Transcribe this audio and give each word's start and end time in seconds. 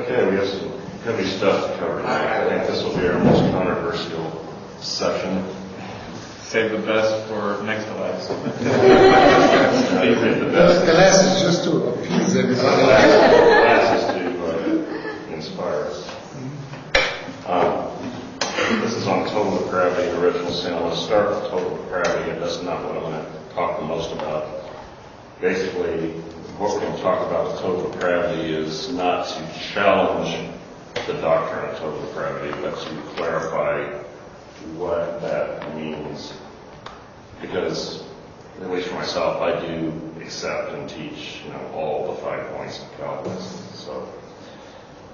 Okay, 0.00 0.30
we 0.30 0.36
have 0.36 0.48
some 0.48 0.70
heavy 1.04 1.26
stuff 1.26 1.70
to 1.70 1.78
cover 1.78 2.00
tonight. 2.00 2.40
I 2.40 2.48
think 2.48 2.66
this 2.68 2.82
will 2.82 2.96
be 2.96 3.06
our 3.06 3.22
most 3.22 3.52
controversial 3.52 4.32
session. 4.80 5.44
Save 6.40 6.70
the 6.72 6.78
best 6.78 7.28
for 7.28 7.62
next 7.64 7.84
to 7.84 7.94
last. 7.96 8.28
Save 9.90 10.20
the 10.40 10.46
The 10.46 10.94
last 10.94 11.20
is 11.22 11.42
just 11.42 11.64
to 11.64 11.88
appease 11.88 12.34
everybody. 12.34 12.80
The 12.80 12.86
Last 12.88 13.92
is 14.00 14.06
to 14.16 14.22
uh, 14.46 15.34
inspire 15.34 15.84
us. 15.84 16.08
Um, 17.44 18.80
This 18.80 18.94
is 18.94 19.06
on 19.06 19.28
total 19.28 19.58
depravity 19.58 20.08
and 20.08 20.16
original 20.24 20.50
sin. 20.50 20.72
I'm 20.72 20.80
going 20.80 20.94
to 20.94 21.00
start 21.02 21.28
with 21.28 21.50
total 21.50 21.76
depravity, 21.76 22.30
and 22.30 22.40
that's 22.40 22.62
not 22.62 22.82
what 22.84 22.96
I'm 22.96 23.02
going 23.02 23.22
to 23.22 23.54
talk 23.54 23.78
the 23.78 23.84
most 23.84 24.12
about. 24.12 24.64
Basically, 25.42 26.14
what 26.60 26.74
we're 26.74 26.80
going 26.80 26.94
to 26.94 27.00
talk 27.00 27.26
about 27.26 27.46
with 27.46 27.58
total 27.62 27.90
depravity 27.90 28.52
is 28.52 28.92
not 28.92 29.26
to 29.26 29.60
challenge 29.72 30.50
the 31.06 31.14
doctrine 31.14 31.70
of 31.70 31.78
total 31.78 31.98
depravity, 32.02 32.54
but 32.60 32.78
to 32.78 32.90
clarify 33.16 33.82
what 34.76 35.22
that 35.22 35.74
means. 35.74 36.34
Because, 37.40 38.04
at 38.60 38.70
least 38.70 38.88
for 38.88 38.96
myself, 38.96 39.40
I 39.40 39.58
do 39.58 39.90
accept 40.20 40.72
and 40.72 40.86
teach, 40.86 41.40
you 41.46 41.50
know, 41.50 41.70
all 41.72 42.14
the 42.14 42.20
five 42.20 42.46
points 42.54 42.82
of 42.82 42.92
Calvinism. 42.98 43.64
So, 43.72 44.02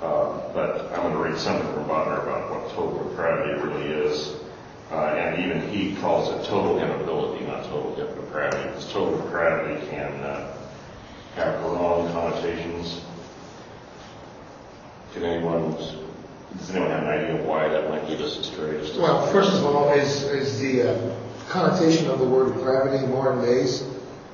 um, 0.03 0.53
but 0.53 0.91
I'm 0.95 1.03
going 1.03 1.13
to 1.13 1.31
read 1.31 1.39
something 1.39 1.73
from 1.75 1.85
Bodmer 1.85 2.25
about 2.25 2.51
what 2.51 2.71
total 2.71 3.09
depravity 3.09 3.63
really 3.63 3.87
is. 3.87 4.35
Uh, 4.91 5.15
and 5.15 5.45
even 5.45 5.69
he 5.69 5.95
calls 6.01 6.29
it 6.29 6.49
total 6.49 6.81
inability, 6.81 7.47
not 7.47 7.63
total 7.67 7.95
depravity, 7.95 8.69
because 8.69 8.93
total 8.93 9.17
depravity 9.21 9.87
can 9.87 10.13
uh, 10.25 10.57
have 11.37 11.63
wrong 11.63 12.11
connotations. 12.13 13.01
Can 15.13 15.25
anyone, 15.25 15.73
does 15.73 16.71
anyone 16.71 16.91
have 16.91 17.03
an 17.03 17.09
idea 17.09 17.43
why 17.47 17.69
that 17.69 17.89
might 17.89 18.09
lead 18.09 18.21
us 18.21 18.39
astray? 18.39 18.81
Just- 18.81 18.99
Well, 18.99 19.27
first 19.29 19.53
of 19.53 19.65
all, 19.65 19.93
is, 19.93 20.23
is 20.25 20.59
the 20.59 20.91
uh, 20.95 21.17
connotation 21.49 22.11
of 22.11 22.19
the 22.19 22.25
word 22.25 22.55
depravity 22.55 23.05
in 23.05 23.11
modern 23.13 23.41
days 23.43 23.83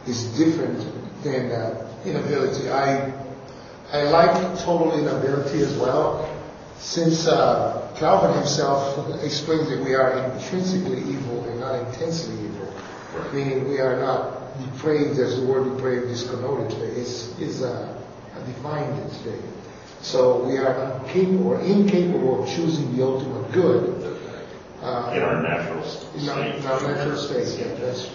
is 0.07 0.25
different 0.37 0.79
than 1.23 1.51
uh, 1.53 1.89
inability. 2.05 2.69
I, 2.71 3.13
I 3.93 4.03
like 4.05 4.59
total 4.61 4.99
inability 4.99 5.61
as 5.61 5.77
well, 5.77 6.29
since 6.79 7.27
uh, 7.29 7.93
Calvin 7.97 8.35
himself 8.35 9.23
explains 9.23 9.69
that 9.69 9.85
we 9.85 9.95
are 9.95 10.19
intrinsically 10.33 10.99
evil 10.99 11.45
and 11.49 11.61
not 11.61 11.75
intensely 11.87 12.35
evil, 12.45 12.73
meaning 13.33 13.69
we 13.69 13.79
are 13.79 14.01
not 14.01 14.42
depraved 14.61 15.19
as 15.19 15.41
the 15.41 15.47
word 15.47 15.65
depraved 15.77 16.07
is 16.11 16.29
connoted 16.29 16.71
today, 16.71 16.93
is, 17.01 17.39
is 17.39 17.63
uh, 17.63 17.99
defined 18.47 19.11
today. 19.23 19.39
So 20.01 20.43
we 20.45 20.59
are 20.59 20.97
incapable, 21.07 21.49
or 21.49 21.61
incapable 21.61 22.43
of 22.43 22.49
choosing 22.49 22.97
the 22.97 23.05
ultimate 23.05 23.53
good. 23.53 24.19
Uh, 24.83 25.13
In 25.15 25.23
our 25.23 25.41
natural 25.41 25.79
in 25.79 25.85
our, 25.85 25.87
state. 25.87 26.55
in 26.57 26.67
our 26.67 26.81
natural 26.83 27.17
state, 27.17 27.59
yeah, 27.67 27.75
that's, 27.75 28.11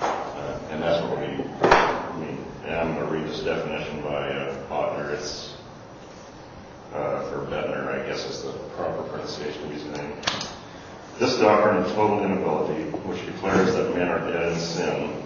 Uh, 0.00 0.58
and 0.70 0.82
that's 0.82 1.02
what 1.02 1.18
we, 1.18 1.26
I 1.62 2.16
mean, 2.20 2.38
and 2.66 2.74
I'm 2.76 2.94
going 2.94 3.06
to 3.06 3.12
read 3.12 3.26
this 3.26 3.40
definition 3.40 4.02
by 4.02 4.28
uh, 4.28 4.68
Botner. 4.68 5.12
It's, 5.14 5.54
uh, 6.92 7.22
for 7.30 7.46
Bedner, 7.46 7.88
I 7.88 8.06
guess 8.06 8.26
is 8.28 8.42
the 8.42 8.52
proper 8.76 9.02
pronunciation 9.04 9.64
of 9.64 9.70
his 9.72 9.84
name. 9.96 10.12
This 11.18 11.38
doctrine 11.38 11.78
of 11.78 11.88
total 11.92 12.22
inability, 12.24 12.82
which 13.08 13.24
declares 13.24 13.74
that 13.74 13.94
men 13.94 14.08
are 14.08 14.20
dead 14.30 14.52
in 14.52 14.58
sin, 14.58 15.22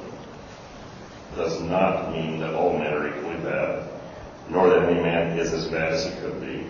does 1.36 1.60
not 1.62 2.12
mean 2.12 2.40
that 2.40 2.54
all 2.54 2.78
men 2.78 2.92
are 2.92 3.08
equally 3.08 3.36
bad, 3.36 3.88
nor 4.48 4.68
that 4.68 4.88
any 4.88 5.00
man 5.00 5.38
is 5.38 5.52
as 5.52 5.66
bad 5.68 5.92
as 5.92 6.04
he 6.04 6.20
could 6.20 6.40
be, 6.40 6.66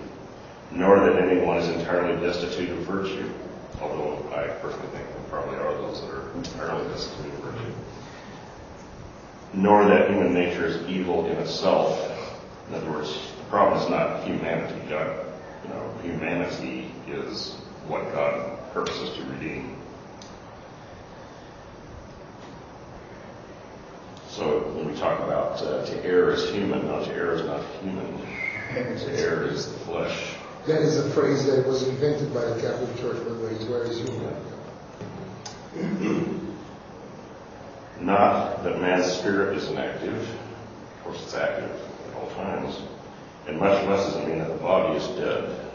nor 0.70 1.00
that 1.00 1.20
anyone 1.22 1.58
is 1.58 1.68
entirely 1.68 2.18
destitute 2.20 2.70
of 2.70 2.78
virtue, 2.78 3.30
although 3.80 4.16
I 4.34 4.48
personally 4.62 4.88
think 4.88 5.06
there 5.06 5.22
probably 5.28 5.56
are 5.56 5.74
those 5.74 6.00
that 6.00 6.10
are 6.10 6.32
entirely 6.32 6.88
destitute 6.88 7.32
of 7.34 7.40
virtue 7.40 7.72
nor 9.52 9.84
that 9.86 10.08
human 10.08 10.32
nature 10.32 10.66
is 10.66 10.88
evil 10.88 11.26
in 11.26 11.36
itself. 11.38 11.98
In 12.68 12.74
other 12.74 12.90
words, 12.90 13.32
the 13.36 13.44
problem 13.44 13.82
is 13.82 13.90
not 13.90 14.24
humanity. 14.24 14.80
God, 14.88 15.26
you 15.64 15.70
know, 15.70 15.94
humanity 16.02 16.90
is 17.08 17.56
what 17.90 18.12
God 18.12 18.72
purposes 18.72 19.16
to 19.16 19.24
redeem. 19.24 19.76
So 24.28 24.60
when 24.74 24.86
we 24.86 24.94
talk 24.94 25.18
about 25.18 25.60
uh, 25.60 25.84
to 25.84 26.04
err 26.04 26.30
is 26.30 26.48
human, 26.50 26.86
not 26.86 27.04
to 27.06 27.12
err 27.12 27.32
is 27.32 27.44
not 27.44 27.64
human. 27.82 28.16
To 28.74 29.20
err 29.20 29.44
is 29.44 29.72
the 29.72 29.78
flesh. 29.80 30.36
that 30.68 30.80
is 30.82 30.98
a 30.98 31.10
phrase 31.10 31.44
that 31.46 31.66
was 31.66 31.88
invented 31.88 32.32
by 32.32 32.44
the 32.44 32.60
Catholic 32.60 32.96
Church, 33.00 33.16
by 33.26 33.34
the 33.34 33.44
way, 33.44 33.50
it's 33.50 33.64
where 33.64 33.82
is 33.82 33.98
human. 33.98 34.36
Not 38.00 38.62
that 38.62 38.80
man's 38.80 39.10
spirit 39.12 39.58
is 39.58 39.68
inactive. 39.68 40.16
Of 40.16 41.04
course, 41.04 41.22
it's 41.24 41.34
active 41.34 41.70
at 42.08 42.14
all 42.14 42.30
times. 42.30 42.80
And 43.48 43.58
much 43.58 43.84
less 43.86 44.06
does 44.06 44.16
it 44.22 44.28
mean 44.28 44.38
that 44.38 44.48
the 44.48 44.54
body 44.54 44.96
is 44.96 45.06
dead. 45.18 45.69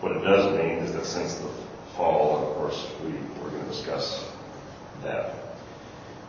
What 0.00 0.12
it 0.12 0.20
does 0.20 0.56
mean 0.56 0.78
is 0.78 0.92
that 0.92 1.04
since 1.04 1.34
the 1.34 1.50
fall, 1.96 2.36
of 2.36 2.56
course, 2.56 2.86
we, 3.02 3.12
we're 3.42 3.50
going 3.50 3.64
to 3.64 3.68
discuss 3.68 4.30
that, 5.02 5.34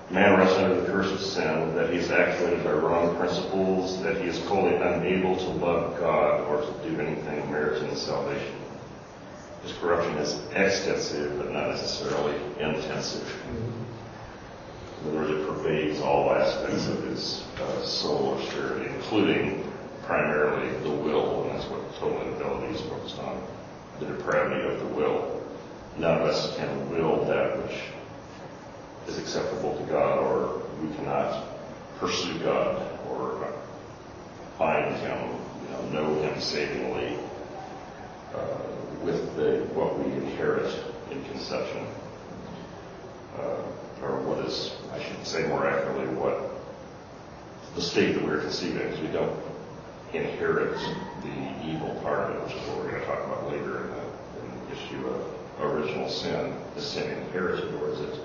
man 0.09 0.40
rests 0.40 0.57
under 0.57 0.81
the 0.81 0.88
curse 0.88 1.12
of 1.12 1.19
sin, 1.22 1.75
that 1.75 1.91
he 1.91 1.97
is 1.97 2.09
actuated 2.09 2.63
by 2.63 2.72
wrong 2.72 3.16
principles, 3.18 4.02
that 4.02 4.18
he 4.18 4.28
is 4.28 4.44
wholly 4.46 4.75
unable 4.75 5.35
to 5.35 5.50
love 5.50 6.00
God 6.00 6.41
or 6.47 6.62
to 6.62 6.90
do 6.90 7.00
anything 7.00 7.52
meriting 7.52 7.96
salvation. 7.96 8.56
His 9.62 9.74
corruption 9.74 10.18
is 10.18 10.40
extensive, 10.56 11.38
but 11.38 11.51
not 11.51 11.69
necessarily 11.69 12.36
intensive. 12.59 13.31
Words, 15.06 15.30
it 15.31 15.47
pervades 15.47 16.01
all 16.01 16.34
aspects 16.34 16.88
of 16.88 17.03
his 17.03 17.44
uh, 17.62 17.86
soul 17.86 18.36
or 18.36 18.41
spirit, 18.47 18.88
including 18.88 19.69
primarily 20.09 20.75
the 20.80 20.90
will, 20.90 21.44
and 21.44 21.52
that's 21.52 21.70
what 21.70 21.80
total 22.00 22.20
inability 22.24 22.74
is 22.74 22.81
focused 22.81 23.20
on, 23.20 23.40
the 24.00 24.08
depravity 24.08 24.68
of 24.68 24.80
the 24.80 24.96
will. 24.96 25.40
None 26.00 26.20
of 26.20 26.28
us 26.28 26.58
can 26.58 26.90
will 26.90 27.25
that 27.25 27.62
which 27.62 27.78
is 29.08 29.19
acceptable 29.19 29.78
to 29.78 29.84
God, 29.84 30.18
or 30.18 30.64
we 30.81 30.96
cannot 30.96 31.46
pursue 32.00 32.40
God 32.40 32.81
or 33.08 33.53
find 34.58 34.96
Him, 34.96 35.36
you 35.62 35.69
know, 35.69 36.02
know 36.02 36.22
Him 36.24 36.42
savingly 36.42 37.16
uh, 38.34 38.58
with 39.03 39.36
the 39.36 39.59
what 39.75 40.00
we 40.00 40.12
inherit 40.12 40.74
in 41.12 41.24
conception 41.25 41.86
uh, 43.38 43.62
or 44.02 44.18
what 44.22 44.44
is, 44.44 44.74
I 44.92 45.03
should 45.03 45.24
say 45.24 45.48
more 45.48 45.69
accurately, 45.69 46.08
what 46.16 46.50
the 47.75 47.81
state 47.81 48.14
that 48.16 48.24
we're 48.24 48.42
conceiving, 48.42 48.90
because 48.90 49.02
we 49.02 49.09
don't 49.09 49.49
inherit 50.14 50.78
the 51.22 51.68
evil 51.68 52.00
part 52.03 52.31
of 52.31 52.36
it, 52.36 52.44
which 52.44 52.56
is 52.56 52.68
what 52.68 52.78
we're 52.78 52.92
going 52.92 53.02
to 53.02 53.08
talk 53.08 53.25
about 53.25 53.52
later 53.52 53.81
in 53.81 53.90
the, 53.92 54.03
in 54.42 54.66
the 54.66 54.75
issue 54.75 55.08
of 55.08 55.62
original 55.62 56.09
sin. 56.09 56.56
The 56.75 56.81
sin 56.81 57.09
inherited, 57.12 57.74
or 57.75 57.90
is 57.92 58.00
it 58.02 58.19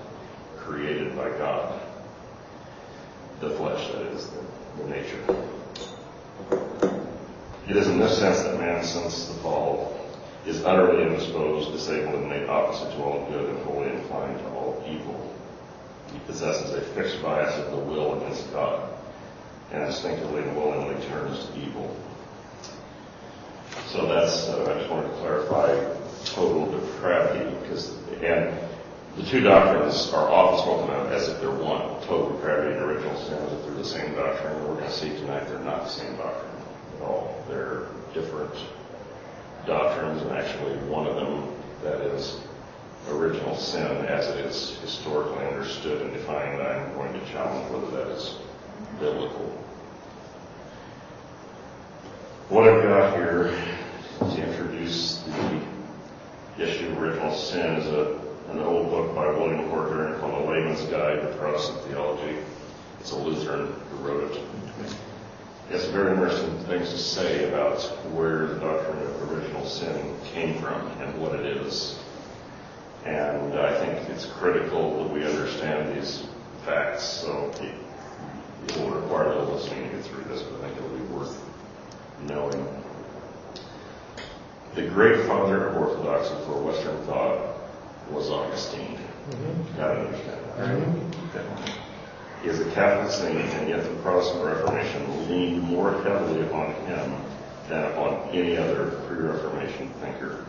created 0.57 1.15
by 1.15 1.29
God? 1.37 1.81
The 3.39 3.51
flesh, 3.51 3.87
that 3.91 4.01
is, 4.01 4.29
the, 4.29 4.83
the 4.83 4.89
nature. 4.89 5.45
It 7.67 7.75
is 7.75 7.87
in 7.87 7.99
this 7.99 8.17
sense 8.17 8.41
that 8.43 8.59
man, 8.59 8.83
since 8.83 9.27
the 9.27 9.33
fall, 9.35 9.99
is 10.45 10.63
utterly 10.63 11.03
indisposed, 11.03 11.71
disabled, 11.71 12.15
and 12.15 12.29
made 12.29 12.47
opposite 12.47 12.91
to 12.91 13.03
all 13.03 13.25
good 13.29 13.49
and 13.49 13.65
wholly 13.65 13.91
inclined 13.91 14.37
to 14.37 14.47
all 14.49 14.83
evil. 14.87 15.33
He 16.13 16.19
possesses 16.19 16.73
a 16.73 16.81
fixed 16.81 17.21
bias 17.21 17.53
of 17.57 17.71
the 17.71 17.77
will 17.77 18.21
against 18.21 18.51
God, 18.53 18.94
and 19.75 19.83
instinctively 19.83 20.41
and 20.41 20.55
willingly 20.55 20.95
turns 21.07 21.47
to 21.47 21.59
evil. 21.59 21.95
So 23.87 24.07
that's, 24.07 24.47
uh, 24.47 24.73
I 24.73 24.79
just 24.79 24.89
wanted 24.89 25.09
to 25.09 25.15
clarify 25.15 25.75
total 26.23 26.71
depravity, 26.71 27.55
because, 27.61 27.93
and 28.23 28.57
the 29.17 29.23
two 29.23 29.41
doctrines 29.41 30.11
are 30.13 30.29
often 30.29 30.59
spoken 30.59 30.95
of 30.95 31.11
as 31.11 31.29
if 31.29 31.39
they're 31.39 31.51
one. 31.51 31.81
Total 32.05 32.35
depravity 32.35 32.75
and 32.75 32.83
original 32.83 33.17
sin 33.17 33.33
as 33.35 33.53
if 33.53 33.65
they're 33.65 33.75
the 33.75 33.85
same 33.85 34.15
doctrine. 34.15 34.55
And 34.55 34.67
we're 34.67 34.75
going 34.75 34.85
to 34.85 34.91
see 34.91 35.09
tonight 35.09 35.47
they're 35.47 35.59
not 35.59 35.83
the 35.83 35.89
same 35.89 36.15
doctrine 36.17 36.51
at 36.97 37.01
all. 37.01 37.43
They're 37.47 37.87
different 38.13 38.53
doctrines, 39.67 40.21
and 40.21 40.31
actually 40.31 40.77
one 40.87 41.05
of 41.05 41.15
them, 41.15 41.53
that 41.83 42.01
is 42.01 42.39
original 43.09 43.55
sin 43.55 44.05
as 44.05 44.27
it 44.27 44.45
is 44.45 44.79
historically 44.79 45.45
understood 45.45 46.01
and 46.01 46.13
defined, 46.13 46.61
I'm 46.61 46.93
going 46.93 47.13
to 47.13 47.25
challenge 47.27 47.71
whether 47.71 48.03
that 48.03 48.11
is 48.15 48.35
biblical. 48.99 49.64
What 52.47 52.69
I've 52.69 52.83
got 52.83 53.15
here 53.15 53.57
to 54.19 54.47
introduce 54.47 55.23
the 55.23 56.63
issue 56.63 56.91
of 56.91 57.01
original 57.01 57.33
sin 57.33 57.77
is 57.77 57.87
a, 57.87 58.19
an 58.51 58.59
old 58.59 58.91
book 58.91 59.15
by 59.15 59.25
William 59.31 59.67
Corcoran 59.71 60.19
called 60.19 60.43
The 60.43 60.51
Layman's 60.51 60.83
Guide 60.83 61.21
to 61.21 61.35
Protestant 61.39 61.81
Theology. 61.85 62.37
It's 62.99 63.11
a 63.13 63.17
Lutheran 63.17 63.73
who 63.89 63.97
wrote 63.97 64.31
it. 64.31 64.37
It 64.37 65.71
has 65.71 65.85
very 65.85 66.11
interesting 66.11 66.55
things 66.65 66.91
to 66.91 66.99
say 66.99 67.49
about 67.49 67.81
where 68.13 68.45
the 68.45 68.59
doctrine 68.59 68.99
of 68.99 69.31
original 69.31 69.65
sin 69.65 70.15
came 70.25 70.61
from 70.61 70.85
and 71.01 71.19
what 71.19 71.33
it 71.33 71.47
is. 71.47 71.97
And 73.05 73.55
I 73.55 73.75
think 73.79 74.07
it's 74.11 74.27
critical 74.27 75.03
that 75.03 75.11
we 75.11 75.25
understand 75.25 75.97
these 75.97 76.27
facts. 76.63 77.05
So 77.05 77.51
it, 77.59 77.73
it 78.67 78.77
will 78.77 78.91
require 78.91 79.31
a 79.31 79.39
little 79.39 79.55
listening 79.55 79.89
to 79.89 79.95
get 79.95 80.05
through 80.05 80.25
this, 80.25 80.43
but 80.43 80.63
I 80.63 80.69
think 80.69 80.77
be 80.77 80.83
worth 80.83 80.94
knowing. 82.27 82.67
The 84.75 84.83
great 84.83 85.25
father 85.25 85.67
of 85.67 85.77
orthodoxy 85.77 86.33
for 86.45 86.61
Western 86.61 86.97
thought 87.05 87.39
was 88.11 88.29
Augustine. 88.29 88.97
Mhm. 89.29 89.77
Got 89.77 89.93
to 89.93 89.99
understand 90.01 90.39
that. 90.57 90.67
Mhm. 90.67 91.29
Okay. 91.29 91.71
He 92.43 92.49
is 92.49 92.59
a 92.59 92.65
Catholic 92.71 93.11
saint, 93.11 93.53
and 93.55 93.69
yet 93.69 93.83
the 93.83 93.89
Protestant 94.03 94.45
Reformation 94.45 95.29
leaned 95.29 95.63
more 95.63 95.93
heavily 96.03 96.41
upon 96.41 96.73
him 96.87 97.13
than 97.69 97.85
upon 97.85 98.17
any 98.31 98.57
other 98.57 98.91
pre-Reformation 99.07 99.89
thinker. 100.01 100.45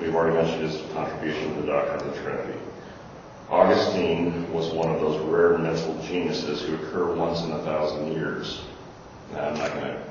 We've 0.00 0.14
already 0.14 0.36
mentioned 0.36 0.62
his 0.62 0.80
contribution 0.94 1.54
to 1.56 1.60
the 1.62 1.66
doctrine 1.66 2.00
of 2.08 2.14
the 2.14 2.22
Trinity. 2.22 2.58
Augustine 3.50 4.50
was 4.52 4.70
one 4.70 4.88
of 4.94 5.00
those 5.00 5.18
rare 5.18 5.58
mental 5.58 5.94
geniuses 6.06 6.62
who 6.62 6.76
occur 6.76 7.12
once 7.14 7.42
in 7.42 7.50
a 7.52 7.58
thousand 7.58 8.12
years. 8.12 8.62
Now, 9.32 9.48
I'm 9.48 9.58
not 9.58 9.72
going 9.74 9.84
to, 9.84 10.02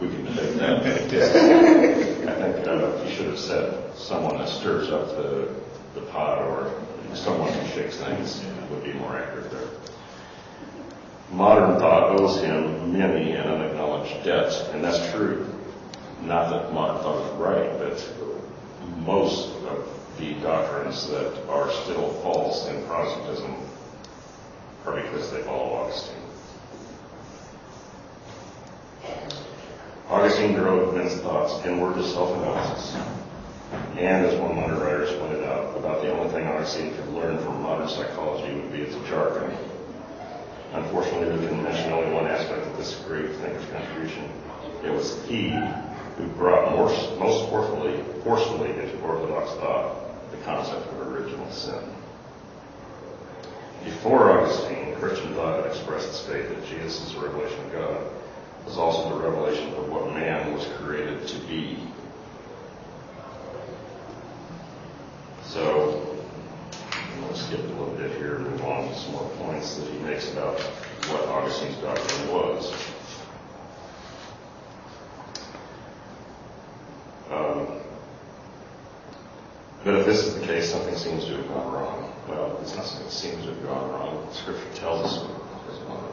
we 0.00 0.08
can 0.08 0.24
debate 0.24 0.58
that. 0.58 0.82
I 2.28 2.52
think 2.52 2.66
uh, 2.66 3.04
he 3.04 3.14
should 3.14 3.26
have 3.26 3.38
said 3.38 3.96
someone 3.96 4.38
that 4.38 4.48
stirs 4.48 4.90
up 4.90 5.08
the, 5.08 5.54
the 5.94 6.00
pot 6.06 6.38
or 6.38 6.72
someone 7.14 7.52
who 7.52 7.68
shakes 7.68 7.96
things 7.98 8.44
would 8.70 8.82
be 8.82 8.92
more 8.94 9.16
accurate 9.16 9.50
there. 9.50 9.68
Modern 11.30 11.78
thought 11.78 12.20
owes 12.20 12.40
him 12.40 12.92
many 12.92 13.32
and 13.32 13.48
unacknowledged 13.48 14.24
debts, 14.24 14.60
and 14.72 14.84
that's 14.84 15.10
true. 15.12 15.46
Not 16.22 16.50
that 16.50 16.72
modern 16.72 17.02
thought 17.02 17.26
is 17.26 17.38
right, 17.38 17.78
but 17.78 18.08
most 19.04 19.48
of 19.66 19.88
the 20.18 20.34
doctrines 20.34 21.08
that 21.10 21.48
are 21.48 21.70
still 21.70 22.12
false 22.22 22.68
in 22.68 22.84
Protestantism 22.86 23.56
are 24.86 25.00
because 25.00 25.30
they 25.32 25.42
follow 25.42 25.74
Augustine. 25.74 26.21
Augustine 30.08 30.54
drove 30.54 30.94
men's 30.94 31.14
thoughts 31.22 31.64
inward 31.66 31.94
to 31.94 32.04
self-analysis. 32.04 32.96
And 33.96 34.26
as 34.26 34.38
one 34.38 34.58
of 34.58 34.80
writer 34.82 35.06
pointed 35.18 35.44
out, 35.44 35.76
about 35.76 36.02
the 36.02 36.12
only 36.12 36.30
thing 36.32 36.46
Augustine 36.46 36.94
could 36.94 37.08
learn 37.08 37.38
from 37.38 37.62
modern 37.62 37.88
psychology 37.88 38.54
would 38.54 38.72
be 38.72 38.82
its 38.82 38.96
jargon. 39.08 39.56
Unfortunately, 40.72 41.38
we 41.38 41.46
can 41.46 41.62
mention 41.62 41.92
only 41.92 42.12
one 42.12 42.26
aspect 42.26 42.66
of 42.66 42.76
this 42.76 42.94
great 43.06 43.30
thinker's 43.36 43.64
contribution. 43.70 44.28
It 44.84 44.90
was 44.90 45.22
he 45.24 45.50
who 45.50 46.26
brought 46.36 46.72
more, 46.72 46.88
most 47.18 47.48
forcefully, 47.48 48.02
forcefully 48.24 48.70
into 48.70 49.00
Orthodox 49.00 49.52
thought 49.52 50.30
the 50.30 50.38
concept 50.38 50.86
of 50.92 51.08
original 51.08 51.50
sin. 51.50 51.82
Before 53.84 54.30
Augustine, 54.30 54.94
Christian 54.96 55.34
thought 55.34 55.62
had 55.62 55.74
expressed 55.74 56.08
its 56.08 56.20
faith 56.20 56.48
that 56.48 56.66
Jesus' 56.66 57.08
is 57.08 57.16
a 57.16 57.20
revelation 57.20 57.60
of 57.66 57.72
God 57.72 58.21
was 58.64 58.78
also 58.78 59.08
the 59.08 59.24
revelation 59.24 59.68
of 59.74 59.88
what 59.88 60.12
man 60.12 60.52
was 60.52 60.66
created 60.78 61.26
to 61.28 61.38
be. 61.40 61.78
So, 65.44 66.16
I'm 66.92 67.20
going 67.20 67.34
to 67.34 67.38
skip 67.38 67.60
a 67.60 67.62
little 67.62 67.94
bit 67.94 68.10
here 68.16 68.36
and 68.36 68.50
move 68.50 68.64
on 68.64 68.88
to 68.88 68.94
some 68.98 69.12
more 69.12 69.28
points 69.38 69.76
that 69.76 69.88
he 69.90 69.98
makes 69.98 70.32
about 70.32 70.58
what 70.60 71.26
Augustine's 71.28 71.76
doctrine 71.78 72.32
was. 72.32 72.72
Um, 77.30 77.66
but 79.84 79.94
if 79.96 80.06
this 80.06 80.24
is 80.26 80.34
the 80.38 80.46
case, 80.46 80.70
something 80.70 80.96
seems 80.96 81.24
to 81.24 81.36
have 81.36 81.48
gone 81.48 81.72
wrong. 81.72 82.12
Well, 82.28 82.58
it's 82.62 82.74
not 82.76 82.84
something 82.84 83.06
that 83.06 83.12
seems 83.12 83.44
to 83.44 83.54
have 83.54 83.62
gone 83.64 83.90
wrong. 83.90 84.28
Scripture 84.32 84.74
tells 84.74 85.06
us 85.06 85.24
what 85.24 85.74
has 85.74 85.78
gone 85.80 86.02
wrong. 86.02 86.11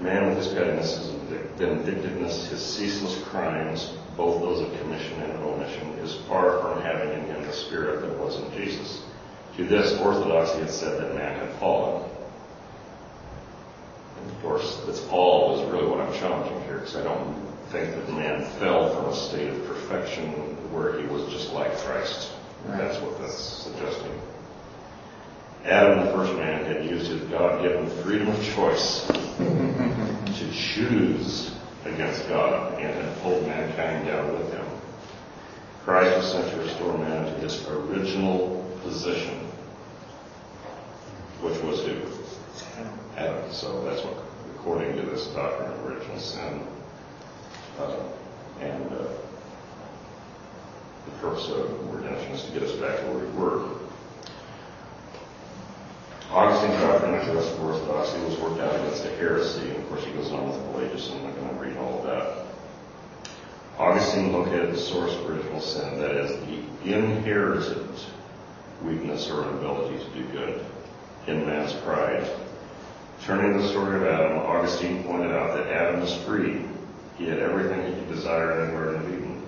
Man 0.00 0.28
with 0.28 0.38
his 0.38 0.48
pettiness, 0.48 0.96
his 0.96 1.08
vindictiveness, 1.56 2.46
his 2.48 2.64
ceaseless 2.64 3.20
crimes, 3.24 3.92
both 4.16 4.40
those 4.40 4.60
of 4.60 4.80
commission 4.80 5.20
and 5.22 5.32
omission, 5.42 5.88
is 5.98 6.14
far 6.28 6.60
from 6.60 6.80
having 6.82 7.10
in 7.10 7.26
him 7.26 7.42
the 7.42 7.52
spirit 7.52 8.00
that 8.02 8.18
was 8.18 8.36
in 8.36 8.52
Jesus. 8.52 9.02
To 9.56 9.64
this, 9.64 9.98
orthodoxy 9.98 10.60
had 10.60 10.70
said 10.70 11.00
that 11.00 11.14
man 11.16 11.38
had 11.38 11.52
fallen. 11.58 12.08
And 14.20 14.30
of 14.30 14.42
course, 14.42 14.80
this 14.86 15.04
fall 15.06 15.58
is 15.58 15.72
really 15.72 15.88
what 15.88 16.00
I'm 16.00 16.12
challenging 16.14 16.60
here, 16.62 16.78
because 16.78 16.96
I 16.96 17.02
don't 17.02 17.34
think 17.70 17.94
that 17.94 18.08
man 18.12 18.44
fell 18.60 18.94
from 18.94 19.06
a 19.06 19.14
state 19.14 19.48
of 19.50 19.66
perfection 19.66 20.30
where 20.72 21.00
he 21.00 21.06
was 21.06 21.30
just 21.32 21.52
like 21.52 21.76
Christ. 21.78 22.30
That's 22.68 23.00
what 23.02 23.18
that's 23.18 23.34
suggesting. 23.34 24.12
Adam, 25.64 26.06
the 26.06 26.12
first 26.12 26.32
man, 26.34 26.64
had 26.64 26.84
used 26.84 27.08
his 27.08 27.20
God-given 27.22 27.88
freedom 28.02 28.28
of 28.28 28.54
choice 28.54 29.06
to 29.06 30.50
choose 30.52 31.54
against 31.84 32.28
God 32.28 32.74
and 32.80 32.94
had 32.94 33.16
pulled 33.22 33.46
mankind 33.46 34.06
down 34.06 34.32
with 34.32 34.52
him. 34.52 34.66
Christ 35.84 36.16
was 36.16 36.32
sent 36.32 36.50
to 36.52 36.60
restore 36.60 36.96
man 36.98 37.24
to 37.24 37.40
his 37.40 37.66
original 37.68 38.64
position, 38.82 39.34
which 41.40 41.60
was 41.62 41.80
who? 41.80 41.96
Adam. 43.16 43.52
So 43.52 43.84
that's 43.84 44.04
what, 44.04 44.16
according 44.54 44.96
to 44.96 45.02
this 45.02 45.26
doctrine 45.28 45.72
of 45.72 45.86
original 45.86 46.18
sin, 46.18 46.62
uh, 47.78 47.96
and 48.60 48.92
uh, 48.92 49.08
the 51.04 51.10
purpose 51.20 51.48
of 51.48 51.94
redemption 51.94 52.32
is 52.32 52.44
to 52.44 52.52
get 52.52 52.62
us 52.62 52.72
back 52.72 53.00
to 53.00 53.06
where 53.06 53.24
we 53.24 53.38
were. 53.38 53.87
Augustine's 56.30 56.78
doctrine 56.80 57.12
the 57.12 57.62
orthodoxy 57.62 58.20
was 58.20 58.38
worked 58.38 58.60
out 58.60 58.74
against 58.74 59.04
a 59.06 59.10
heresy. 59.16 59.70
and 59.70 59.78
Of 59.78 59.88
course, 59.88 60.04
he 60.04 60.12
goes 60.12 60.30
on 60.30 60.46
with 60.46 60.72
Pelagius, 60.72 61.10
and 61.10 61.20
I'm 61.20 61.24
not 61.24 61.36
going 61.36 61.48
to 61.48 61.64
read 61.64 61.76
all 61.78 61.98
of 62.00 62.04
that. 62.04 62.44
Augustine 63.78 64.32
located 64.32 64.74
the 64.74 64.78
source 64.78 65.14
of 65.14 65.30
original 65.30 65.60
sin, 65.60 65.98
that 66.00 66.10
is, 66.10 66.38
the 66.84 66.94
inherited 66.94 67.88
weakness 68.82 69.30
or 69.30 69.48
inability 69.48 70.04
to 70.04 70.10
do 70.10 70.24
good 70.28 70.66
in 71.28 71.46
man's 71.46 71.72
pride. 71.72 72.28
Turning 73.22 73.54
to 73.54 73.62
the 73.62 73.68
story 73.68 73.96
of 73.96 74.02
Adam, 74.04 74.38
Augustine 74.38 75.04
pointed 75.04 75.32
out 75.32 75.56
that 75.56 75.68
Adam 75.68 76.00
was 76.00 76.14
free. 76.24 76.62
He 77.16 77.26
had 77.26 77.38
everything 77.38 77.86
he 77.86 78.00
could 78.00 78.08
desire 78.08 78.60
anywhere 78.60 78.94
in 78.94 78.94
the 78.94 78.98
Garden 78.98 79.14
of 79.14 79.22
Eden. 79.22 79.46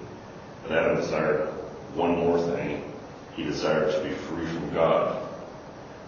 But 0.63 0.73
Adam 0.73 0.97
desired 0.97 1.49
one 1.95 2.17
more 2.17 2.41
thing. 2.57 2.91
He 3.37 3.45
desired 3.45 3.93
to 3.93 4.09
be 4.09 4.15
free 4.15 4.47
from 4.47 4.73
God. 4.73 5.30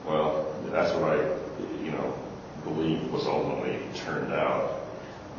Well, 0.06 0.54
that's 0.70 0.92
what 0.94 1.04
I, 1.10 1.16
you 1.84 1.92
know, 1.92 2.14
believe 2.64 3.10
was 3.12 3.26
ultimately 3.26 3.78
turned 3.94 4.32
out. 4.32 4.80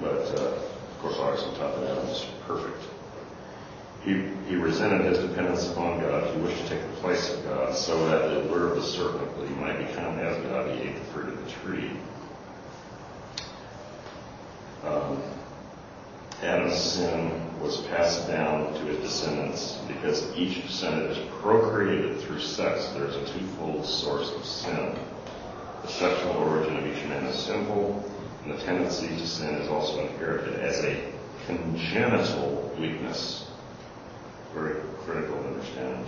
But, 0.01 0.39
uh, 0.39 0.55
of 0.55 0.99
course, 0.99 1.17
Augustine 1.17 1.55
taught 1.55 1.79
that 1.79 1.91
Adam 1.91 2.07
was 2.07 2.25
perfect. 2.47 2.83
He, 4.03 4.23
he 4.47 4.55
resented 4.55 5.05
his 5.05 5.19
dependence 5.19 5.71
upon 5.71 5.99
God. 6.01 6.33
He 6.35 6.41
wished 6.41 6.61
to 6.63 6.69
take 6.69 6.81
the 6.81 7.01
place 7.01 7.33
of 7.33 7.43
God 7.45 7.75
so 7.75 8.07
that 8.07 8.29
the 8.29 8.49
lure 8.51 8.69
of 8.69 8.75
the 8.75 8.83
serpent 8.83 9.37
that 9.37 9.47
he 9.47 9.55
might 9.55 9.77
become 9.77 10.19
as 10.19 10.37
God, 10.45 10.69
he 10.75 10.89
ate 10.89 10.95
the 10.95 11.05
fruit 11.11 11.29
of 11.29 11.45
the 11.45 11.51
tree. 11.51 11.91
Um, 14.83 15.21
Adam's 16.43 16.75
sin 16.75 17.31
was 17.61 17.81
passed 17.87 18.27
down 18.27 18.73
to 18.73 18.79
his 18.81 18.97
descendants 18.97 19.79
because 19.87 20.35
each 20.35 20.61
descendant 20.61 21.11
is 21.11 21.29
procreated 21.41 22.19
through 22.19 22.41
sex. 22.41 22.85
There's 22.93 23.15
a 23.15 23.25
twofold 23.33 23.85
source 23.85 24.29
of 24.31 24.43
sin. 24.43 24.99
The 25.83 25.87
sexual 25.87 26.33
origin 26.33 26.77
of 26.77 26.85
each 26.85 27.03
man 27.05 27.23
is 27.25 27.39
sinful, 27.39 28.03
and 28.43 28.53
the 28.53 28.61
tendency 28.61 29.07
to 29.07 29.25
sin 29.25 29.55
is 29.55 29.69
also 29.69 30.05
inherited 30.05 30.59
as 30.59 30.83
a 30.83 31.13
congenital 31.45 32.75
weakness. 32.77 33.49
Very 34.53 34.81
critical 35.05 35.41
to 35.41 35.47
understand. 35.47 36.05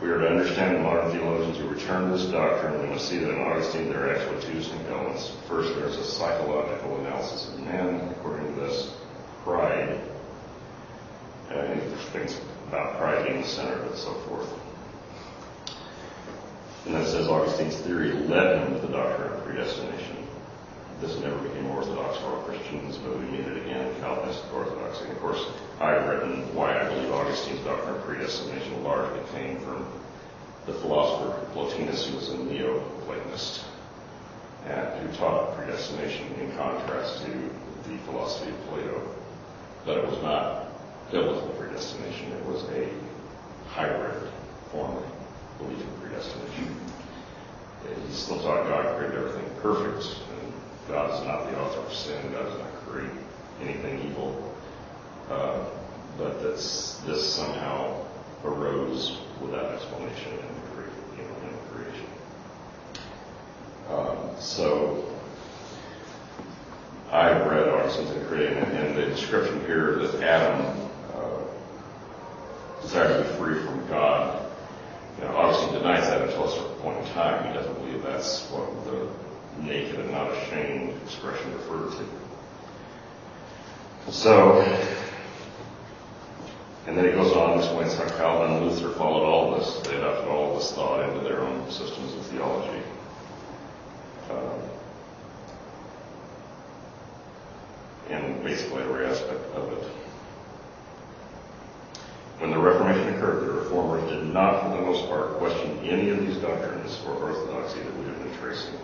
We 0.00 0.10
are 0.10 0.18
to 0.18 0.28
understand 0.28 0.76
the 0.76 0.80
modern 0.80 1.10
theologians 1.10 1.56
who 1.56 1.68
return 1.68 2.10
to 2.10 2.16
this 2.18 2.26
doctrine, 2.26 2.82
we 2.82 2.88
must 2.88 3.08
see 3.08 3.18
that 3.18 3.30
in 3.30 3.40
Augustine 3.40 3.88
there 3.88 4.06
are 4.06 4.14
actually 4.14 4.42
two 4.42 4.70
components. 4.70 5.32
First, 5.48 5.74
there's 5.74 5.96
a 5.96 6.04
psychological 6.04 6.98
analysis 7.00 7.48
of 7.48 7.60
man, 7.60 8.08
according 8.10 8.54
to 8.54 8.60
this, 8.60 8.94
pride, 9.42 9.98
and 11.50 11.80
things 12.12 12.38
about 12.68 12.98
pride 12.98 13.26
being 13.26 13.40
the 13.40 13.48
center 13.48 13.74
of 13.74 13.92
it, 13.92 13.96
so 13.96 14.12
forth. 14.28 14.52
And 16.84 16.94
then 16.94 17.06
says 17.06 17.26
Augustine's 17.26 17.76
theory 17.76 18.12
led 18.12 18.62
him 18.62 18.74
to 18.74 18.86
the 18.86 18.92
doctrine 18.92 19.32
of 19.32 19.44
predestination. 19.44 20.15
This 21.00 21.18
never 21.20 21.36
became 21.38 21.66
orthodox 21.70 22.16
for 22.18 22.26
all 22.26 22.42
Christians, 22.42 22.96
but 22.96 23.18
we 23.18 23.24
meet 23.26 23.40
it 23.40 23.56
again 23.58 23.86
in 23.86 24.00
Calvinistic 24.00 24.52
orthodoxy. 24.54 25.04
And 25.04 25.12
of 25.12 25.20
course, 25.20 25.44
I've 25.78 26.08
written 26.08 26.54
why 26.54 26.80
I 26.80 26.88
believe 26.88 27.10
Augustine's 27.12 27.60
doctrine 27.64 27.96
of 27.96 28.02
predestination 28.02 28.82
largely 28.82 29.20
came 29.32 29.60
from 29.60 29.86
the 30.64 30.72
philosopher 30.72 31.46
Plotinus, 31.52 32.06
who 32.08 32.16
was 32.16 32.30
a 32.30 32.38
Neo-Platonist. 32.38 33.64
and 34.66 35.08
who 35.08 35.16
taught 35.16 35.56
predestination 35.56 36.26
in 36.40 36.50
contrast 36.56 37.24
to 37.24 37.30
the 37.88 37.96
philosophy 38.04 38.50
of 38.50 38.66
Plato. 38.66 39.00
But 39.84 39.98
it 39.98 40.10
was 40.10 40.20
not 40.22 40.66
biblical 41.10 41.48
predestination, 41.50 42.32
it 42.32 42.44
was 42.46 42.64
a 42.70 42.88
hybrid 43.68 44.28
form 44.72 44.96
of 44.96 45.58
belief 45.58 45.80
in 45.80 46.00
predestination. 46.00 46.76
He 48.08 48.12
still 48.12 48.40
taught 48.40 48.66
God 48.66 48.98
created 48.98 49.18
everything 49.18 49.48
perfect, 49.62 50.18
God 50.88 51.14
is 51.14 51.26
not 51.26 51.50
the 51.50 51.60
author 51.60 51.80
of 51.80 51.92
sin, 51.92 52.32
God 52.32 52.44
does 52.44 52.58
not 52.58 52.72
create 52.86 53.10
anything 53.60 54.10
evil. 54.10 54.54
Uh, 55.28 55.64
but 56.16 56.42
that's, 56.42 56.98
this 56.98 57.34
somehow 57.34 58.04
arose 58.44 59.18
without 59.40 59.72
explanation 59.72 60.32
in 60.32 60.38
the, 60.38 60.70
cre- 60.74 61.16
you 61.16 61.22
know, 61.22 61.34
in 61.42 61.52
the 61.52 61.74
creation. 61.74 62.06
Um, 63.90 64.40
so 64.40 65.04
I 67.10 67.30
read 67.30 67.68
in 67.68 68.26
creating 68.26 68.58
it, 68.58 68.68
and 68.68 68.96
the 68.96 69.06
description 69.06 69.60
here 69.60 69.96
that 69.96 70.22
Adam 70.22 70.88
uh, 71.14 72.82
desired 72.82 73.24
to 73.24 73.30
be 73.30 73.36
free 73.38 73.64
from 73.64 73.86
God. 73.88 74.50
You 75.18 75.24
know, 75.24 75.36
Augustine 75.36 75.74
denies 75.74 76.04
that 76.08 76.22
until 76.22 76.44
a 76.44 76.50
certain 76.50 76.76
point 76.76 76.98
in 76.98 77.12
time. 77.12 77.46
He 77.46 77.54
doesn't 77.54 77.74
believe 77.74 78.02
that's 78.02 78.50
what 78.50 78.84
the 78.84 79.08
naked 79.60 80.00
and 80.00 80.10
not 80.10 80.30
ashamed 80.32 80.94
expression 81.02 81.52
referred 81.54 81.92
to. 81.92 82.06
So, 84.12 84.60
and 86.86 86.96
then 86.96 87.04
he 87.04 87.10
goes 87.12 87.32
on 87.32 87.52
and 87.52 87.60
explains 87.60 87.94
how 87.94 88.08
Calvin 88.16 88.56
and 88.56 88.66
Luther 88.66 88.90
followed 88.96 89.24
all 89.24 89.58
this. 89.58 89.80
They 89.86 89.96
adopted 89.96 90.28
all 90.28 90.56
this 90.56 90.72
thought 90.72 91.08
into 91.08 91.24
their 91.24 91.40
own 91.40 91.70
systems 91.70 92.12
of 92.14 92.26
theology. 92.26 92.82
Um, 94.30 94.66
basically 98.46 98.82
every 98.82 99.04
aspect 99.04 99.40
of 99.54 99.72
it. 99.72 99.82
When 102.38 102.50
the 102.50 102.58
Reformation 102.58 103.14
occurred, 103.14 103.44
the 103.44 103.52
Reformers 103.52 104.08
did 104.08 104.32
not, 104.32 104.62
for 104.62 104.68
the 104.76 104.82
most 104.82 105.08
part, 105.08 105.32
question 105.38 105.78
any 105.80 106.10
of 106.10 106.20
these 106.20 106.36
doctrines 106.36 107.00
or 107.06 107.14
orthodoxy 107.14 107.80
that 107.80 107.96
we 107.98 108.04
have 108.04 108.22
been 108.22 108.38
tracing. 108.38 108.74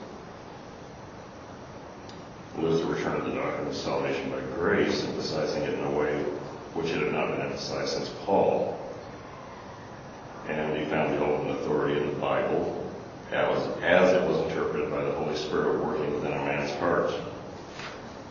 Luther 2.58 2.92
returned 2.92 3.24
to 3.24 3.30
the 3.30 3.36
doctrine 3.36 3.68
of 3.68 3.76
salvation 3.76 4.30
by 4.30 4.40
grace, 4.56 5.04
emphasizing 5.04 5.62
it 5.62 5.74
in 5.74 5.84
a 5.84 5.90
way 5.90 6.22
which 6.74 6.90
it 6.90 7.02
had 7.02 7.12
not 7.12 7.30
been 7.30 7.40
emphasized 7.40 7.94
since 7.94 8.10
Paul. 8.24 8.78
And 10.48 10.76
he 10.76 10.84
found 10.86 11.14
the 11.14 11.24
ultimate 11.24 11.60
authority 11.60 12.00
in 12.00 12.08
the 12.08 12.20
Bible 12.20 12.90
as, 13.30 13.66
as 13.82 14.12
it 14.12 14.28
was 14.28 14.38
interpreted 14.50 14.90
by 14.90 15.02
the 15.04 15.12
Holy 15.12 15.36
Spirit 15.36 15.84
working 15.84 16.12
within 16.14 16.32
a 16.32 16.44
man's 16.44 16.72
heart. 16.78 17.10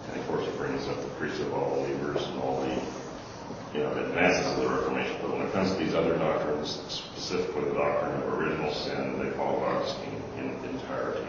And 0.08 0.20
of 0.20 0.28
course, 0.28 0.48
it 0.48 0.58
brings 0.58 0.88
up 0.88 1.02
the 1.02 1.10
priests 1.18 1.40
of 1.40 1.54
all 1.54 1.76
believers 1.76 2.24
and 2.28 2.40
all 2.42 2.62
the 2.62 3.78
you 3.78 3.84
know, 3.84 3.92
advances 3.94 4.46
of 4.52 4.58
the 4.58 4.70
Reformation. 4.70 5.16
But 5.22 5.32
when 5.32 5.48
it 5.48 5.54
comes 5.54 5.72
to 5.72 5.78
these 5.78 5.96
other 5.96 6.18
doctrines, 6.18 6.82
specifically 6.90 7.66
the 7.66 7.76
doctrine 7.76 8.22
of 8.22 8.34
original 8.34 8.74
sin, 8.74 9.18
they 9.20 9.32
follow 9.32 9.64
Augustine 9.64 10.22
in 10.38 10.50
entirety. 10.70 11.26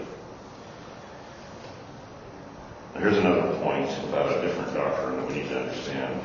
Here's 2.95 3.17
another 3.17 3.57
point 3.63 3.91
about 4.05 4.37
a 4.37 4.47
different 4.47 4.75
doctrine 4.75 5.17
that 5.17 5.27
we 5.27 5.35
need 5.37 5.49
to 5.49 5.61
understand 5.61 6.21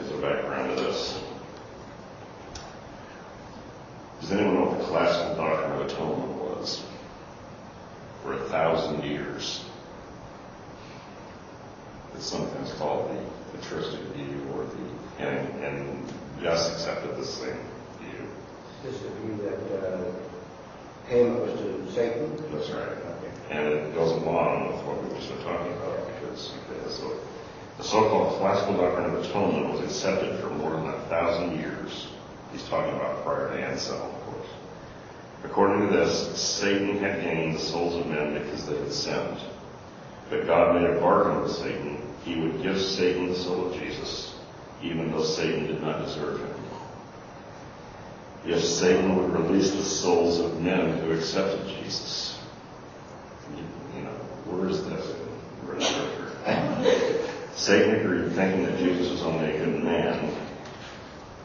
as 0.00 0.10
a 0.12 0.16
background 0.18 0.76
to 0.76 0.84
this. 0.84 1.20
Does 4.20 4.30
anyone 4.30 4.54
know 4.54 4.64
what 4.66 4.78
the 4.78 4.84
classical 4.84 5.34
doctrine 5.34 5.72
of 5.72 5.86
atonement 5.90 6.32
was? 6.40 6.84
For 8.22 8.34
a 8.34 8.48
thousand 8.48 9.02
years. 9.02 9.64
It's 12.14 12.26
sometimes 12.26 12.72
called 12.74 13.10
the 13.10 13.58
patristic 13.58 14.00
view 14.14 14.46
or 14.54 14.64
the, 14.64 15.26
and, 15.26 15.64
and 15.64 16.12
Gus 16.40 16.72
accepted 16.72 17.16
the 17.16 17.26
same 17.26 17.58
view. 17.98 18.28
This 18.84 18.94
is 18.94 19.02
the 19.02 19.10
view 19.10 19.50
that 19.50 19.86
uh, 19.86 20.12
payment 21.08 21.40
was 21.40 21.58
to 21.58 21.92
Satan? 21.92 22.36
That's 22.52 22.70
right. 22.70 22.88
Okay. 22.88 23.32
And 23.50 23.66
it 23.66 23.94
goes 23.94 24.12
along 24.22 24.68
with 24.68 24.86
what 24.86 25.02
we 25.02 25.08
were 25.08 25.14
just 25.16 25.30
talking 25.42 25.72
about 25.72 26.11
because 26.32 26.96
so 26.96 27.20
the 27.78 27.84
so-called 27.84 28.38
classical 28.38 28.76
doctrine 28.76 29.06
of 29.06 29.24
atonement 29.24 29.70
was 29.70 29.80
accepted 29.80 30.38
for 30.40 30.50
more 30.50 30.70
than 30.72 30.88
a 30.88 31.00
thousand 31.08 31.58
years. 31.58 32.08
He's 32.52 32.62
talking 32.68 32.94
about 32.94 33.24
prior 33.24 33.48
to 33.48 33.64
Anselm, 33.64 34.14
of 34.14 34.20
course. 34.22 34.48
According 35.44 35.88
to 35.88 35.96
this, 35.96 36.40
Satan 36.40 36.98
had 36.98 37.22
gained 37.22 37.56
the 37.56 37.60
souls 37.60 37.94
of 37.94 38.06
men 38.06 38.34
because 38.34 38.66
they 38.66 38.76
had 38.76 38.92
sinned. 38.92 39.38
But 40.30 40.46
God 40.46 40.80
made 40.80 40.88
a 40.88 41.00
bargain 41.00 41.42
with 41.42 41.52
Satan. 41.52 41.98
He 42.24 42.40
would 42.40 42.62
give 42.62 42.80
Satan 42.80 43.28
the 43.28 43.36
soul 43.36 43.72
of 43.72 43.80
Jesus, 43.80 44.34
even 44.82 45.10
though 45.10 45.24
Satan 45.24 45.66
did 45.66 45.82
not 45.82 46.04
deserve 46.04 46.40
him. 46.40 46.54
If 48.44 48.64
Satan 48.64 49.16
would 49.16 49.32
release 49.32 49.70
the 49.70 49.82
souls 49.82 50.40
of 50.40 50.60
men 50.60 50.98
who 50.98 51.12
accepted 51.12 51.66
Jesus, 51.66 52.38
you, 53.56 53.64
you 53.96 54.04
know, 54.04 54.10
where 54.46 54.68
is 54.68 54.84
this? 54.84 55.21
Satan 57.62 57.94
agreed, 57.94 58.32
thinking 58.32 58.64
that 58.64 58.76
Jesus 58.76 59.08
was 59.08 59.22
only 59.22 59.54
a 59.54 59.64
good 59.64 59.84
man. 59.84 60.36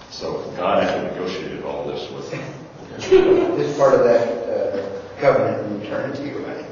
So 0.10 0.52
God 0.58 0.82
had 0.82 1.04
negotiated 1.14 1.64
all 1.64 1.86
this 1.86 2.10
with 2.10 2.32
him. 2.32 2.54
This 3.58 3.78
part 3.78 3.94
of 3.94 4.04
that 4.06 4.28
uh, 4.50 5.02
covenant 5.20 5.72
in 5.72 5.82
eternity, 5.84 6.32
right? 6.32 6.66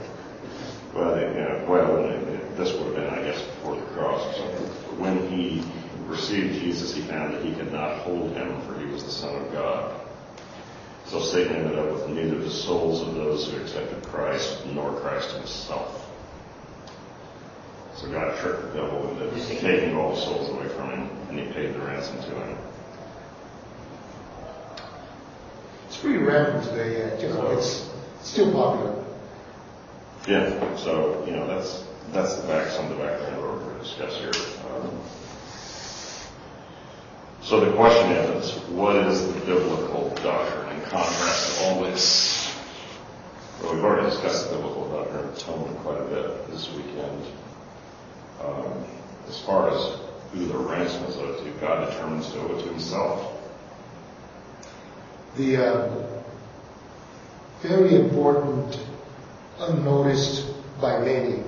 Well, 0.95 1.19
you 1.19 1.27
know, 1.35 1.65
well, 1.69 2.01
this 2.55 2.73
would 2.73 2.85
have 2.87 2.95
been, 2.95 3.07
I 3.07 3.21
guess, 3.21 3.39
before 3.43 3.75
the 3.75 3.85
cross 3.93 4.25
or 4.25 4.33
something. 4.33 4.65
When 4.99 5.29
he 5.29 5.63
received 6.07 6.55
Jesus, 6.55 6.95
he 6.95 7.01
found 7.01 7.35
that 7.35 7.43
he 7.43 7.53
could 7.53 7.71
not 7.71 7.99
hold 7.99 8.31
him, 8.31 8.59
for 8.61 8.79
he 8.79 8.87
was 8.87 9.03
the 9.03 9.11
Son 9.11 9.35
of 9.35 9.51
God. 9.51 10.01
So 11.05 11.21
Satan 11.21 11.55
ended 11.55 11.77
up 11.77 11.91
with 11.91 12.09
neither 12.09 12.39
the 12.39 12.49
souls 12.49 13.07
of 13.07 13.13
those 13.13 13.47
who 13.51 13.61
accepted 13.61 14.01
Christ 14.05 14.65
nor 14.73 14.91
Christ 15.01 15.35
himself. 15.35 16.04
So 17.97 18.09
God 18.09 18.37
tricked 18.39 18.61
the 18.61 18.81
devil 18.81 19.09
into 19.09 19.39
taking 19.59 19.95
all 19.95 20.15
the 20.15 20.21
souls 20.21 20.49
away 20.49 20.67
from 20.69 20.89
him, 20.91 21.09
and 21.29 21.39
he 21.39 21.45
paid 21.53 21.73
the 21.73 21.79
ransom 21.79 22.17
to 22.17 22.29
him. 22.29 22.57
It's 25.87 25.97
pretty 25.97 26.17
random 26.17 26.61
today, 26.63 26.99
yeah, 26.99 27.21
you 27.21 27.33
know, 27.33 27.51
it's 27.51 27.89
still 28.21 28.51
popular. 28.51 29.03
Yeah, 30.27 30.75
so, 30.75 31.23
you 31.25 31.31
know, 31.33 31.47
that's, 31.47 31.85
that's 32.11 32.35
the 32.35 32.47
back, 32.47 32.67
some 32.69 32.91
of 32.91 32.97
the 32.97 33.03
background 33.03 33.41
we're 33.41 33.59
going 33.59 33.77
to 33.77 33.83
discuss 33.83 34.17
here. 34.17 34.31
Um, 34.75 34.99
So 37.41 37.59
the 37.63 37.71
question 37.77 38.11
is, 38.11 38.51
what 38.69 38.95
is 38.95 39.31
the 39.31 39.39
biblical 39.41 40.09
doctrine 40.23 40.75
in 40.75 40.81
contrast 40.89 41.59
to 41.59 41.65
all 41.65 41.83
this? 41.83 42.51
Well, 43.61 43.75
we've 43.75 43.83
already 43.83 44.09
discussed 44.09 44.49
the 44.49 44.55
biblical 44.57 44.89
doctrine 44.89 45.29
of 45.29 45.37
atonement 45.37 45.77
quite 45.77 46.01
a 46.01 46.05
bit 46.05 46.47
this 46.49 46.69
weekend. 46.73 47.23
Um, 48.45 48.85
as 49.27 49.39
far 49.41 49.69
as 49.69 49.99
who 50.31 50.45
the 50.45 50.57
ransom 50.57 51.03
is 51.05 51.17
owed 51.17 51.43
to, 51.43 51.51
God 51.59 51.89
determines 51.89 52.31
to 52.31 52.39
owe 52.39 52.57
it 52.57 52.63
to 52.63 52.69
himself. 52.69 53.31
The 55.37 55.57
uh, 55.57 56.05
very 57.61 57.95
important, 57.95 58.79
unnoticed 59.59 60.45
by 60.79 60.99
many 60.99 61.43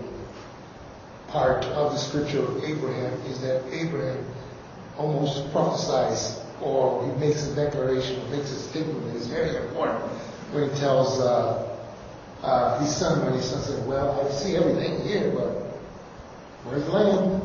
part 1.28 1.66
of 1.66 1.92
the 1.92 1.98
scripture 1.98 2.40
of 2.40 2.64
Abraham 2.64 3.14
is 3.28 3.42
that 3.42 3.64
Abraham 3.72 4.26
almost 4.98 5.52
prophesies 5.52 6.40
or 6.62 7.06
he 7.06 7.12
makes 7.20 7.46
a 7.48 7.56
declaration, 7.56 8.20
makes 8.32 8.50
a 8.50 8.60
statement 8.60 9.06
that 9.06 9.16
is 9.16 9.28
very 9.28 9.56
important 9.58 10.04
when 10.52 10.70
he 10.70 10.80
tells 10.80 11.20
uh, 11.20 11.78
uh, 12.42 12.80
his 12.80 12.96
son, 12.96 13.24
when 13.26 13.34
his 13.34 13.50
son 13.50 13.62
said, 13.62 13.86
well, 13.88 14.20
I 14.26 14.32
see 14.32 14.56
everything 14.56 15.06
here, 15.06 15.32
but 15.32 15.67
where's 16.70 16.86
the 16.86 16.92
land? 16.92 17.42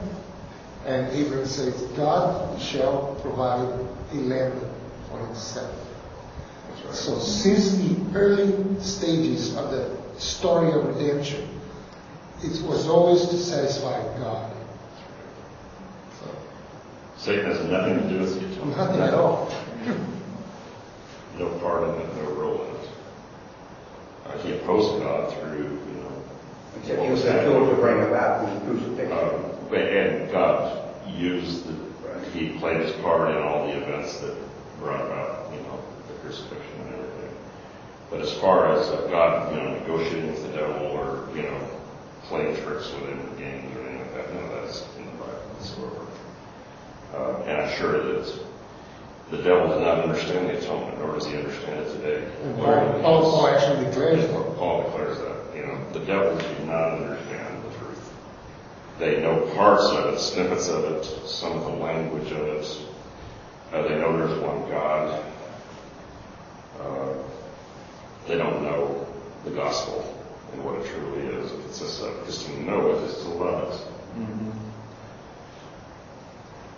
And 0.84 1.12
Abraham 1.12 1.46
says, 1.46 1.80
God 1.96 2.60
shall 2.60 3.16
provide 3.22 3.68
a 4.12 4.16
land 4.16 4.60
for 5.08 5.24
himself. 5.26 5.74
Right. 6.84 6.94
So 6.94 7.18
since 7.18 7.76
the 7.76 7.96
early 8.18 8.80
stages 8.80 9.56
of 9.56 9.70
the 9.70 9.96
story 10.18 10.72
of 10.72 10.84
redemption, 10.86 11.48
it 12.42 12.60
was 12.62 12.88
always 12.88 13.28
to 13.28 13.38
satisfy 13.38 14.02
God. 14.18 14.52
So, 16.20 16.36
Satan 17.16 17.46
has 17.46 17.64
nothing 17.66 17.98
to 17.98 18.08
do 18.08 18.18
with 18.18 18.40
the 18.40 18.46
atonement. 18.46 18.76
nothing 18.76 19.00
at 19.00 19.14
all. 19.14 19.48
no 21.38 21.48
part 21.60 21.88
in 21.88 22.00
it, 22.00 22.16
no 22.16 22.30
role 22.32 22.64
in 22.64 22.74
it. 22.74 22.88
Uh, 24.26 24.38
he 24.38 24.52
opposed 24.54 25.02
God 25.02 25.32
through, 25.34 25.78
Except 26.80 27.02
he 27.02 27.10
was 27.10 27.24
a 27.24 27.44
tool 27.44 27.68
to 27.68 27.74
bring 27.76 28.00
about 28.02 28.46
the 28.46 28.60
crucifixion. 28.66 29.12
uh, 29.12 29.74
and 29.74 30.30
God 30.30 30.94
used, 31.08 31.66
the, 31.66 32.30
he 32.30 32.58
played 32.58 32.80
his 32.80 32.92
part 33.02 33.30
in 33.30 33.42
all 33.42 33.66
the 33.66 33.76
events 33.76 34.18
that 34.20 34.34
brought 34.78 35.04
about, 35.06 35.52
you 35.52 35.60
know, 35.62 35.80
the 36.08 36.14
crucifixion 36.14 36.80
and 36.80 36.94
everything. 36.94 37.36
But 38.10 38.20
as 38.20 38.32
far 38.34 38.72
as 38.72 38.88
uh, 38.88 39.06
God, 39.10 39.54
you 39.54 39.62
know, 39.62 39.78
negotiating 39.78 40.32
with 40.32 40.42
the 40.42 40.58
devil 40.58 40.86
or, 40.88 41.28
you 41.36 41.42
know, 41.42 41.68
playing 42.24 42.56
tricks 42.56 42.90
with 42.92 43.08
him 43.08 43.20
in 43.20 43.36
games 43.36 43.76
or 43.76 43.80
anything 43.88 43.98
like 44.00 44.14
that. 44.14 44.34
None 44.34 44.44
of 44.44 44.50
that's 44.50 44.86
in 44.96 45.04
the 45.06 45.10
Bible 45.12 45.32
whatsoever. 45.56 46.06
Uh, 47.14 47.42
and 47.42 47.62
I'm 47.62 47.76
sure 47.76 47.92
that 47.92 48.38
the 49.30 49.36
devil 49.42 49.68
does 49.68 49.80
not 49.80 50.00
understand 50.00 50.48
the 50.48 50.58
atonement, 50.58 50.98
nor 50.98 51.14
does 51.14 51.26
he 51.26 51.36
understand 51.36 51.80
it 51.80 51.92
today. 51.96 52.32
And 52.44 52.56
Paul, 52.56 53.00
Paul 53.00 53.22
Paul 53.22 53.48
actually 53.48 53.84
declares 53.86 54.20
that. 54.26 54.56
Paul 54.56 54.82
declares 54.84 55.18
that, 55.18 55.26
you 55.26 55.32
know, 55.34 55.41
the 55.92 56.00
devils 56.00 56.42
do 56.42 56.64
not 56.66 56.92
understand 56.92 57.64
the 57.64 57.78
truth. 57.78 58.12
They 58.98 59.20
know 59.20 59.40
parts 59.54 59.84
of 59.84 60.14
it, 60.14 60.18
snippets 60.18 60.68
of 60.68 60.84
it, 60.84 61.04
some 61.26 61.52
of 61.52 61.64
the 61.64 61.70
language 61.70 62.30
of 62.32 62.46
it. 62.48 62.78
Uh, 63.72 63.82
they 63.82 63.96
know 63.98 64.16
there's 64.16 64.38
one 64.40 64.68
God. 64.70 65.24
Uh, 66.80 67.14
they 68.26 68.36
don't 68.36 68.62
know 68.62 69.06
the 69.44 69.50
gospel 69.50 70.04
and 70.52 70.64
what 70.64 70.76
it 70.76 70.86
truly 70.86 71.26
is. 71.26 71.50
It 71.52 71.60
consists 71.62 72.00
of 72.02 72.14
because 72.20 72.44
to 72.44 72.62
know 72.62 72.90
it 72.90 73.02
is 73.04 73.14
to 73.22 73.28
love 73.30 73.72
it. 73.72 73.86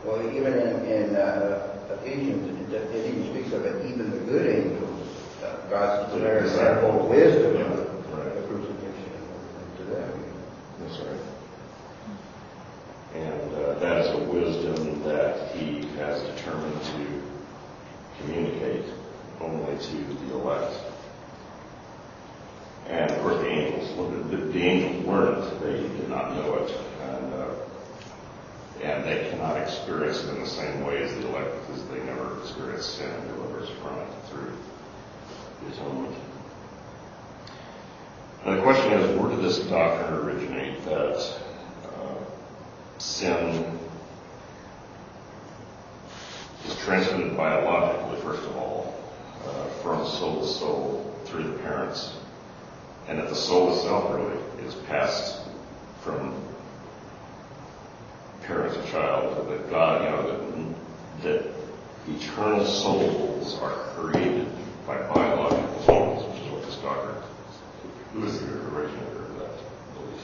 Well, 0.04 0.21
even 0.30 0.52
in, 0.52 0.85
in 0.85 1.16
uh, 1.16 1.97
Ephesians, 2.02 2.73
it, 2.73 2.75
it 2.75 3.06
even 3.14 3.30
speaks 3.35 3.52
of 3.54 3.64
it, 3.64 3.87
even 3.87 4.11
the 4.11 4.18
good 4.18 4.47
angels, 4.47 5.09
uh, 5.42 5.56
God's 5.71 6.12
declared 6.12 6.44
manifold 6.44 7.11
wisdom 7.11 7.56
of 7.62 7.76
the 7.78 7.85
Right. 8.14 8.35
the 8.37 8.42
crucifixion 8.42 9.12
to 9.78 9.85
them. 9.85 10.25
And 13.14 13.54
uh, 13.54 13.74
that 13.78 14.04
is 14.04 14.10
a 14.10 14.24
wisdom 14.24 15.02
that 15.04 15.54
he 15.54 15.86
has 15.96 16.22
determined 16.22 16.82
to 16.82 17.22
communicate 18.18 18.86
only 19.40 19.78
to 19.78 19.96
the 19.96 20.34
elect. 20.34 20.74
And 22.88 23.10
of 23.10 23.18
course, 23.20 23.40
the 23.40 23.48
angels, 23.48 24.30
the, 24.30 24.36
the 24.36 24.62
angels 24.62 25.06
learned, 25.06 25.60
they 25.62 25.80
did 25.96 26.08
not 26.08 26.34
know 26.34 26.54
it, 26.56 26.70
and 27.02 27.34
uh, 27.34 27.54
and 28.82 29.04
they 29.04 29.30
cannot 29.30 29.56
experience 29.56 30.22
it 30.24 30.34
in 30.34 30.40
the 30.42 30.48
same 30.48 30.84
way 30.84 31.02
as 31.02 31.14
the 31.14 31.26
elect 31.28 31.54
because 31.66 31.82
they 31.88 32.02
never 32.04 32.38
experience 32.40 32.84
sin 32.84 33.08
and 33.08 33.28
deliverance 33.28 33.70
from 33.80 33.98
it 33.98 34.08
through 34.28 34.52
the 35.62 35.74
atonement. 35.74 36.14
And 38.44 38.58
the 38.58 38.62
question 38.62 38.92
is, 38.92 39.18
where 39.18 39.30
did 39.30 39.40
this 39.42 39.58
doctrine 39.60 40.12
originate 40.20 40.84
that 40.84 41.16
uh, 41.16 42.14
sin 42.98 43.78
is 46.66 46.76
transmitted 46.80 47.34
biologically, 47.38 48.20
first 48.20 48.42
of 48.42 48.54
all, 48.58 48.94
uh, 49.46 49.66
from 49.82 50.06
soul 50.06 50.40
to 50.42 50.46
soul 50.46 51.20
through 51.24 51.44
the 51.44 51.58
parents, 51.60 52.12
and 53.08 53.18
that 53.18 53.30
the 53.30 53.34
soul 53.34 53.72
itself 53.72 54.14
really 54.14 54.38
is 54.66 54.74
passed 54.86 55.40
from 56.02 56.34
parent 58.42 58.74
to 58.74 58.90
child, 58.90 59.48
that 59.48 59.70
God, 59.70 60.04
you 60.04 60.10
know, 60.10 61.22
that, 61.22 61.44
that 61.44 62.14
eternal 62.14 62.66
souls 62.66 63.58
are 63.60 63.72
created 63.94 64.46
by 64.86 64.98
biological 65.14 65.82
souls, 65.84 66.28
which 66.28 66.42
is 66.42 66.52
what 66.52 66.62
this 66.66 66.76
doctrine 66.76 67.14
who 68.14 68.25
is 68.25 68.40
the 68.40 68.47
originator 68.47 69.25
of 69.25 69.38
that 69.40 69.56
belief? 69.94 70.23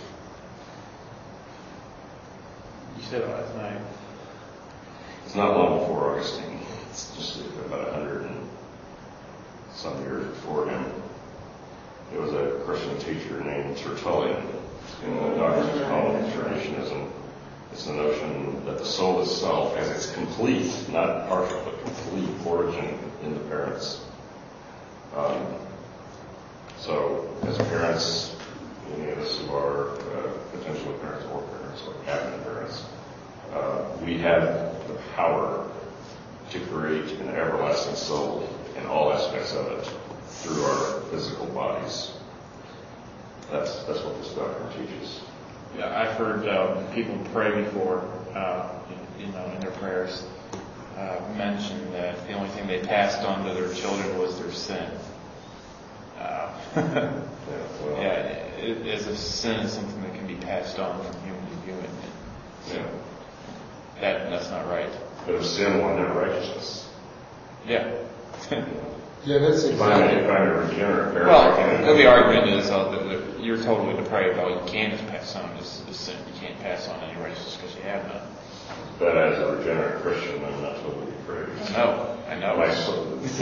You 2.97 3.03
said 3.03 3.23
it 3.23 3.29
last 3.29 3.57
night. 3.57 3.81
It's 5.27 5.35
not 5.35 5.57
long 5.57 5.81
before 5.81 6.13
Augustine. 6.13 6.61
It's 6.89 7.15
just 7.17 7.41
about 7.67 7.89
a 7.89 7.93
hundred 7.93 8.23
and 8.23 8.49
some 9.73 10.01
years 10.03 10.25
before 10.29 10.69
him. 10.69 10.85
It 12.15 12.21
was 12.21 12.33
a 12.33 12.63
Christian 12.65 12.97
teacher 12.99 13.41
named 13.43 13.77
Tertullian 13.77 14.41
in 15.05 15.15
the 15.17 15.37
doctrines 15.37 15.83
called 15.83 16.15
traducianism. 16.33 17.11
It's 17.73 17.87
the 17.87 17.93
notion 17.93 18.65
that 18.67 18.79
the 18.79 18.85
soul 18.85 19.23
itself 19.23 19.77
has 19.77 19.91
its 19.91 20.13
complete, 20.13 20.73
not 20.91 21.29
partial, 21.29 21.61
but 21.65 21.85
complete 21.85 22.29
origin 22.47 22.99
in 23.25 23.35
the 23.35 23.41
parents. 23.41 24.05
Um, 25.17 25.57
so, 26.81 27.29
as 27.43 27.59
parents, 27.59 28.35
any 28.95 29.11
of 29.11 29.19
us 29.19 29.39
who 29.39 29.55
are 29.55 29.91
uh, 29.91 30.33
parents 30.63 30.83
or 30.87 30.93
parents 30.95 31.27
or 31.85 31.95
have 32.07 32.31
been 32.33 32.43
parents, 32.43 32.85
uh, 33.53 33.85
we 34.03 34.19
have 34.19 34.43
the 34.89 34.95
power 35.15 35.71
to 36.51 36.61
create 36.61 37.11
an 37.21 37.29
everlasting 37.29 37.95
soul 37.95 38.49
in 38.77 38.87
all 38.87 39.13
aspects 39.13 39.55
of 39.55 39.67
it 39.67 39.85
through 40.27 40.63
our 40.63 41.01
physical 41.11 41.47
bodies. 41.47 42.13
That's 43.51 43.83
that's 43.85 44.01
what 44.03 44.17
this 44.23 44.33
doctrine 44.33 44.87
teaches. 44.87 45.21
Yeah, 45.77 46.01
I've 46.01 46.17
heard 46.17 46.49
um, 46.49 46.87
people 46.95 47.19
pray 47.33 47.63
before, 47.63 48.09
uh, 48.35 48.69
you 49.19 49.27
you 49.27 49.33
know, 49.33 49.45
in 49.55 49.61
their 49.61 49.71
prayers, 49.73 50.25
uh, 50.97 51.21
mention 51.37 51.93
that 51.93 52.27
the 52.27 52.33
only 52.33 52.49
thing 52.51 52.67
they 52.67 52.81
passed 52.81 53.23
on 53.23 53.47
to 53.47 53.55
their 53.55 53.73
children 53.75 54.19
was 54.19 54.41
their 54.41 54.53
sin. 54.53 54.91
Uh, 56.21 56.53
Yeah, 56.77 57.13
well, 57.83 57.97
yeah, 58.03 58.13
it, 58.63 58.87
as 58.87 59.09
if 59.09 59.17
sin 59.19 59.61
is 59.61 59.73
something 59.73 60.03
that 60.03 60.15
can 60.15 60.27
be 60.27 60.35
passed 60.37 60.79
on 60.79 61.03
from 61.03 61.21
human 61.25 61.41
to 61.47 61.67
human. 61.67 61.91
yeah. 62.73 62.87
That 64.01 64.31
that's 64.31 64.51
not 64.51 64.67
right. 64.69 64.91
But 65.27 65.35
if 65.37 65.47
sin 65.47 65.79
will 65.79 65.97
not 65.97 66.15
righteousness. 66.17 66.89
Yeah. 67.67 67.93
Yeah, 69.23 69.37
that's 69.37 69.65
If 69.65 69.79
I'm, 69.83 69.93
exactly. 70.03 70.19
if 70.25 70.31
I'm 70.31 70.49
a 70.49 70.55
regenerate 70.63 71.13
parent, 71.13 71.31
I 71.31 71.55
can't- 71.57 71.83
well, 71.85 71.95
the 71.95 72.07
argument 72.07 72.49
is 72.55 72.71
uh, 72.71 72.89
that, 72.91 73.05
that 73.07 73.41
you're 73.45 73.63
totally 73.63 73.95
depraved. 74.03 74.39
All 74.39 74.49
you 74.49 74.61
can 74.65 74.93
is 74.93 75.01
pass 75.11 75.37
on 75.37 75.51
is, 75.59 75.83
is 75.91 75.99
sin. 75.99 76.17
You 76.33 76.41
can't 76.41 76.59
pass 76.61 76.89
on 76.89 76.99
any 77.01 77.21
righteousness 77.21 77.59
because 77.61 77.77
you 77.77 77.83
have 77.83 78.09
none. 78.09 78.23
But 78.99 79.19
as 79.19 79.39
a 79.41 79.57
regenerate 79.57 80.01
Christian, 80.01 80.43
I'm 80.43 80.63
not 80.63 80.77
totally 80.77 81.05
depraved. 81.13 81.51
I 81.69 81.73
know, 81.77 82.17
I 82.31 82.39
know. 82.39 82.57
My 82.57 82.73
soul, 82.73 83.17
that's 83.23 83.41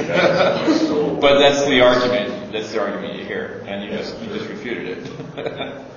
my 0.68 0.78
soul. 0.78 1.18
But 1.20 1.38
that's 1.40 1.66
the 1.66 1.80
argument. 1.82 2.52
That's 2.52 2.72
the 2.72 2.80
argument 2.80 3.18
you 3.18 3.24
hear, 3.26 3.62
and 3.68 3.84
you 3.84 3.90
just 3.96 4.18
you 4.20 4.28
just 4.28 4.48
refuted 4.48 5.06
it. 5.36 5.84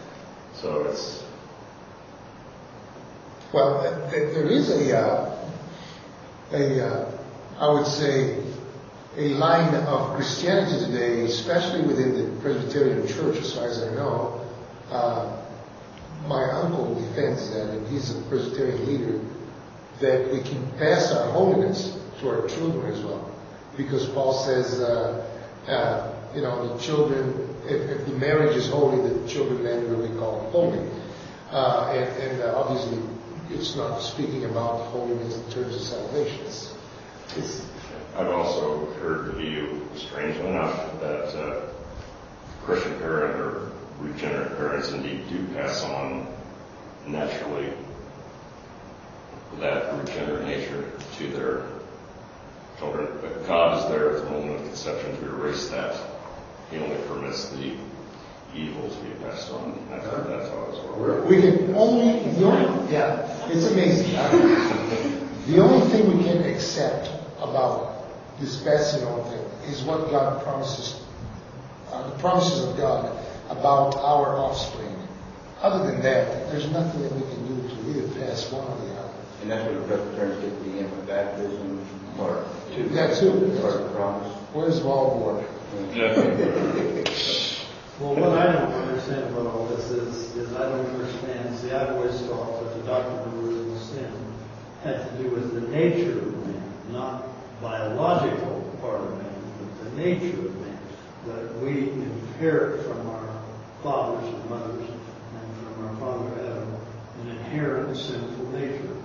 So 0.61 0.83
it's, 0.83 1.23
Well, 3.51 3.81
th- 3.81 4.11
th- 4.11 4.33
there 4.35 4.45
is 4.45 4.69
a, 4.69 4.95
uh, 4.95 5.47
a, 6.51 6.85
uh, 6.87 7.11
I 7.57 7.73
would 7.73 7.87
say, 7.87 8.43
a 9.17 9.29
line 9.29 9.73
of 9.73 10.15
Christianity 10.15 10.85
today, 10.85 11.21
especially 11.21 11.81
within 11.87 12.13
the 12.13 12.41
Presbyterian 12.41 13.07
Church, 13.07 13.37
as 13.37 13.55
far 13.55 13.69
as 13.69 13.81
I 13.81 13.95
know. 13.95 14.45
Uh, 14.91 15.41
my 16.27 16.43
uncle 16.51 16.93
defends 16.93 17.49
that, 17.51 17.69
and 17.69 17.87
he's 17.87 18.11
a 18.15 18.21
Presbyterian 18.29 18.85
leader, 18.85 19.19
that 19.99 20.31
we 20.31 20.41
can 20.43 20.69
pass 20.77 21.11
our 21.11 21.31
holiness 21.31 21.97
to 22.21 22.29
our 22.29 22.47
children 22.47 22.91
as 22.91 23.01
well. 23.01 23.29
Because 23.77 24.07
Paul 24.09 24.33
says, 24.33 24.79
uh, 24.79 25.27
uh, 25.67 26.13
you 26.35 26.41
know, 26.41 26.75
the 26.75 26.81
children, 26.81 27.55
if, 27.65 27.89
if 27.89 28.05
the 28.05 28.13
marriage 28.13 28.55
is 28.55 28.69
holy, 28.69 29.07
the 29.07 29.27
children 29.27 29.63
then 29.63 29.89
will 29.89 30.07
be 30.07 30.17
called 30.17 30.51
holy. 30.51 30.79
Uh, 31.51 31.91
and 31.93 32.21
and 32.21 32.41
uh, 32.41 32.55
obviously, 32.57 32.97
it's 33.49 33.75
not 33.75 33.99
speaking 33.99 34.45
about 34.45 34.85
holiness 34.87 35.37
in 35.37 35.51
terms 35.51 35.75
of 35.75 35.81
salvation. 35.81 36.45
It's, 37.37 37.65
I've 38.15 38.27
also 38.27 38.85
heard 38.95 39.27
the 39.27 39.33
view, 39.33 39.87
strangely 39.95 40.47
enough, 40.47 40.99
that 40.99 41.35
uh, 41.35 41.61
Christian 42.63 42.97
parent 42.99 43.39
or 43.39 43.71
regenerate 43.99 44.57
parents 44.57 44.91
indeed 44.91 45.29
do 45.29 45.45
pass 45.53 45.83
on 45.83 46.27
naturally 47.07 47.73
that 49.59 49.93
regenerate 49.99 50.45
nature 50.45 50.91
to 51.17 51.27
their 51.27 51.80
children. 52.81 53.07
But 53.21 53.47
God 53.47 53.79
is 53.79 53.89
there 53.89 54.17
at 54.17 54.23
the 54.23 54.29
moment 54.31 54.59
of 54.59 54.65
conception 54.65 55.15
to 55.17 55.25
erase 55.35 55.69
that. 55.69 55.95
He 56.71 56.77
only 56.77 56.97
permits 57.07 57.49
the 57.49 57.77
evil 58.55 58.89
to 58.89 58.95
be 59.03 59.11
passed 59.23 59.51
on. 59.51 59.77
I've 59.93 60.03
heard 60.03 60.27
that 60.27 60.49
taught 60.49 60.69
as 60.69 60.77
well. 60.83 61.21
We 61.27 61.41
can 61.41 61.75
only, 61.75 62.29
the 62.33 62.45
only, 62.45 62.91
yeah, 62.91 63.47
it's 63.47 63.67
amazing. 63.67 65.17
The 65.47 65.59
only 65.59 65.89
thing 65.89 66.17
we 66.17 66.23
can 66.23 66.43
accept 66.43 67.09
about 67.39 68.05
this 68.39 68.61
passing 68.61 69.03
on 69.07 69.27
thing 69.27 69.43
is 69.73 69.81
what 69.81 70.11
God 70.11 70.43
promises, 70.43 71.01
uh, 71.91 72.07
the 72.11 72.15
promises 72.19 72.63
of 72.63 72.77
God 72.77 73.17
about 73.49 73.95
our 73.95 74.37
offspring. 74.37 74.95
Other 75.61 75.91
than 75.91 76.03
that, 76.03 76.51
there's 76.51 76.69
nothing 76.69 77.01
that 77.01 77.11
we 77.13 77.21
can 77.21 77.47
do 77.47 77.69
to 77.69 77.89
either 77.89 78.07
pass 78.19 78.51
one 78.51 78.63
or 78.67 78.85
the 78.85 78.93
other. 78.93 79.00
And 79.41 79.49
that's 79.49 79.65
what 79.65 79.75
the 79.81 79.87
Presbyterians 79.87 80.41
get 80.43 80.63
the 80.63 80.79
infant 80.79 81.07
baptism, 81.07 81.85
or 82.19 82.45
two. 82.75 82.89
That 82.89 83.17
too. 83.17 83.31
Part 83.59 83.75
of 83.75 83.83
the 83.83 83.89
promise. 83.95 84.33
Where's 84.53 84.79
Walmart? 84.81 85.47
Well, 87.99 88.15
what 88.15 88.37
I 88.37 88.51
don't 88.51 88.73
understand 88.73 89.29
about 89.29 89.47
all 89.47 89.65
this 89.67 89.91
is, 89.91 90.35
is 90.35 90.53
I 90.53 90.69
don't 90.69 90.85
understand, 90.87 91.55
see, 91.57 91.71
I've 91.71 91.95
always 91.95 92.19
thought 92.21 92.63
that 92.63 92.73
the 92.81 92.83
doctrine 92.87 93.19
of 93.19 93.45
original 93.45 93.77
sin 93.77 94.11
had 94.83 95.07
to 95.07 95.23
do 95.23 95.29
with 95.29 95.53
the 95.53 95.61
nature 95.69 96.19
of 96.19 96.47
man, 96.47 96.63
not 96.89 97.27
biological 97.61 98.61
part 98.81 99.01
of 99.01 99.17
man, 99.17 99.41
but 99.59 99.83
the 99.85 99.91
nature 100.01 100.39
of 100.47 100.55
man. 100.61 100.79
That 101.27 101.55
we 101.61 101.91
inherit 101.91 102.83
from 102.85 103.07
our 103.07 103.43
fathers 103.83 104.33
and 104.33 104.49
mothers 104.49 104.89
and 104.89 105.57
from 105.63 105.87
our 105.87 105.95
father 105.97 106.29
Adam 106.41 106.75
an 107.21 107.29
inherent 107.29 107.95
sinful 107.95 108.47
nature, 108.51 108.73
which 108.73 108.81
we 108.81 108.89
have, 108.89 109.00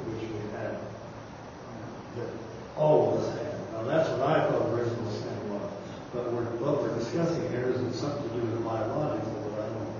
that 2.16 2.28
all 2.76 3.14
of 3.14 3.20
us 3.22 3.38
have. 3.38 3.72
Now, 3.72 3.82
that's 3.84 4.08
what 4.10 4.20
I 4.22 4.48
thought 4.48 4.68
original 4.72 5.10
sin 5.12 5.36
was. 5.52 5.70
But 6.12 6.32
we're, 6.32 6.44
what 6.64 6.82
we're 6.82 6.96
discussing 6.98 7.48
here 7.50 7.68
is 7.70 7.80
it's 7.82 8.00
something 8.00 8.28
to 8.28 8.34
do 8.36 8.46
with 8.46 8.64
biological, 8.64 9.52
but 9.52 9.64
I 9.64 9.68
don't, 9.68 9.92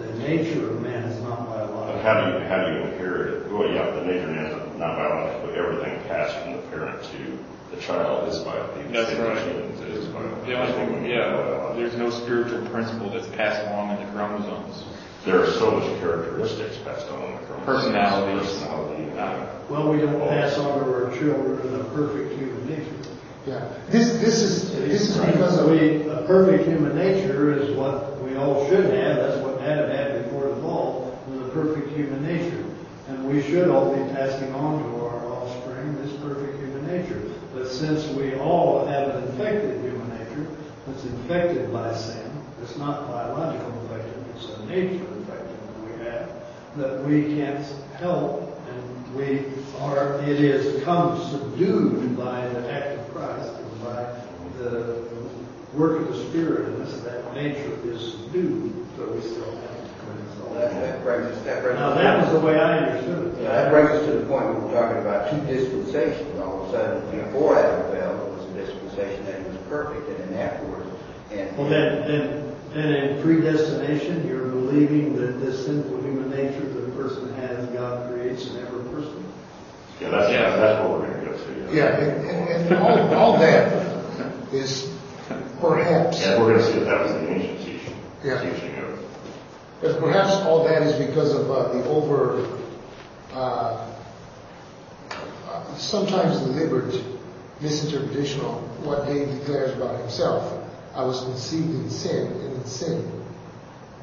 the 0.00 0.28
nature 0.28 0.70
of 0.70 0.82
man 0.82 1.04
is 1.04 1.20
not 1.22 1.48
But 1.48 1.66
biological. 1.66 2.02
how 2.02 2.14
do 2.20 2.32
you, 2.32 2.44
how 2.48 2.64
do 2.64 2.72
you 2.72 2.80
inherit 2.92 3.34
it? 3.34 3.52
Well, 3.52 3.68
yeah, 3.72 3.90
the 3.90 4.04
nature 4.04 4.28
of 4.28 4.36
man 4.36 4.46
is 4.46 4.78
not 4.78 4.96
biological, 4.96 5.48
but 5.48 5.54
everything 5.56 6.02
passed 6.08 6.36
from 6.42 6.52
the 6.56 6.62
parent 6.68 7.02
to 7.02 7.38
the 7.74 7.80
child 7.82 8.28
is 8.28 8.38
biological. 8.40 8.92
That's 8.92 9.14
right. 9.16 9.38
It 9.38 9.88
is 9.96 10.06
biological. 10.06 10.44
The 10.46 10.54
only 10.60 10.72
thing, 10.72 11.04
yeah, 11.10 11.72
there's 11.74 11.96
no 11.96 12.10
spiritual 12.10 12.64
principle 12.68 13.10
that's 13.10 13.26
passed 13.28 13.60
along 13.68 13.98
in 13.98 14.06
the 14.06 14.12
chromosomes. 14.12 14.84
There 15.26 15.42
are 15.42 15.50
so 15.50 15.72
much 15.72 15.98
characteristics 15.98 16.76
passed 16.84 17.08
on 17.08 17.20
in 17.24 17.32
the 17.32 17.38
chromosomes. 17.46 17.66
Personalities. 17.66 18.48
Personality. 18.48 19.18
Uh, 19.18 19.46
Well, 19.68 19.92
we 19.92 19.98
don't 19.98 20.20
pass 20.28 20.56
on 20.56 20.78
to 20.78 20.94
our 20.94 21.10
children 21.18 21.80
a 21.80 21.84
perfect 21.90 22.38
human 22.38 22.68
nature. 22.68 23.10
Yeah, 23.44 23.68
this, 23.88 24.12
this 24.20 24.40
is, 24.40 24.72
this 24.76 25.10
is 25.10 25.16
because 25.18 25.58
of, 25.58 25.70
We, 25.70 26.08
a 26.08 26.22
perfect 26.26 26.68
human 26.68 26.94
nature 26.96 27.58
is 27.58 27.76
what 27.76 28.22
we 28.22 28.36
all 28.36 28.68
should 28.68 28.84
have, 28.84 29.16
that's 29.16 29.42
what 29.42 29.60
Adam 29.62 29.90
had 29.90 30.24
before 30.24 30.48
the 30.48 30.60
fall, 30.62 31.18
was 31.28 31.40
a 31.48 31.50
perfect 31.50 31.90
human 31.96 32.22
nature. 32.24 32.64
And 33.08 33.28
we 33.28 33.42
should 33.42 33.68
all 33.68 33.94
be 33.94 34.02
passing 34.14 34.52
on 34.54 34.82
to 34.82 35.04
our 35.06 35.26
offspring 35.26 35.96
this 36.04 36.12
perfect 36.20 36.58
human 36.60 36.86
nature. 36.86 37.20
But 37.52 37.66
since 37.68 38.06
we 38.14 38.34
all 38.36 38.86
have 38.86 39.08
an 39.10 39.24
infected 39.24 39.80
human 39.82 40.08
nature, 40.18 40.46
that's 40.86 41.04
infected 41.04 41.72
by 41.72 41.94
sin, 41.96 42.30
it's 42.62 42.76
not 42.76 43.08
biological 43.08 43.72
infection, 43.82 44.24
it's 44.36 44.48
a 44.58 44.64
nature 44.66 45.06
infection 45.14 45.56
that 45.66 45.98
we 45.98 46.04
have, 46.04 46.30
that 46.76 47.04
we 47.04 47.22
can't 47.36 47.64
help, 47.98 48.60
and 48.70 49.14
we 49.16 49.44
are, 49.80 50.20
it 50.22 50.40
is 50.40 50.82
come 50.84 51.18
subdued 51.30 52.16
by 52.16 52.46
the 52.48 52.72
act 52.72 52.98
of 52.98 53.14
Christ, 53.14 53.50
and 53.54 53.82
by 53.82 54.14
the 54.58 55.02
work 55.74 56.00
of 56.00 56.08
the 56.08 56.28
Spirit 56.28 56.74
in 56.74 56.82
us, 56.82 57.00
that 57.00 57.34
nature 57.34 57.78
is 57.84 58.12
subdued, 58.12 58.72
but 58.96 59.14
we 59.14 59.20
still 59.20 59.44
have 59.44 59.62
it. 59.62 59.72
Well, 60.40 60.54
That, 60.54 60.72
that 60.80 61.02
brings 61.04 61.26
us, 61.36 61.44
that 61.44 61.62
brings 61.62 61.78
Now, 61.78 61.90
us. 61.90 62.02
that 62.02 62.22
was 62.24 62.40
the 62.40 62.46
way 62.46 62.58
I 62.60 62.78
understood 62.78 63.34
it. 63.38 63.42
Yeah, 63.42 63.48
that 63.52 63.70
brings 63.70 63.90
us 63.90 64.06
to 64.06 64.12
the 64.12 64.26
point 64.26 64.44
where 64.46 64.54
we're 64.54 64.72
talking 64.80 64.98
about 64.98 65.30
two 65.30 65.40
dispensations. 65.54 66.40
All 66.40 66.62
of 66.64 66.68
a 66.68 66.72
sudden, 66.72 67.24
before 67.26 67.58
Adam 67.58 67.92
fell, 67.92 68.26
it 68.26 68.32
was 68.38 68.44
a 68.50 68.54
dispensation 68.66 69.24
that 69.26 69.40
he 69.42 69.48
was 69.48 69.56
perfect, 69.68 70.08
and 70.08 70.30
then 70.34 70.40
afterwards, 70.40 70.88
and. 71.32 71.56
Well, 71.58 71.68
then, 71.68 72.08
then, 72.08 72.55
then 72.76 72.92
in 72.92 73.22
predestination, 73.22 74.26
you're 74.26 74.48
believing 74.48 75.16
that 75.16 75.40
this 75.40 75.64
sinful 75.66 76.00
human 76.02 76.30
nature 76.30 76.60
that 76.60 76.84
a 76.84 76.90
person 76.90 77.32
has, 77.34 77.66
God 77.70 78.10
creates 78.10 78.46
in 78.50 78.56
every 78.58 78.84
person. 78.92 79.24
Yeah, 80.00 80.10
that's, 80.10 80.30
Yeah. 80.32 80.56
that's 80.56 80.82
what 80.82 81.00
we're 81.00 81.06
gonna 81.06 81.24
go 81.24 81.32
to. 81.32 81.74
yeah, 81.74 81.96
and, 81.98 82.28
and, 82.30 82.68
and 82.72 82.76
all, 82.76 83.14
all 83.14 83.38
that 83.38 83.72
is 84.52 84.90
perhaps, 85.60 86.22
And 86.24 86.42
we're 86.42 86.52
gonna 86.56 86.66
see 86.66 86.78
that 86.80 86.84
that 86.84 87.02
was 87.02 87.12
the 87.12 87.30
ancient 87.30 87.58
teaching. 87.60 87.94
Yeah. 88.24 88.40
Teaching 88.42 88.76
of, 88.78 88.98
but 89.80 89.98
perhaps 90.00 90.32
all 90.44 90.64
that 90.64 90.82
is 90.82 91.06
because 91.06 91.34
of 91.34 91.50
uh, 91.50 91.72
the 91.72 91.84
over, 91.88 92.46
uh, 93.32 93.86
uh, 95.50 95.74
sometimes 95.76 96.38
deliberate 96.40 97.02
misinterpretation 97.60 98.40
of 98.42 98.84
what 98.84 99.06
David 99.06 99.38
declares 99.38 99.74
about 99.76 99.98
himself. 100.00 100.62
I 100.96 101.04
was 101.04 101.20
conceived 101.22 101.70
in 101.74 101.90
sin, 101.90 102.26
and 102.32 102.52
in 102.54 102.64
sin 102.64 103.12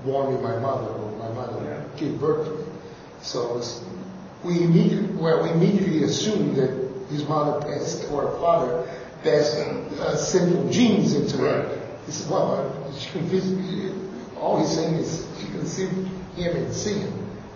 born 0.06 0.36
me 0.36 0.42
my 0.42 0.58
mother, 0.60 0.88
or 0.92 1.12
my 1.18 1.30
mother 1.30 1.86
gave 1.98 2.20
birth 2.20 2.46
to 2.46 2.52
me. 2.54 2.64
So 3.22 3.58
it's, 3.58 3.84
we 4.44 4.62
immediately, 4.64 5.08
well, 5.16 5.42
we 5.44 5.50
immediately 5.50 6.04
assume 6.04 6.54
that 6.56 6.70
his 7.10 7.28
mother 7.28 7.62
passed, 7.66 8.06
or 8.12 8.28
her 8.28 8.38
father 8.40 8.88
passed 9.24 9.56
uh, 9.58 10.16
sinful 10.16 10.70
genes 10.70 11.14
into 11.14 11.38
Right. 11.38 11.66
him. 11.66 11.80
He 12.06 12.12
said, 12.12 12.30
well, 12.30 12.94
she 13.00 13.10
conceived, 13.12 13.96
all 14.38 14.60
he's 14.60 14.70
saying 14.76 14.96
is 14.96 15.26
she 15.40 15.48
conceived 15.48 15.94
him 16.36 16.58
in 16.58 16.72
sin, 16.74 17.12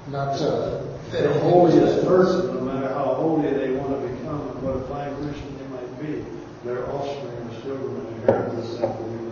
not 0.10 0.30
uh, 0.42 0.82
that 1.12 1.24
The 1.24 1.40
holiest 1.42 2.08
person, 2.08 2.56
no 2.56 2.62
matter 2.62 2.88
how 2.94 3.16
holy 3.16 3.50
they 3.52 3.72
want 3.72 3.92
to 3.92 4.08
become 4.08 4.42
and 4.52 4.62
what 4.64 4.76
a 4.78 4.88
fine 4.88 5.14
Christian 5.22 5.58
they 5.60 5.68
might 5.68 6.02
be, 6.02 6.26
their 6.64 6.90
offspring 6.92 7.50
are 7.50 7.60
still 7.60 7.78
going 7.78 8.02
to 8.02 8.12
inherit 8.14 8.56
the 8.56 8.64
sinful 8.66 9.08
nature. 9.10 9.27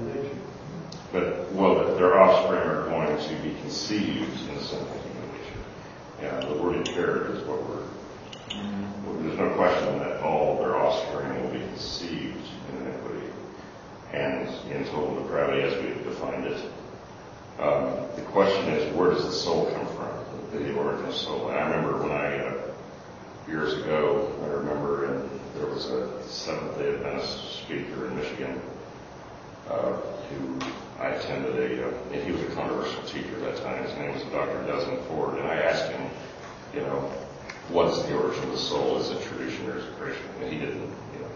But, 1.15 1.49
well, 1.53 1.75
that 1.75 1.97
their 1.97 2.19
offspring 2.19 2.59
are 2.59 2.83
going 2.89 3.17
to 3.17 3.35
be 3.41 3.55
conceived 3.61 4.49
in 4.49 4.55
the 4.55 4.61
sinful 4.61 4.99
human 4.99 5.31
nature. 5.31 5.63
Yeah, 6.21 6.39
the 6.41 6.61
word 6.61 6.85
inherit 6.85 7.31
is 7.31 7.47
what 7.47 7.63
we're, 7.63 7.83
well, 9.05 9.23
there's 9.23 9.39
no 9.39 9.49
question 9.55 9.97
that 9.99 10.21
all 10.21 10.59
their 10.59 10.75
offspring 10.75 11.41
will 11.41 11.53
be 11.53 11.59
conceived 11.59 12.45
in 12.69 12.85
iniquity 12.85 13.27
and 14.11 14.49
in 14.69 14.83
total 14.87 15.23
depravity 15.23 15.61
as 15.61 15.81
we 15.81 15.89
have 15.91 16.03
defined 16.03 16.45
it. 16.47 16.71
Um, 17.59 17.95
the 18.17 18.23
question 18.33 18.67
is, 18.73 18.93
where 18.93 19.11
does 19.11 19.23
the 19.23 19.31
soul 19.31 19.71
come 19.71 19.87
from? 19.95 20.11
The 20.51 20.73
origin 20.73 21.05
of 21.05 21.15
soul. 21.15 21.49
And 21.49 21.57
I 21.57 21.69
remember 21.69 21.97
when 22.01 22.11
I, 22.11 22.39
uh, 22.39 22.73
years 23.47 23.73
ago, 23.73 24.33
I 24.43 24.47
remember 24.47 25.05
in, 25.05 25.29
there 25.55 25.67
was 25.67 25.85
a 25.85 26.27
Seventh 26.27 26.77
Day 26.77 26.93
Adventist 26.95 27.63
speaker 27.63 28.07
in 28.07 28.17
Michigan 28.17 28.61
uh, 29.69 29.93
who 30.29 30.59
I 30.99 31.07
attended 31.09 31.55
a, 31.55 31.87
uh, 31.87 31.93
and 32.13 32.23
he 32.23 32.31
was 32.31 32.41
a 32.41 32.55
controversial 32.55 33.03
teacher 33.03 33.35
at 33.35 33.55
that 33.55 33.63
time. 33.63 33.83
His 33.83 33.93
name 33.95 34.13
was 34.13 34.23
Dr. 34.23 34.63
Desmond 34.65 35.03
Ford, 35.07 35.37
and 35.37 35.47
I 35.47 35.55
asked 35.55 35.91
him, 35.91 36.09
you 36.73 36.81
know, 36.81 37.11
what 37.69 37.87
is 37.87 38.03
the 38.05 38.15
origin 38.15 38.43
of 38.43 38.51
the 38.51 38.57
soul? 38.57 38.97
Is 38.99 39.09
it 39.09 39.21
tradition 39.23 39.69
or 39.69 39.77
is 39.77 39.85
it 39.85 39.97
creation? 39.99 40.23
And 40.41 40.53
he 40.53 40.59
didn't, 40.59 40.81
you 41.13 41.19
know, 41.19 41.29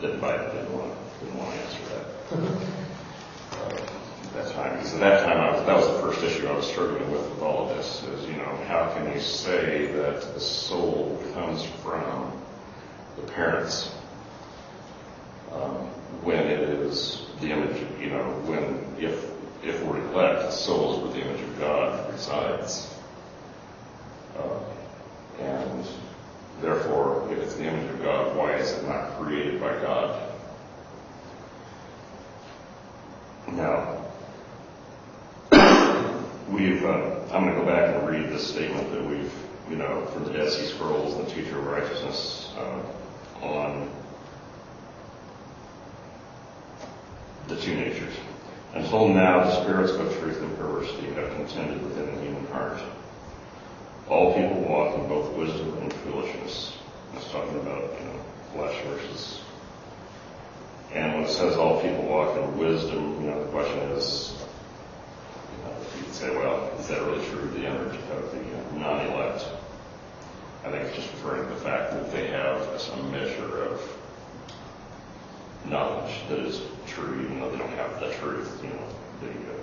didn't 0.00 0.20
bite 0.20 0.40
it, 0.40 0.52
didn't 0.52 0.72
want, 0.72 0.92
didn't 1.20 1.38
want 1.38 1.52
to 1.52 1.60
answer 1.60 1.82
that. 1.90 2.04
Uh, 3.52 3.86
at 4.26 4.44
that 4.44 4.54
time, 4.54 4.76
because 4.76 4.94
at 4.94 5.00
that 5.00 5.24
time, 5.24 5.38
I 5.38 5.52
was, 5.52 5.66
that 5.66 5.76
was 5.76 5.86
the 5.86 6.02
first 6.02 6.22
issue 6.22 6.46
I 6.46 6.56
was 6.56 6.66
struggling 6.66 7.10
with 7.10 7.26
with 7.30 7.42
all 7.42 7.68
of 7.68 7.76
this, 7.76 8.02
is, 8.02 8.28
you 8.28 8.36
know, 8.36 8.58
how 8.66 8.92
can 8.94 9.12
you 9.12 9.20
say 9.20 9.86
that 9.92 10.34
the 10.34 10.40
soul 10.40 11.22
comes 11.34 11.64
from 11.82 12.32
the 13.16 13.22
parents 13.32 13.94
um, 15.52 15.76
when 16.22 16.46
it 16.46 16.60
is 16.60 17.25
the 17.40 17.50
image, 17.50 17.76
you 18.00 18.10
know, 18.10 18.24
when, 18.46 18.84
if, 18.98 19.30
if 19.62 19.82
we're 19.84 20.00
to 20.00 20.12
elect, 20.12 20.42
the 20.42 20.50
soul 20.50 21.00
where 21.00 21.12
the 21.12 21.20
image 21.20 21.40
of 21.40 21.58
God 21.58 22.12
resides. 22.12 22.94
Uh, 24.38 24.58
and 25.40 25.86
therefore, 26.60 27.28
if 27.30 27.38
it's 27.38 27.54
the 27.54 27.64
image 27.64 27.90
of 27.90 28.02
God, 28.02 28.36
why 28.36 28.54
is 28.54 28.72
it 28.72 28.86
not 28.88 29.18
created 29.18 29.60
by 29.60 29.72
God? 29.80 30.22
Now, 33.52 34.02
we've, 36.50 36.84
uh, 36.84 37.20
I'm 37.32 37.44
going 37.44 37.54
to 37.54 37.60
go 37.60 37.66
back 37.66 37.94
and 37.94 38.08
read 38.08 38.30
this 38.30 38.48
statement 38.48 38.90
that 38.92 39.04
we've, 39.04 39.32
you 39.70 39.76
know, 39.76 40.06
from 40.06 40.24
the 40.24 40.32
Dead 40.32 40.50
Sea 40.50 40.66
Scrolls 40.66 41.16
the 41.16 41.24
Teacher 41.34 41.58
of 41.58 41.66
Righteousness 41.66 42.52
uh, 42.56 43.44
on 43.44 43.90
the 47.48 47.56
two 47.56 47.74
natures. 47.74 48.14
Until 48.74 49.08
now, 49.08 49.44
the 49.44 49.62
spirits 49.62 49.92
of 49.92 50.18
truth 50.18 50.40
and 50.40 50.56
perversity 50.58 51.06
have 51.14 51.30
contended 51.34 51.82
within 51.82 52.14
the 52.14 52.22
human 52.22 52.46
heart. 52.48 52.78
All 54.08 54.34
people 54.34 54.60
walk 54.62 54.94
in 54.96 55.08
both 55.08 55.32
wisdom 55.34 55.78
and 55.78 55.92
foolishness. 55.92 56.76
That's 57.12 57.30
talking 57.30 57.58
about, 57.60 57.82
you 57.98 58.06
know, 58.06 58.20
flesh 58.52 58.76
versus. 58.84 59.40
And 60.92 61.14
when 61.14 61.24
it 61.24 61.30
says 61.30 61.56
all 61.56 61.80
people 61.80 62.04
walk 62.04 62.36
in 62.36 62.58
wisdom, 62.58 63.20
you 63.22 63.30
know, 63.30 63.44
the 63.44 63.50
question 63.50 63.78
is, 63.92 64.34
you 65.52 65.64
know, 65.64 65.76
you 65.96 66.04
could 66.04 66.14
say, 66.14 66.36
well, 66.36 66.70
is 66.78 66.86
that 66.88 67.02
really 67.02 67.24
true 67.26 67.40
of 67.40 67.54
the 67.54 67.66
of 67.66 68.32
the 68.32 68.78
non-elect? 68.78 69.46
I 70.64 70.70
think 70.70 70.84
it's 70.84 70.96
just 70.96 71.10
referring 71.12 71.48
to 71.48 71.54
the 71.54 71.60
fact 71.60 71.92
that 71.92 72.10
they 72.10 72.28
have 72.28 72.80
some 72.80 73.10
measure 73.10 73.64
of 73.64 73.80
knowledge 75.68 76.14
that 76.28 76.38
is 76.38 76.62
true, 76.86 77.20
even 77.22 77.40
though 77.40 77.50
they 77.50 77.58
don't 77.58 77.70
have 77.70 78.00
the 78.00 78.12
truth, 78.14 78.60
you 78.62 78.70
know. 78.70 78.88
The, 79.20 79.28
uh, 79.28 79.56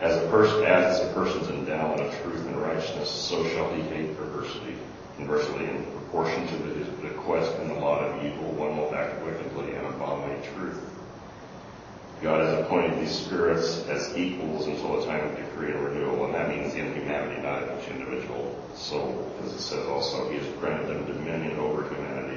as 0.00 0.22
a 0.22 0.28
person, 0.28 0.64
as 0.64 1.00
a 1.00 1.12
person's 1.12 1.48
endowment 1.48 2.00
of 2.00 2.22
truth 2.22 2.46
and 2.46 2.60
righteousness, 2.60 3.10
so 3.10 3.46
shall 3.48 3.72
he 3.74 3.82
hate 3.82 4.16
perversity. 4.16 4.76
Conversely, 5.16 5.64
in 5.64 5.84
proportion 5.84 6.46
to 6.48 6.56
the, 6.56 7.08
the 7.08 7.14
quest 7.14 7.54
and 7.58 7.70
the 7.70 7.74
lot 7.74 8.02
of 8.02 8.24
evil, 8.24 8.50
one 8.52 8.76
will 8.76 8.94
act 8.94 9.24
wickedly 9.24 9.74
and 9.74 9.86
abominate 9.86 10.44
truth. 10.54 10.80
God 12.22 12.40
has 12.40 12.58
appointed 12.64 12.98
these 12.98 13.12
spirits 13.12 13.86
as 13.86 14.16
equals 14.16 14.66
until 14.66 14.98
the 14.98 15.06
time 15.06 15.28
of 15.28 15.36
decree 15.36 15.72
and 15.72 15.84
renewal, 15.84 16.24
and 16.24 16.34
that 16.34 16.48
means 16.48 16.74
in 16.74 16.94
humanity, 16.94 17.42
not 17.42 17.62
in 17.62 17.78
each 17.78 17.88
individual 17.88 18.58
soul, 18.74 19.30
because 19.36 19.52
it 19.52 19.60
says 19.60 19.86
also 19.86 20.30
He 20.30 20.38
has 20.38 20.46
granted 20.56 20.88
them 20.88 21.04
dominion 21.04 21.58
over 21.58 21.86
humanity, 21.88 22.33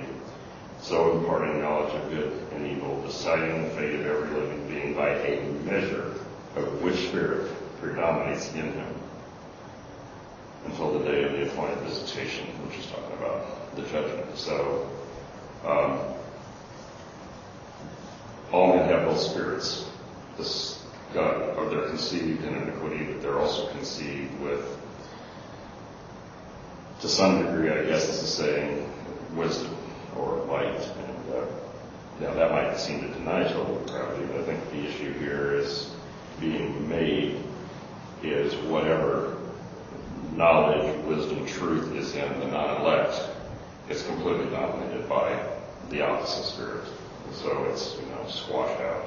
so 0.88 1.18
imparting 1.18 1.60
knowledge 1.60 1.94
of 1.96 2.10
good 2.10 2.32
and 2.54 2.66
evil, 2.66 3.02
deciding 3.02 3.62
the 3.64 3.70
fate 3.72 3.96
of 3.96 4.06
every 4.06 4.40
living 4.40 4.68
being 4.70 4.96
by 4.96 5.10
a 5.10 5.44
measure 5.66 6.14
of 6.56 6.82
which 6.82 7.10
spirit 7.10 7.52
predominates 7.82 8.54
in 8.54 8.72
him. 8.72 8.94
until 10.66 10.98
the 11.00 11.06
day 11.06 11.24
of 11.24 11.32
the 11.32 11.50
appointed 11.50 11.78
visitation, 11.80 12.46
which 12.66 12.78
is 12.80 12.86
talking 12.88 13.18
about 13.18 13.76
the 13.76 13.82
judgment. 13.84 14.38
So, 14.38 14.90
um, 15.66 16.00
all 18.52 18.76
men 18.76 18.90
have 18.90 19.06
both 19.06 19.20
spirits. 19.20 19.90
This 20.38 20.84
God, 21.14 21.58
or 21.58 21.70
they're 21.70 21.88
conceived 21.90 22.44
in 22.44 22.56
iniquity, 22.56 23.06
but 23.06 23.22
they're 23.22 23.40
also 23.40 23.70
conceived 23.72 24.40
with, 24.40 24.78
to 27.02 27.10
some 27.10 27.46
degree, 27.46 27.72
I 27.72 27.84
guess 27.86 28.08
this 28.08 28.24
is 28.24 28.34
saying, 28.34 28.90
wisdom 29.36 29.77
or 30.18 30.44
light. 30.46 30.80
And 30.80 31.36
uh, 31.36 31.46
now 32.20 32.34
that 32.34 32.52
might 32.52 32.78
seem 32.78 33.02
to 33.02 33.08
deny 33.10 33.44
total 33.44 33.80
depravity, 33.86 34.26
but 34.26 34.42
I 34.42 34.44
think 34.44 34.72
the 34.72 34.88
issue 34.88 35.14
here 35.20 35.54
is 35.54 35.92
being 36.40 36.88
made 36.88 37.42
is 38.24 38.56
whatever 38.70 39.38
knowledge, 40.36 41.04
wisdom, 41.06 41.46
truth 41.46 41.96
is 41.96 42.16
in 42.16 42.40
the 42.40 42.48
non-elect, 42.48 43.20
it's 43.90 44.06
completely 44.06 44.46
dominated 44.52 45.08
by 45.10 45.44
the 45.90 46.02
opposite 46.02 46.44
spirit. 46.44 46.86
And 47.26 47.36
so 47.36 47.64
it's, 47.66 47.98
you 48.00 48.06
know, 48.08 48.28
squashed 48.28 48.80
out. 48.82 49.06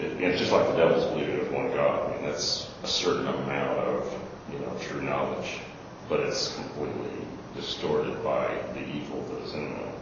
It, 0.00 0.20
it's 0.20 0.38
just 0.38 0.52
like 0.52 0.66
the 0.68 0.76
devil's 0.76 1.04
believing 1.12 1.46
in 1.46 1.52
one 1.52 1.70
God. 1.72 2.10
I 2.10 2.14
mean, 2.14 2.24
that's 2.24 2.68
a 2.82 2.86
certain 2.86 3.26
amount 3.26 3.78
of, 3.78 4.12
you 4.52 4.58
know, 4.58 4.76
true 4.80 5.02
knowledge, 5.02 5.60
but 6.08 6.20
it's 6.20 6.54
completely 6.56 7.26
distorted 7.54 8.22
by 8.24 8.46
the 8.74 8.80
evil 8.80 9.22
that 9.22 9.42
is 9.42 9.54
in 9.54 9.70
them. 9.70 9.92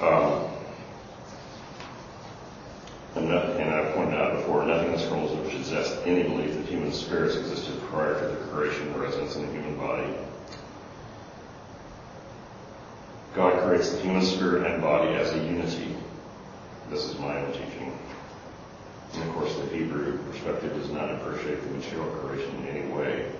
Um, 0.00 0.48
and, 3.14 3.28
that, 3.28 3.60
and 3.60 3.70
I 3.70 3.92
pointed 3.92 4.18
out 4.18 4.36
before, 4.36 4.64
nothing 4.64 4.86
in 4.86 4.92
the 4.92 4.98
scrolls 4.98 5.36
would 5.36 5.50
suggest 5.52 5.98
any 6.06 6.22
belief 6.22 6.54
that 6.54 6.66
human 6.66 6.92
spirits 6.92 7.36
existed 7.36 7.80
prior 7.90 8.18
to 8.18 8.26
the 8.26 8.36
creation 8.46 8.88
of 8.88 9.00
residence 9.00 9.36
in 9.36 9.46
the 9.46 9.52
human 9.52 9.76
body. 9.76 10.08
God 13.34 13.62
creates 13.64 13.92
the 13.92 14.00
human 14.00 14.22
spirit 14.22 14.70
and 14.70 14.82
body 14.82 15.14
as 15.14 15.32
a 15.32 15.38
unity. 15.38 15.94
This 16.90 17.04
is 17.04 17.18
my 17.18 17.38
own 17.38 17.52
teaching. 17.52 17.98
And 19.14 19.22
of 19.22 19.34
course, 19.34 19.54
the 19.56 19.66
Hebrew 19.76 20.18
perspective 20.30 20.74
does 20.74 20.90
not 20.90 21.10
appreciate 21.10 21.62
the 21.62 21.70
material 21.70 22.06
creation 22.16 22.54
in 22.56 22.68
any 22.68 22.92
way. 22.92 23.30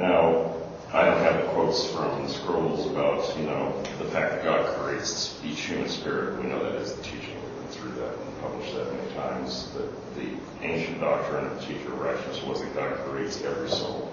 Now, 0.00 0.54
I 0.94 1.04
don't 1.04 1.18
have 1.18 1.42
the 1.42 1.48
quotes 1.52 1.84
from 1.92 2.22
the 2.22 2.28
scrolls 2.30 2.86
about, 2.86 3.36
you 3.36 3.44
know, 3.44 3.70
the 3.98 4.06
fact 4.06 4.32
that 4.32 4.44
God 4.44 4.74
creates 4.78 5.38
each 5.44 5.60
human 5.60 5.90
spirit. 5.90 6.42
We 6.42 6.48
know 6.48 6.58
that 6.62 6.74
is 6.76 6.94
the 6.94 7.02
teaching. 7.02 7.34
We've 7.34 7.54
been 7.56 7.68
through 7.68 7.92
that 8.00 8.14
and 8.14 8.40
published 8.40 8.74
that 8.76 8.90
many 8.94 9.12
times. 9.12 9.70
That 9.74 10.14
the 10.14 10.30
ancient 10.62 11.00
doctrine 11.00 11.44
of 11.44 11.60
the 11.60 11.66
teacher 11.66 11.90
righteousness 11.90 12.42
was 12.44 12.62
that 12.62 12.74
God 12.74 12.96
creates 13.10 13.42
every 13.42 13.68
soul. 13.68 14.10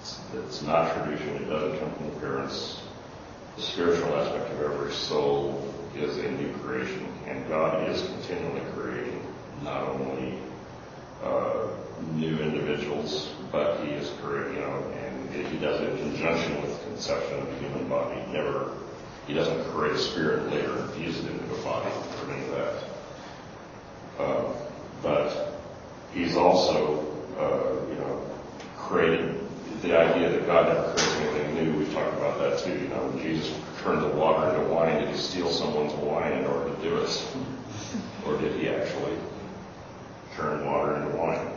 It's, 0.00 0.20
it's 0.34 0.62
not 0.62 0.94
tradition. 0.94 1.42
It 1.42 1.46
doesn't 1.46 1.80
come 1.80 1.92
from 1.94 2.20
parents. 2.20 2.80
The 3.56 3.62
spiritual 3.62 4.14
aspect 4.14 4.52
of 4.52 4.62
every 4.62 4.92
soul 4.92 5.74
is 5.96 6.18
a 6.18 6.30
new 6.30 6.52
creation, 6.58 7.04
and 7.26 7.48
God 7.48 7.88
is 7.88 8.00
continually 8.00 8.62
creating 8.76 9.26
not 9.64 9.82
only 9.88 10.38
uh, 11.24 11.66
new 12.12 12.38
individuals, 12.38 13.32
but 13.52 13.84
He 13.84 13.92
is 13.92 14.10
creating, 14.22 14.54
you 14.54 14.60
know, 14.60 14.92
and 15.04 15.46
He 15.46 15.58
does 15.58 15.80
it 15.80 15.90
in 15.90 15.98
conjunction 15.98 16.60
with 16.62 16.82
conception 16.84 17.38
of 17.38 17.46
the 17.46 17.54
human 17.56 17.88
body. 17.88 18.20
He 18.20 18.32
Never, 18.32 18.72
He 19.26 19.34
doesn't 19.34 19.64
create 19.70 19.94
a 19.94 19.98
spirit 19.98 20.50
later 20.50 20.72
and 20.72 20.90
infuse 20.90 21.18
it 21.24 21.30
into 21.30 21.54
a 21.54 21.62
body 21.62 21.90
or 21.90 22.32
any 22.32 22.44
of 22.44 22.50
that. 22.52 22.84
Uh, 24.18 24.44
but 25.02 25.60
He's 26.12 26.36
also, 26.36 27.04
uh, 27.38 27.92
you 27.92 27.98
know, 28.00 28.22
created 28.78 29.40
the 29.82 29.98
idea 29.98 30.30
that 30.30 30.46
God 30.46 30.68
never 30.68 30.92
creates 30.92 31.16
anything 31.18 31.54
new. 31.54 31.78
We've 31.78 31.92
talked 31.92 32.16
about 32.16 32.38
that 32.38 32.58
too. 32.58 32.72
You 32.72 32.88
know, 32.88 33.06
when 33.08 33.22
Jesus 33.22 33.54
turned 33.82 34.02
the 34.02 34.08
water 34.08 34.48
into 34.48 34.72
wine, 34.72 35.00
did 35.00 35.10
He 35.10 35.16
steal 35.16 35.50
someone's 35.50 35.92
wine 35.94 36.32
in 36.32 36.46
order 36.46 36.74
to 36.74 36.82
do 36.82 36.96
it, 36.96 37.26
or 38.26 38.38
did 38.38 38.58
He 38.58 38.68
actually 38.68 39.16
turn 40.34 40.64
water 40.64 40.96
into 40.96 41.16
wine? 41.16 41.55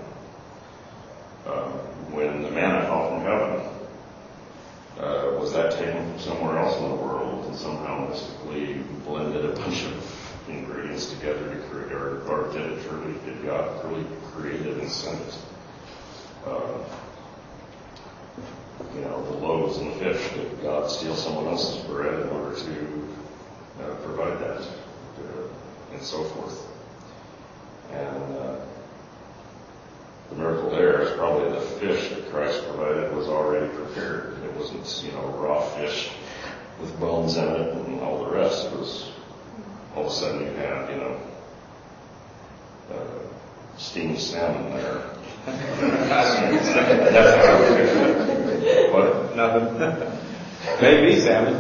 Uh, 1.50 1.68
when 2.14 2.44
the 2.44 2.52
manna 2.52 2.82
fell 2.84 3.10
from 3.10 3.22
heaven, 3.22 3.60
uh, 5.00 5.40
was 5.40 5.52
that 5.52 5.72
taken 5.72 6.12
from 6.12 6.20
somewhere 6.20 6.60
else 6.60 6.78
in 6.78 6.90
the 6.90 6.96
world 6.96 7.44
and 7.48 7.56
somehow 7.56 8.08
mystically 8.08 8.84
blended 9.04 9.46
a 9.46 9.54
bunch 9.54 9.84
of 9.86 10.46
ingredients 10.48 11.12
together 11.12 11.56
to 11.56 11.60
create, 11.62 11.92
or, 11.92 12.22
or 12.28 12.54
did 12.54 12.72
it 12.72 12.84
truly, 12.88 13.16
did 13.26 13.44
God 13.44 13.84
really 13.86 14.06
create 14.32 14.62
it 14.62 14.78
and 14.78 14.92
send 14.92 15.20
it? 15.22 15.38
Uh, 16.46 16.78
you 18.94 19.02
know, 19.02 19.24
the 19.32 19.38
loaves 19.38 19.78
and 19.78 19.92
the 19.92 19.96
fish, 19.96 20.34
did 20.34 20.62
God 20.62 20.92
steal 20.92 21.16
someone 21.16 21.48
else's 21.48 21.84
bread 21.86 22.14
in 22.14 22.30
order 22.30 22.56
to 22.56 23.10
uh, 23.82 23.96
provide 24.06 24.40
that, 24.40 24.62
uh, 24.62 25.94
and 25.94 26.02
so 26.04 26.24
forth? 26.26 26.68
And 27.92 28.38
uh, 28.38 28.56
the 30.30 30.36
miracle 30.36 30.70
there 30.70 31.02
is 31.02 31.12
probably 31.18 31.50
the 31.52 31.62
fish 31.62 32.10
that 32.10 32.30
Christ 32.32 32.64
provided 32.68 33.16
was 33.16 33.28
already 33.28 33.68
prepared. 33.76 34.38
It 34.44 34.54
wasn't, 34.56 35.04
you 35.04 35.12
know, 35.18 35.28
raw 35.38 35.62
fish 35.62 36.12
with 36.80 36.98
bones 37.00 37.38
in 37.38 37.48
it 37.48 37.74
and 37.74 38.00
all 38.02 38.24
the 38.24 38.32
rest. 38.32 38.68
It 38.68 38.74
was 38.74 39.12
all 39.96 40.06
of 40.06 40.12
a 40.12 40.16
sudden 40.16 40.42
you 40.42 40.54
had, 40.54 40.90
you 40.90 40.98
know, 40.98 41.20
uh, 42.92 43.78
steamed 43.78 44.20
salmon 44.20 44.72
there. 44.74 45.04
That's 45.46 46.68
how 46.76 46.84
I 46.84 47.60
would 47.60 47.78
picture 47.78 48.06
it. 48.62 48.94
What? 48.94 49.36
Nothing. 49.36 50.20
Maybe 50.82 51.20
salmon. 51.20 51.54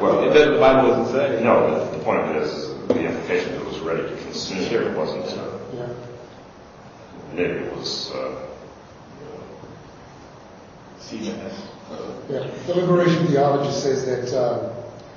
Well, 0.00 0.28
It 0.28 0.34
doesn't, 0.34 0.54
the 0.54 0.58
Bible 0.60 0.88
doesn't 0.88 1.14
say. 1.14 1.44
No, 1.44 1.84
the, 1.90 1.96
the 1.96 2.02
point 2.02 2.20
of 2.20 2.36
it 2.36 2.42
is, 2.42 2.50
is 2.50 2.88
the 2.88 3.04
implication 3.04 3.52
that 3.52 3.60
it 3.60 3.66
was 3.66 3.78
ready 3.80 4.02
to 4.02 4.16
consume. 4.22 4.58
It 4.60 4.96
wasn't, 4.96 5.26
uh, 5.38 5.47
It 7.36 7.72
was, 7.76 8.10
uh, 8.12 8.46
Seabass. 11.00 11.54
Yeah. 12.28 12.46
The 12.66 12.74
liberation 12.74 13.26
theology 13.28 13.72
says 13.72 14.04
that, 14.06 14.34
um, 14.38 14.72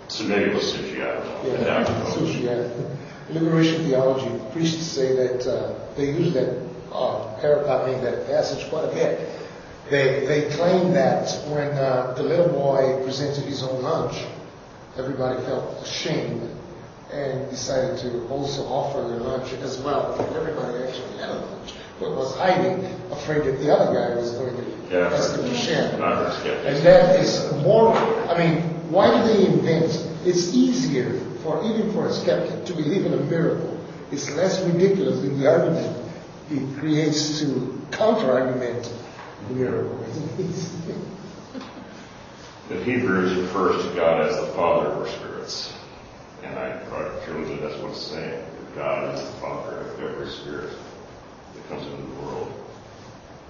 so 0.07 0.23
maybe 0.25 0.51
it 0.51 0.53
was 0.53 0.73
sushi, 0.73 1.01
I 1.01 1.15
don't 1.15 1.25
know. 1.25 1.41
Yeah, 1.45 1.65
Yeah, 1.65 1.77
I 1.79 1.83
don't 1.83 1.99
know. 1.99 2.05
sushi, 2.05 2.43
yeah. 2.43 3.33
Liberation 3.33 3.83
theology, 3.85 4.29
priests 4.51 4.85
say 4.85 5.15
that 5.15 5.47
uh, 5.47 5.73
they 5.95 6.05
use 6.11 6.33
that 6.33 6.61
uh, 6.93 7.39
paragraph, 7.39 7.87
I 7.87 7.91
mean, 7.91 8.03
that 8.03 8.27
passage 8.27 8.69
quite 8.69 8.85
a 8.85 8.93
bit. 8.93 9.29
They, 9.89 10.25
they 10.25 10.49
claim 10.55 10.93
that 10.93 11.29
when 11.49 11.69
uh, 11.73 12.13
the 12.15 12.23
little 12.23 12.49
boy 12.49 13.01
presented 13.03 13.43
his 13.45 13.63
own 13.63 13.81
lunch, 13.81 14.15
everybody 14.97 15.41
felt 15.43 15.81
ashamed 15.83 16.49
and 17.11 17.49
decided 17.49 17.97
to 17.99 18.25
also 18.29 18.63
offer 18.67 19.01
their 19.09 19.19
lunch 19.19 19.51
as 19.53 19.77
well. 19.79 20.13
And 20.19 20.35
everybody 20.35 20.83
actually 20.83 21.17
had 21.17 21.29
a 21.29 21.35
lunch, 21.35 21.70
was 22.09 22.35
hiding, 22.35 22.83
afraid 23.11 23.43
that 23.43 23.59
the 23.59 23.73
other 23.73 23.93
guy 23.93 24.15
was 24.15 24.31
going 24.31 24.55
to 24.55 24.63
Yeah. 24.91 25.07
ask 25.13 25.35
him 25.35 25.45
to 25.49 25.55
share. 25.55 25.97
Not 25.97 26.17
very 26.19 26.31
skeptical. 26.31 26.67
And 26.67 26.77
that 26.85 27.19
is 27.19 27.53
more, 27.63 27.95
I 28.29 28.37
mean, 28.37 28.61
why 28.89 29.09
do 29.09 29.33
they 29.33 29.45
invent? 29.45 30.07
It's 30.25 30.53
easier 30.53 31.13
for, 31.43 31.63
even 31.63 31.91
for 31.93 32.07
a 32.07 32.13
skeptic 32.13 32.65
to 32.65 32.73
believe 32.73 33.05
in 33.05 33.13
a 33.13 33.17
miracle. 33.17 33.77
It's 34.11 34.29
less 34.31 34.61
ridiculous 34.63 35.19
than 35.21 35.39
the 35.39 35.47
argument 35.49 35.97
it 36.51 36.79
creates 36.79 37.39
to 37.39 37.81
counter-argument 37.91 38.91
the 39.47 39.53
miracle. 39.55 39.97
The 42.69 42.81
Hebrews 42.85 43.35
refers 43.35 43.83
to 43.85 43.93
God 43.95 44.21
as 44.29 44.35
the 44.37 44.47
Father 44.53 44.87
of 44.91 44.99
our 44.99 45.07
spirits. 45.09 45.73
And 46.41 46.57
I, 46.57 46.69
I 46.71 47.25
truly 47.25 47.57
that's 47.57 47.75
what 47.81 47.91
it's 47.91 47.99
saying. 48.01 48.31
That 48.31 48.75
God 48.75 49.13
is 49.15 49.21
the 49.21 49.31
Father 49.41 49.77
of 49.79 49.99
every 49.99 50.29
spirit 50.29 50.69
comes 51.71 51.87
into 51.87 52.03
the 52.03 52.21
world. 52.21 52.51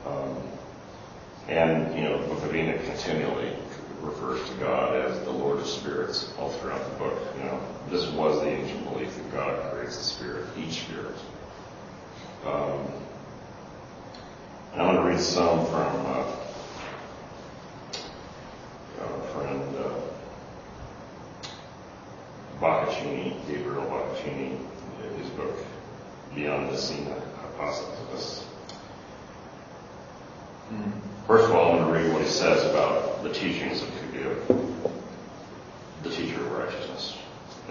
Um, 0.05 0.37
and, 1.47 1.95
you 1.95 2.03
know, 2.03 2.21
the 2.21 2.27
book 2.27 2.43
of 2.43 2.55
Enoch 2.55 2.83
continually 2.85 3.51
refers 4.01 4.47
to 4.47 4.55
God 4.55 4.95
as 4.95 5.19
the 5.21 5.31
Lord 5.31 5.59
of 5.59 5.65
spirits 5.65 6.31
all 6.37 6.49
throughout 6.49 6.87
the 6.91 6.97
book. 6.97 7.19
You 7.37 7.45
know, 7.45 7.59
this 7.89 8.07
was 8.11 8.41
the 8.41 8.49
ancient 8.49 8.83
belief 8.91 9.15
that 9.15 9.31
God 9.31 9.71
creates 9.71 9.97
the 9.97 10.03
spirit, 10.03 10.45
each 10.57 10.83
spirit. 10.83 11.15
Um, 12.45 12.87
and 14.73 14.81
I'm 14.81 14.95
going 14.95 14.97
to 14.97 15.11
read 15.11 15.19
some 15.19 15.65
from 15.65 16.05
uh, 16.05 16.35
our 19.01 19.21
friend 19.33 19.75
uh, 19.77 19.93
Boccaccini, 22.59 23.35
Gabriel 23.47 23.83
Boccaccini, 23.83 24.59
in 25.03 25.19
his 25.19 25.29
book 25.31 25.57
Beyond 26.35 26.69
the 26.69 26.77
Hypothesis. 27.61 28.45
First 31.27 31.45
of 31.45 31.51
all, 31.51 31.71
I'm 31.71 31.77
going 31.77 31.93
to 31.93 31.99
read 31.99 32.13
what 32.13 32.23
he 32.23 32.27
says 32.27 32.65
about 32.69 33.23
the 33.23 33.31
teachings 33.31 33.81
of, 33.81 33.89
of 34.49 34.91
the 36.03 36.09
teacher 36.09 36.41
of 36.41 36.51
righteousness. 36.51 37.17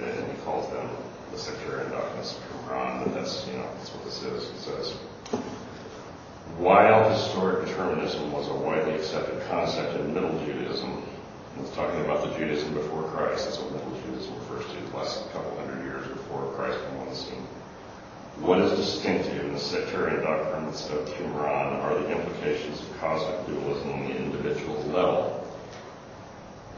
And 0.00 0.30
he 0.30 0.38
calls 0.44 0.70
them 0.70 0.88
the 1.32 1.38
sectarian 1.38 1.90
doctrines 1.90 2.36
of 2.36 2.68
Qumran, 2.68 3.04
but 3.04 3.14
that's, 3.14 3.46
you 3.48 3.54
know, 3.54 3.68
that's 3.76 3.90
what 3.90 4.04
this 4.04 4.22
is. 4.22 4.50
It 4.50 4.58
says, 4.58 4.92
while 6.58 7.10
historic 7.10 7.66
determinism 7.66 8.32
was 8.32 8.48
a 8.48 8.54
widely 8.54 8.94
accepted 8.94 9.42
concept 9.48 9.98
in 9.98 10.14
Middle 10.14 10.38
Judaism, 10.44 11.02
it's 11.58 11.74
talking 11.74 12.00
about 12.00 12.22
the 12.22 12.38
Judaism 12.38 12.74
before 12.74 13.02
Christ, 13.04 13.44
that's 13.46 13.58
what 13.58 13.72
Middle 13.72 14.00
Judaism 14.02 14.34
refers 14.34 14.64
to, 14.72 14.90
the 14.90 14.96
last 14.96 15.30
couple 15.32 15.56
hundred 15.58 15.84
years 15.84 16.06
before 16.06 16.52
Christ 16.54 16.78
came 16.84 16.98
on 17.00 17.08
the 17.08 17.14
scene. 17.14 17.39
What 18.40 18.58
is 18.60 18.78
distinctive 18.78 19.44
in 19.44 19.52
the 19.52 19.60
sectarian 19.60 20.22
doctrines 20.22 20.86
of 20.86 21.06
Qumran 21.08 21.82
are 21.82 21.94
the 21.94 22.10
implications 22.10 22.80
of 22.80 22.98
cosmic 22.98 23.46
dualism 23.46 23.92
on 23.92 24.04
the 24.04 24.16
individual 24.16 24.82
level. 24.84 25.46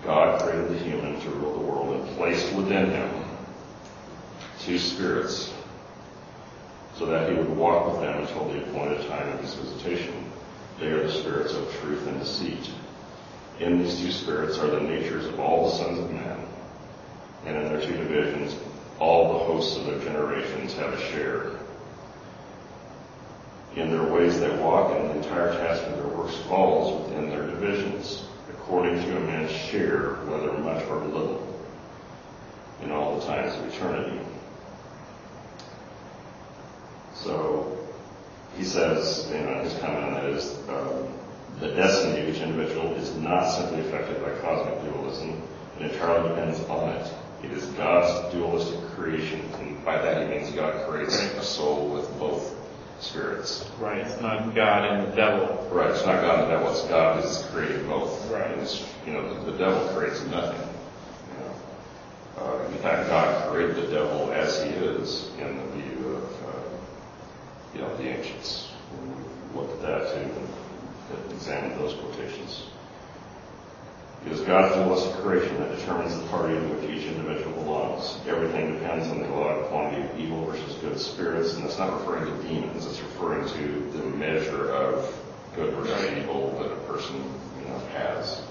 God 0.05 0.43
created 0.43 0.71
the 0.71 0.79
human 0.79 1.21
to 1.21 1.31
rule 1.31 1.53
the 1.53 1.65
world 1.65 1.95
and 1.95 2.17
placed 2.17 2.53
within 2.55 2.91
him 2.91 3.11
two 4.59 4.77
spirits 4.77 5.53
so 6.97 7.07
that 7.07 7.31
he 7.31 7.37
would 7.37 7.57
walk 7.57 7.93
with 7.93 8.01
them 8.01 8.23
until 8.23 8.49
the 8.49 8.63
appointed 8.65 9.07
time 9.09 9.29
of 9.29 9.41
his 9.41 9.55
visitation. 9.55 10.33
They 10.81 10.89
are 10.89 11.07
the 11.07 11.13
spirits 11.13 11.55
of 11.55 11.73
truth 11.81 12.07
and 12.09 12.19
deceit. 12.19 12.71
In 13.61 13.85
these 13.85 14.01
two 14.01 14.11
spirits 14.11 14.59
are 14.59 14.67
the 14.67 14.81
natures 14.81 15.27
of 15.27 15.39
all 15.39 15.71
the 15.71 15.77
sons 15.77 16.01
of 16.01 16.11
men, 16.11 16.41
and 17.47 17.57
in 17.57 17.65
their 17.69 17.81
two 17.81 17.97
divisions, 17.97 18.57
all 19.03 19.33
the 19.33 19.45
hosts 19.47 19.77
of 19.77 19.87
their 19.87 19.99
generations 19.99 20.75
have 20.75 20.93
a 20.93 21.01
share. 21.11 21.51
In 23.75 23.91
their 23.91 24.05
ways 24.05 24.39
they 24.39 24.57
walk, 24.59 24.95
and 24.95 25.11
the 25.11 25.17
entire 25.17 25.53
task 25.55 25.83
of 25.89 25.97
their 25.97 26.07
works 26.07 26.37
falls 26.49 27.09
within 27.09 27.29
their 27.29 27.45
divisions, 27.45 28.23
according 28.51 29.03
to 29.03 29.17
a 29.17 29.21
man's 29.21 29.51
share, 29.51 30.15
whether 30.27 30.53
much 30.53 30.85
or 30.87 31.01
little, 31.07 31.43
in 32.81 32.93
all 32.93 33.19
the 33.19 33.27
times 33.27 33.57
of 33.57 33.75
eternity. 33.75 34.21
So 37.17 37.77
he 38.57 38.63
says, 38.63 39.29
you 39.35 39.41
know, 39.41 39.65
his 39.65 39.77
comment 39.81 40.05
on 40.05 40.15
that 40.15 40.27
is 40.27 40.57
um, 40.69 41.09
the 41.59 41.75
destiny 41.75 42.21
of 42.21 42.29
each 42.29 42.41
individual 42.41 42.95
is 42.95 43.13
not 43.17 43.49
simply 43.49 43.81
affected 43.81 44.23
by 44.23 44.31
cosmic 44.47 44.81
dualism. 44.85 45.43
It 45.81 45.91
entirely 45.91 46.29
depends 46.29 46.61
on 46.67 46.91
it. 46.91 47.13
It 47.43 47.51
is 47.51 47.65
God's 47.71 48.33
dualistic 48.33 48.81
creation, 48.91 49.41
and 49.55 49.85
by 49.85 49.99
that 49.99 50.23
he 50.23 50.39
means 50.39 50.55
God 50.55 50.89
creates 50.89 51.21
a 51.21 51.43
soul 51.43 51.89
with 51.89 52.09
both 52.19 52.55
spirits. 53.01 53.69
Right, 53.81 53.99
it's 53.99 54.21
not 54.21 54.55
God 54.55 54.85
and 54.85 55.11
the 55.11 55.17
devil. 55.17 55.69
Right, 55.73 55.91
it's 55.91 56.07
not 56.07 56.21
God 56.21 56.41
and 56.41 56.51
the 56.51 56.57
devil, 56.57 56.71
it's 56.71 56.83
God 56.83 57.23
who's 57.23 57.43
creating 57.53 57.89
both. 57.89 58.31
Right. 58.31 58.51
And 58.53 58.63
it's, 58.63 58.85
you 59.07 59.13
know, 59.13 59.35
the, 59.35 59.51
the 59.51 59.59
devil 59.59 59.89
creates 59.97 60.25
nothing. 60.27 60.69
You 61.29 61.45
know. 61.45 62.45
Uh, 62.45 62.67
in 62.69 62.79
fact, 62.79 63.09
God 63.09 63.51
created 63.51 63.77
the 63.77 63.91
devil 63.91 64.31
as 64.33 64.63
he 64.63 64.71
is 64.71 65.31
in 65.39 65.57
the 65.57 65.67
view 65.73 66.09
of, 66.15 66.25
uh, 66.25 66.59
you 67.75 67.81
know, 67.81 67.97
the 67.97 68.05
ancients. 68.05 68.71
We 69.55 69.61
looked 69.61 69.83
at 69.83 69.89
that 69.89 70.15
too 70.15 70.31
and 71.13 71.33
examined 71.33 71.79
those 71.79 71.95
quotations. 71.95 72.67
It 74.25 74.31
is 74.31 74.41
God's 74.43 74.77
dualistic 74.77 75.15
creation 75.17 75.59
that 75.59 75.77
determines 75.77 76.17
the 76.17 76.25
party 76.29 76.55
to 76.55 76.61
which 76.61 76.91
each 76.91 77.07
individual 77.07 77.53
belongs. 77.55 78.19
Everything 78.29 78.75
depends 78.75 79.09
on 79.09 79.19
the 79.19 79.29
allowed 79.29 79.65
quantity 79.67 80.03
of 80.03 80.19
evil 80.19 80.45
versus 80.45 80.77
good 80.77 80.99
spirits, 80.99 81.55
and 81.55 81.65
it's 81.65 81.79
not 81.79 81.93
referring 81.99 82.27
to 82.27 82.49
demons, 82.49 82.87
it's 82.87 83.01
referring 83.01 83.49
to 83.49 83.99
the 83.99 84.05
measure 84.05 84.71
of 84.71 85.13
good 85.57 85.75
versus 85.75 86.19
evil 86.19 86.57
that 86.61 86.71
a 86.71 86.77
person, 86.93 87.17
you 87.17 87.69
know, 87.69 87.79
has. 87.95 88.43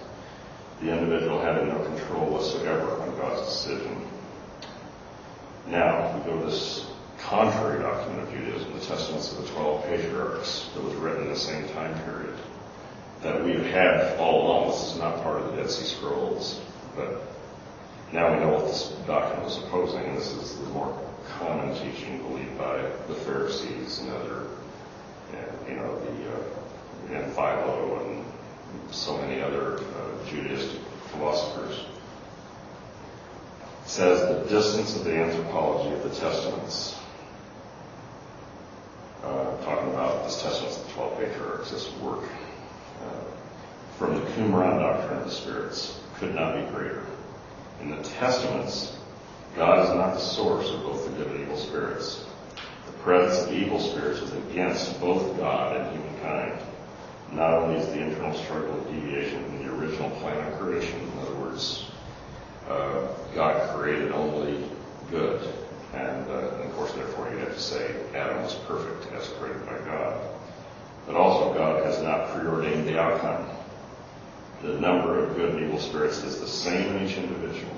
The 0.81 0.91
individual 0.91 1.39
having 1.39 1.69
no 1.69 1.79
control 1.85 2.31
whatsoever 2.31 3.01
on 3.01 3.15
God's 3.17 3.47
decision. 3.47 4.05
Now, 5.67 6.17
we 6.17 6.25
go 6.25 6.37
to 6.37 6.45
this 6.47 6.87
contrary 7.17 7.81
document 7.81 8.27
of 8.27 8.33
Judaism, 8.33 8.73
the 8.73 8.85
Testaments 8.85 9.31
of 9.31 9.43
the 9.43 9.53
Twelve 9.53 9.85
Patriarchs, 9.85 10.69
that 10.73 10.83
was 10.83 10.95
written 10.95 11.23
in 11.23 11.29
the 11.29 11.39
same 11.39 11.69
time 11.69 11.97
period 12.03 12.35
that 13.21 13.43
we 13.43 13.53
have 13.53 13.65
had 13.65 14.17
all 14.17 14.47
along. 14.47 14.71
This 14.71 14.93
is 14.93 14.97
not 14.97 15.21
part 15.23 15.41
of 15.41 15.51
the 15.51 15.57
Dead 15.57 15.69
Sea 15.69 15.85
Scrolls, 15.85 16.59
but 16.95 17.21
now 18.11 18.33
we 18.33 18.39
know 18.39 18.49
what 18.49 18.67
this 18.67 18.89
doctrine 19.05 19.43
was 19.43 19.57
opposing, 19.57 20.03
and 20.03 20.17
this 20.17 20.31
is 20.31 20.57
the 20.59 20.69
more 20.69 20.99
common 21.37 21.73
teaching 21.75 22.21
believed 22.23 22.57
by 22.57 22.81
the 23.07 23.15
Pharisees 23.15 23.99
and 23.99 24.09
other, 24.11 24.47
and, 25.33 25.69
you 25.69 25.75
know, 25.75 25.99
the 25.99 26.31
uh, 26.31 26.43
and 27.13 27.33
Philo 27.33 28.05
and 28.05 28.25
so 28.93 29.17
many 29.17 29.41
other 29.41 29.77
uh, 29.77 30.25
Judaistic 30.27 30.79
philosophers. 31.11 31.85
It 33.83 33.89
says 33.89 34.21
the 34.21 34.49
distance 34.49 34.95
of 34.95 35.03
the 35.03 35.15
anthropology 35.15 35.93
of 35.93 36.03
the 36.03 36.09
Testaments. 36.09 36.95
Uh, 39.23 39.63
talking 39.63 39.89
about 39.89 40.23
this 40.23 40.41
Testaments 40.41 40.77
the 40.77 40.89
Twelve 40.93 41.19
Patriarchs, 41.19 41.71
this 41.71 41.91
work 41.97 42.23
from 43.97 44.15
the 44.15 44.21
Qumran 44.31 44.79
doctrine 44.79 45.19
of 45.19 45.25
the 45.25 45.31
spirits 45.31 45.99
could 46.15 46.33
not 46.33 46.55
be 46.55 46.71
greater. 46.71 47.05
In 47.81 47.89
the 47.91 48.01
Testaments, 48.03 48.97
God 49.55 49.83
is 49.83 49.89
not 49.89 50.13
the 50.13 50.19
source 50.19 50.69
of 50.69 50.83
both 50.83 51.05
the 51.05 51.11
good 51.11 51.27
and 51.27 51.41
evil 51.41 51.57
spirits. 51.57 52.25
The 52.85 52.93
presence 53.03 53.47
of 53.47 53.53
evil 53.53 53.79
spirits 53.79 54.21
is 54.21 54.31
against 54.33 54.99
both 54.99 55.37
God 55.37 55.77
and 55.77 55.95
humankind. 55.95 56.61
Not 57.31 57.53
only 57.53 57.79
is 57.79 57.87
the 57.87 58.01
internal 58.01 58.33
struggle 58.33 58.77
of 58.77 58.87
deviation 58.87 59.43
from 59.45 59.57
the 59.59 59.73
original 59.73 60.09
plan 60.19 60.51
of 60.51 60.59
creation, 60.59 60.99
in 60.99 61.19
other 61.19 61.35
words, 61.35 61.89
uh, 62.67 63.07
God 63.33 63.77
created 63.77 64.11
only 64.11 64.63
good, 65.09 65.47
and, 65.93 66.29
uh, 66.29 66.55
and 66.55 66.63
of 66.63 66.75
course, 66.75 66.91
therefore, 66.93 67.29
you 67.31 67.37
have 67.37 67.53
to 67.53 67.59
say 67.59 67.95
Adam 68.15 68.41
was 68.43 68.55
perfect 68.67 69.11
as 69.13 69.27
created 69.29 69.65
by 69.65 69.77
God. 69.85 70.21
But 71.11 71.19
also, 71.19 71.53
God 71.53 71.83
has 71.83 72.01
not 72.01 72.29
preordained 72.29 72.87
the 72.87 72.97
outcome. 72.97 73.45
The 74.61 74.79
number 74.79 75.21
of 75.21 75.35
good 75.35 75.55
and 75.55 75.65
evil 75.65 75.77
spirits 75.77 76.23
is 76.23 76.39
the 76.39 76.47
same 76.47 76.95
in 76.95 77.05
each 77.05 77.17
individual, 77.17 77.75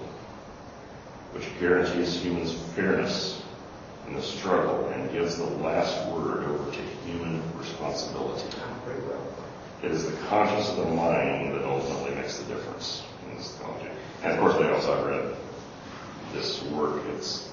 which 1.32 1.48
guarantees 1.60 2.22
humans 2.22 2.54
fairness 2.76 3.42
in 4.08 4.14
the 4.14 4.22
struggle 4.22 4.88
and 4.90 5.12
gives 5.12 5.38
the 5.38 5.46
last 5.46 6.08
word 6.10 6.44
over 6.44 6.72
to 6.72 6.82
human 7.08 7.42
responsibility. 7.58 8.56
It 9.82 9.90
is 9.90 10.06
the 10.06 10.16
conscience 10.28 10.70
of 10.70 10.78
the 10.78 10.94
mind 10.94 11.56
that 11.56 11.64
ultimately 11.66 12.14
makes 12.14 12.38
the 12.38 12.54
difference 12.54 13.02
in 13.26 13.36
this 13.36 13.58
theology. 13.58 13.90
And 14.22 14.34
of 14.34 14.40
course, 14.40 14.58
they 14.58 14.70
also 14.70 14.96
have 14.96 15.06
read 15.08 15.36
this 16.34 16.62
work. 16.66 17.02
It's 17.16 17.50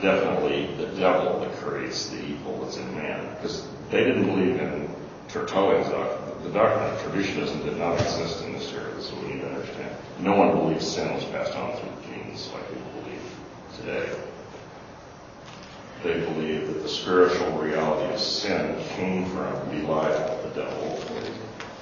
definitely 0.00 0.74
the 0.74 0.86
devil 0.98 1.38
that 1.38 1.52
creates 1.52 2.08
the 2.08 2.20
evil 2.20 2.64
that's 2.64 2.78
in 2.78 2.96
man. 2.96 3.36
Because 3.36 3.64
they 3.92 4.04
didn't 4.04 4.24
believe 4.24 4.58
in 4.58 4.88
Tertullian's 5.28 5.88
doctrine. 5.90 6.42
The 6.44 6.50
doctrine 6.50 6.90
of 6.90 6.98
traducianism 7.02 7.62
did 7.62 7.76
not 7.76 8.00
exist 8.00 8.42
in 8.42 8.54
this 8.54 8.72
era. 8.72 8.92
This 8.94 9.06
is 9.06 9.12
what 9.12 9.24
we 9.26 9.34
need 9.34 9.42
to 9.42 9.50
understand. 9.50 9.96
No 10.18 10.34
one 10.34 10.56
believes 10.56 10.88
sin 10.88 11.14
was 11.14 11.24
passed 11.26 11.54
on 11.54 11.76
through 11.76 11.90
genes 12.06 12.50
like 12.54 12.66
people 12.68 13.02
believe 13.02 13.20
today. 13.78 14.18
They 16.02 16.20
believe 16.20 16.68
that 16.68 16.82
the 16.82 16.88
spiritual 16.88 17.52
reality 17.58 18.12
of 18.14 18.18
sin 18.18 18.82
came 18.96 19.26
from 19.26 19.52
Belial, 19.70 20.40
the 20.42 20.62
devil, 20.62 21.04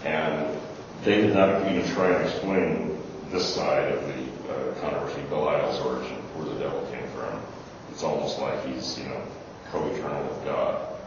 and 0.05 0.59
they 1.05 1.23
did 1.23 1.35
not 1.35 1.70
even 1.70 1.88
try 1.94 2.11
and 2.11 2.29
explain 2.29 2.99
this 3.31 3.55
side 3.55 3.92
of 3.92 4.01
the 4.09 4.53
uh, 4.53 4.75
controversy, 4.81 5.23
Belial's 5.31 5.79
origin, 5.79 6.16
where 6.35 6.53
the 6.53 6.61
devil 6.61 6.87
came 6.92 7.07
from. 7.11 7.40
It's 7.90 8.03
almost 8.03 8.40
like 8.40 8.66
he's, 8.66 8.99
you 8.99 9.07
know, 9.07 9.23
co-eternal 9.70 10.25
with 10.25 10.44
God. 10.44 10.99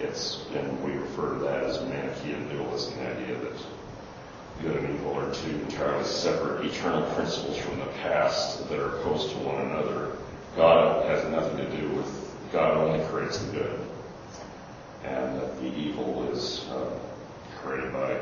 It's, 0.00 0.44
and 0.54 0.84
we 0.84 0.92
refer 0.92 1.34
to 1.34 1.38
that 1.44 1.64
as 1.64 1.80
Manichaean 1.82 2.48
dualism, 2.48 2.98
the 2.98 3.10
idea 3.10 3.36
that 3.36 3.52
good 4.62 4.76
and 4.76 4.94
evil 4.94 5.18
are 5.18 5.32
two 5.34 5.50
entirely 5.50 6.04
separate 6.04 6.66
eternal 6.66 7.02
principles 7.14 7.58
from 7.58 7.78
the 7.78 7.86
past 8.02 8.68
that 8.68 8.78
are 8.78 8.98
opposed 8.98 9.30
to 9.30 9.38
one 9.38 9.60
another. 9.66 10.16
God 10.56 11.06
has 11.06 11.28
nothing 11.30 11.56
to 11.58 11.76
do 11.76 11.88
with, 11.90 12.34
God 12.52 12.76
only 12.76 13.04
creates 13.06 13.38
the 13.38 13.52
good. 13.52 13.80
And 15.04 15.40
that 15.40 15.60
the 15.60 15.66
evil 15.66 16.28
is 16.30 16.66
uh, 16.70 16.98
created 17.58 17.92
by 17.92 18.18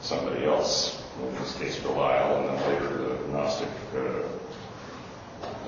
somebody 0.00 0.44
else, 0.44 1.02
in 1.22 1.34
this 1.36 1.56
case 1.56 1.78
Belial, 1.80 2.38
and 2.38 2.48
then 2.48 2.68
later 2.68 2.96
the 2.96 3.28
Gnostic 3.28 3.68
uh, 3.94 4.22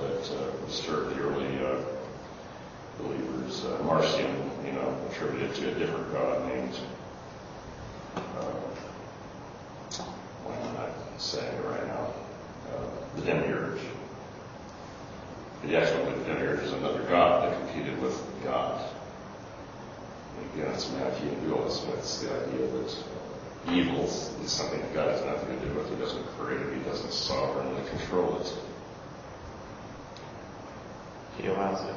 that 0.01 0.31
uh, 0.33 0.67
disturbed 0.67 1.15
the 1.15 1.21
early 1.23 1.65
uh, 1.65 1.81
believers. 2.99 3.65
Uh, 3.65 3.83
Marcion, 3.85 4.51
you 4.65 4.73
know, 4.73 4.97
attributed 5.11 5.55
to 5.55 5.71
a 5.71 5.75
different 5.75 6.13
god 6.13 6.49
named. 6.49 6.75
Uh, 8.17 8.21
why 10.45 10.57
am 10.57 10.77
I 10.77 11.19
saying 11.19 11.55
it 11.55 11.65
right 11.65 11.87
now? 11.87 12.13
Uh, 12.73 12.85
the 13.17 13.23
Demiurge. 13.23 13.81
But 15.61 15.71
yes, 15.71 15.91
the 15.91 16.33
Demiurge 16.33 16.61
is 16.61 16.73
another 16.73 17.03
god 17.05 17.45
that 17.45 17.59
competed 17.61 18.01
with 18.01 18.21
God. 18.45 18.85
And 20.37 20.63
again, 20.63 20.75
it's 20.75 20.91
Manichaean 20.93 21.45
dualism. 21.45 21.91
It's 21.99 22.21
the 22.21 22.31
idea 22.31 22.67
that 22.67 22.97
evil 23.73 24.05
is 24.05 24.33
something 24.47 24.81
that 24.81 24.95
God 24.95 25.11
has 25.11 25.25
nothing 25.25 25.59
to 25.59 25.67
do 25.67 25.75
with. 25.75 25.91
He 25.91 25.97
doesn't 25.97 26.25
create 26.39 26.61
it. 26.61 26.75
He 26.75 26.81
doesn't 26.85 27.13
sovereignly 27.13 27.83
control 27.91 28.39
it. 28.41 28.53
He 31.39 31.49
allows 31.49 31.89
it 31.89 31.95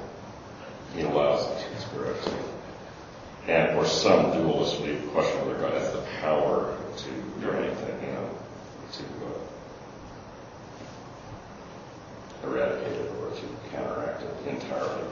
he 0.95 1.01
allows 1.01 1.45
it. 1.47 1.65
to 1.79 1.87
correct. 1.89 2.29
And 3.47 3.77
or 3.77 3.85
some 3.85 4.31
dualists 4.31 4.79
will 4.79 5.09
question 5.11 5.45
whether 5.45 5.59
God 5.59 5.73
has 5.73 5.91
the 5.93 6.01
power 6.19 6.77
to 6.97 7.09
do 7.41 7.51
anything, 7.51 8.01
you 8.07 8.13
know, 8.13 8.29
to 8.91 9.03
uh, 12.45 12.47
eradicate 12.47 12.93
it 12.93 13.11
or 13.19 13.31
to 13.31 13.41
counteract 13.71 14.23
it 14.23 14.47
entirely. 14.47 15.07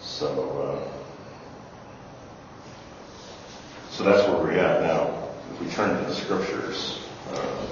So, 0.00 0.28
uh, 0.60 0.88
so 3.90 4.04
that's 4.04 4.26
where 4.28 4.38
we're 4.38 4.52
at 4.52 4.82
now. 4.82 5.28
If 5.52 5.60
we 5.60 5.68
turn 5.68 5.98
to 5.98 6.08
the 6.08 6.14
scriptures, 6.14 7.00
uh, 7.30 7.66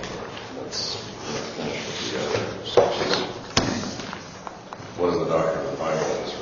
let's, 0.62 0.96
let's 1.28 1.48
finish 1.54 1.86
with 1.86 2.12
the 2.12 2.18
other 2.26 2.66
sections 2.66 3.39
what 5.00 5.18
the 5.18 5.24
doctrine 5.24 5.64
of 5.64 5.70
the 5.70 5.76
Bible 5.78 6.04
is 6.22 6.39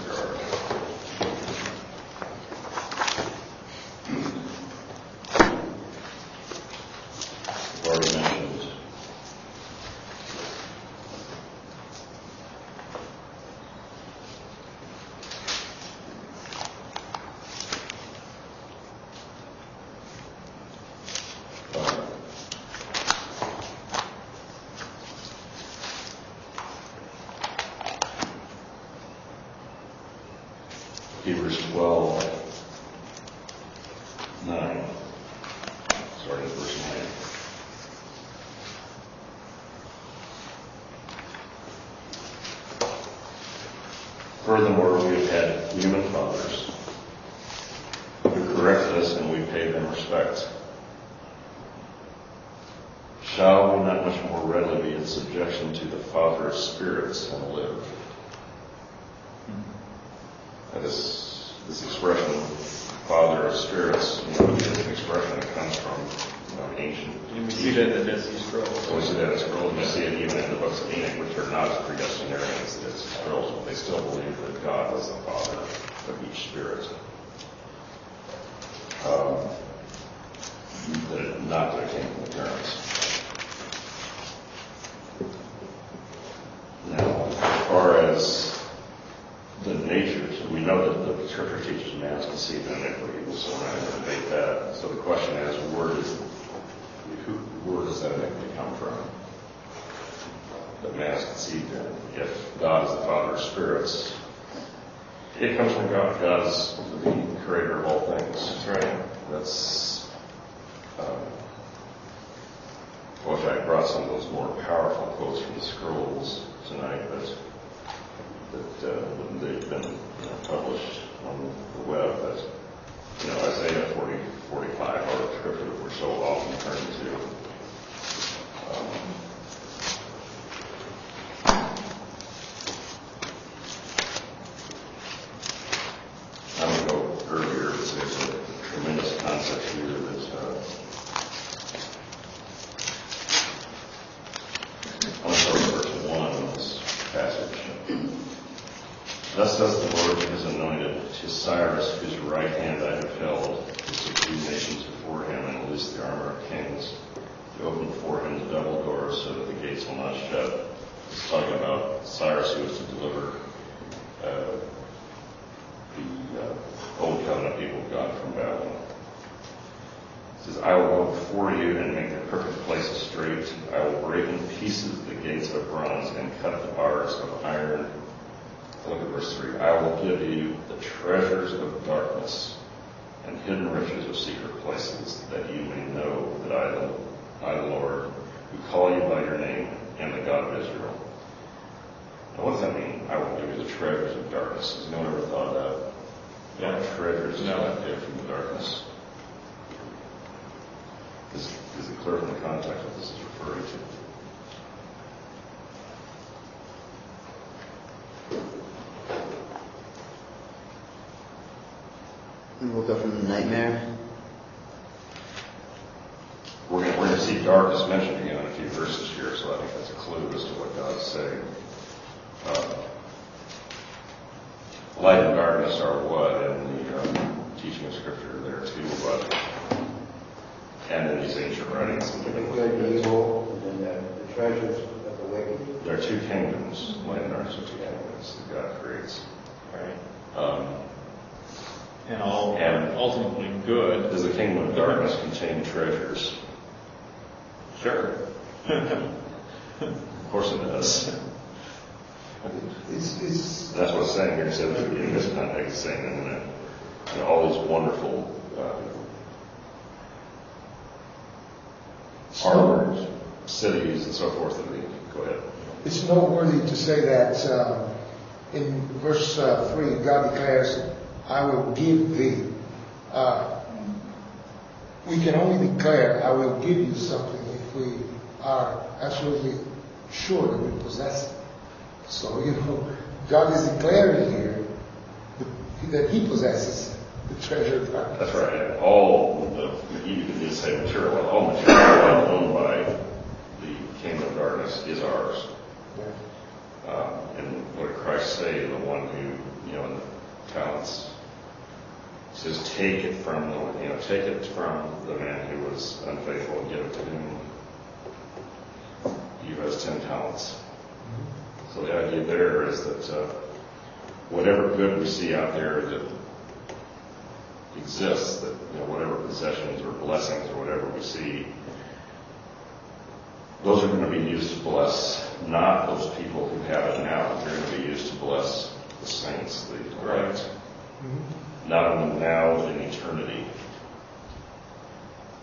not 331.68 331.84
only 331.96 332.18
now 332.18 332.56
but 332.56 332.68
in 332.70 332.80
eternity. 332.80 333.44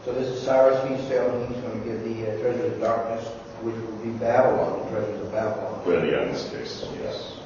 So 0.03 0.13
this 0.13 0.27
is 0.27 0.43
Cyrus, 0.43 0.77
he's 0.87 1.07
telling, 1.09 1.47
he's 1.47 1.61
going 1.63 1.81
to 1.81 1.89
give 1.89 2.03
the 2.03 2.31
uh, 2.31 2.39
treasures 2.39 2.73
of 2.73 2.79
darkness, 2.79 3.27
which 3.61 3.75
will 3.75 3.97
be 4.03 4.11
Babylon, 4.19 4.85
the 4.85 4.91
treasures 4.91 5.21
of 5.21 5.31
Babylon. 5.31 5.81
Well, 5.85 6.05
yeah, 6.05 6.23
in 6.23 6.33
this 6.33 6.49
case, 6.49 6.85
yes. 7.01 7.37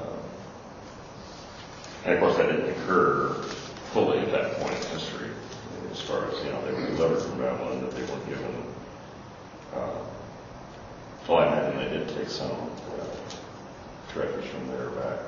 Um, 0.00 0.18
And 2.04 2.14
of 2.14 2.20
course, 2.20 2.36
that 2.36 2.46
didn't 2.50 2.70
occur 2.70 3.34
fully 3.92 4.18
at 4.18 4.32
that 4.32 4.54
point 4.60 4.74
in 4.74 4.90
history, 4.90 5.30
as 5.92 6.00
far 6.00 6.26
as, 6.30 6.44
you 6.44 6.50
know, 6.50 6.64
they 6.66 6.72
were 6.72 6.86
delivered 6.86 7.22
from 7.22 7.38
Babylon, 7.38 7.80
that 7.80 7.92
they 7.92 8.02
weren't 8.02 8.28
given, 8.28 8.54
uh, 9.74 9.90
well, 11.28 11.38
I 11.38 11.46
imagine 11.46 11.78
they 11.78 11.98
did 11.98 12.08
take 12.08 12.28
some 12.28 12.50
uh, 12.50 13.04
treasures 14.12 14.46
from 14.46 14.66
there 14.68 14.90
back. 14.90 15.18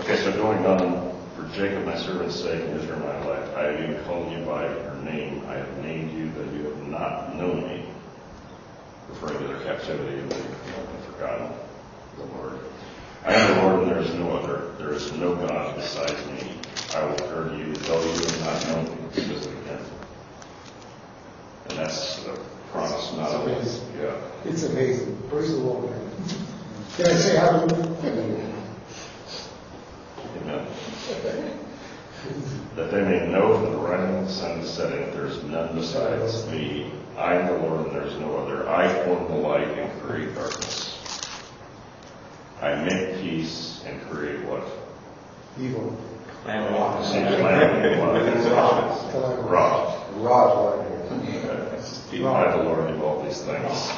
Okay, 0.00 0.16
so 0.16 0.32
going 0.32 0.64
on, 0.64 1.14
for 1.36 1.46
Jacob, 1.54 1.84
my 1.84 1.96
servant's 1.96 2.36
sake, 2.36 2.64
and 2.64 2.80
Israel, 2.80 3.00
my 3.00 3.20
elect, 3.22 3.54
I 3.54 3.64
have 3.64 3.80
even 3.80 4.02
called 4.04 4.32
you 4.32 4.38
by 4.46 4.64
your 4.64 4.94
name. 5.04 5.44
I 5.46 5.54
have 5.54 5.84
named 5.84 6.12
you 6.12 6.30
that 6.32 6.52
you 6.54 6.64
have 6.64 6.88
not 6.88 7.36
known 7.36 7.68
me 7.68 7.84
referring 9.10 9.38
to 9.38 9.48
their 9.48 9.62
captivity 9.62 10.20
and 10.20 10.32
they 10.32 10.36
have 10.36 11.04
forgotten 11.04 11.52
the 12.16 12.24
Lord. 12.24 12.60
I 13.26 13.34
am 13.34 13.54
the 13.54 13.62
Lord 13.62 13.82
and 13.82 13.90
there 13.90 13.98
is 13.98 14.14
no 14.14 14.30
other. 14.30 14.72
There 14.78 14.92
is 14.94 15.12
no 15.12 15.34
God 15.34 15.76
besides 15.76 16.26
me. 16.30 16.54
I 16.94 17.04
will 17.04 17.16
turn 17.16 17.50
to 17.50 17.58
you 17.58 17.74
though 17.74 18.02
you 18.02 18.10
have 18.10 18.40
not 18.40 18.68
known 18.68 18.84
me, 18.84 19.12
says 19.12 19.46
it 19.46 19.52
again. 19.52 19.84
And 21.68 21.78
that's 21.78 22.24
a 22.26 22.38
promise 22.72 23.12
not 23.16 23.32
only, 23.32 23.52
yeah. 24.00 24.16
It's 24.44 24.62
amazing. 24.62 25.22
Praise 25.28 25.50
the 25.50 25.58
Lord. 25.58 25.92
Can 26.96 27.06
I 27.06 27.12
say 27.12 27.36
hallelujah? 27.36 28.56
Amen. 30.36 30.66
That 32.76 32.90
they 32.90 33.02
may 33.02 33.26
know 33.28 33.60
that 33.62 33.70
the 33.70 33.76
rising 33.76 34.16
of 34.16 34.26
the 34.26 34.32
sun 34.32 34.60
to 34.60 34.66
setting 34.66 35.10
there 35.12 35.26
is 35.26 35.42
none 35.44 35.74
besides 35.74 36.46
me. 36.50 36.92
I 37.16 37.34
am 37.34 37.46
the 37.46 37.66
Lord 37.66 37.86
and 37.86 37.96
there 37.96 38.06
is 38.06 38.18
no 38.18 38.36
other. 38.36 38.68
I 38.68 38.88
form 39.04 39.28
the 39.28 39.36
light 39.36 39.68
and 39.68 40.02
create 40.02 40.34
darkness. 40.34 40.96
I 42.60 42.74
make 42.84 43.20
peace 43.20 43.82
and 43.86 44.00
create 44.10 44.44
what? 44.44 44.64
Evil. 45.58 45.96
See, 46.44 46.52
calamity, 47.20 48.00
what? 48.00 48.22
Calamity. 48.22 49.42
Ra. 49.42 49.96
Ra's 50.16 50.56
what 50.56 50.86
it 50.86 50.92
is. 51.78 52.06
Okay. 52.08 52.24
I, 52.24 52.56
the 52.56 52.62
Lord, 52.64 52.88
do 52.88 53.02
all 53.04 53.22
these 53.22 53.40
things. 53.42 53.90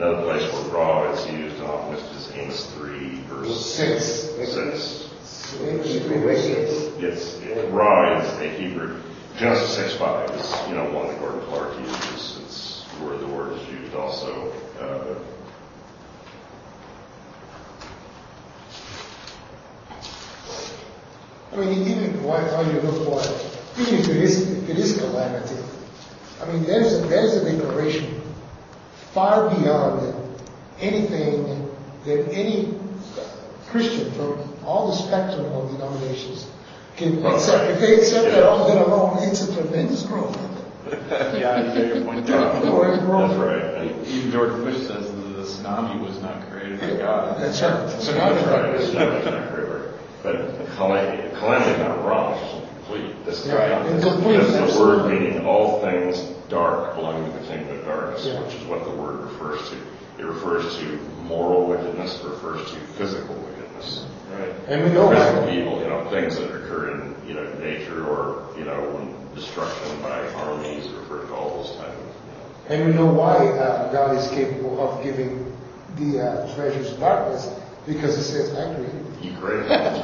Another 0.00 0.22
place 0.22 0.50
where 0.50 0.62
Ra 0.72 1.12
is 1.12 1.30
used 1.30 1.60
often 1.60 1.96
is 2.16 2.32
Amos 2.32 2.72
3, 2.72 3.20
verse 3.28 3.66
Six. 3.66 4.04
6. 4.34 5.10
Amos 5.60 5.98
three, 6.06 6.16
verse 6.20 6.42
six. 6.42 6.70
It's, 7.02 7.34
it, 7.40 7.70
Ra 7.70 8.18
is 8.18 8.32
a 8.40 8.48
Hebrew, 8.48 8.98
Genesis 9.36 9.76
6, 9.76 9.96
5 9.96 10.30
is, 10.30 10.68
you 10.68 10.74
know, 10.74 10.90
one 10.90 11.08
that 11.08 11.20
Gordon 11.20 11.42
Clark 11.42 11.78
uses. 11.80 12.38
It's 12.40 12.82
where 13.02 13.18
the 13.18 13.26
word 13.26 13.58
is 13.58 13.68
used 13.68 13.94
also. 13.94 14.50
Uh, 14.80 15.18
I 21.52 21.56
mean, 21.56 21.86
even 21.86 22.24
while, 22.24 22.42
while 22.54 22.64
you 22.72 22.80
look 22.80 23.04
for 23.04 23.20
it, 23.20 23.86
even 23.86 24.00
if 24.00 24.08
it 24.08 24.16
is, 24.16 24.50
if 24.50 24.70
it 24.70 24.78
is 24.78 24.96
calamity, 24.96 25.56
I 26.40 26.46
mean, 26.50 26.62
there's 26.62 26.94
a, 26.94 27.06
there's 27.06 27.34
a 27.34 27.44
declaration 27.44 28.22
far 29.12 29.50
beyond 29.50 30.14
anything 30.80 31.68
that 32.04 32.28
any 32.32 32.74
Christian 33.68 34.10
from 34.12 34.42
all 34.64 34.88
the 34.88 34.96
spectrum 34.96 35.46
of 35.52 35.70
denominations 35.72 36.48
can 36.96 37.24
accept. 37.24 37.70
If 37.70 37.80
they 37.80 37.94
accept 37.96 38.26
that 38.34 38.42
all 38.44 38.66
that 38.68 38.86
alone, 38.86 39.18
it's 39.28 39.42
a 39.42 39.54
tremendous 39.54 40.02
growth. 40.04 40.36
Yeah, 40.90 41.68
you 41.68 41.80
get 41.80 41.94
your 41.94 42.04
point 42.04 42.26
there. 42.26 42.40
Or 42.70 42.92
it's 42.92 43.02
growth. 43.04 43.30
That's 43.30 43.40
right. 43.40 44.08
Even 44.08 44.30
George 44.32 44.52
Bush 44.64 44.78
says 44.86 45.06
that 45.06 45.12
the 45.12 45.42
tsunami 45.42 46.00
was 46.00 46.20
not 46.20 46.50
created 46.50 46.80
by 46.80 46.96
God. 46.96 47.40
That's 47.40 47.60
right. 47.62 47.90
So 48.00 48.12
now 48.16 48.32
That's 48.32 48.46
right, 48.46 48.62
they're 48.62 48.74
it's 48.76 48.92
not, 48.92 49.12
it's 49.12 49.26
not 49.26 49.56
river. 49.56 49.94
But 50.22 50.66
calamity, 50.76 51.28
calamity 51.36 51.82
not 51.82 52.04
wrong, 52.04 52.38
it's 52.42 52.52
just 52.52 52.66
complete. 52.74 53.24
This 53.24 53.40
is 53.40 53.46
Yeah, 53.46 53.86
incomplete, 53.86 54.40
This 54.40 54.74
the 54.74 54.80
word 54.80 55.12
meaning 55.12 55.46
all 55.46 55.80
things 55.80 56.34
dark 56.50 56.94
belonging 56.96 57.32
to 57.32 57.38
the 57.38 57.46
kingdom 57.46 57.78
of 57.78 57.84
darkness, 57.86 58.26
Yeah. 58.26 58.40
which 58.42 58.54
is 58.54 58.64
what 58.66 58.84
the 58.84 58.90
word 58.90 59.20
refers 59.20 59.60
to. 59.70 59.76
It 60.18 60.26
refers 60.26 60.76
to 60.78 60.98
moral 61.24 61.66
wickedness, 61.66 62.20
it 62.22 62.28
refers 62.28 62.70
to 62.70 62.76
physical 62.98 63.34
wickedness. 63.36 64.04
Right. 64.36 64.52
And 64.68 64.84
we 64.84 64.90
know 64.90 65.08
Physical 65.08 65.42
why. 65.42 65.52
evil, 65.52 65.80
you 65.80 65.88
know, 65.88 66.04
things 66.10 66.36
that 66.36 66.50
occur 66.54 66.90
in, 66.90 67.14
you 67.26 67.34
know, 67.34 67.44
nature 67.54 68.04
or, 68.06 68.46
you 68.58 68.64
know, 68.64 68.78
when 68.90 69.14
destruction 69.34 70.00
by 70.02 70.26
armies, 70.34 70.86
it 70.86 70.92
refers 70.96 71.28
to 71.28 71.34
all 71.34 71.62
those 71.62 71.76
type 71.76 71.88
of, 71.88 71.94
you 72.68 72.74
And 72.74 72.86
we 72.86 72.92
know 72.94 73.06
why 73.06 73.36
uh, 73.36 73.90
God 73.92 74.16
is 74.16 74.28
capable 74.28 74.80
of 74.80 75.02
giving 75.02 75.56
the 75.96 76.20
uh, 76.20 76.54
treasures 76.54 76.92
of 76.92 77.00
darkness 77.00 77.48
because 77.86 78.16
it 78.18 78.24
says, 78.24 78.54
I 78.54 78.74
created 78.74 79.06
you 79.22 79.32
created. 79.38 79.68
That's. 79.68 80.00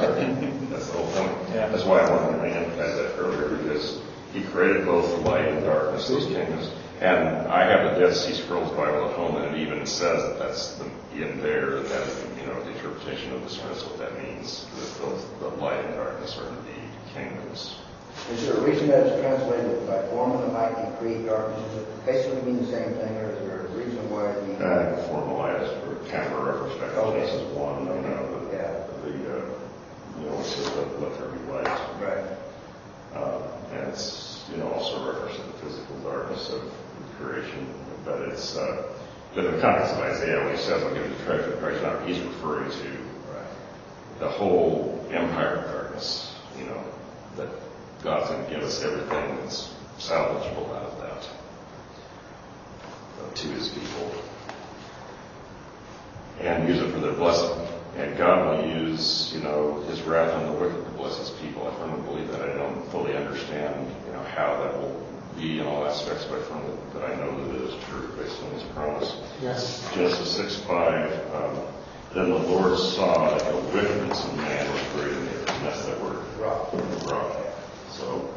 That's 0.69 0.87
the 0.91 0.97
whole 0.97 1.07
point. 1.11 1.49
Yeah. 1.53 1.67
That's 1.69 1.83
why 1.85 1.99
I 1.99 2.11
wanted 2.11 2.37
to 2.49 2.55
emphasize 2.55 2.95
that 2.97 3.17
earlier, 3.17 3.55
because 3.57 3.99
he 4.37 4.43
created 4.51 4.85
both 4.85 5.09
the 5.09 5.29
light 5.29 5.47
and 5.47 5.65
darkness, 5.65 6.07
those 6.07 6.25
kingdoms. 6.25 6.71
And 7.01 7.47
I 7.47 7.65
have 7.65 7.93
the 7.93 7.99
Dead 7.99 8.15
Sea 8.15 8.33
Scrolls 8.33 8.71
Bible 8.71 9.09
at 9.09 9.15
home, 9.15 9.35
and 9.37 9.55
it 9.55 9.61
even 9.61 9.85
says 9.85 10.21
that 10.23 10.39
that's 10.39 10.75
the, 10.75 10.85
in 11.13 11.41
there, 11.41 11.81
that, 11.81 12.07
you 12.39 12.47
know, 12.47 12.63
the 12.63 12.71
interpretation 12.71 13.33
of 13.33 13.43
this, 13.43 13.57
that's 13.57 13.83
what 13.85 13.97
that 13.99 14.13
means, 14.23 14.65
that 14.79 15.05
both 15.05 15.39
the 15.39 15.49
light 15.61 15.83
and 15.85 15.93
darkness 15.95 16.37
are 16.37 16.49
indeed 16.49 16.89
kingdoms. 17.13 17.75
Is 18.31 18.47
there 18.47 18.57
a 18.57 18.61
reason 18.61 18.87
that 18.87 19.05
it's 19.05 19.21
translated 19.21 19.85
by 19.87 20.01
forming 20.09 20.41
the 20.41 20.47
light 20.47 20.75
and 20.77 20.97
create 20.97 21.25
darkness? 21.25 21.61
Does 21.69 21.83
it 21.83 22.05
basically 22.05 22.41
mean 22.51 22.65
the 22.65 22.71
same 22.71 22.93
thing, 22.97 23.15
or 23.17 23.29
is 23.29 23.39
there 23.47 23.67
a 23.67 23.69
reason 23.77 24.09
why 24.09 24.33
the... 24.33 24.65
Uh, 24.65 25.07
formalized 25.07 25.71
for 25.85 25.95
kind 26.09 26.25
of 26.33 26.33
a 26.33 26.43
reference 26.43 26.81
back 26.81 26.91
to 26.93 27.01
Okay. 27.01 27.19
Genesis 27.29 27.45
one, 27.53 27.85
you 27.85 28.09
know, 28.09 28.25
the, 28.49 28.57
Yeah. 28.57 28.73
the, 29.05 29.13
uh, 29.37 29.45
you 30.17 30.29
know, 30.29 30.39
it 30.39 30.45
says 30.45 30.65
let, 30.75 30.99
let 30.99 31.13
there 31.19 31.29
be 31.29 31.51
light. 31.51 31.69
Right. 32.01 32.25
Uh, 33.17 33.41
and 33.71 33.87
it's, 33.89 34.45
you 34.51 34.57
know, 34.57 34.71
also 34.71 35.03
a 35.03 35.13
reference 35.13 35.35
to 35.37 35.43
the 35.43 35.53
physical 35.53 35.97
darkness 36.03 36.49
of 36.49 36.61
creation, 37.19 37.67
but 38.05 38.21
it's, 38.21 38.55
uh, 38.55 38.93
but 39.33 39.45
in 39.45 39.55
the 39.55 39.61
context 39.61 39.93
of 39.95 40.01
Isaiah, 40.01 40.43
when 40.43 40.55
he 40.55 40.61
says, 40.61 40.83
I'll 40.83 40.93
give 40.93 41.03
you 41.03 41.17
the 41.17 41.23
treasure 41.23 41.53
of 41.53 41.59
Christ, 41.59 41.81
now 41.81 41.97
he's 42.05 42.19
referring 42.19 42.69
to 42.69 43.07
the 44.19 44.27
whole 44.27 45.05
empire 45.11 45.55
of 45.55 45.71
darkness, 45.71 46.35
you 46.57 46.65
know, 46.65 46.83
that 47.37 47.49
God's 48.03 48.29
going 48.29 48.45
to 48.45 48.49
give 48.51 48.63
us 48.63 48.83
everything 48.83 49.37
that's 49.37 49.73
salvageable 49.99 50.69
out 50.75 50.83
of 50.83 50.97
that 50.99 51.29
uh, 53.19 53.33
to 53.33 53.47
his 53.49 53.69
people 53.69 54.11
and 56.39 56.67
use 56.67 56.81
it 56.81 56.91
for 56.91 56.99
their 56.99 57.13
blessing. 57.13 57.67
And 57.97 58.15
God 58.17 58.59
will 58.59 58.69
use, 58.69 59.31
you 59.35 59.41
know, 59.41 59.81
his 59.89 60.01
wrath 60.03 60.31
on 60.33 60.45
the 60.45 60.51
wicked 60.59 60.85
to 60.85 60.91
bless 60.91 61.17
his 61.17 61.31
people. 61.41 61.67
I 61.67 61.73
firmly 61.79 62.01
believe 62.07 62.27
that. 62.31 62.41
I 62.41 62.53
don't 62.53 62.85
fully 62.91 63.15
understand, 63.15 63.89
you 64.05 64.13
know, 64.13 64.21
how 64.23 64.55
that 64.63 64.79
will 64.79 65.03
be 65.35 65.59
in 65.59 65.65
all 65.65 65.85
aspects, 65.85 66.25
but 66.25 66.39
I 66.39 66.43
firmly, 66.43 66.77
but 66.93 67.03
I 67.03 67.15
know 67.15 67.31
that 67.47 67.55
it 67.55 67.61
is 67.69 67.83
true 67.85 68.07
based 68.17 68.41
on 68.43 68.51
his 68.51 68.63
promise. 68.73 69.15
Yes. 69.41 69.87
Genesis 69.95 70.35
6, 70.35 70.55
5, 70.67 71.35
um, 71.35 71.59
then 72.13 72.29
the 72.29 72.37
Lord 72.37 72.77
saw 72.77 73.35
that 73.35 73.51
the 73.51 73.57
wickedness 73.75 74.23
of 74.25 74.37
man 74.37 74.71
was 74.71 74.81
great 74.93 75.11
in 75.17 75.25
the 75.25 75.31
earth, 75.31 75.49
and 75.49 75.65
that's 75.65 75.85
that 75.85 76.01
word, 76.01 76.17
Rock. 76.39 76.69
rock. 77.11 77.35
So, 77.91 78.29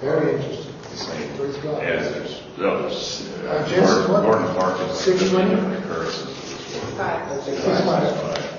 Very 0.00 0.34
interesting. 0.36 0.74
the 0.82 0.96
same, 0.96 1.36
Praise 1.36 1.56
God. 1.58 1.82
as 1.82 2.12
there's, 2.12 2.42
no, 2.58 2.82
there's, 2.82 3.28
Uh, 3.44 3.48
uh? 4.08 4.22
Gordon 4.22 4.46
Clark 4.54 4.80
is 4.90 4.96
Six 4.98 5.22
like 5.22 5.30
twenty? 5.32 5.50
different 5.56 5.84
occurrences 5.84 6.22
of 6.22 6.28
this 6.28 6.50
word. 6.52 6.55
Five. 6.96 7.42
Six 7.44 7.44
Six, 7.44 7.64
five. 7.64 7.84
five. 7.84 8.52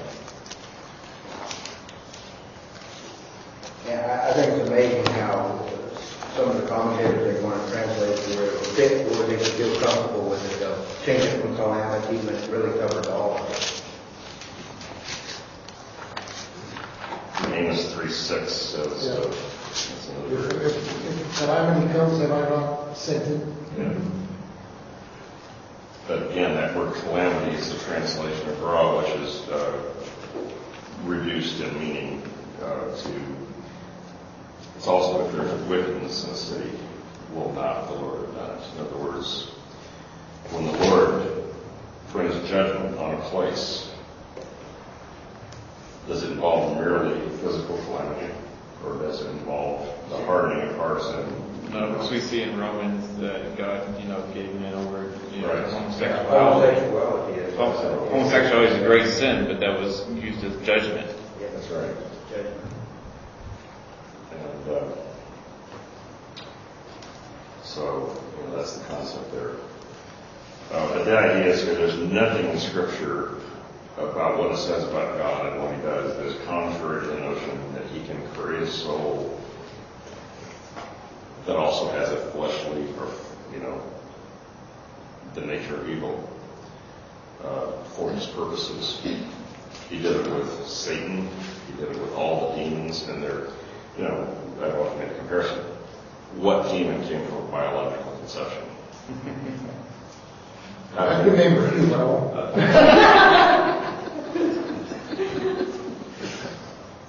Yeah, 3.88 4.22
I, 4.26 4.30
I 4.30 4.34
think 4.34 4.54
it's 4.62 4.70
amazing 4.70 5.06
how 5.14 5.66
some 6.36 6.50
of 6.50 6.62
the 6.62 6.68
commentators, 6.68 7.36
they 7.38 7.44
want 7.44 7.64
to 7.66 7.72
translate 7.72 8.18
the 8.18 8.36
word 8.38 8.60
fit, 8.76 9.08
or 9.18 9.26
they 9.28 9.38
feel 9.44 9.74
comfortable 9.80 10.30
with 10.30 10.44
it, 10.54 10.60
they'll 10.60 10.86
change 11.06 11.24
it 11.24 11.42
from 11.42 11.56
calamity, 11.56 12.18
but 12.26 12.34
it 12.36 12.50
really 12.52 12.78
covers 12.80 13.08
all 13.08 13.38
of 13.38 13.50
it. 13.50 13.84
Amos 17.54 17.94
3, 17.94 18.10
6 18.12 18.52
says, 18.52 19.06
Yeah. 19.06 19.14
uh, 19.14 19.22
that's 19.24 20.10
another 20.10 20.36
If, 20.36 20.54
word. 20.54 20.62
if, 20.64 20.76
if 21.10 21.38
calamity 21.40 21.94
comes, 21.94 22.20
have 22.22 22.32
I 22.32 22.50
not 22.50 22.96
sent 22.98 23.24
it? 23.28 23.48
Yeah. 23.78 23.94
But 26.08 26.32
again, 26.32 26.56
that 26.56 26.76
word 26.76 26.94
calamity 26.96 27.58
is 27.58 27.74
the 27.74 27.80
translation 27.84 28.50
of 28.50 28.62
ra, 28.62 29.02
which 29.02 29.12
is 29.16 29.48
uh, 29.50 29.78
reduced 31.04 31.60
in 31.60 31.78
meaning 31.80 32.24
uh, 32.62 32.96
to, 32.96 33.22
it's 34.76 34.88
also 34.88 35.26
if 35.26 35.34
there's 35.34 35.62
wickedness 35.64 36.24
in 36.24 36.30
the 36.30 36.36
city, 36.38 36.72
will 37.34 37.52
not 37.54 37.88
the 37.88 37.96
Lord 37.96 38.28
it. 38.58 38.76
In 38.76 38.86
other 38.86 38.98
words, 38.98 39.50
when 40.52 40.66
the 40.66 40.72
Lord 40.90 41.44
brings 42.12 42.50
judgment 42.50 42.98
on 42.98 43.16
a 43.16 43.22
place, 43.30 43.92
does 46.08 46.24
it 46.24 46.32
involve 46.32 46.78
merely 46.78 47.20
physical 47.40 47.78
calamity, 47.86 48.34
or 48.86 48.98
does 48.98 49.22
it 49.22 49.30
involve 49.32 49.88
the 50.10 50.18
hardening 50.26 50.70
of 50.70 50.76
hearts 50.78 51.06
and 51.08 51.47
No, 51.72 51.92
because 51.92 52.12
we 52.12 52.20
see 52.22 52.44
in 52.44 52.58
Romans 52.58 53.18
that 53.20 53.58
God, 53.58 54.02
you 54.02 54.08
know, 54.08 54.22
gave 54.34 54.54
men 54.56 54.74
over, 54.74 55.12
you 55.34 55.42
know, 55.42 55.54
Right. 55.54 55.66
homosexuality. 55.66 56.80
Homosexuality 56.80 57.42
is. 57.42 57.56
Homosexuality 57.58 58.74
is 58.74 58.82
a 58.82 58.86
great 58.86 59.08
sin, 59.08 59.46
but 59.48 59.60
that 59.60 59.80
was 59.80 60.08
used 60.12 60.44
as 60.46 60.56
judgment. 60.66 61.10
Yeah, 61.42 61.48
That's 61.54 61.68
right. 61.70 61.92
judgment. 62.30 62.58
And 64.32 64.76
uh, 64.76 64.80
so, 67.64 68.16
you 68.40 68.48
know, 68.50 68.58
that's 68.58 68.78
the 68.78 68.86
concept 68.86 69.32
there. 69.34 69.52
Uh, 70.72 70.88
but 70.94 71.04
the 71.06 71.18
idea 71.18 71.46
is 71.54 71.66
that 71.66 71.76
there's 71.78 71.98
nothing 71.98 72.46
in 72.50 72.60
Scripture 72.60 73.36
about 73.98 74.38
what 74.38 74.52
it 74.52 74.58
says 74.58 74.84
about 74.84 75.18
God 75.18 75.54
and 75.54 75.64
what 75.64 75.76
He 75.76 75.82
does 75.82 76.16
that 76.18 76.26
is 76.26 76.46
contrary 76.46 77.02
to 77.02 77.08
the 77.08 77.20
notion 77.20 77.74
that 77.74 77.86
He 77.88 78.06
can 78.06 78.26
create 78.34 78.64
a 78.64 78.68
soul 78.68 79.37
that 81.48 81.56
also 81.56 81.90
has 81.92 82.10
a 82.12 82.18
fleshly 82.32 82.84
or, 83.00 83.10
you 83.54 83.60
know, 83.60 83.82
the 85.34 85.42
nature 85.42 85.78
of 85.78 85.90
evil 85.90 86.30
uh, 87.44 87.72
for 87.96 88.12
His 88.12 88.28
purposes. 88.28 89.00
He 89.90 89.98
did 90.00 90.18
it 90.18 90.30
with 90.30 90.68
Satan. 90.68 91.30
He 91.68 91.74
did 91.80 91.96
it 91.96 92.02
with 92.02 92.14
all 92.16 92.52
the 92.52 92.64
demons, 92.64 93.04
and 93.08 93.24
they're, 93.24 93.48
you 93.98 94.04
know, 94.04 94.28
I've 94.62 94.76
often 94.76 95.00
made 95.00 95.10
a 95.10 95.18
comparison. 95.18 95.60
What 96.36 96.70
demon 96.70 97.02
came 97.08 97.26
from 97.26 97.38
a 97.38 97.48
biological 97.50 98.12
conception? 98.18 98.64
I 100.98 101.24
can 101.24 101.34
name 101.34 101.58
a 101.58 101.72
few, 101.76 101.88
but 101.88 102.00
I 102.00 102.04
won't. 102.04 102.28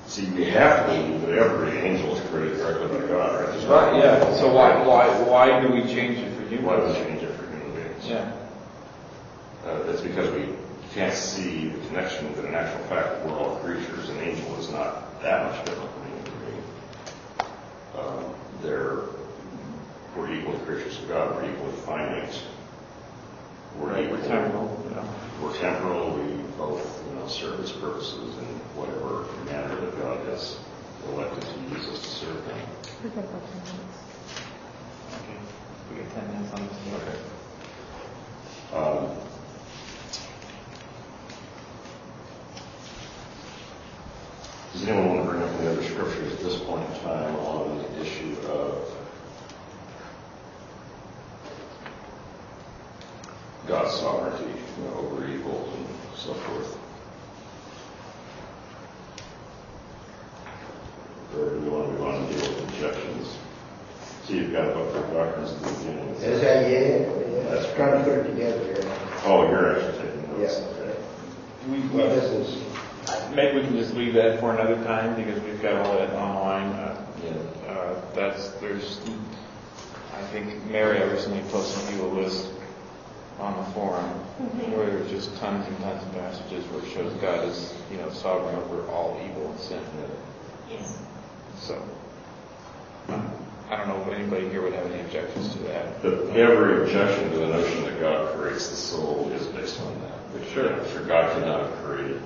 See, 0.09 0.25
we 0.31 0.47
have 0.47 0.87
to 0.87 0.93
believe 0.93 1.21
that 1.23 1.33
every 1.39 1.77
angel 1.79 2.17
is 2.17 2.31
created 2.31 2.57
directly 2.57 2.99
by 2.99 3.07
God, 3.09 3.41
right? 3.41 3.53
There's 3.53 3.67
Right, 3.67 3.93
not- 3.93 4.03
yeah, 4.03 4.35
so 4.37 4.51
why, 4.53 4.83
why, 4.87 5.07
why 5.23 5.61
do 5.61 5.69
we 5.69 5.83
change 5.83 6.17
it 6.19 6.33
for 6.35 6.43
humans? 6.49 6.65
Why 6.67 6.77
would 6.79 6.89
we 6.89 6.95
change 6.95 7.23
it 7.23 7.33
for 7.37 7.45
human 7.47 7.73
beings? 7.75 8.07
Yeah. 8.09 8.33
Uh, 9.67 9.83
it's 9.89 10.01
because 10.01 10.31
we 10.35 10.49
can't 10.95 11.13
see 11.15 11.69
the 11.69 11.87
connection 11.89 12.33
that 12.37 12.47
in 12.47 12.55
actual 12.55 12.83
fact 12.87 13.23
we're 13.27 13.37
all 13.37 13.57
creatures. 13.57 14.09
An 14.09 14.19
angel 14.21 14.57
is 14.57 14.71
not 14.71 15.21
that 15.23 15.45
much 15.45 15.67
different 15.67 15.91
from 15.93 16.03
a 16.03 16.07
human 16.07 16.25
being. 16.47 16.65
Um, 17.99 18.35
they're, 18.63 19.01
we're 20.17 20.33
equally 20.33 20.59
creatures 20.61 20.99
of 21.01 21.09
God. 21.09 21.35
We're 21.37 21.51
equal 21.53 21.69
equally 21.69 21.81
finite. 21.85 22.41
We're 23.79 23.91
Right, 23.93 24.05
equal. 24.05 24.17
we're 24.17 24.27
temporal, 24.27 24.85
you 24.89 24.95
know. 24.97 25.05
We're 25.43 25.59
temporal. 25.59 26.11
We 26.17 26.38
both, 26.59 27.07
you 27.09 27.15
know, 27.15 27.27
serve 27.29 27.61
His 27.61 27.73
purposes 27.73 28.37
in 28.37 28.45
whatever 28.75 29.25
manner 29.47 29.81
that 29.81 29.99
God 30.03 30.27
has 30.27 30.59
elected 31.09 31.45
to 31.45 31.61
use 31.75 31.87
us 31.87 32.03
to 32.03 32.09
serve 32.09 32.45
Him. 32.47 32.59
We've 33.03 33.15
got 33.15 33.25
about 33.25 33.43
10 33.47 33.55
minutes. 33.63 33.99
Okay. 35.23 35.39
We 35.91 36.03
got 36.03 36.15
10 36.15 36.29
minutes 36.35 36.53
on 36.53 36.69
this. 36.69 36.79
Okay. 36.99 37.19
Um, 38.77 39.17
Does 44.79 44.87
anyone 44.87 45.09
want 45.09 45.25
to 45.25 45.31
bring 45.31 45.43
up 45.43 45.61
any 45.61 45.67
other 45.67 45.83
scriptures 45.83 46.35
at 46.35 46.39
this 46.41 46.61
point 46.61 46.89
in 46.89 47.01
time 47.01 47.35
on 47.37 47.79
the 47.79 48.01
issue 48.01 48.37
of 48.47 48.89
God's 53.67 53.95
sovereignty 53.95 54.45
you 54.79 54.85
know, 54.85 54.95
over 54.99 55.27
evil 55.27 55.69
and 55.75 56.18
so 56.29 56.35
forth? 56.35 56.79
Or 61.35 61.49
do 61.51 61.61
we 61.61 61.69
want 61.71 61.87
to 61.87 61.93
move 61.93 62.03
on 62.03 62.15
and 62.17 62.29
deal 62.29 62.49
with 62.51 62.69
objections? 62.69 63.39
See, 64.25 64.37
you've 64.37 64.53
got 64.53 64.67
a 64.69 64.73
about 64.73 64.93
the 64.93 65.15
doctrines 65.15 65.53
at 65.53 65.63
the 65.63 65.79
beginning. 65.79 66.09
Is 66.17 66.41
that, 66.43 66.71
yeah, 66.71 66.99
yeah, 67.01 67.51
that's 67.51 67.75
trying 67.75 67.99
to 67.99 68.05
put 68.05 68.19
it 68.19 68.31
together 68.31 68.63
here. 68.65 68.97
Oh, 69.25 69.49
you're 69.49 69.77
actually 69.81 70.07
taking 70.07 70.23
notes. 70.29 70.39
Yes. 70.41 70.61
Okay. 70.61 70.97
We, 71.71 71.79
Well, 71.97 72.15
this 72.15 72.25
is, 72.25 72.63
maybe 73.35 73.61
we 73.61 73.65
can 73.67 73.77
just 73.77 73.95
leave 73.95 74.13
that 74.15 74.41
for 74.41 74.53
another 74.55 74.77
time 74.85 75.17
because 75.17 75.43
we've 75.43 75.63
got 75.63 75.87
all 75.87 75.97
that 75.97 76.13
online. 76.13 76.73
Uh, 76.73 77.07
Yeah. 77.25 77.73
uh, 77.73 78.01
that's, 78.15 78.51
there's, 78.61 79.01
I 80.15 80.23
think 80.27 80.67
Mary 80.67 81.01
recently 81.11 81.41
posted 81.51 81.95
you 81.95 82.05
a 82.05 82.09
list 82.09 82.49
on 83.39 83.57
the 83.57 83.71
forum 83.73 84.05
mm-hmm. 84.05 84.73
where 84.73 84.87
there's 84.87 85.11
just 85.11 85.37
tons 85.39 85.67
and 85.67 85.79
tons 85.79 86.03
of 86.03 86.13
passages 86.13 86.65
where 86.67 86.83
it 86.85 86.91
shows 86.91 87.13
God 87.21 87.47
is, 87.49 87.75
you 87.91 87.97
know, 87.97 88.11
sovereign 88.11 88.57
over 88.57 88.87
all 88.91 89.21
evil 89.25 89.51
and 89.51 89.61
sin. 89.61 89.81
So, 91.59 91.83
I 93.09 93.77
don't 93.77 93.89
know 93.89 94.03
if 94.03 94.19
anybody 94.19 94.49
here 94.49 94.63
would 94.63 94.73
have 94.75 94.91
any 94.91 95.01
objections 95.01 95.53
to 95.55 95.59
that. 95.65 96.03
But 96.03 96.29
every 96.37 96.83
objection 96.83 97.31
to 97.31 97.39
the 97.39 97.47
notion 97.47 97.85
that 97.85 98.01
God 98.01 98.35
creates 98.37 98.71
the 98.71 98.77
soul 98.77 99.31
is 99.33 99.47
based 99.49 99.81
on 99.81 100.01
that. 100.03 100.33
But 100.33 100.49
Sure. 100.49 100.87
Sure, 100.93 101.05
God 101.05 101.33
cannot 101.35 101.61
have 101.63 101.85
created 101.85 102.23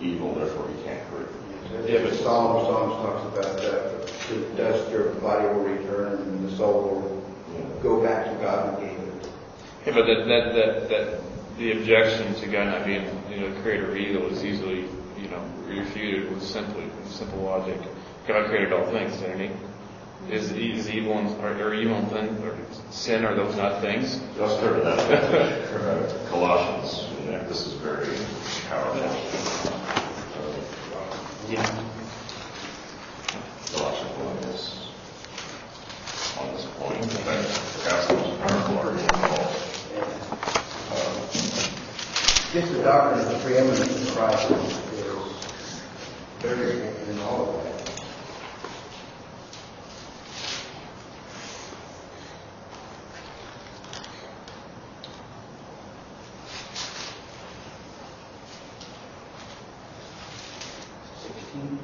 evil, 0.00 0.34
therefore 0.34 0.68
he 0.68 0.82
can't 0.82 1.00
create. 1.10 1.28
Yeah, 1.88 2.02
but- 2.02 2.14
Psalms, 2.14 2.66
Psalms 2.66 2.94
talks 2.94 3.38
about 3.38 3.56
that, 3.62 4.06
the 4.28 4.62
dust 4.62 4.90
your 4.90 5.10
body 5.14 5.46
will 5.46 5.64
return 5.64 6.14
and 6.14 6.48
the 6.48 6.56
soul 6.56 6.82
will 6.82 7.80
go 7.82 8.02
back 8.02 8.26
to 8.26 8.34
God 8.42 8.74
who 8.74 8.86
gave 8.86 8.98
it. 8.98 9.01
Yeah, 9.84 9.94
but 9.94 10.06
that, 10.06 10.26
that, 10.28 10.54
that, 10.54 10.88
that, 10.88 11.20
the 11.58 11.72
objection 11.72 12.34
to 12.36 12.46
God 12.46 12.66
not 12.68 12.84
being, 12.86 13.04
you 13.30 13.40
know, 13.40 13.52
the 13.52 13.60
creator 13.60 13.90
of 13.90 13.96
evil 13.96 14.26
is 14.28 14.44
easily, 14.44 14.86
you 15.20 15.28
know, 15.28 15.42
refuted 15.66 16.30
with 16.32 16.42
simply, 16.42 16.84
simple 17.06 17.40
logic. 17.40 17.80
God 18.26 18.48
created 18.48 18.72
all 18.72 18.86
things, 18.90 19.16
didn't 19.18 19.40
he? 19.40 19.50
Is, 20.32 20.52
is 20.52 20.88
evil 20.88 21.18
and, 21.18 21.28
or, 21.42 21.68
or 21.68 21.74
evil 21.74 21.96
and 21.96 22.08
sin, 22.08 22.44
or 22.44 22.56
sin, 22.92 23.24
are 23.24 23.34
those 23.34 23.56
not 23.56 23.80
things? 23.80 24.20
Let's 24.38 24.54
start 24.54 24.84
that. 24.84 26.28
Colossians, 26.28 27.08
you 27.24 27.32
know, 27.32 27.42
this 27.48 27.66
is 27.66 27.72
very 27.74 28.16
powerful. 28.68 29.00
Yeah. 31.50 31.66
Colossians 33.72 34.12
1 34.16 34.36
is 34.54 34.82
on 36.38 36.54
this 36.54 36.66
point. 36.78 37.02
In 37.02 37.08
perhaps 37.82 38.06
the 38.06 38.14
most 38.14 38.40
powerful 38.40 38.78
argument 38.78 39.12
of 39.12 39.22
all. 39.24 39.72
Just 42.52 42.70
the 42.70 42.82
doctrine 42.82 43.20
of 43.20 43.32
the 43.32 43.38
preeminence 43.38 43.80
of 43.80 44.14
Christ 44.14 44.50
is 44.50 45.80
very 46.40 46.82
in 47.10 47.18
all 47.20 47.48
of 47.48 47.64
that. 47.64 47.88
Sixteen. 61.22 61.78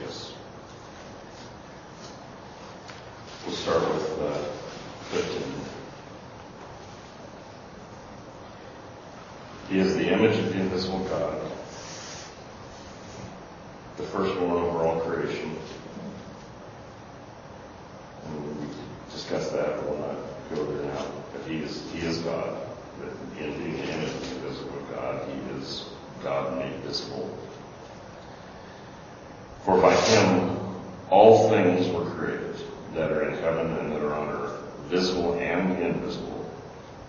Yes. 0.00 0.32
of 10.48 10.52
the 10.52 10.60
invisible 10.60 11.00
God, 11.04 11.40
the 13.96 14.02
firstborn 14.04 14.52
over 14.52 14.84
all 14.84 15.00
creation. 15.00 15.56
And 18.26 18.60
we 18.60 18.66
discussed 19.12 19.52
that, 19.52 19.82
we'll 19.84 19.98
not 19.98 20.16
go 20.54 20.64
there 20.64 20.92
now. 20.92 21.06
But 21.32 21.50
he 21.50 21.58
is, 21.58 21.90
he 21.92 22.00
is 22.00 22.18
God. 22.18 22.58
But 22.98 23.10
in 23.40 23.52
being 23.58 23.76
the 23.76 23.92
image 23.92 24.08
of 24.08 24.20
the 24.20 24.36
invisible 24.36 24.82
God, 24.94 25.28
he 25.28 25.58
is 25.58 25.86
God 26.22 26.58
made 26.58 26.74
visible. 26.80 27.36
For 29.64 29.80
by 29.80 29.94
him 29.94 30.58
all 31.10 31.50
things 31.50 31.88
were 31.88 32.04
created 32.10 32.56
that 32.94 33.12
are 33.12 33.28
in 33.28 33.38
heaven 33.38 33.72
and 33.78 33.92
that 33.92 34.02
are 34.02 34.14
on 34.14 34.28
earth, 34.28 34.60
visible 34.86 35.34
and 35.34 35.77
invisible, 35.88 36.44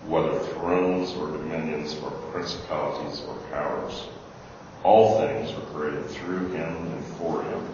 whether 0.06 0.38
thrones 0.38 1.12
or 1.12 1.30
dominions 1.30 1.96
or 2.02 2.10
principalities 2.32 3.22
or 3.28 3.34
powers. 3.50 4.08
All 4.82 5.18
things 5.18 5.54
were 5.54 5.66
created 5.72 6.06
through 6.10 6.48
him 6.48 6.92
and 6.92 7.04
for 7.16 7.42
him. 7.42 7.68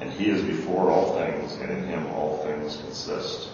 And 0.00 0.10
he 0.12 0.30
is 0.30 0.42
before 0.42 0.90
all 0.90 1.16
things, 1.18 1.54
and 1.54 1.70
in 1.70 1.84
him 1.84 2.06
all 2.08 2.38
things 2.38 2.76
consist. 2.76 3.48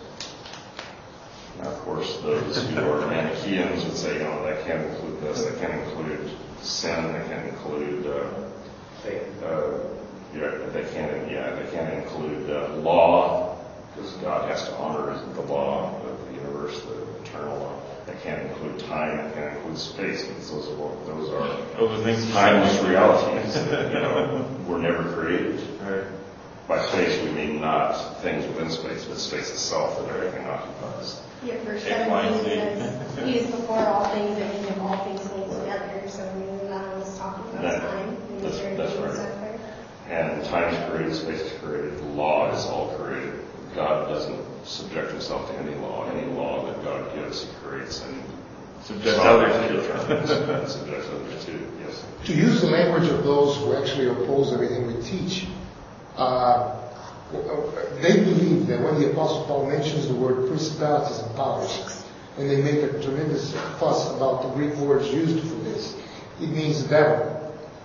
Now, 1.58 1.68
of 1.68 1.78
course, 1.80 2.20
those 2.20 2.68
who 2.68 2.78
are 2.80 3.06
Manichaeans 3.06 3.84
would 3.84 3.96
say, 3.96 4.18
no, 4.18 4.44
that 4.44 4.66
can't 4.66 4.86
include 4.90 5.20
this, 5.20 5.44
that 5.44 5.58
can't 5.58 5.80
include 5.84 6.30
sin, 6.60 7.12
that 7.12 7.26
can't 7.28 7.48
include, 7.48 8.06
uh, 8.06 8.28
uh, 9.46 9.78
yeah, 10.34 10.50
they 10.72 10.82
can't, 10.92 11.30
yeah, 11.30 11.54
they 11.54 11.70
can't 11.70 11.94
include 11.94 12.50
uh, 12.50 12.74
law, 12.76 13.56
because 13.94 14.12
God 14.14 14.48
has 14.50 14.64
to 14.64 14.74
honor 14.76 15.18
the 15.34 15.42
law 15.42 16.00
of 16.64 16.72
the 16.72 16.88
universe, 16.90 17.22
the 17.24 17.30
eternal 17.30 17.58
law. 17.58 17.80
They 18.06 18.14
can't 18.22 18.42
include 18.50 18.78
time, 18.80 19.28
they 19.30 19.34
can't 19.34 19.56
include 19.56 19.78
space, 19.78 20.24
because 20.24 20.50
those 20.50 20.68
are, 20.68 20.74
what- 20.76 21.06
those 21.06 21.30
are 21.30 21.78
Those 21.78 22.00
are 22.00 22.04
things. 22.04 22.30
timeless 22.32 22.82
realities 22.82 23.54
that, 23.54 23.88
you 23.92 24.00
know, 24.00 24.46
were 24.68 24.78
never 24.78 25.02
created. 25.14 25.60
Right. 25.82 26.04
By 26.68 26.84
space, 26.86 27.22
we 27.22 27.30
mean 27.30 27.60
not 27.60 27.92
things 28.22 28.46
within 28.46 28.70
space, 28.70 29.04
but 29.04 29.18
space 29.18 29.50
itself 29.50 29.98
that 30.00 30.14
everything 30.16 30.46
occupies. 30.46 31.20
Yeah, 31.44 31.62
verse 31.64 31.84
X, 31.84 32.08
Y, 32.08 32.20
and 32.22 32.36
seventeen 32.36 32.78
Z. 32.78 33.14
says, 33.16 33.28
He 33.28 33.38
is 33.38 33.46
before 33.50 33.78
all 33.86 34.04
things, 34.08 34.38
and 34.38 34.50
in 34.54 34.64
him 34.72 34.80
all 34.80 34.96
things 35.04 35.26
hold 35.26 35.50
together, 35.60 36.02
so 36.08 36.26
I 36.26 36.34
mean, 36.38 36.58
that 36.70 36.96
was 36.96 37.18
talking 37.18 37.44
about 37.50 37.62
That- 37.62 37.80
time. 37.82 38.08
and 38.30 38.40
that's- 38.40 38.58
eternity 38.60 38.76
that's 38.78 38.94
and 38.94 39.04
right. 39.04 39.14
stuff 39.14 39.40
there. 39.40 39.58
And 40.10 40.44
time 40.44 40.74
is 40.74 40.90
created, 40.90 41.14
space 41.14 41.40
is 41.52 41.58
created, 41.60 41.98
the 41.98 42.04
law 42.14 42.50
is 42.54 42.64
all 42.66 42.88
created. 42.98 43.40
God 43.74 44.08
doesn't 44.08 44.40
subject 44.64 45.10
himself 45.10 45.50
to 45.50 45.58
any 45.58 45.74
law. 45.76 46.08
Any 46.10 46.26
law 46.32 46.64
that 46.66 46.82
God 46.84 47.14
gives, 47.14 47.42
he 47.44 47.48
creates 47.62 48.02
and 48.02 48.22
Subject 48.82 49.18
others 49.18 49.54
to. 49.70 50.66
subjects 50.68 51.08
others 51.08 51.44
to, 51.46 51.52
yes. 51.86 52.04
To 52.26 52.34
use 52.34 52.60
the 52.60 52.66
language 52.66 53.08
of 53.08 53.24
those 53.24 53.56
who 53.56 53.74
actually 53.74 54.08
oppose 54.08 54.52
everything 54.52 54.86
we 54.86 55.02
teach, 55.02 55.46
uh, 56.16 56.80
they 58.02 58.12
believe 58.24 58.66
that 58.66 58.80
when 58.82 59.00
the 59.00 59.10
Apostle 59.10 59.44
Paul 59.46 59.66
mentions 59.70 60.06
the 60.08 60.14
word 60.14 60.48
principalities 60.48 61.18
and 61.18 61.34
powers, 61.34 62.04
and 62.36 62.50
they 62.50 62.60
make 62.62 62.82
a 62.82 63.02
tremendous 63.02 63.52
fuss 63.78 64.10
about 64.16 64.42
the 64.42 64.48
Greek 64.50 64.74
words 64.76 65.08
used 65.12 65.40
for 65.48 65.54
this, 65.64 65.96
it 66.42 66.48
means 66.50 66.82
devil. 66.84 67.30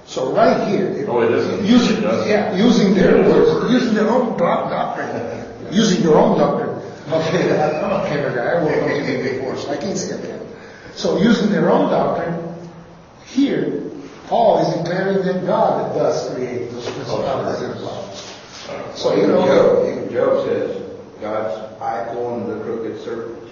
So 0.06 0.34
right 0.34 0.68
here, 0.68 0.88
it- 0.88 1.08
Oh, 1.08 1.22
it 1.22 1.32
isn't. 1.32 1.66
using, 1.66 2.04
It 2.04 2.28
yeah, 2.28 2.56
using 2.56 2.94
their 2.94 3.18
words, 3.24 3.72
using 3.72 3.94
their 3.94 4.10
own 4.10 4.38
doctrine, 4.38 5.46
using 5.72 6.04
your 6.04 6.16
own 6.18 6.38
doctrine. 6.38 6.68
Okay, 7.12 7.51
I'm 7.84 8.05
a 8.05 8.07
camera 8.07 8.36
guy, 8.36 8.60
I 8.60 8.64
worked 8.64 8.84
on 8.84 8.89
TV 8.89 9.38
before, 9.39 9.57
so 9.57 9.72
I 9.72 9.78
can't 9.78 9.97
see 9.97 10.14
a 10.14 10.18
camera. 10.18 10.45
So 10.93 11.18
using 11.18 11.49
their 11.49 11.70
own 11.72 11.89
doctrine, 11.89 12.53
here, 13.26 13.84
Paul 14.28 14.60
is 14.60 14.78
declaring 14.78 15.26
that 15.26 15.45
God 15.45 15.95
does 15.95 16.34
create 16.36 16.72
those 16.72 16.86
principalities 16.91 17.62
and 17.64 17.74
powers. 17.76 18.36
Uh, 18.70 18.93
So, 18.95 19.16
you 19.16 19.28
know, 19.28 19.45
Job, 19.45 19.88
even 19.89 20.12
Job 20.14 20.45
says, 20.45 20.84
God's 21.20 21.82
eye 21.82 22.07
on 22.16 22.47
the 22.47 22.64
crooked 22.64 23.01
serpent. 23.01 23.49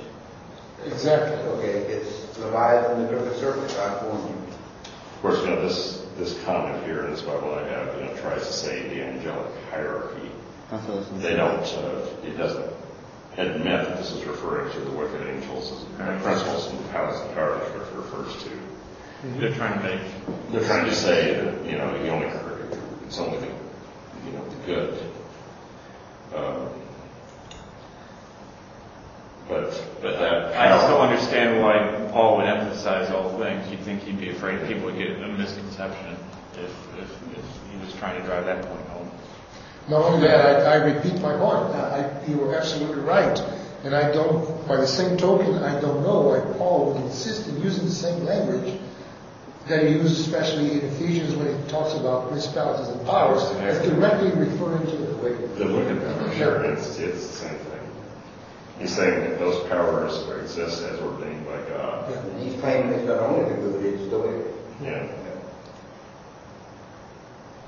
exactly. 0.85 1.35
Okay, 1.53 1.79
it's 1.91 2.37
Leviathan, 2.37 3.01
the 3.03 3.07
crooked 3.09 3.39
serpent, 3.39 3.67
God 3.75 4.01
formed 4.01 4.29
him. 4.29 4.37
Of 5.15 5.21
course, 5.21 5.39
you 5.41 5.47
know, 5.47 5.61
this, 5.67 6.05
this 6.17 6.41
comment 6.43 6.85
here 6.85 7.05
in 7.05 7.11
this 7.11 7.21
Bible 7.23 7.55
I 7.55 7.67
have, 7.69 7.95
you 7.95 8.05
know, 8.05 8.15
tries 8.17 8.45
to 8.45 8.53
say 8.53 8.87
the 8.89 9.03
angelic 9.03 9.47
hierarchy. 9.71 10.29
That's 10.69 10.85
what 10.85 10.93
I 10.93 10.97
was 10.99 11.07
gonna 11.07 11.21
They 11.23 11.35
don't, 11.35 11.59
uh, 11.59 12.05
it 12.23 12.37
doesn't 12.37 12.71
admit 13.37 13.87
that 13.87 13.97
this 13.97 14.11
is 14.11 14.23
referring 14.25 14.71
to 14.73 14.79
the 14.79 14.91
wicked 14.91 15.27
angels 15.27 15.85
and 15.99 16.19
the 16.19 16.23
principles 16.23 16.67
and 16.71 16.89
powers 16.91 17.19
and 17.21 17.33
powers 17.35 17.61
refers 17.93 18.43
to. 18.43 18.49
They're 19.39 19.53
trying 19.53 19.79
to 19.79 19.83
make, 19.83 20.51
They're 20.51 20.65
trying 20.65 20.85
to 20.85 20.95
say 20.95 21.33
that, 21.33 21.65
you 21.65 21.77
know, 21.77 21.93
he 22.03 22.09
only, 22.09 22.27
it's 23.05 23.17
only 23.17 23.39
the, 23.39 23.47
you 24.25 24.31
know, 24.33 24.47
the 24.49 24.65
good. 24.65 24.99
Um, 26.35 26.69
But, 29.47 29.81
but 30.01 30.19
that. 30.19 30.57
I 30.57 30.67
just 30.67 30.87
don't 30.87 30.99
understand 30.99 31.61
why 31.63 32.09
Paul 32.11 32.37
would 32.37 32.45
emphasize 32.47 33.09
all 33.11 33.29
things. 33.39 33.69
You'd 33.71 33.79
think 33.79 34.03
he'd 34.03 34.19
be 34.19 34.29
afraid 34.29 34.67
people 34.67 34.85
would 34.85 34.97
get 34.97 35.11
a 35.21 35.27
misconception 35.29 36.17
if, 36.55 36.71
if, 36.99 37.09
if 37.37 37.71
he 37.71 37.77
was 37.79 37.93
trying 37.95 38.19
to 38.19 38.27
drive 38.27 38.45
that 38.45 38.65
point. 38.65 38.86
Not 39.87 40.01
only 40.03 40.27
that, 40.27 40.67
I, 40.67 40.73
I 40.73 40.75
repeat 40.75 41.21
my 41.21 41.33
point. 41.37 41.73
I, 41.75 42.03
I- 42.03 42.27
you 42.27 42.37
were 42.37 42.55
absolutely 42.55 43.01
right. 43.03 43.39
And 43.83 43.95
I 43.95 44.11
don't, 44.11 44.67
by 44.67 44.75
the 44.77 44.87
same 44.87 45.17
token, 45.17 45.55
I 45.63 45.79
don't 45.79 46.03
know 46.03 46.21
why 46.21 46.39
Paul 46.57 46.91
would 46.93 47.03
insist 47.03 47.47
in 47.47 47.61
using 47.61 47.85
the 47.85 47.91
same 47.91 48.25
language 48.25 48.79
that 49.69 49.85
he 49.85 49.93
uses 49.93 50.27
especially 50.27 50.71
in 50.73 50.79
Ephesians 50.79 51.35
when 51.35 51.47
he 51.47 51.69
talks 51.69 51.93
about 51.93 52.29
principalities 52.29 52.87
and 52.89 53.05
powers, 53.05 53.43
as 53.61 53.85
directly 53.87 54.31
referring 54.31 54.85
to 54.87 54.97
the 54.97 55.15
wicked. 55.17 55.55
The 55.57 55.65
wicked 55.67 56.01
power, 56.01 56.33
sure, 56.35 56.63
it's, 56.65 56.97
it's 56.97 57.27
the 57.27 57.33
same 57.33 57.57
thing. 57.59 57.79
He's 58.79 58.95
saying 58.95 59.21
that 59.21 59.39
those 59.39 59.67
powers 59.69 60.13
exist 60.43 60.81
as 60.83 60.99
ordained 60.99 61.45
by 61.45 61.57
God. 61.69 62.09
Yeah. 62.09 62.17
And 62.19 62.41
he's 62.43 62.59
claiming 62.59 62.93
it's 62.93 63.07
not 63.07 63.19
only 63.19 63.49
the 63.49 63.61
good, 63.61 63.85
it's 63.85 64.09
the 64.09 64.19
wicked. 64.19 64.53
Yeah. 64.81 65.07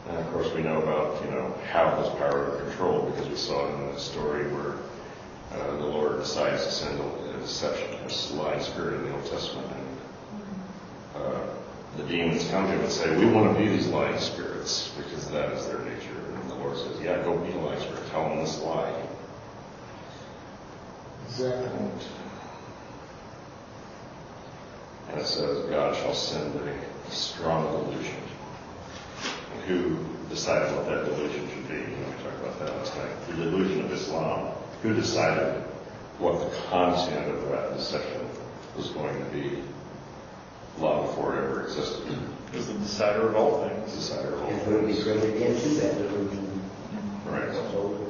And 0.09 0.17
of 0.17 0.31
course, 0.33 0.51
we 0.53 0.63
know 0.63 0.81
about, 0.81 1.23
you 1.23 1.29
know, 1.29 1.53
how 1.71 2.01
those 2.01 2.09
powers 2.17 2.59
are 2.59 2.65
controlled 2.65 3.13
because 3.13 3.29
we 3.29 3.35
saw 3.35 3.67
in 3.71 3.93
the 3.93 3.99
story 3.99 4.47
where 4.51 4.75
uh, 5.53 5.77
the 5.77 5.85
Lord 5.85 6.19
decides 6.19 6.65
to 6.65 6.71
send 6.71 6.99
a 6.99 7.37
deception, 7.39 7.93
a 7.93 8.33
lying 8.41 8.61
spirit 8.61 8.95
in 8.95 9.03
the 9.03 9.13
Old 9.13 9.25
Testament. 9.25 9.67
And 11.15 11.23
uh, 11.23 11.41
the 11.97 12.03
demons 12.03 12.47
come 12.49 12.65
to 12.65 12.73
him 12.73 12.81
and 12.81 12.91
say, 12.91 13.15
we 13.17 13.27
want 13.27 13.55
to 13.55 13.63
be 13.63 13.69
these 13.69 13.87
lying 13.87 14.19
spirits 14.19 14.91
because 14.97 15.29
that 15.29 15.51
is 15.51 15.67
their 15.67 15.79
nature. 15.79 16.25
And 16.33 16.49
the 16.49 16.55
Lord 16.55 16.77
says, 16.77 16.99
yeah, 17.01 17.21
go 17.23 17.37
be 17.37 17.51
a 17.51 17.57
lying 17.57 17.79
spirit. 17.79 18.07
Tell 18.09 18.29
them 18.29 18.39
this 18.39 18.59
lie. 18.61 18.93
Exactly. 21.27 21.67
And, 21.67 22.01
and 25.09 25.21
it 25.21 25.25
says, 25.25 25.65
God 25.67 25.95
shall 25.95 26.15
send 26.15 26.55
a 26.55 27.11
strong 27.11 27.85
delusion. 27.85 28.15
And 29.59 29.67
who 29.67 29.97
decided 30.29 30.75
what 30.75 30.85
that 30.87 31.05
delusion 31.05 31.47
should 31.49 31.67
be? 31.67 31.75
You 31.75 31.81
know, 31.97 32.07
we 32.17 32.23
talked 32.23 32.39
about 32.41 32.59
that 32.59 32.75
last 32.77 32.95
night. 32.95 33.27
The 33.27 33.33
delusion 33.45 33.85
of 33.85 33.91
Islam. 33.91 34.51
Who 34.83 34.93
decided 34.93 35.61
what 36.19 36.39
the 36.39 36.55
content 36.67 37.27
of 37.29 37.49
that 37.49 37.75
deception 37.75 38.21
was 38.77 38.87
going 38.89 39.17
to 39.17 39.25
be 39.31 39.61
long 40.79 41.07
before 41.07 41.35
it 41.35 41.43
ever 41.43 41.63
existed? 41.65 42.17
He's 42.53 42.67
the 42.67 42.73
decider 42.75 43.29
of 43.29 43.35
all 43.35 43.67
things 43.67 43.91
The 43.91 43.97
decider 43.97 44.33
of 44.35 44.41
all 44.41 44.49
And 44.49 44.61
who 44.61 44.87
be 44.87 44.93
things. 44.93 45.03
created 45.03 45.41
into 45.41 45.69
that 45.81 45.97
delusion. 45.97 46.61
Right. 47.25 47.51
Souls 47.53 47.73
will. 47.73 48.09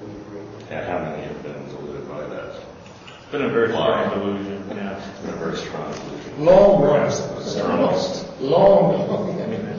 And 0.69 0.85
how 0.87 0.99
many 0.99 1.23
have 1.23 1.41
been 1.43 1.65
deluded 1.69 2.07
by 2.07 2.21
that? 2.21 2.55
It's 2.55 3.31
been 3.31 3.41
a 3.43 3.49
very 3.49 3.69
strong 3.69 4.09
delusion, 4.11 4.65
yeah. 4.69 4.97
It's 5.09 5.19
been 5.21 5.33
a 5.33 5.37
very 5.37 5.57
strong 5.57 5.91
delusion. 5.91 6.45
Long 6.45 6.81
Perhaps 6.81 7.19
runs. 7.21 7.45
the 7.45 7.59
strongest. 7.59 8.39
Long, 8.41 9.07
long. 9.09 9.29
I 9.41 9.45
mean, 9.47 9.65
that's- 9.65 9.65
Okay, 9.65 9.67
we 9.67 9.67
just 9.67 9.67
want 9.67 9.78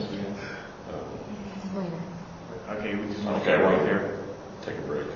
Okay, 2.91 3.57
go 3.57 3.63
right 3.63 3.77
well, 3.77 3.85
there. 3.85 4.19
Take 4.63 4.77
a 4.77 4.81
break. 4.81 5.07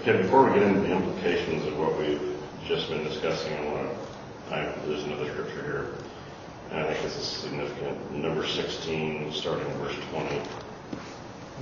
Okay, 0.00 0.20
before 0.22 0.44
we 0.44 0.58
get 0.58 0.64
into 0.64 0.80
the 0.80 0.90
implications 0.90 1.64
of 1.64 1.78
what 1.78 1.96
we've 1.96 2.36
just 2.66 2.88
been 2.88 3.04
discussing, 3.04 3.52
I 3.52 3.64
want 3.66 3.88
to, 3.88 4.54
I, 4.54 4.74
there's 4.84 5.04
another 5.04 5.30
scripture 5.30 5.62
here, 5.62 5.94
and 6.72 6.80
I 6.80 6.92
think 6.92 7.04
this 7.04 7.16
is 7.16 7.24
significant. 7.24 8.16
Number 8.16 8.44
16, 8.44 9.32
starting 9.32 9.64
in 9.64 9.78
verse 9.78 9.94
20. 10.10 10.42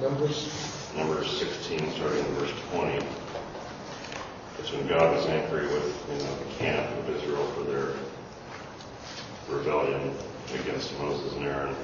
Numbers. 0.00 0.90
Number 0.96 1.22
16, 1.22 1.92
starting 1.92 2.24
in 2.24 2.34
verse 2.34 2.52
20. 2.70 3.06
It's 4.58 4.72
when 4.72 4.88
God 4.88 5.14
was 5.14 5.26
angry 5.26 5.66
with, 5.66 6.06
you 6.10 6.24
know, 6.24 6.34
the 6.36 6.54
camp 6.54 6.98
of 6.98 7.10
Israel 7.10 7.46
for 7.48 7.64
their 7.64 7.92
rebellion 9.50 10.14
against 10.54 10.98
Moses 10.98 11.34
and 11.34 11.44
Aaron. 11.44 11.76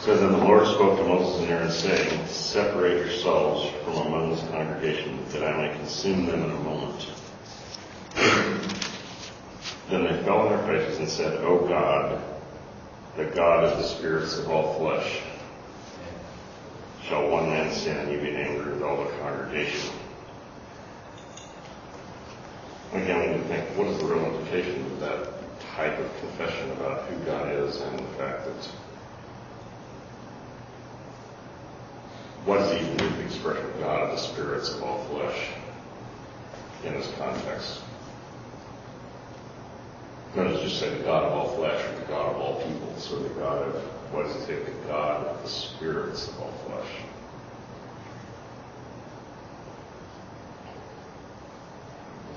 Says, 0.00 0.22
And 0.22 0.32
the 0.32 0.38
Lord 0.38 0.66
spoke 0.66 0.98
to 0.98 1.04
Moses 1.04 1.42
and 1.42 1.50
Aaron, 1.50 1.70
saying, 1.70 2.26
Separate 2.26 3.06
yourselves 3.06 3.70
from 3.84 4.06
among 4.06 4.30
this 4.30 4.40
congregation, 4.48 5.22
that 5.28 5.44
I 5.44 5.68
may 5.68 5.76
consume 5.76 6.24
them 6.24 6.42
in 6.42 6.50
a 6.50 6.60
moment. 6.60 7.06
Then 9.90 10.04
they 10.04 10.22
fell 10.22 10.38
on 10.38 10.48
their 10.48 10.66
faces 10.66 10.98
and 11.00 11.08
said, 11.08 11.44
O 11.44 11.66
God, 11.66 12.22
the 13.16 13.26
God 13.26 13.64
of 13.64 13.76
the 13.76 13.84
spirits 13.84 14.38
of 14.38 14.48
all 14.48 14.78
flesh, 14.78 15.20
shall 17.06 17.28
one 17.28 17.50
man 17.50 17.70
sin 17.70 17.98
and 17.98 18.10
you 18.10 18.20
be 18.20 18.34
angry 18.34 18.72
with 18.72 18.82
all 18.82 19.04
the 19.04 19.10
congregation? 19.18 19.90
Again, 22.94 23.36
we 23.36 23.48
think, 23.48 23.68
what 23.76 23.88
is 23.88 23.98
the 23.98 24.06
real 24.06 24.24
implication 24.24 24.82
of 24.86 25.00
that 25.00 25.60
type 25.60 25.98
of 25.98 26.20
confession 26.20 26.70
about 26.70 27.02
who 27.02 27.18
God 27.26 27.52
is 27.52 27.80
and 27.82 27.98
the 27.98 28.04
fact 28.14 28.46
that 28.46 28.70
what 32.44 32.58
does 32.58 32.72
he 32.72 32.78
even 32.78 32.96
mean 32.96 33.16
the 33.18 33.24
expression 33.24 33.64
of 33.64 33.80
God 33.80 34.02
of 34.02 34.10
the 34.10 34.16
spirits 34.18 34.74
of 34.74 34.82
all 34.82 35.04
flesh 35.04 35.50
in 36.84 36.94
this 36.94 37.10
context? 37.18 37.80
Notice 40.34 40.62
just 40.62 40.78
say 40.78 40.90
the 40.96 41.02
God 41.04 41.24
of 41.24 41.32
all 41.32 41.56
flesh 41.56 41.84
or 41.84 41.98
the 41.98 42.06
God 42.06 42.34
of 42.34 42.40
all 42.40 42.62
peoples 42.62 43.12
or 43.12 43.18
the 43.20 43.28
God 43.30 43.62
of, 43.66 43.74
what 44.12 44.24
does 44.26 44.36
it 44.36 44.46
take, 44.46 44.64
the 44.64 44.88
God 44.88 45.26
of 45.26 45.42
the 45.42 45.48
spirits 45.48 46.28
of 46.28 46.40
all 46.40 46.52
flesh? 46.66 46.88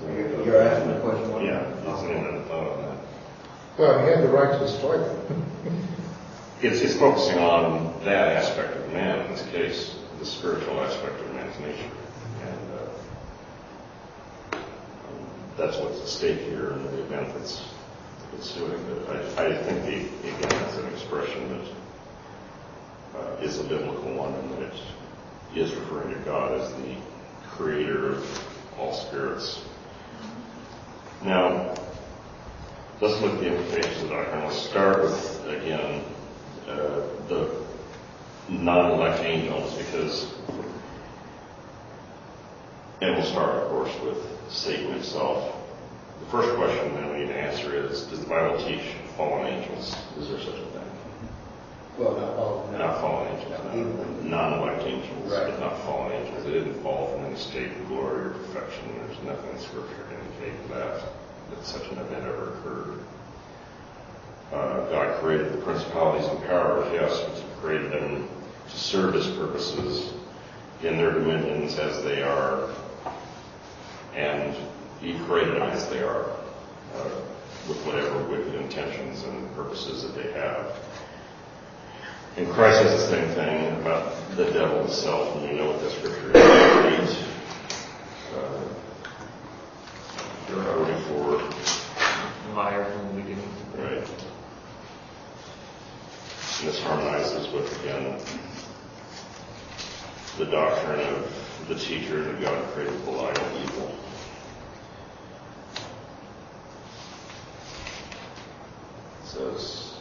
You're 0.02 0.44
you're 0.44 0.60
asking 0.62 0.92
the 0.92 1.00
question? 1.00 1.32
what- 1.32 1.44
Yeah, 1.44 1.62
it's 1.62 2.02
an 2.02 2.10
infinite 2.10 2.46
thought 2.46 2.68
on 2.72 2.82
that. 2.82 2.98
Well, 3.78 3.98
he 4.04 4.10
had 4.10 4.22
the 4.22 4.28
right 4.28 4.52
to 4.52 4.58
destroy 4.58 4.98
them. 4.98 5.44
It's, 6.64 6.80
it's 6.80 6.96
focusing 6.96 7.38
on 7.40 7.92
that 8.04 8.38
aspect 8.38 8.74
of 8.74 8.90
man 8.90 9.26
in 9.26 9.32
this 9.32 9.46
case, 9.48 9.96
the 10.18 10.24
spiritual 10.24 10.80
aspect 10.80 11.20
of 11.20 11.34
man's 11.34 11.60
nature. 11.60 11.90
And 12.40 12.58
uh, 14.54 14.58
that's 15.58 15.76
what's 15.76 16.00
at 16.00 16.08
stake 16.08 16.40
here 16.40 16.70
in 16.70 16.82
the 16.84 17.02
event 17.02 17.34
that's 17.34 17.62
ensuing. 18.34 18.82
But 19.06 19.38
I, 19.38 19.46
I 19.46 19.62
think, 19.62 19.84
the, 19.84 20.28
again, 20.28 20.40
that's 20.40 20.78
an 20.78 20.86
expression 20.86 21.50
that 21.50 23.20
uh, 23.20 23.36
is 23.42 23.60
a 23.60 23.64
biblical 23.64 24.14
one 24.14 24.32
and 24.32 24.50
that 24.52 24.62
it 24.62 24.80
is 25.54 25.74
referring 25.74 26.14
to 26.14 26.20
God 26.20 26.58
as 26.58 26.72
the 26.76 26.96
creator 27.46 28.12
of 28.12 28.48
all 28.78 28.94
spirits. 28.94 29.60
Now, 31.22 31.74
let's 33.02 33.20
look 33.20 33.34
at 33.34 33.40
the 33.40 33.54
implications 33.54 34.04
of 34.04 34.08
the 34.08 34.14
doctrine. 34.14 34.44
Let's 34.44 34.62
start 34.62 35.02
with, 35.02 35.46
again, 35.46 36.02
uh, 36.68 37.00
the 37.28 37.50
non-elect 38.48 39.22
angels 39.24 39.74
because, 39.76 40.32
and 43.00 43.14
we'll 43.16 43.24
start, 43.24 43.62
of 43.62 43.68
course, 43.70 43.92
with 44.02 44.18
Satan 44.50 44.92
himself. 44.92 45.54
The 46.20 46.26
first 46.26 46.54
question 46.56 46.94
that 46.94 47.12
we 47.12 47.20
need 47.20 47.28
to 47.28 47.36
answer 47.36 47.74
is, 47.86 48.02
does 48.04 48.20
the 48.20 48.26
Bible 48.26 48.58
teach 48.64 48.82
fallen 49.16 49.46
angels? 49.46 49.94
Is 50.18 50.28
there 50.28 50.38
such 50.38 50.54
a 50.54 50.66
thing? 50.66 50.90
Well, 51.98 52.12
not 52.16 52.30
all. 52.36 52.68
Not 52.72 53.00
fallen 53.00 53.36
angels, 53.36 53.60
No, 53.74 53.82
no. 53.82 54.28
non-elect 54.28 54.82
angels, 54.86 55.32
Right. 55.32 55.46
but 55.50 55.60
not 55.60 55.78
fallen 55.82 56.12
angels. 56.12 56.44
They 56.44 56.52
didn't 56.52 56.82
fall 56.82 57.08
from 57.14 57.26
any 57.26 57.36
state 57.36 57.70
of 57.72 57.88
glory 57.88 58.26
or 58.26 58.30
perfection. 58.30 58.84
There's 59.06 59.22
nothing 59.22 59.50
in 59.50 59.58
Scripture 59.60 60.04
to 60.10 60.14
indicate 60.46 60.68
that, 60.70 61.00
that 61.50 61.64
such 61.64 61.86
an 61.92 61.98
event 61.98 62.24
ever 62.24 62.54
occurred. 62.54 62.98
Uh, 64.54 64.88
God 64.88 65.20
created 65.20 65.52
the 65.52 65.58
principalities 65.58 66.26
and 66.28 66.38
powers, 66.44 66.86
yes, 66.92 67.20
but 67.26 67.36
He 67.36 67.44
created 67.60 67.90
them 67.90 68.28
to 68.70 68.76
serve 68.76 69.14
His 69.14 69.26
purposes 69.36 70.12
in 70.82 70.96
their 70.96 71.10
dominions 71.12 71.76
as 71.78 72.02
they 72.04 72.22
are, 72.22 72.68
and 74.14 74.54
He 75.00 75.18
created 75.26 75.54
them 75.56 75.62
as 75.62 75.88
they 75.88 76.02
are, 76.04 76.26
uh, 76.94 77.10
with 77.68 77.84
whatever 77.84 78.22
wicked 78.28 78.54
intentions 78.54 79.24
and 79.24 79.52
purposes 79.56 80.02
that 80.02 80.14
they 80.14 80.30
have. 80.32 80.76
And 82.36 82.48
Christ 82.50 82.82
says 82.82 83.08
the 83.08 83.16
same 83.16 83.28
thing 83.34 83.80
about 83.80 84.12
the 84.36 84.44
devil 84.52 84.78
himself, 84.82 85.34
and 85.36 85.48
we 85.50 85.56
know 85.56 85.66
what 85.70 85.80
that 85.80 85.90
scripture 85.92 86.30
is. 86.30 86.36
Eight, 87.10 87.18
uh, 88.36 88.62
44, 90.46 91.40
Liar 92.54 92.84
from 92.84 93.02
the 93.08 93.14
beginning. 93.22 93.50
right? 93.78 94.23
And 96.64 96.72
this 96.72 96.82
harmonizes 96.82 97.52
with, 97.52 97.78
again, 97.82 98.18
the 100.38 100.50
doctrine 100.50 100.98
of 100.98 101.68
the 101.68 101.74
teacher 101.74 102.22
that 102.22 102.40
God 102.40 102.72
created 102.72 103.04
the 103.04 103.10
light 103.10 103.38
and 103.38 103.64
evil. 103.64 103.94
It 109.20 109.26
says, 109.26 109.92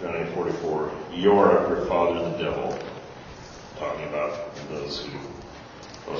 John 0.00 0.16
8, 0.16 0.34
44, 0.34 0.90
you 1.12 1.30
are 1.34 1.58
of 1.58 1.70
your 1.70 1.86
father 1.86 2.28
the 2.28 2.42
devil, 2.42 2.76
talking 3.78 4.08
about 4.08 4.56
those 4.68 5.06
who, 5.06 5.16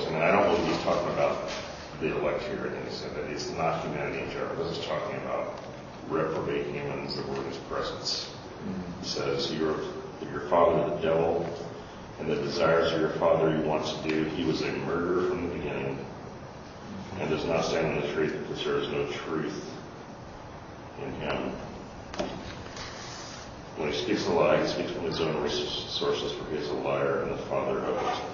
and 0.06 0.22
I 0.22 0.30
don't 0.30 0.54
believe 0.54 0.72
he's 0.72 0.84
talking 0.84 1.12
about 1.14 1.50
the 2.04 2.18
elect 2.18 2.42
here 2.42 2.66
in 2.66 2.74
any 2.74 2.90
sense, 2.90 3.14
that 3.14 3.24
it's 3.30 3.50
not 3.50 3.82
humanity 3.82 4.20
in 4.20 4.30
general, 4.30 4.62
this 4.62 4.78
is 4.78 4.84
talking 4.84 5.16
about 5.16 5.58
reprobate 6.08 6.66
humans 6.66 7.16
that 7.16 7.26
were 7.28 7.36
in 7.36 7.44
his 7.44 7.56
presence. 7.68 8.30
He 9.00 9.08
says, 9.08 9.52
you're, 9.54 9.80
your 10.30 10.48
father 10.48 10.94
the 10.94 11.02
devil, 11.02 11.48
and 12.20 12.28
the 12.28 12.36
desires 12.36 12.92
of 12.92 13.00
your 13.00 13.10
father 13.10 13.56
you 13.56 13.62
want 13.62 13.86
to 13.86 14.08
do, 14.08 14.24
he 14.24 14.44
was 14.44 14.62
a 14.62 14.72
murderer 14.72 15.28
from 15.30 15.48
the 15.48 15.54
beginning, 15.54 16.04
and 17.20 17.30
does 17.30 17.44
not 17.46 17.64
stand 17.64 17.96
in 17.96 18.02
the 18.02 18.12
truth 18.12 18.36
because 18.42 18.64
there 18.64 18.78
is 18.78 18.88
no 18.88 19.06
truth 19.06 19.70
in 21.02 21.12
him. 21.14 21.52
When 23.76 23.90
he 23.90 23.98
speaks 23.98 24.26
a 24.26 24.32
lie, 24.32 24.62
he 24.62 24.68
speaks 24.68 24.92
from 24.92 25.04
his 25.04 25.20
own 25.20 25.42
resources, 25.42 26.32
for 26.32 26.50
he 26.50 26.58
is 26.58 26.68
a 26.68 26.74
liar 26.74 27.22
and 27.22 27.32
the 27.32 27.42
father 27.44 27.78
of 27.78 27.96
it. 27.96 28.33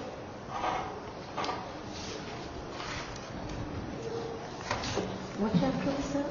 What 5.41 5.53
chapter 5.59 5.89
is 5.99 6.13
that? 6.13 6.27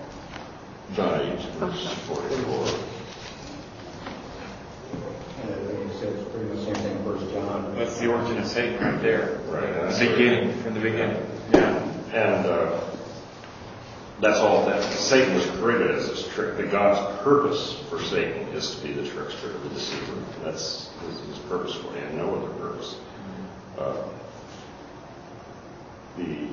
John 0.93 1.19
8, 1.19 1.39
verse 1.57 1.93
44. 2.05 2.67
And 5.41 5.49
I 5.49 5.65
think 5.65 5.89
it 5.89 5.99
says 5.99 6.27
pretty 6.27 6.45
much 6.45 6.57
the 6.57 6.65
same 6.65 6.75
thing 6.75 6.97
in 6.97 7.03
First 7.03 7.33
John. 7.33 7.75
That's 7.75 7.97
the 7.99 8.13
origin 8.13 8.37
of 8.37 8.45
Satan 8.45 8.79
right 8.79 9.01
there. 9.01 9.39
Right. 9.47 9.91
The 9.91 10.09
beginning, 10.11 10.61
from 10.61 10.75
the 10.75 10.79
beginning. 10.79 11.25
Yeah. 11.51 11.83
And 12.13 12.45
uh, 12.45 12.79
that's 14.21 14.37
all 14.37 14.67
that 14.67 14.83
Satan 14.83 15.33
was 15.33 15.45
created 15.57 15.89
as 15.89 16.07
this 16.07 16.27
trick. 16.27 16.57
That 16.57 16.69
God's 16.69 17.23
purpose 17.23 17.81
for 17.89 17.99
Satan 17.99 18.49
is 18.49 18.75
to 18.75 18.83
be 18.83 18.93
the 18.93 19.09
trickster, 19.09 19.51
the 19.57 19.69
deceiver. 19.69 20.23
That's 20.43 20.91
his, 21.07 21.19
his 21.21 21.39
purpose 21.49 21.73
for 21.73 21.91
him, 21.93 22.15
no 22.15 22.35
other 22.35 22.53
purpose. 22.59 22.95
Uh, 23.75 24.03
the 26.15 26.47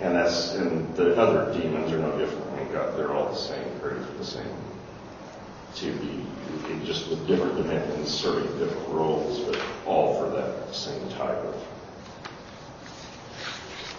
and 0.00 0.14
that's 0.14 0.54
and 0.54 0.94
the 0.96 1.16
other 1.16 1.52
demons 1.58 1.92
are 1.92 1.98
no 1.98 2.16
different. 2.18 2.56
Mean, 2.56 2.72
God, 2.72 2.96
they're 2.98 3.12
all 3.12 3.30
the 3.30 3.38
same, 3.38 3.64
created 3.80 4.06
for 4.06 4.12
the 4.18 4.24
same 4.24 4.54
to 5.76 5.92
be 5.92 6.24
just 6.84 7.08
with 7.10 7.26
different 7.26 7.56
dimensions, 7.56 8.10
serving 8.10 8.58
different 8.58 8.88
roles, 8.88 9.40
but 9.40 9.60
all 9.86 10.18
for 10.18 10.30
that 10.30 10.74
same 10.74 11.08
type 11.10 11.36
of 11.44 11.54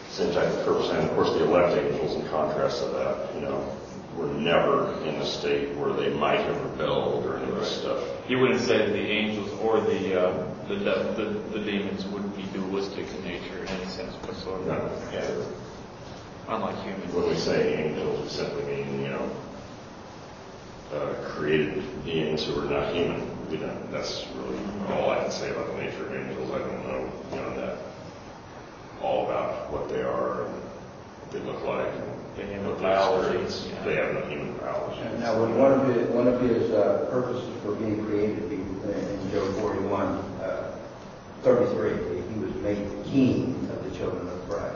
same 0.09 0.33
type 0.33 0.47
of 0.47 0.65
purpose. 0.65 0.89
And 0.89 1.07
of 1.07 1.15
course, 1.15 1.29
the 1.29 1.43
elect 1.43 1.77
angels, 1.77 2.15
in 2.15 2.27
contrast 2.29 2.79
to 2.79 2.89
that, 2.89 3.35
you 3.35 3.41
know, 3.41 3.77
were 4.15 4.27
never 4.27 4.99
in 5.03 5.15
a 5.15 5.25
state 5.25 5.75
where 5.75 5.93
they 5.93 6.09
might 6.09 6.39
have 6.39 6.59
rebelled 6.71 7.23
or 7.25 7.37
any 7.37 7.51
of 7.51 7.59
this 7.59 7.79
stuff. 7.81 8.03
You 8.27 8.39
wouldn't 8.39 8.61
say 8.61 8.79
that 8.79 8.91
the 8.91 8.99
angels 8.99 9.51
or 9.61 9.79
the, 9.79 10.19
uh, 10.19 10.47
the, 10.67 10.75
the, 10.75 11.39
the 11.53 11.59
demons 11.59 12.05
would 12.07 12.35
be 12.35 12.43
dualistic 12.45 13.05
in 13.07 13.23
nature 13.23 13.61
in 13.61 13.67
any 13.67 13.85
sense 13.85 14.13
whatsoever. 14.25 14.65
No, 14.65 14.91
and 15.15 15.45
Unlike 16.49 16.83
humans. 16.83 17.13
when 17.13 17.27
we 17.29 17.35
say 17.35 17.83
angels, 17.85 18.21
we 18.23 18.29
simply 18.29 18.63
mean, 18.63 19.01
you 19.01 19.09
know, 19.09 19.29
uh, 20.93 21.13
created 21.29 21.83
beings 22.05 22.45
who 22.45 22.59
are 22.61 22.65
not 22.69 22.93
human. 22.93 23.21
We 23.51 23.57
don't, 23.57 23.91
that's 23.91 24.25
really 24.35 24.59
all 24.93 25.09
I 25.11 25.19
can 25.19 25.31
say 25.31 25.49
about 25.51 25.67
the 25.67 25.81
nature 25.81 26.05
of 26.05 26.15
angels. 26.15 26.49
I 26.51 26.59
don't 26.59 26.87
know 26.87 27.11
beyond 27.31 27.57
that 27.57 27.77
all 29.01 29.25
about 29.25 29.71
what 29.71 29.89
they 29.89 30.01
are 30.01 30.45
and 30.45 30.53
what 30.53 31.31
they 31.31 31.39
look 31.39 31.63
like 31.65 31.87
and 31.93 32.07
They 32.37 32.53
have 32.53 32.65
what 32.65 32.73
no 32.73 32.75
they 32.75 32.81
biology, 32.83 33.69
yeah. 33.69 33.83
They 33.83 33.95
have 33.95 34.13
no 34.13 34.21
human 34.21 34.57
biology. 34.57 35.01
Now, 35.19 35.41
when 35.41 35.57
one 35.57 35.71
of 35.73 35.87
his, 35.93 36.07
one 36.09 36.27
of 36.27 36.39
his 36.41 36.71
uh, 36.71 37.07
purposes 37.11 37.49
for 37.61 37.73
being 37.75 38.05
created, 38.05 38.49
he- 38.49 38.57
in 38.57 39.31
Job 39.31 39.53
41, 39.59 40.01
uh, 40.41 40.71
33, 41.43 42.21
he 42.33 42.39
was 42.39 42.55
made 42.63 42.87
king 43.05 43.53
of 43.71 43.83
the 43.83 43.95
children 43.97 44.27
of 44.29 44.49
Christ. 44.49 44.75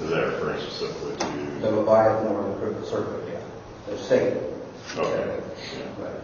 Is 0.00 0.10
that 0.10 0.26
referring 0.26 0.60
specifically 0.60 1.16
to? 1.16 1.26
The? 1.60 1.70
Leviathan 1.70 2.34
or 2.34 2.48
the 2.50 2.56
crooked 2.58 2.86
serpent, 2.86 3.28
yeah. 3.28 3.40
The 3.86 3.98
Satan. 3.98 4.38
Okay. 4.96 5.42
Yeah. 5.76 6.04
Right. 6.04 6.20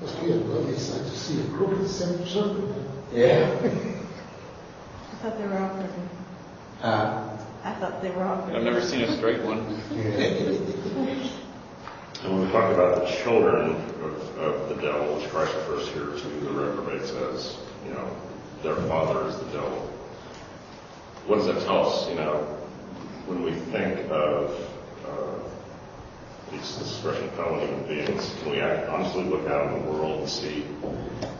Must 0.00 0.20
be 0.20 0.30
a 0.30 0.36
lovely 0.36 0.78
sight 0.78 1.02
to 1.02 1.16
see 1.16 1.40
a 1.40 1.44
crooked 1.44 1.88
semicircle. 1.88 2.84
Yeah. 3.12 3.50
I 5.12 5.16
thought 5.16 5.38
they 5.38 5.46
were 5.46 5.58
offering. 5.58 6.08
Uh, 6.82 7.38
I 7.64 7.72
thought 7.74 8.02
they 8.02 8.10
were 8.10 8.24
offering. 8.24 8.56
I've 8.56 8.62
never 8.62 8.82
seen 8.82 9.02
a 9.02 9.16
straight 9.16 9.42
one. 9.42 9.80
And 12.22 12.32
when 12.32 12.46
we 12.46 12.52
talk 12.52 12.72
about 12.72 13.04
the 13.04 13.12
children 13.22 13.72
of, 14.02 14.38
of 14.38 14.68
the 14.70 14.74
devil, 14.76 15.16
which 15.16 15.28
Christ 15.30 15.54
refers 15.54 15.86
here 15.88 16.06
to 16.06 16.44
the 16.44 16.50
reprobates 16.50 17.10
as, 17.10 17.58
you 17.86 17.92
know, 17.92 18.10
their 18.62 18.74
father 18.88 19.28
is 19.28 19.36
the 19.36 19.44
devil. 19.52 19.92
What 21.26 21.36
does 21.38 21.46
that 21.46 21.64
tell 21.64 21.88
us? 21.88 22.08
You 22.08 22.14
know, 22.16 22.44
when 23.26 23.42
we 23.42 23.52
think 23.52 23.98
of 24.10 24.50
uh, 25.04 25.38
these 26.52 26.80
expression 26.80 27.28
fellow 27.30 27.58
human 27.58 27.86
beings, 27.86 28.32
can 28.40 28.52
we 28.52 28.60
act, 28.60 28.88
honestly 28.88 29.24
look 29.24 29.48
out 29.48 29.72
in 29.72 29.84
the 29.84 29.90
world 29.90 30.20
and 30.20 30.28
see 30.28 30.64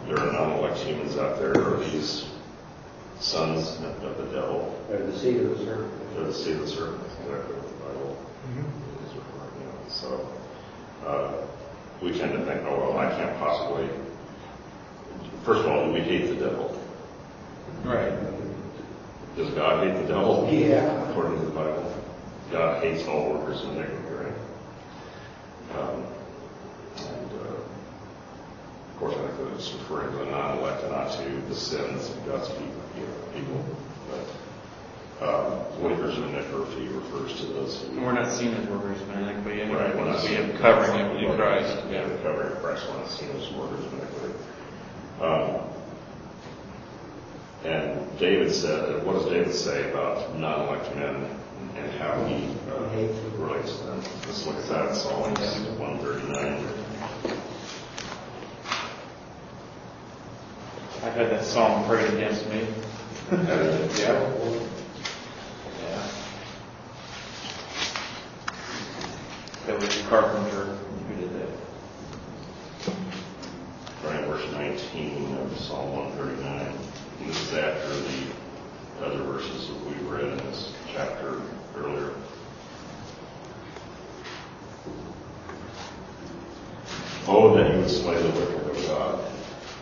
there 0.06 0.18
are 0.18 0.32
non-elect 0.32 0.78
humans 0.78 1.16
out 1.16 1.38
there, 1.38 1.56
or 1.56 1.78
these 1.84 2.26
sons 3.20 3.78
of 3.80 4.18
the 4.18 4.24
devil? 4.34 4.72
or 4.90 4.98
the 4.98 5.18
seed 5.18 5.36
of 5.36 5.58
the 5.58 5.64
serpent. 5.64 5.92
They're 6.14 6.24
the 6.24 6.34
seed 6.34 6.56
of 6.56 6.60
the 6.62 6.68
serpent, 6.68 7.02
exactly 7.04 7.54
what 7.56 7.68
the 7.68 7.84
Bible 7.84 8.16
is 9.06 9.14
referring 9.14 9.84
to. 9.84 9.90
So, 9.90 10.28
uh, 11.06 11.46
we 12.02 12.16
tend 12.18 12.32
to 12.32 12.44
think, 12.44 12.62
oh, 12.66 12.78
well, 12.78 12.98
I 12.98 13.10
can't 13.10 13.36
possibly. 13.38 13.88
First 15.44 15.60
of 15.60 15.66
all, 15.66 15.92
we 15.92 16.00
hate 16.00 16.26
the 16.28 16.34
devil? 16.48 16.80
Right. 17.84 18.12
Does 19.36 19.50
God 19.50 19.86
hate 19.86 20.00
the 20.02 20.08
devil? 20.08 20.48
Yeah. 20.50 21.10
According 21.10 21.38
to 21.40 21.46
the 21.46 21.52
Bible. 21.52 21.92
God 22.50 22.82
hates 22.82 23.06
all 23.06 23.34
workers 23.34 23.62
in 23.64 23.70
iniquity, 23.70 24.14
right? 24.14 25.78
Um, 25.78 26.04
and, 26.96 27.30
uh, 27.32 27.54
of 27.54 28.96
course, 28.98 29.14
I 29.14 29.26
think 29.26 29.36
that 29.38 29.54
it's 29.56 29.72
referring 29.74 30.12
to 30.12 30.18
the 30.24 30.30
non-elect 30.30 30.82
and 30.84 30.92
not 30.92 31.12
to 31.18 31.28
the 31.48 31.54
sins 31.54 32.08
of 32.10 32.26
God's 32.26 32.48
people. 32.50 32.82
You 32.96 33.02
know, 33.02 33.14
people. 33.34 33.64
But, 34.10 35.28
um, 35.28 35.82
workers 35.82 36.16
of 36.16 36.24
iniquity 36.24 36.88
refers 36.88 37.38
to 37.40 37.46
those 37.46 37.82
who 37.82 38.00
We're 38.00 38.12
not 38.12 38.30
seen 38.32 38.54
as 38.54 38.66
workers 38.68 39.00
of 39.02 39.10
iniquity 39.10 39.60
anyway, 39.62 39.80
Right, 39.84 39.96
we're 39.96 40.04
not 40.04 40.22
we 40.22 40.28
seen- 40.28 40.50
have 40.50 40.60
covering 40.60 40.98
it 40.98 41.22
in 41.24 41.36
Christ. 41.36 41.76
Yeah, 41.90 42.04
the 42.08 42.16
covering 42.18 42.52
of 42.52 42.62
Christ, 42.62 42.86
we're 42.88 42.98
not 42.98 43.08
seen 43.10 43.30
as 43.30 43.50
workers 43.52 43.84
in 43.84 43.98
iniquity. 43.98 44.34
Um, 45.20 45.60
and 47.66 48.18
David 48.18 48.54
said, 48.54 49.04
what 49.04 49.14
does 49.14 49.24
David 49.26 49.52
say 49.52 49.90
about 49.90 50.38
non-elect 50.38 50.94
men 50.94 51.28
and 51.74 51.90
how 51.92 52.24
he 52.24 52.48
uh, 52.70 53.42
relates 53.42 53.76
to 53.78 53.84
them? 53.86 54.00
Let's 54.24 54.46
look 54.46 54.56
at 54.56 54.68
that, 54.68 54.94
Psalms 54.94 55.38
139. 55.40 56.86
I've 61.02 61.14
had 61.14 61.30
that 61.30 61.44
psalm 61.44 61.84
prayed 61.86 62.12
against 62.14 62.48
me. 62.48 62.66
Yeah. 63.32 64.32
Yeah. 65.82 66.08
That 69.66 69.80
was 69.80 69.88
the 69.96 70.08
Carpenter 70.08 70.64
who 71.08 71.14
did 71.16 71.32
that. 71.34 71.48
Right, 74.04 74.24
verse 74.26 74.52
19 74.52 75.38
of 75.38 75.58
Psalm 75.58 75.96
139. 75.96 76.95
This 77.26 77.48
is 77.48 77.54
after 77.54 77.88
the 77.88 79.04
other 79.04 79.22
verses 79.24 79.68
that 79.68 79.84
we've 79.84 80.08
read 80.08 80.24
in 80.24 80.36
this 80.36 80.72
chapter 80.92 81.42
earlier. 81.76 82.12
Oh, 87.26 87.56
that 87.56 87.72
you 87.72 87.80
would 87.80 87.90
slay 87.90 88.22
the 88.22 88.28
wicked, 88.28 88.70
of 88.70 88.86
God. 88.86 89.24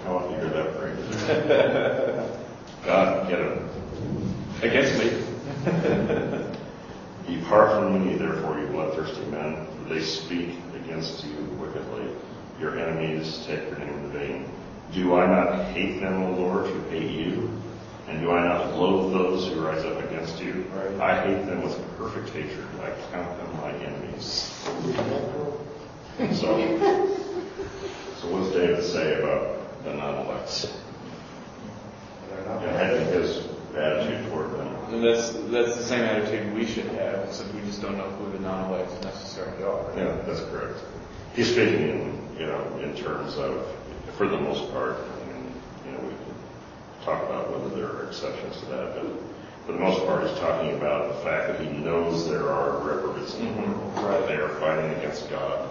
I 0.06 0.10
want 0.10 0.30
to 0.30 0.36
hear 0.36 0.48
that 0.48 0.78
prayer. 0.78 2.38
God, 2.86 3.28
get 3.28 3.38
him. 3.40 3.68
Against 4.62 4.98
me. 4.98 5.10
Depart 7.26 7.72
from 7.72 8.08
me, 8.08 8.16
therefore, 8.16 8.58
you 8.58 8.66
bloodthirsty 8.68 9.24
men, 9.26 9.66
for 9.66 9.92
they 9.92 10.00
speak 10.00 10.56
against 10.76 11.22
you 11.24 11.34
wickedly. 11.60 12.08
Your 12.58 12.78
enemies 12.78 13.44
take 13.46 13.68
your 13.68 13.78
name 13.78 13.88
in 13.88 14.10
vain. 14.12 14.50
Do 14.92 15.16
I 15.16 15.26
not 15.26 15.64
hate 15.72 16.00
them, 16.00 16.22
O 16.22 16.30
Lord, 16.32 16.66
who 16.66 16.80
hate 16.90 17.10
you? 17.10 17.50
And 18.08 18.20
do 18.20 18.30
I 18.30 18.44
not 18.44 18.74
loathe 18.74 19.12
those 19.12 19.48
who 19.48 19.60
rise 19.66 19.84
up 19.84 19.98
against 20.04 20.40
you? 20.40 20.70
I 21.00 21.20
hate 21.22 21.46
them 21.46 21.62
with 21.62 21.76
perfect 21.96 22.30
hatred. 22.30 22.66
I 22.82 22.92
count 23.10 23.36
them 23.38 23.52
my 23.60 23.72
enemies. 23.72 24.52
So, 26.38 26.58
so 28.20 28.28
what 28.30 28.40
does 28.44 28.52
David 28.52 28.84
say 28.84 29.18
about 29.20 29.82
the 29.84 29.94
non-elects? 29.94 30.66
And 32.30 32.70
having 32.76 33.06
his 33.06 33.48
attitude 33.74 34.30
toward 34.30 34.52
them. 34.52 34.68
And 34.92 35.02
that's, 35.02 35.32
that's 35.32 35.76
the 35.76 35.82
same 35.82 36.02
attitude 36.02 36.54
we 36.54 36.66
should 36.66 36.86
have, 36.86 37.24
except 37.26 37.52
we 37.54 37.62
just 37.62 37.82
don't 37.82 37.96
know 37.96 38.10
who 38.10 38.30
the 38.30 38.38
non-elects 38.38 39.02
necessarily 39.02 39.64
are. 39.64 39.92
Yeah, 39.96 40.16
that's 40.26 40.40
correct. 40.50 40.78
He's 41.34 41.50
speaking 41.50 41.88
in, 41.88 42.36
you 42.38 42.46
know, 42.46 42.78
in 42.78 42.94
terms 42.94 43.34
of, 43.36 43.66
for 44.16 44.28
the 44.28 44.38
most 44.38 44.70
part, 44.72 44.96
I 44.96 45.26
mean, 45.26 45.52
you 45.86 45.92
know, 45.92 45.98
we 46.00 46.08
can 46.08 46.34
talk 47.04 47.22
about 47.24 47.50
whether 47.50 47.74
there 47.74 47.90
are 47.90 48.06
exceptions 48.06 48.58
to 48.60 48.66
that, 48.66 48.94
but 48.94 49.06
for 49.66 49.72
the 49.72 49.78
most 49.78 50.04
part, 50.06 50.28
he's 50.28 50.38
talking 50.38 50.76
about 50.76 51.08
the 51.08 51.20
fact 51.20 51.48
that 51.48 51.60
he 51.60 51.68
knows 51.78 52.28
there 52.28 52.48
are 52.48 52.78
reprobates 52.78 53.34
in 53.36 53.46
the 53.46 53.62
world, 53.62 53.94
that 53.96 54.28
they 54.28 54.36
are 54.36 54.50
fighting 54.60 54.90
against 54.98 55.28
God, 55.30 55.68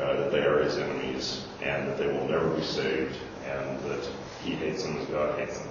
uh, 0.00 0.16
that 0.16 0.30
they 0.30 0.40
are 0.40 0.62
his 0.62 0.76
enemies, 0.76 1.44
and 1.62 1.88
that 1.88 1.98
they 1.98 2.06
will 2.06 2.28
never 2.28 2.48
be 2.50 2.62
saved, 2.62 3.16
and 3.46 3.80
that 3.90 4.08
he 4.42 4.54
hates 4.54 4.82
them 4.82 4.98
as 4.98 5.06
God 5.06 5.38
hates 5.38 5.58
them. 5.58 5.68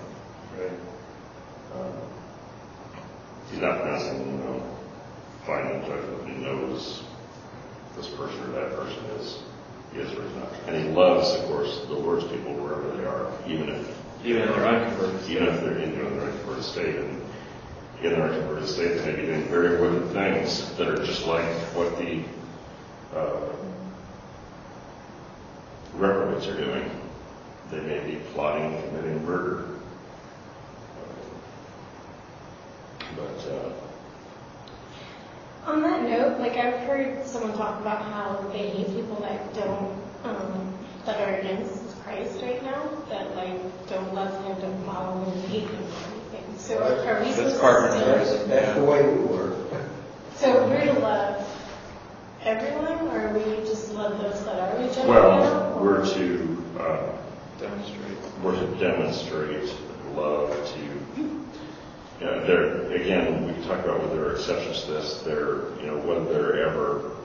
Right. 0.58 0.72
Um, 1.76 1.94
He's 3.54 3.62
not 3.62 3.82
pronouncing, 3.82 4.26
you 4.26 4.38
know, 4.44 4.64
final 5.46 5.80
judgment. 5.82 6.28
He 6.28 6.44
knows 6.44 7.04
this 7.96 8.08
person 8.10 8.40
or 8.46 8.48
that 8.54 8.76
person 8.76 9.04
is, 9.20 9.44
is 9.96 10.12
or 10.14 10.24
is. 10.24 10.34
And 10.68 10.76
he 10.76 10.90
loves, 10.90 11.30
of 11.36 11.46
course, 11.46 11.86
the 11.88 11.94
Lord's 11.94 12.26
people 12.26 12.54
wherever 12.54 12.96
they 12.98 13.06
are, 13.06 13.32
even 13.48 13.70
if 13.70 13.98
Even 14.24 14.44
in 14.44 14.50
their 14.50 14.66
unconverted 14.66 15.30
even 15.30 15.48
if 15.48 15.60
they're 15.60 15.78
in 15.78 15.96
their 15.96 16.06
unconverted 16.06 16.64
state. 16.64 16.96
And 16.96 17.22
in 18.02 18.12
their 18.12 18.24
unconverted 18.24 18.70
state, 18.70 18.98
they 18.98 19.12
may 19.12 19.22
be 19.22 19.28
doing 19.28 19.44
very 19.50 19.82
wicked 19.82 20.12
things 20.12 20.74
that 20.78 20.88
are 20.88 21.04
just 21.06 21.26
like 21.28 21.46
what 21.76 21.98
the 21.98 22.24
uh, 23.18 23.54
reprobates 25.94 26.48
are 26.48 26.58
doing. 26.58 26.90
They 27.72 27.82
may 27.82 28.00
be 28.06 28.16
plotting 28.34 28.74
and 28.74 28.90
committing 28.90 29.26
murder. 29.26 29.68
But 33.16 33.52
uh, 33.52 33.74
On 35.66 35.82
that 35.82 36.04
note, 36.04 36.40
like 36.40 36.58
I've 36.58 36.80
heard 36.82 37.26
someone 37.26 37.54
talk 37.58 37.80
about 37.80 38.02
how 38.04 38.46
they 38.52 38.70
hate 38.70 38.88
people 38.88 39.16
that 39.22 39.54
don't, 39.54 39.96
um, 40.26 40.78
that 41.06 41.22
are 41.28 41.36
against 41.40 42.02
Christ 42.04 42.42
right 42.42 42.62
now, 42.64 42.84
that 43.10 43.34
like 43.36 43.88
don't 43.88 44.14
love 44.14 44.34
him, 44.46 44.60
don't 44.60 44.86
follow 44.86 45.24
him, 45.24 45.42
hate 45.50 45.62
him 45.70 45.84
or 45.84 46.12
anything. 46.36 46.58
So 46.58 46.78
are 46.84 47.20
we 47.20 47.26
That's 47.32 47.36
supposed 47.36 47.62
Carpenter. 47.62 48.20
to 48.20 48.26
still, 48.26 48.48
That's 48.48 48.78
the 48.78 48.84
way 48.84 49.08
we 49.08 49.24
were. 49.24 49.56
so 50.36 50.68
we're 50.68 50.86
to 50.86 51.00
love 51.00 51.48
everyone 52.44 53.08
or 53.16 53.30
we 53.34 53.56
just 53.66 53.94
love 53.94 54.20
those 54.22 54.44
that 54.44 54.60
are 54.60 54.78
regenerate 54.78 55.08
well, 55.08 55.40
now? 55.40 55.82
we're 55.82 56.06
to 56.14 56.66
uh, 56.78 57.10
demonstrate. 57.58 58.18
we're 58.44 58.60
to 58.60 58.68
demonstrate 58.80 59.74
love 60.14 60.50
to 60.74 61.43
Yeah, 62.24 62.40
there, 62.46 62.92
again, 62.94 63.46
we 63.46 63.52
can 63.54 63.64
talk 63.64 63.84
about 63.84 64.00
whether 64.00 64.16
there 64.16 64.30
are 64.30 64.36
exceptions 64.36 64.86
to 64.86 64.92
this. 64.92 65.20
There, 65.24 65.78
you 65.82 65.88
know, 65.88 65.98
whether 65.98 66.24
there 66.32 66.70
ever, 66.70 67.18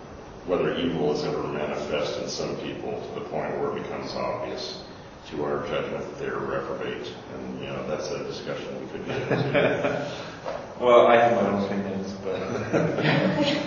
whether 0.46 0.74
evil 0.76 1.14
is 1.14 1.22
ever 1.22 1.44
manifest 1.44 2.20
in 2.20 2.28
some 2.28 2.57
people 2.57 3.01
to 3.01 3.20
the 3.20 3.26
point 3.26 3.57
where 3.61 3.76
it 3.76 3.82
becomes 3.84 4.12
obvious 4.14 4.82
to 5.30 5.44
our 5.44 5.64
judgment 5.68 6.05
that 6.05 6.18
they're 6.18 6.38
reprobate. 6.38 7.12
And, 7.34 7.61
you 7.61 7.68
know, 7.68 7.86
that's 7.86 8.09
a 8.11 8.24
discussion 8.24 8.80
we 8.80 8.86
could 8.88 9.07
get 9.07 9.20
into. 9.32 10.12
Well, 10.80 11.09
I 11.09 11.16
have 11.16 11.32
my 11.32 11.49
own 11.49 11.64
opinions, 11.64 12.12
but 12.22 12.38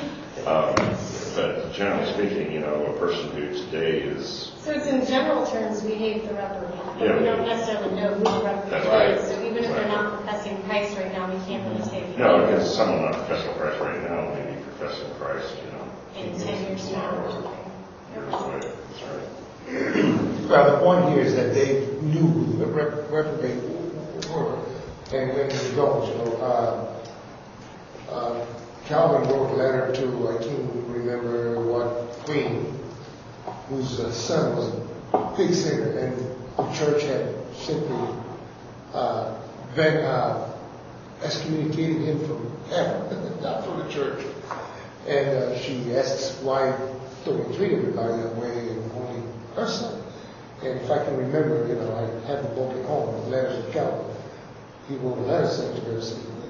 Um, 0.48 0.74
but 1.42 1.74
generally 1.74 2.06
speaking, 2.14 2.52
you 2.54 2.60
know, 2.60 2.86
a 2.86 3.00
person 3.00 3.32
who 3.32 3.50
today 3.66 4.02
is, 4.02 4.52
So 4.64 4.72
it's 4.72 4.86
in 4.86 5.06
general 5.08 5.46
terms, 5.46 5.82
we 5.84 5.96
hate 5.96 6.28
the 6.28 6.34
reprobate, 6.36 6.78
but 6.86 7.02
Yeah, 7.02 7.14
we 7.14 7.20
we 7.20 7.26
don't 7.26 7.48
necessarily 7.48 7.96
know 7.96 8.14
who 8.14 8.24
the 8.24 8.42
That's 8.70 8.86
reprobate 8.86 8.92
right. 8.92 9.18
is. 9.18 9.28
So 9.28 9.44
even 9.44 9.58
if 9.64 9.70
they're 9.72 9.88
not 9.88 10.22
professing 10.22 10.62
Christ 10.64 10.96
right 10.98 11.12
now, 11.12 11.34
we 11.34 11.40
can't 11.46 11.66
really 11.68 11.82
say. 11.90 12.04
we 12.04 12.16
no, 12.18 12.38
hate 12.38 12.46
them. 12.46 12.46
because 12.54 12.76
someone 12.76 13.02
not 13.02 13.16
professing 13.26 13.54
Christ 13.56 13.80
right 13.82 14.02
now 14.04 14.34
may 14.36 14.54
be 14.54 14.62
professing 14.62 15.10
Christ, 15.16 15.56
you 15.66 15.72
know, 15.72 15.86
In 16.16 16.40
ten 16.40 16.62
years 16.64 16.84
from 16.86 16.94
now 16.94 17.26
or 17.26 17.32
something. 17.32 17.72
years 18.14 18.34
away. 18.34 18.62
That's 18.62 19.02
right. 19.10 20.50
Well, 20.50 20.72
the 20.72 20.78
point 20.86 21.14
here 21.16 21.24
is 21.24 21.34
that 21.36 21.54
they 21.56 21.88
knew 22.02 22.28
who 22.28 22.58
the 22.58 22.66
rep- 22.68 23.10
reprobate 23.10 23.64
were, 24.30 24.58
and 25.14 25.34
when 25.34 25.48
they 25.50 25.76
don't, 25.76 26.06
you 26.06 26.14
know, 26.18 26.38
uh, 26.42 28.12
uh, 28.12 28.46
Calvin 28.92 29.30
wrote 29.30 29.52
a 29.52 29.56
letter 29.56 29.94
to, 29.94 30.38
I 30.38 30.44
can't 30.44 30.70
remember 30.90 31.62
what 31.62 32.10
queen, 32.26 32.78
whose 33.70 34.02
uh, 34.02 34.12
son 34.12 34.58
was 34.58 34.68
a 35.14 35.34
big 35.38 35.54
sinner, 35.54 35.98
and 35.98 36.18
the 36.58 36.74
church 36.74 37.04
had 37.04 37.34
simply 37.56 38.10
uh, 38.94 39.34
been 39.78 40.04
uh, 40.04 40.54
excommunicated 41.24 42.02
him 42.02 42.20
from 42.28 42.52
heaven, 42.68 43.42
not 43.42 43.64
from 43.64 43.80
the 43.80 43.88
church. 43.88 44.26
And 45.08 45.30
uh, 45.30 45.58
she 45.58 45.96
asks 45.96 46.42
why 46.42 46.78
don't 47.24 47.48
we 47.48 47.56
treat 47.56 47.72
everybody 47.72 48.22
that 48.22 48.36
way 48.36 48.72
and 48.72 48.92
only 48.92 49.24
her 49.56 49.70
son. 49.70 50.04
And 50.64 50.82
if 50.82 50.92
I 50.92 51.02
can 51.06 51.16
remember, 51.16 51.66
you 51.66 51.76
know, 51.76 51.96
I 51.96 52.28
have 52.28 52.44
the 52.44 52.50
book 52.50 52.76
at 52.76 52.86
home, 52.88 53.24
the 53.24 53.38
letters 53.38 53.66
of 53.66 53.72
Calvin. 53.72 54.18
He 54.90 54.96
wrote 54.98 55.18
a 55.18 55.22
letter 55.22 55.48
saying 55.48 55.76
to 55.78 55.82
her, 55.82 56.02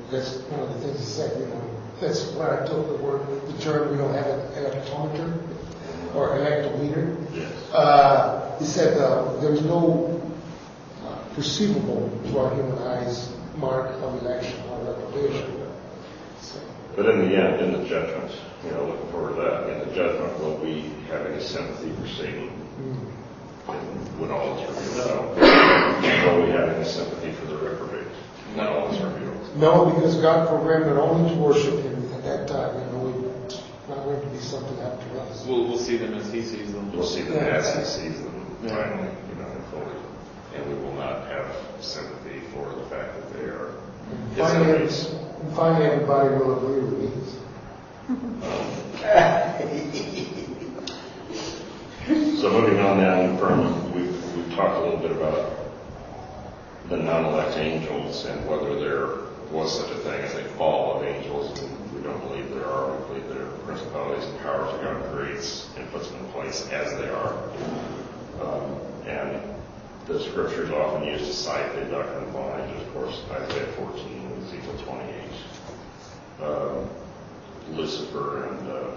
that's 0.10 0.38
one 0.50 0.60
of 0.62 0.74
the 0.74 0.80
things 0.80 0.98
he 0.98 1.06
said, 1.06 1.40
you 1.40 1.46
know, 1.46 1.81
that's 2.02 2.32
where 2.34 2.64
I 2.64 2.68
took 2.68 2.88
the 2.88 2.96
word, 3.04 3.22
the 3.48 3.62
term, 3.62 3.92
we 3.92 3.98
don't 3.98 4.14
have 4.14 4.26
an 4.28 4.64
electrometer 4.64 5.38
or 6.16 6.30
electrometer. 6.38 7.16
Yes. 7.34 7.52
Uh, 7.72 8.58
he 8.60 8.66
said 8.66 8.98
uh, 8.98 9.40
there's 9.40 9.62
no 9.62 10.20
uh, 11.06 11.16
perceivable 11.36 12.10
to 12.26 12.40
our 12.40 12.54
human 12.56 12.78
eyes 12.80 13.32
mark 13.56 13.92
of 14.02 14.22
election 14.24 14.60
or 14.70 14.80
reprobation. 14.84 15.68
So, 16.42 16.60
But 16.96 17.06
in 17.08 17.30
the 17.30 17.36
end, 17.38 17.62
in 17.62 17.82
the 17.82 17.88
judgment, 17.88 18.32
you 18.66 18.72
know, 18.72 18.88
looking 18.88 19.12
forward 19.12 19.36
to 19.36 19.42
that, 19.42 19.70
in 19.70 19.88
the 19.88 19.96
judgment, 19.96 20.40
will 20.40 20.58
we 20.58 20.90
have 21.10 21.26
any 21.28 21.42
sympathy 21.42 21.92
for 22.02 22.08
Satan? 22.08 22.50
And 23.68 24.20
When 24.20 24.32
all 24.32 24.58
is 24.58 24.68
revealed, 24.68 25.38
no. 25.38 26.36
Will 26.36 26.46
we 26.46 26.52
have 26.52 26.70
any 26.70 26.86
sympathy 26.86 27.32
for 27.34 27.46
the 27.46 27.58
reprobate? 27.58 28.08
When 28.56 28.66
all 28.68 28.90
is 28.92 29.00
revealed. 29.00 29.41
No, 29.58 29.86
because 29.94 30.16
God 30.18 30.48
programmed 30.48 30.86
it 30.88 30.98
only 31.00 31.34
to 31.34 31.40
worship 31.42 31.80
Him 31.84 32.12
at 32.14 32.24
that 32.24 32.48
time. 32.48 32.76
You 32.76 32.86
know, 32.92 33.34
it's 33.46 33.62
not 33.90 34.04
going 34.06 34.22
to 34.22 34.28
be 34.28 34.38
something 34.40 34.80
after 34.80 35.20
us. 35.20 35.46
We'll, 35.46 35.68
we'll 35.68 35.78
see 35.78 35.98
them 35.98 36.14
as 36.14 36.32
he 36.32 36.42
sees 36.42 36.72
them. 36.72 36.92
We'll 36.94 37.06
see 37.06 37.24
them 37.24 37.44
as 37.44 37.76
he 37.76 37.84
sees 37.84 38.22
them 38.22 38.46
finally, 38.68 39.10
you 39.30 39.36
know, 39.42 39.48
and 39.50 39.66
fully. 39.66 39.96
And 40.56 40.68
we 40.68 40.76
will 40.84 40.94
not 40.96 41.28
have 41.28 41.56
sympathy 41.82 42.42
for 42.54 42.74
the 42.76 42.84
fact 42.86 43.16
that 43.16 43.34
they 43.34 43.46
are 43.46 43.72
his 44.36 44.38
Finally, 44.38 44.70
enemies. 44.76 45.16
finally, 45.56 45.86
everybody 45.86 46.30
will 46.36 46.58
agree 46.58 46.82
with 46.82 47.00
me. 47.00 47.08
Um, 48.10 48.18
so 52.38 52.50
moving 52.52 52.80
on 52.80 52.98
now, 52.98 53.38
from, 53.38 53.94
we've, 53.94 54.36
we've 54.36 54.54
talked 54.56 54.78
a 54.78 54.82
little 54.82 54.98
bit 54.98 55.12
about 55.12 55.52
the 56.90 56.98
non-elect 56.98 57.58
angels 57.58 58.26
and 58.26 58.46
whether 58.48 58.78
there 58.80 59.31
was 59.52 59.80
such 59.80 59.92
a 59.92 59.98
thing 60.00 60.22
as 60.22 60.34
a 60.36 60.44
fall 60.56 60.98
of 60.98 61.04
angels, 61.06 61.60
and 61.60 61.94
we 61.94 62.02
don't 62.02 62.20
believe 62.28 62.50
there 62.54 62.66
are. 62.66 62.96
We 62.96 63.08
believe 63.08 63.30
there 63.30 63.46
are 63.46 63.58
principalities 63.66 64.26
and 64.26 64.40
powers 64.40 64.72
that 64.72 64.82
God 64.82 65.14
creates 65.14 65.70
and 65.78 65.92
puts 65.92 66.10
them 66.10 66.26
in 66.26 66.32
place 66.32 66.68
as 66.70 66.98
they 66.98 67.10
are. 67.10 67.34
Um, 68.42 68.78
and 69.06 69.42
the 70.08 70.20
scriptures 70.22 70.72
often 70.72 71.08
used 71.08 71.26
to 71.26 71.34
cite 71.34 71.76
the 71.76 71.86
doctrine 71.86 72.24
of 72.24 72.34
bondage, 72.34 72.82
of 72.82 72.94
course, 72.94 73.22
Isaiah 73.32 73.68
14, 73.74 74.44
Ezekiel 74.48 74.78
28, 76.40 76.48
um, 76.48 76.90
Lucifer 77.72 78.48
and 78.48 78.68
uh, 78.72 78.92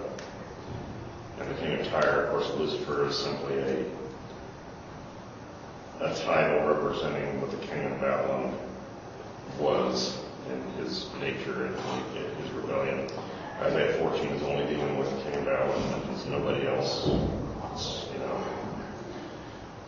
and 1.37 1.49
the 1.49 1.55
king 1.55 1.79
of 1.79 1.85
Tyre, 1.87 2.23
of 2.23 2.29
course, 2.29 2.49
Lucifer 2.57 3.07
is 3.07 3.17
simply 3.17 3.57
a 3.57 3.85
a 6.01 6.15
title 6.15 6.67
representing 6.67 7.39
what 7.39 7.51
the 7.51 7.67
king 7.67 7.83
of 7.85 8.01
Babylon 8.01 8.57
was 9.59 10.24
in 10.51 10.83
his 10.83 11.07
nature 11.19 11.65
and 11.65 11.75
his 12.37 12.51
rebellion. 12.51 13.07
Isaiah 13.61 13.93
14 13.99 14.27
is 14.27 14.43
only 14.43 14.65
dealing 14.65 14.97
with 14.97 15.09
king 15.23 15.45
Babylon, 15.45 16.01
and 16.01 16.15
it's 16.15 16.25
nobody 16.25 16.67
else. 16.67 17.07
It's, 17.71 18.05
you 18.11 18.19
know, 18.19 18.43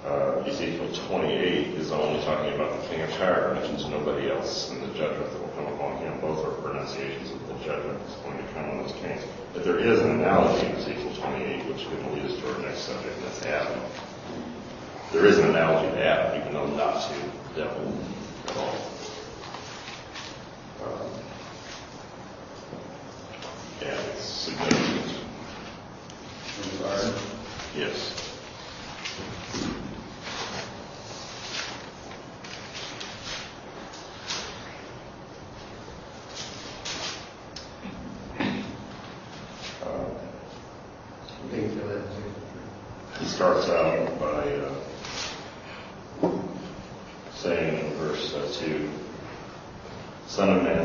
uh, 0.06 0.44
Ezekiel 0.48 0.88
28 1.08 1.68
is 1.76 1.92
only 1.92 2.24
talking 2.24 2.54
about 2.54 2.82
the 2.82 2.88
king 2.88 3.02
of 3.02 3.10
Tyre, 3.12 3.54
mentions 3.56 3.86
nobody 3.90 4.32
else, 4.32 4.72
and 4.72 4.82
the 4.82 4.88
judgment 4.98 5.30
that 5.32 5.42
will 5.42 5.50
come 5.50 5.68
upon 5.74 5.98
him. 5.98 6.20
Both 6.22 6.46
are 6.46 6.52
pronunciations 6.62 7.32
of 7.32 7.48
the 7.48 7.56
judgment 7.66 8.00
that's 8.00 8.16
going 8.22 8.38
to 8.38 8.54
come 8.54 8.70
on 8.70 8.78
those 8.84 8.94
kings. 8.94 9.22
But 9.54 9.66
there 9.66 9.80
is 9.80 10.00
an 10.00 10.12
analogy 10.12 10.66
in 10.68 10.76
Ezekiel 10.78 11.14
28, 11.14 11.66
which 11.66 11.90
could 11.90 12.06
lead 12.14 12.26
us 12.26 12.40
to 12.40 12.54
our 12.54 12.62
next 12.62 12.80
subject, 12.80 13.18
and 13.18 13.26
that's 13.26 13.46
Adam. 13.46 13.82
There 15.12 15.26
is 15.26 15.38
an 15.40 15.50
analogy 15.50 15.92
to 15.94 16.06
Adam, 16.06 16.42
even 16.42 16.54
though 16.54 16.68
not 16.78 17.02
to 17.02 17.14
the 17.54 17.64
devil 17.64 17.94
at 18.48 18.58
all. 18.58 18.97
Significant. 24.48 25.26
Yes. 27.76 28.14
Um, 39.84 40.16
Ezekiel 41.52 41.84
11, 41.84 42.04
He 43.20 43.26
starts 43.26 43.68
out 43.70 44.20
by 44.20 44.26
uh, 46.24 46.32
saying 47.34 47.86
in 47.86 47.94
verse 47.98 48.34
uh, 48.34 48.50
2, 48.66 48.90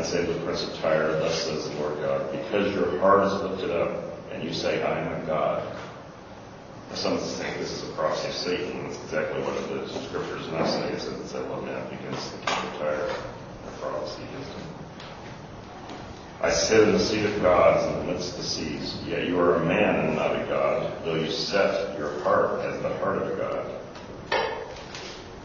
Man, 0.03 0.11
say 0.11 0.25
to 0.25 0.33
the 0.33 0.39
prince 0.41 0.63
of 0.63 0.73
Tyre, 0.79 1.13
thus 1.13 1.43
says 1.43 1.69
the 1.69 1.75
Lord 1.77 1.97
God, 2.01 2.29
because 2.31 2.73
your 2.73 2.99
heart 2.99 3.25
is 3.25 3.41
lifted 3.41 3.71
up, 3.71 4.03
and 4.31 4.43
you 4.43 4.51
say, 4.51 4.83
I 4.83 4.99
am 4.99 5.23
a 5.23 5.25
God. 5.25 5.77
Some 6.93 7.17
think 7.17 7.57
this 7.57 7.71
is 7.71 7.89
a 7.89 7.93
prophecy 7.93 8.27
of 8.27 8.33
Satan. 8.33 8.83
That's 8.83 9.01
exactly 9.03 9.41
what 9.41 9.55
the 9.69 9.87
scriptures 10.03 10.47
now 10.51 10.65
say. 10.65 10.89
It 10.89 10.99
says 10.99 11.19
it's 11.21 11.31
that 11.31 11.49
lament 11.49 11.91
against 11.93 12.31
the 12.31 12.37
king 12.45 12.57
of 12.57 12.79
Tyre, 12.79 13.15
a 13.65 13.79
prophecy 13.79 14.23
against 14.23 14.51
him. 14.51 14.67
I 16.41 16.51
sit 16.51 16.83
in 16.83 16.91
the 16.91 16.99
seat 16.99 17.25
of 17.25 17.41
gods 17.41 17.85
in 17.87 18.05
the 18.05 18.13
midst 18.13 18.31
of 18.31 18.37
the 18.37 18.43
seas. 18.43 18.97
Yet 19.07 19.25
you 19.25 19.39
are 19.39 19.55
a 19.55 19.65
man 19.65 20.05
and 20.05 20.15
not 20.17 20.35
a 20.35 20.45
god, 20.49 21.05
though 21.05 21.15
you 21.15 21.31
set 21.31 21.97
your 21.97 22.19
heart 22.23 22.59
as 22.65 22.81
the 22.81 22.93
heart 22.97 23.21
of 23.21 23.31
a 23.31 23.35
god. 23.37 24.49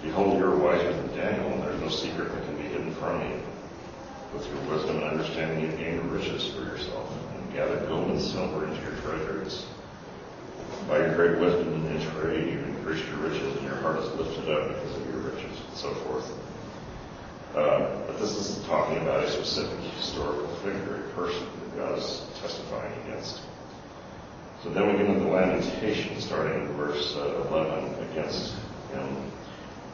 Behold, 0.02 0.38
you 0.38 0.44
are 0.46 0.56
wiser 0.56 0.92
than 0.92 1.16
Daniel, 1.16 1.52
and 1.52 1.62
there 1.62 1.72
is 1.72 1.80
no 1.80 1.88
secret 1.88 2.32
that 2.32 2.44
can 2.44 2.56
be 2.56 2.64
hidden 2.64 2.92
from 2.96 3.20
you. 3.22 3.40
With 4.32 4.46
your 4.46 4.60
wisdom 4.70 4.96
and 4.96 5.04
understanding, 5.04 5.64
you 5.64 5.76
gained 5.76 6.12
riches 6.12 6.52
for 6.52 6.60
yourself, 6.60 7.10
and 7.34 7.52
gathered 7.54 7.88
gold 7.88 8.10
and 8.10 8.20
silver 8.20 8.66
into 8.66 8.80
your 8.82 8.92
treasuries. 9.00 9.64
By 10.86 10.98
your 10.98 11.14
great 11.14 11.40
wisdom 11.40 11.86
and 11.86 12.02
trade, 12.12 12.52
you 12.52 12.58
increased 12.60 13.08
your 13.08 13.16
riches, 13.18 13.56
and 13.56 13.64
your 13.64 13.76
heart 13.76 13.98
is 14.00 14.12
lifted 14.14 14.50
up 14.50 14.68
because 14.68 14.96
of 14.96 15.06
your 15.06 15.20
riches, 15.20 15.58
and 15.66 15.76
so 15.76 15.94
forth. 15.94 16.30
Uh, 17.54 18.06
but 18.06 18.18
this 18.18 18.36
isn't 18.36 18.66
talking 18.66 18.98
about 18.98 19.24
a 19.24 19.30
specific 19.30 19.78
historical 19.96 20.46
figure, 20.56 20.96
a 20.96 21.14
person 21.14 21.46
that 21.60 21.76
God 21.76 21.98
is 21.98 22.26
testifying 22.40 22.92
against. 23.02 23.40
So 24.62 24.68
then 24.70 24.86
we 24.88 24.92
get 24.98 25.06
into 25.06 25.20
the 25.20 25.30
lamentation, 25.30 26.20
starting 26.20 26.60
in 26.60 26.72
verse 26.74 27.16
uh, 27.16 27.46
11, 27.48 28.10
against 28.10 28.54
him. 28.92 29.30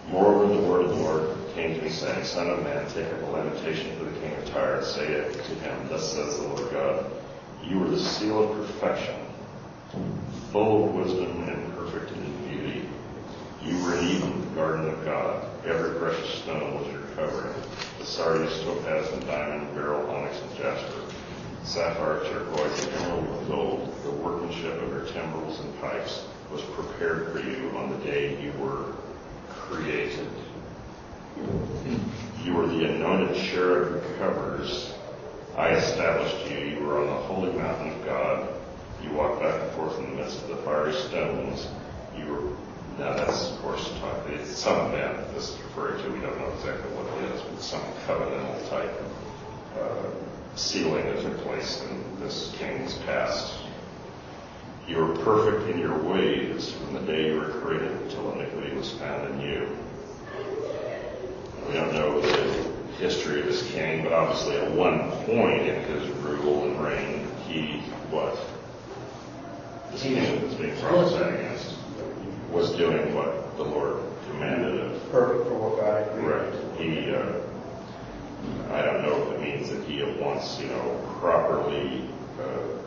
Moreover, 0.09 0.55
the 0.55 0.69
word 0.69 0.85
of 0.85 0.91
the 0.91 1.03
Lord 1.03 1.37
came 1.55 1.75
to 1.75 1.83
me, 1.83 1.89
saying, 1.89 2.25
Son 2.25 2.51
of 2.51 2.63
man, 2.63 2.87
take 2.91 3.07
up 3.13 3.23
a 3.23 3.27
lamentation 3.27 3.97
for 3.97 4.05
the 4.05 4.21
king 4.21 4.35
of 4.37 4.45
Tyre, 4.47 4.77
and 4.77 4.87
say 4.87 5.07
it 5.07 5.33
to 5.33 5.55
him, 5.57 5.89
Thus 5.89 6.13
says 6.13 6.39
the 6.39 6.49
Lord 6.49 6.71
God, 6.73 7.11
You 7.63 7.83
are 7.85 7.89
the 7.89 7.99
seal 7.99 8.51
of 8.51 8.57
perfection, 8.57 9.17
full 10.53 10.89
of 10.89 10.95
wisdom 10.95 11.49
and 11.49 11.75
perfect 11.75 12.13
in 12.13 12.49
beauty. 12.49 12.89
You 13.63 13.83
were 13.83 13.95
in 13.97 14.09
Eden, 14.09 14.41
the 14.41 14.55
garden 14.55 14.89
of 14.91 15.05
God. 15.05 15.49
Every 15.65 15.99
precious 15.99 16.35
stone 16.43 16.75
was 16.75 16.93
your 16.93 17.03
covering. 17.17 17.55
The 17.99 18.05
sardius, 18.05 18.63
topaz, 18.63 19.11
and 19.13 19.25
diamond, 19.27 19.75
beryl, 19.75 20.11
onyx, 20.11 20.39
and 20.43 20.57
jasper. 20.57 21.01
Sapphire, 21.65 22.21
turquoise, 22.25 22.85
and 22.85 22.95
emerald 22.97 23.31
with 23.31 23.49
gold. 23.49 23.95
The 24.05 24.11
workmanship 24.11 24.83
of 24.83 24.91
your 24.91 25.07
timbrels 25.07 25.61
and 25.61 25.81
pipes 25.81 26.27
was 26.53 26.61
prepared 26.61 27.33
for 27.33 27.41
you 27.41 27.71
on 27.79 27.91
the 27.91 28.05
day 28.05 28.39
you 28.43 28.53
were 28.61 28.93
created. 29.71 30.29
You 32.45 32.55
were 32.55 32.67
the 32.67 32.85
anointed 32.85 33.37
cherub 33.37 34.03
who 34.03 34.19
covers. 34.19 34.93
I 35.57 35.71
established 35.71 36.51
you. 36.51 36.59
You 36.59 36.85
were 36.85 36.99
on 36.99 37.07
the 37.07 37.13
holy 37.13 37.53
mountain 37.53 37.93
of 37.93 38.05
God. 38.05 38.49
You 39.03 39.13
walked 39.13 39.41
back 39.41 39.61
and 39.61 39.71
forth 39.73 39.99
in 39.99 40.11
the 40.11 40.17
midst 40.17 40.43
of 40.43 40.49
the 40.49 40.57
fiery 40.57 40.95
stones. 40.95 41.69
You 42.17 42.27
were 42.27 42.43
now 42.99 43.17
that's 43.17 43.51
of 43.51 43.59
course 43.59 43.91
talk, 43.99 44.29
it's 44.29 44.57
some 44.57 44.93
event 44.93 45.35
this 45.35 45.51
is 45.51 45.59
referring 45.63 46.03
to. 46.03 46.11
We 46.11 46.21
don't 46.21 46.39
know 46.39 46.53
exactly 46.55 46.91
what 46.95 47.07
it 47.19 47.35
is, 47.35 47.43
but 47.43 47.61
some 47.61 47.83
covenantal 48.07 48.69
type 48.69 49.03
uh, 49.81 50.11
sealing 50.57 51.05
that 51.07 51.21
took 51.21 51.39
place 51.39 51.83
in 51.83 52.21
this 52.21 52.55
king's 52.59 52.95
past. 52.99 53.64
You 54.87 54.99
were 54.99 55.17
perfect 55.25 55.71
in 55.71 55.79
your 55.79 55.97
ways 55.97 56.71
from 56.73 56.95
the 56.95 57.01
day 57.01 57.29
you 57.29 57.41
were 57.41 57.51
created 57.61 57.91
until 58.03 58.33
iniquity 58.33 58.77
was 58.77 58.93
found 58.93 59.35
in 59.35 59.41
you. 59.41 59.79
We 61.67 61.75
don't 61.75 61.95
know 61.95 62.21
the 62.21 62.65
history 62.99 63.41
of 63.41 63.47
this 63.47 63.69
king, 63.71 64.05
but 64.05 64.13
obviously 64.13 64.57
at 64.57 64.71
one 64.71 65.11
point 65.25 65.63
in 65.63 65.83
his 65.85 66.09
rule 66.17 66.65
and 66.65 66.81
reign, 66.83 67.27
he 67.49 67.79
what? 68.11 68.39
This 69.91 70.03
king 70.03 70.41
that's 70.41 70.55
being 70.55 70.77
prophesied 70.81 71.35
against 71.35 71.77
was 72.51 72.73
doing 72.77 73.15
what 73.15 73.57
the 73.57 73.65
Lord 73.65 74.03
commanded 74.31 74.81
of 74.81 75.11
Perfect 75.11 75.49
for 75.49 75.55
what 75.55 75.81
God 75.81 76.07
had 76.07 76.25
Right. 76.25 76.79
He, 76.79 77.15
uh, 77.15 78.75
I 78.75 78.83
don't 78.83 79.03
know 79.03 79.23
if 79.23 79.33
it 79.33 79.41
means 79.41 79.71
that 79.71 79.85
he 79.85 80.03
at 80.03 80.21
once, 80.21 80.61
you 80.61 80.69
know, 80.69 81.17
properly 81.21 82.05
uh, 82.41 82.83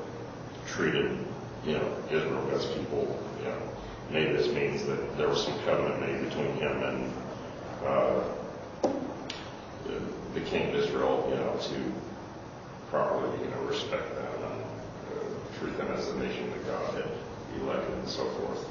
treated, 0.67 1.26
you 1.67 1.73
know, 1.73 1.97
Israel 2.09 2.49
as 2.53 2.65
people. 2.65 3.19
You 3.39 3.49
know, 3.49 3.61
maybe 4.09 4.31
this 4.33 4.47
means 4.47 4.85
that 4.85 5.17
there 5.17 5.27
was 5.27 5.43
some 5.43 5.59
covenant 5.65 5.99
made 5.99 6.29
between 6.29 6.53
him 6.55 6.81
and 6.81 7.13
uh, 7.85 8.23
the, 9.85 10.01
the 10.33 10.41
king 10.41 10.69
of 10.69 10.75
Israel, 10.75 11.27
you 11.29 11.35
know, 11.35 11.57
to 11.59 11.93
properly, 12.89 13.37
you 13.43 13.51
know, 13.51 13.61
respect 13.63 14.15
them 14.15 14.25
and 14.33 14.43
uh, 14.45 15.59
treat 15.59 15.77
them 15.77 15.91
as 15.91 16.07
the 16.07 16.19
nation 16.19 16.49
that 16.51 16.65
God 16.65 16.93
had 16.95 17.11
elected 17.61 17.93
and 17.95 18.07
so 18.07 18.23
forth. 18.29 18.65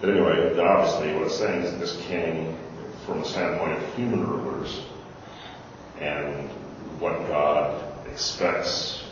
But 0.00 0.10
anyway, 0.10 0.58
obviously 0.58 1.12
what 1.14 1.24
it's 1.24 1.36
saying 1.36 1.62
is 1.62 1.78
this 1.78 2.00
king, 2.06 2.56
from 3.04 3.20
the 3.20 3.26
standpoint 3.26 3.72
of 3.72 3.94
human 3.94 4.26
rulers, 4.26 4.80
and 5.98 6.48
what 6.98 7.18
God 7.28 7.84
expects 8.06 9.04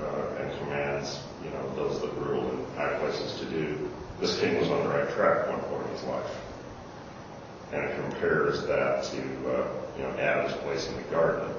uh, 0.00 0.36
and 0.40 0.58
commands, 0.58 1.20
you 1.44 1.50
know, 1.50 1.74
those 1.74 2.00
that 2.00 2.12
rule 2.18 2.48
in 2.50 2.76
high 2.76 2.98
places 2.98 3.38
to 3.40 3.46
do, 3.46 3.90
this 4.20 4.38
king 4.40 4.58
was 4.58 4.68
on 4.70 4.82
the 4.84 4.88
right 4.88 5.08
track 5.10 5.46
at 5.46 5.50
one 5.50 5.60
point 5.62 5.86
in 5.86 5.92
his 5.96 6.04
life. 6.04 6.30
And 7.72 7.84
it 7.84 7.96
compares 7.96 8.66
that 8.66 9.04
to, 9.04 9.18
uh, 9.18 9.68
you 9.96 10.02
know, 10.04 10.10
Adam's 10.18 10.52
place 10.58 10.88
in 10.88 10.96
the 10.96 11.02
garden. 11.04 11.50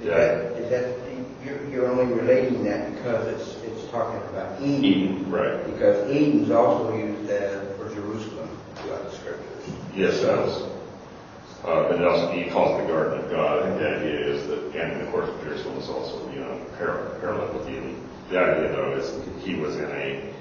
Is 0.00 0.06
that, 0.06 0.52
is 0.56 0.70
that, 0.70 0.98
you're, 1.44 1.66
you're 1.68 1.86
only 1.88 2.12
relating 2.14 2.64
that 2.64 2.94
because 2.94 3.26
it's, 3.28 3.62
it's 3.64 3.90
talking 3.90 4.20
about 4.28 4.60
Eden. 4.60 4.84
Eden, 4.84 5.30
right. 5.30 5.64
Because 5.66 6.10
Eden's 6.10 6.50
also 6.50 6.94
used 6.94 7.30
uh, 7.30 7.64
for 7.76 7.88
Jerusalem 7.94 8.48
throughout 8.76 9.10
the 9.10 9.16
scriptures. 9.16 9.74
Yes, 9.94 10.18
it 10.18 10.26
does. 10.26 10.62
Uh, 11.64 11.88
but 11.88 12.00
it 12.00 12.06
also, 12.06 12.32
he 12.32 12.48
calls 12.50 12.80
it 12.80 12.86
the 12.86 12.92
garden 12.92 13.24
of 13.24 13.30
God. 13.30 13.62
I 13.62 13.66
think 13.66 13.80
the 13.80 13.96
idea 13.96 14.20
is 14.20 14.46
that, 14.48 14.74
and 14.74 15.02
of 15.02 15.10
course, 15.10 15.28
Jerusalem 15.42 15.76
is 15.78 15.88
also, 15.88 16.30
you 16.32 16.40
know, 16.40 16.58
parallel, 16.78 17.20
parallel 17.20 17.58
with 17.58 17.68
Eden. 17.68 18.08
The 18.30 18.38
idea, 18.38 18.72
though, 18.72 18.92
is 18.96 19.44
he 19.44 19.56
was 19.56 19.76
in 19.76 19.90
a 19.90 20.32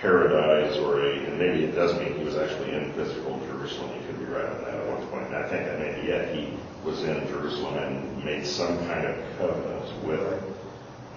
paradise 0.00 0.76
or 0.78 1.00
a, 1.00 1.12
and 1.26 1.38
maybe 1.38 1.64
it 1.64 1.74
does 1.74 1.96
mean 1.98 2.18
he 2.18 2.24
was 2.24 2.36
actually 2.36 2.72
in 2.74 2.92
physical 2.94 3.38
Jerusalem. 3.46 3.90
You 3.94 4.06
could 4.06 4.18
be 4.18 4.24
right 4.26 4.44
on 4.44 4.60
that 4.64 4.74
at 4.74 4.86
one 4.88 5.06
point. 5.06 5.26
And 5.28 5.36
I 5.36 5.48
think 5.48 5.64
that 5.66 5.78
maybe 5.78 6.08
yet 6.08 6.34
he 6.34 6.52
was 6.84 7.02
in 7.04 7.26
Jerusalem 7.28 7.76
and 7.78 8.24
made 8.24 8.44
some 8.46 8.76
kind 8.86 9.06
of 9.06 9.16
covenant 9.38 10.04
with 10.04 10.20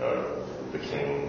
uh, 0.02 0.24
the 0.72 0.80
king, 0.80 1.28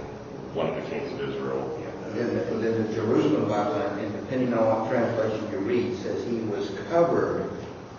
one 0.54 0.68
of 0.68 0.76
the 0.76 0.82
kings 0.90 1.12
of 1.12 1.20
Israel. 1.28 1.78
Then, 2.14 2.34
the- 2.34 2.54
then 2.56 2.86
the 2.86 2.92
Jerusalem 2.94 3.48
Bible, 3.48 3.74
and 3.74 4.12
depending 4.12 4.52
on 4.52 4.66
what 4.82 4.90
translation 4.90 5.50
you 5.50 5.58
read, 5.58 5.96
says 5.98 6.22
he 6.26 6.36
was 6.40 6.70
covered 6.90 7.50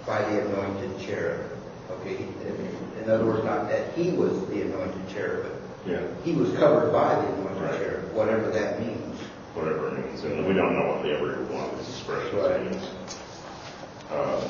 by 0.06 0.22
the 0.30 0.42
anointed 0.46 1.00
cherub. 1.00 1.42
Okay, 1.90 2.18
in 3.02 3.10
other 3.10 3.26
words, 3.26 3.44
not 3.44 3.68
that 3.70 3.94
he 3.94 4.12
was 4.12 4.46
the 4.48 4.62
anointed 4.62 5.10
cherub, 5.10 5.46
Yeah, 5.86 6.00
he 6.24 6.34
was 6.34 6.52
covered 6.54 6.92
by 6.92 7.16
the 7.16 7.28
anointed 7.34 7.62
Right. 7.62 7.78
cherub, 7.80 8.14
whatever 8.14 8.50
that 8.52 8.80
means. 8.80 9.00
whatever 9.54 9.90
it 9.90 10.06
means. 10.06 10.24
And 10.24 10.48
we 10.48 10.54
don't 10.56 10.74
know 10.74 10.88
what 10.94 11.04
the 11.04 11.12
every 11.14 11.36
one 11.46 11.70
of 11.70 11.78
these 11.78 11.90
expressions 11.90 12.34
Right. 12.34 12.60
means. 12.72 12.90
Um, 14.12 14.42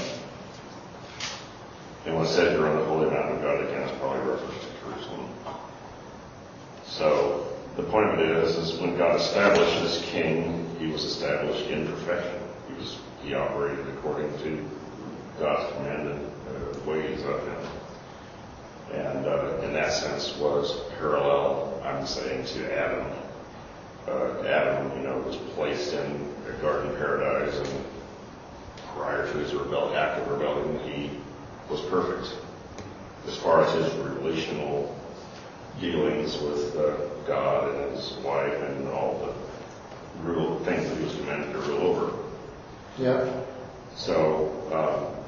and 2.05 2.15
when 2.15 2.23
it 2.23 2.29
says 2.29 2.53
you're 2.53 2.69
on 2.69 2.77
the 2.79 2.85
holy 2.85 3.09
mountain 3.09 3.35
of 3.35 3.41
God, 3.41 3.59
again, 3.65 3.81
it's 3.81 3.97
probably 3.99 4.21
reference 4.31 4.53
to 4.63 4.69
Jerusalem. 4.79 5.27
So 6.85 7.47
the 7.75 7.83
point 7.83 8.11
of 8.13 8.19
it 8.19 8.29
is, 8.29 8.55
is 8.55 8.79
when 8.79 8.97
God 8.97 9.19
established 9.19 9.81
this 9.83 10.01
king, 10.05 10.73
he 10.79 10.87
was 10.87 11.03
established 11.03 11.67
in 11.69 11.85
perfection. 11.87 12.39
He 12.69 12.73
was, 12.75 12.97
he 13.21 13.33
operated 13.33 13.85
according 13.89 14.31
to 14.39 14.65
God's 15.39 15.73
commanded 15.73 16.15
uh, 16.47 16.89
ways 16.89 17.19
of 17.25 17.45
him. 17.45 17.62
And 18.93 19.25
uh, 19.25 19.57
in 19.63 19.73
that 19.73 19.91
sense 19.91 20.37
was 20.37 20.79
parallel, 20.97 21.81
I'm 21.83 22.05
saying, 22.05 22.45
to 22.45 22.77
Adam. 22.77 23.11
Uh, 24.07 24.43
Adam, 24.43 24.97
you 24.97 25.07
know, 25.07 25.17
was 25.19 25.37
placed 25.55 25.93
in 25.93 26.33
a 26.47 26.61
garden 26.61 26.95
paradise 26.97 27.57
and 27.57 27.85
prior 28.95 29.31
to 29.31 29.37
his 29.39 29.53
rebellion, 29.53 29.95
act 29.97 30.19
of 30.19 30.27
rebellion, 30.27 30.79
he 30.79 31.09
was 31.69 31.81
perfect 31.81 32.35
as 33.27 33.37
far 33.37 33.63
as 33.63 33.73
his 33.73 33.93
relational 33.95 34.95
dealings 35.79 36.37
with 36.39 36.75
uh, 36.75 36.95
God 37.25 37.73
and 37.73 37.95
his 37.95 38.13
wife 38.23 38.53
and 38.53 38.87
all 38.89 39.17
the 39.19 40.27
rule 40.27 40.59
things 40.59 40.87
that 40.87 40.97
he 40.97 41.03
was 41.03 41.15
commanded 41.15 41.51
to 41.53 41.59
rule 41.59 41.81
over. 41.81 42.13
Yeah. 42.99 43.43
So, 43.95 44.49
um, 44.71 45.23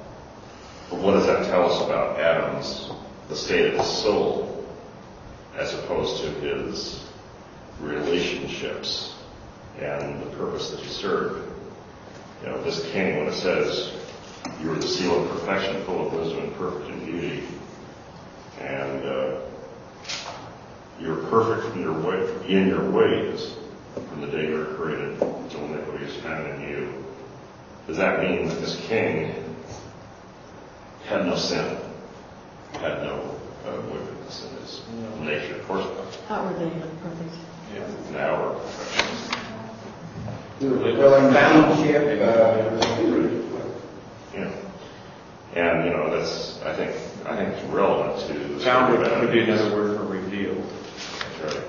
but 0.90 1.00
what 1.00 1.14
does 1.14 1.26
that 1.26 1.46
tell 1.46 1.72
us 1.72 1.82
about 1.84 2.20
Adam's, 2.20 2.92
the 3.30 3.35
state 3.35 3.73
of 3.73 3.80
his 3.80 3.88
soul, 3.88 4.65
as 5.56 5.73
opposed 5.73 6.23
to 6.23 6.30
his 6.30 7.06
relationships 7.80 9.15
and 9.80 10.22
the 10.22 10.35
purpose 10.38 10.72
that 10.72 10.80
he 10.80 10.89
served? 10.89 11.52
You 12.41 12.49
know, 12.49 12.64
this 12.64 12.89
king, 12.91 13.18
when 13.18 13.27
it 13.27 13.34
says, 13.34 13.93
you 14.61 14.72
are 14.72 14.76
the 14.76 14.88
seal 14.88 15.23
of 15.23 15.30
perfection, 15.31 15.84
full 15.85 16.07
of 16.07 16.14
wisdom 16.14 16.43
and 16.43 16.56
perfect 16.56 16.89
in 16.91 17.06
beauty, 17.06 17.43
and 18.60 19.03
uh, 19.03 19.41
you're 20.99 21.23
perfect 21.27 21.76
in 21.76 21.81
your 21.81 21.99
way, 21.99 22.47
in 22.47 22.68
your 22.68 22.89
ways 22.89 23.56
from 23.93 24.22
the 24.22 24.27
day 24.27 24.47
you 24.49 24.57
were 24.57 24.76
created 24.76 25.22
until 25.22 25.65
iniquity 25.65 26.06
is 26.06 26.15
found 26.18 26.47
in 26.47 26.69
you. 26.69 27.06
Does 27.88 27.97
that 27.97 28.22
mean 28.22 28.47
that 28.47 28.60
this 28.60 28.80
king 28.88 29.34
had 31.06 31.26
no 31.26 31.35
sin, 31.35 31.77
had 32.81 33.03
no 33.03 33.35
uh, 33.65 33.81
wickedness 33.91 34.47
in 34.49 34.57
his 34.61 34.81
nature? 35.19 35.56
Of 35.60 35.68
course 35.68 35.85
not. 35.85 36.38
Outwardly 36.38 36.69
perfect. 37.02 37.35
Yeah, 37.73 37.88
now 38.11 38.41
we're 38.43 38.53
perfectionists. 38.53 39.31
He 40.60 40.68
was 40.68 40.81
fulfilling 40.81 41.34
kingship, 41.34 42.22
uh, 42.22 42.34
Yeah. 44.34 44.52
And, 45.56 45.85
you 45.85 45.91
know, 45.91 46.10
that's, 46.18 46.61
I 46.64 46.73
think, 46.76 46.91
I 47.26 47.35
think 47.35 47.49
it's 47.56 47.64
relevant 47.65 48.19
to 48.27 48.34
the 48.34 48.60
story 48.60 48.64
Found 48.64 49.03
of 49.06 49.22
would 49.22 49.31
be 49.31 49.39
another 49.41 49.76
word 49.76 49.97
for 49.97 50.03
revealed. 50.06 50.64
That's 51.41 51.56
right. 51.56 51.64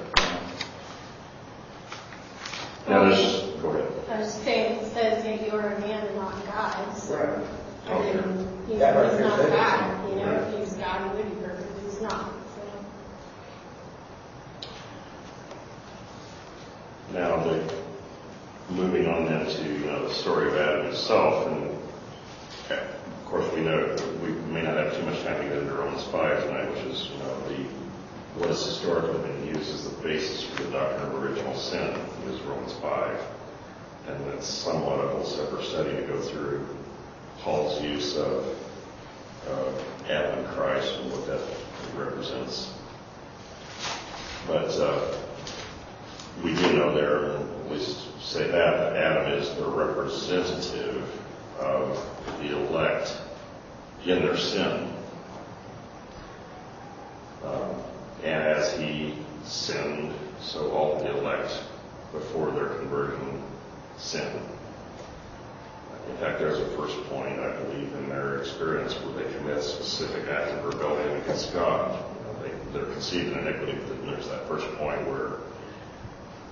Now, 2.88 3.04
there's, 3.08 3.42
go 3.62 3.70
ahead. 3.70 3.92
I 4.10 4.18
was 4.20 4.32
saying, 4.32 4.78
it 4.80 4.92
says 4.92 5.24
that 5.24 5.44
you 5.46 5.52
are 5.58 5.74
a 5.74 5.80
man 5.80 6.06
and 6.06 6.16
not 6.16 6.34
God, 6.46 6.96
so. 6.96 7.16
Right. 7.16 7.46
I 7.88 7.98
mean, 8.02 8.48
he's, 8.68 8.78
That 8.78 8.96
right 8.96 9.10
he's 9.10 9.18
there 9.18 9.28
not. 9.28 9.48
God, 9.50 10.10
you 10.10 10.16
know, 10.16 10.24
Right. 10.32 10.54
if 10.54 10.58
he's 10.68 10.72
God, 10.74 11.00
he 11.02 11.16
would 11.22 11.28
be 11.38 11.44
perfect, 11.46 11.74
but 11.74 11.82
he's 11.84 12.00
not, 12.00 12.32
so. 12.54 12.62
Now, 17.16 17.42
the, 17.42 17.74
moving 18.68 19.06
on 19.06 19.24
then 19.24 19.46
to, 19.46 19.86
know, 19.86 20.06
the 20.06 20.12
story 20.12 20.48
of 20.48 20.56
Adam 20.58 20.84
himself, 20.84 21.46
and 21.46 21.70
uh, 22.70 22.74
of 22.74 23.24
course 23.24 23.50
we 23.54 23.62
know, 23.62 23.96
we 24.22 24.32
may 24.52 24.60
not 24.60 24.76
have 24.76 24.94
too 24.94 25.02
much 25.06 25.22
time 25.22 25.40
to 25.40 25.48
get 25.48 25.56
into 25.56 25.72
Romans 25.72 26.04
5 26.08 26.44
tonight, 26.44 26.70
which 26.72 26.84
is, 26.92 27.08
you 27.08 27.18
know, 27.20 27.48
the, 27.48 27.64
what 28.38 28.50
has 28.50 28.62
historically 28.66 29.18
been 29.26 29.46
used 29.46 29.66
as 29.70 29.88
the 29.88 30.02
basis 30.02 30.44
for 30.44 30.64
the 30.64 30.70
doctrine 30.72 31.10
of 31.10 31.24
original 31.24 31.56
sin 31.56 31.98
is 32.28 32.38
Romans 32.42 32.74
5. 32.74 33.18
And 34.08 34.26
that's 34.26 34.46
somewhat 34.46 35.00
of 35.00 35.18
a 35.18 35.26
separate 35.26 35.64
study 35.64 35.96
to 35.96 36.02
go 36.02 36.20
through 36.20 36.66
Paul's 37.38 37.80
use 37.80 38.14
of 38.18 38.44
uh, 39.48 39.72
Adam 40.10 40.40
and 40.40 40.48
Christ 40.48 40.96
and 41.00 41.12
what 41.12 41.26
that 41.28 41.40
represents. 41.96 42.74
But 44.46 44.68
uh, 44.78 45.16
we 46.42 46.54
do 46.54 46.72
know 46.74 46.94
there, 46.94 47.36
at 47.36 47.70
least 47.70 48.06
say 48.22 48.46
that, 48.46 48.52
that 48.52 48.96
Adam 48.96 49.32
is 49.32 49.54
the 49.54 49.64
representative 49.64 51.08
of 51.58 52.04
the 52.38 52.56
elect 52.56 53.16
in 54.04 54.20
their 54.20 54.36
sin. 54.36 54.92
Um, 57.44 57.74
and 58.22 58.42
as 58.42 58.78
he 58.78 59.14
sinned, 59.44 60.12
so 60.40 60.70
all 60.70 60.98
the 60.98 61.18
elect 61.18 61.62
before 62.12 62.50
their 62.50 62.66
conversion 62.66 63.42
sin. 63.96 64.40
In 66.08 66.16
fact, 66.18 66.38
there's 66.38 66.58
a 66.58 66.76
first 66.76 66.96
point, 67.08 67.40
I 67.40 67.56
believe, 67.62 67.92
in 67.94 68.08
their 68.08 68.38
experience 68.38 68.94
where 68.94 69.24
they 69.24 69.34
commit 69.38 69.58
a 69.58 69.62
specific 69.62 70.28
act 70.28 70.52
of 70.52 70.74
rebellion 70.74 71.20
against 71.20 71.52
God. 71.52 72.04
You 72.18 72.24
know, 72.24 72.42
they, 72.42 72.72
they're 72.72 72.92
conceived 72.92 73.32
in 73.32 73.38
iniquity, 73.38 73.72
but 73.72 73.88
then 73.88 74.06
there's 74.06 74.28
that 74.28 74.46
first 74.46 74.66
point 74.76 75.06
where 75.08 75.38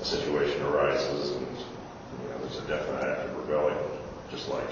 a 0.01 0.05
situation 0.05 0.63
arises 0.63 1.33
and 1.33 1.47
you 1.47 2.29
know, 2.29 2.39
there's 2.41 2.59
a 2.59 2.67
definite 2.69 3.03
act 3.03 3.29
of 3.29 3.37
rebellion, 3.39 3.79
just 4.31 4.49
like 4.49 4.69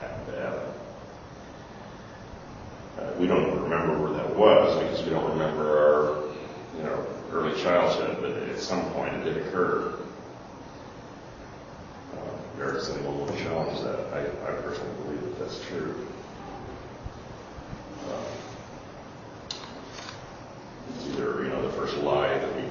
happened 0.00 0.26
to 0.26 0.40
Adam. 0.40 0.72
Uh, 2.98 3.12
we 3.18 3.26
don't 3.26 3.60
remember 3.62 3.98
where 4.02 4.12
that 4.12 4.36
was 4.36 4.82
because 4.82 5.04
we 5.04 5.10
don't 5.10 5.30
remember 5.30 5.78
our, 5.78 6.28
you 6.76 6.82
know, 6.82 7.06
early 7.30 7.60
childhood, 7.62 8.18
but 8.20 8.32
at 8.32 8.58
some 8.58 8.84
point 8.92 9.14
it 9.14 9.24
did 9.24 9.36
occur. 9.46 9.94
Uh, 12.14 12.58
merits, 12.58 12.88
will 12.88 13.26
challenge 13.38 13.80
that. 13.82 14.12
I, 14.12 14.20
I 14.50 14.52
personally 14.62 14.94
believe 15.04 15.22
that 15.22 15.38
that's 15.38 15.60
true. 15.66 16.06
Uh, 18.10 18.24
It's 20.96 21.06
either, 21.14 21.44
you 21.44 21.50
know, 21.50 21.62
the 21.62 21.72
first 21.74 21.96
lie 21.98 22.38
that 22.38 22.56
we 22.56 22.62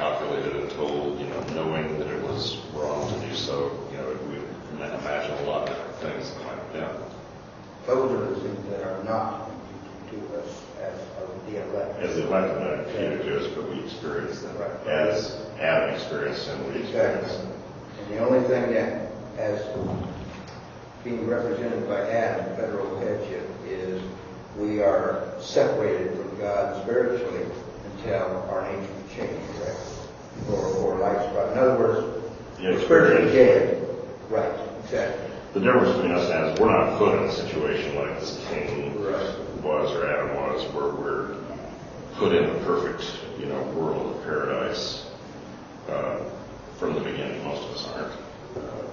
calculated 0.00 0.56
and 0.56 0.70
told, 0.70 1.20
you 1.20 1.26
know, 1.26 1.40
knowing 1.54 1.98
that 1.98 2.08
it 2.08 2.22
was 2.22 2.56
wrong 2.72 3.12
to 3.12 3.28
do 3.28 3.34
so, 3.34 3.70
you 3.92 3.98
know, 3.98 4.18
we 4.30 4.36
imagine 4.82 5.36
a 5.44 5.48
lot 5.50 5.68
of 5.68 5.76
different 5.76 5.96
things 5.96 6.30
that 6.32 6.42
might 6.46 6.56
have 6.56 6.72
been. 6.72 6.88
Those 7.86 8.10
are 8.12 8.34
the 8.34 8.40
things 8.40 8.68
that 8.70 8.82
are 8.82 9.04
not 9.04 9.50
imputed 10.02 10.30
to 10.30 10.40
us 10.40 10.62
as 10.80 10.98
of 11.22 11.28
the 11.46 11.62
elect. 11.62 12.00
As 12.00 12.16
the 12.16 12.26
elect 12.26 12.58
not 12.60 12.78
imputed 12.78 13.26
to 13.26 13.40
us, 13.40 13.54
but 13.54 13.68
we 13.68 13.84
experience 13.84 14.40
them. 14.40 14.56
Right. 14.56 14.86
As 14.86 15.36
Adam 15.58 15.94
experienced 15.94 16.46
them, 16.46 16.72
we 16.72 16.80
experience 16.80 17.26
Exactly. 17.26 17.50
them. 17.50 17.62
And 18.00 18.14
the 18.14 18.18
only 18.24 18.48
thing 18.48 18.72
that, 18.72 19.12
as 19.36 19.62
being 21.04 21.26
represented 21.26 21.86
by 21.86 22.08
Adam, 22.10 22.56
federal 22.56 22.98
headship, 23.00 23.46
is 23.66 24.00
we 24.56 24.80
are 24.80 25.28
separated 25.40 26.16
from 26.16 26.38
God 26.38 26.82
spiritually 26.84 27.44
until 28.02 28.48
our 28.50 28.70
nature 28.70 28.88
changes, 29.14 29.56
right? 29.58 29.76
Or, 30.48 30.66
or 30.66 30.98
lifestyle. 30.98 31.52
In 31.52 31.58
other 31.58 31.78
words, 31.78 32.24
we're 32.58 32.80
spiritually 32.82 33.32
dead. 33.32 33.86
Right, 34.28 34.52
exactly. 34.84 35.26
The 35.54 35.60
difference 35.60 35.96
between 35.96 36.12
us 36.12 36.30
and 36.30 36.54
is 36.54 36.60
we're 36.60 36.70
not 36.70 36.98
put 36.98 37.18
in 37.18 37.24
a 37.24 37.32
situation 37.32 37.96
like 37.96 38.20
this 38.20 38.44
king 38.48 39.02
Right. 39.02 39.38
was 39.62 39.90
or 39.92 40.06
Adam 40.06 40.36
was, 40.36 40.62
where 40.72 40.90
we're 40.94 41.36
put 42.14 42.32
in 42.32 42.44
a 42.44 42.54
perfect, 42.64 43.04
you 43.38 43.46
know, 43.46 43.60
world 43.72 44.16
of 44.16 44.22
paradise 44.22 45.06
uh, 45.88 46.22
from 46.78 46.94
the 46.94 47.00
beginning. 47.00 47.42
Most 47.44 47.62
of 47.64 47.74
us 47.74 47.88
aren't. 47.88 48.12
Uh, 48.56 48.84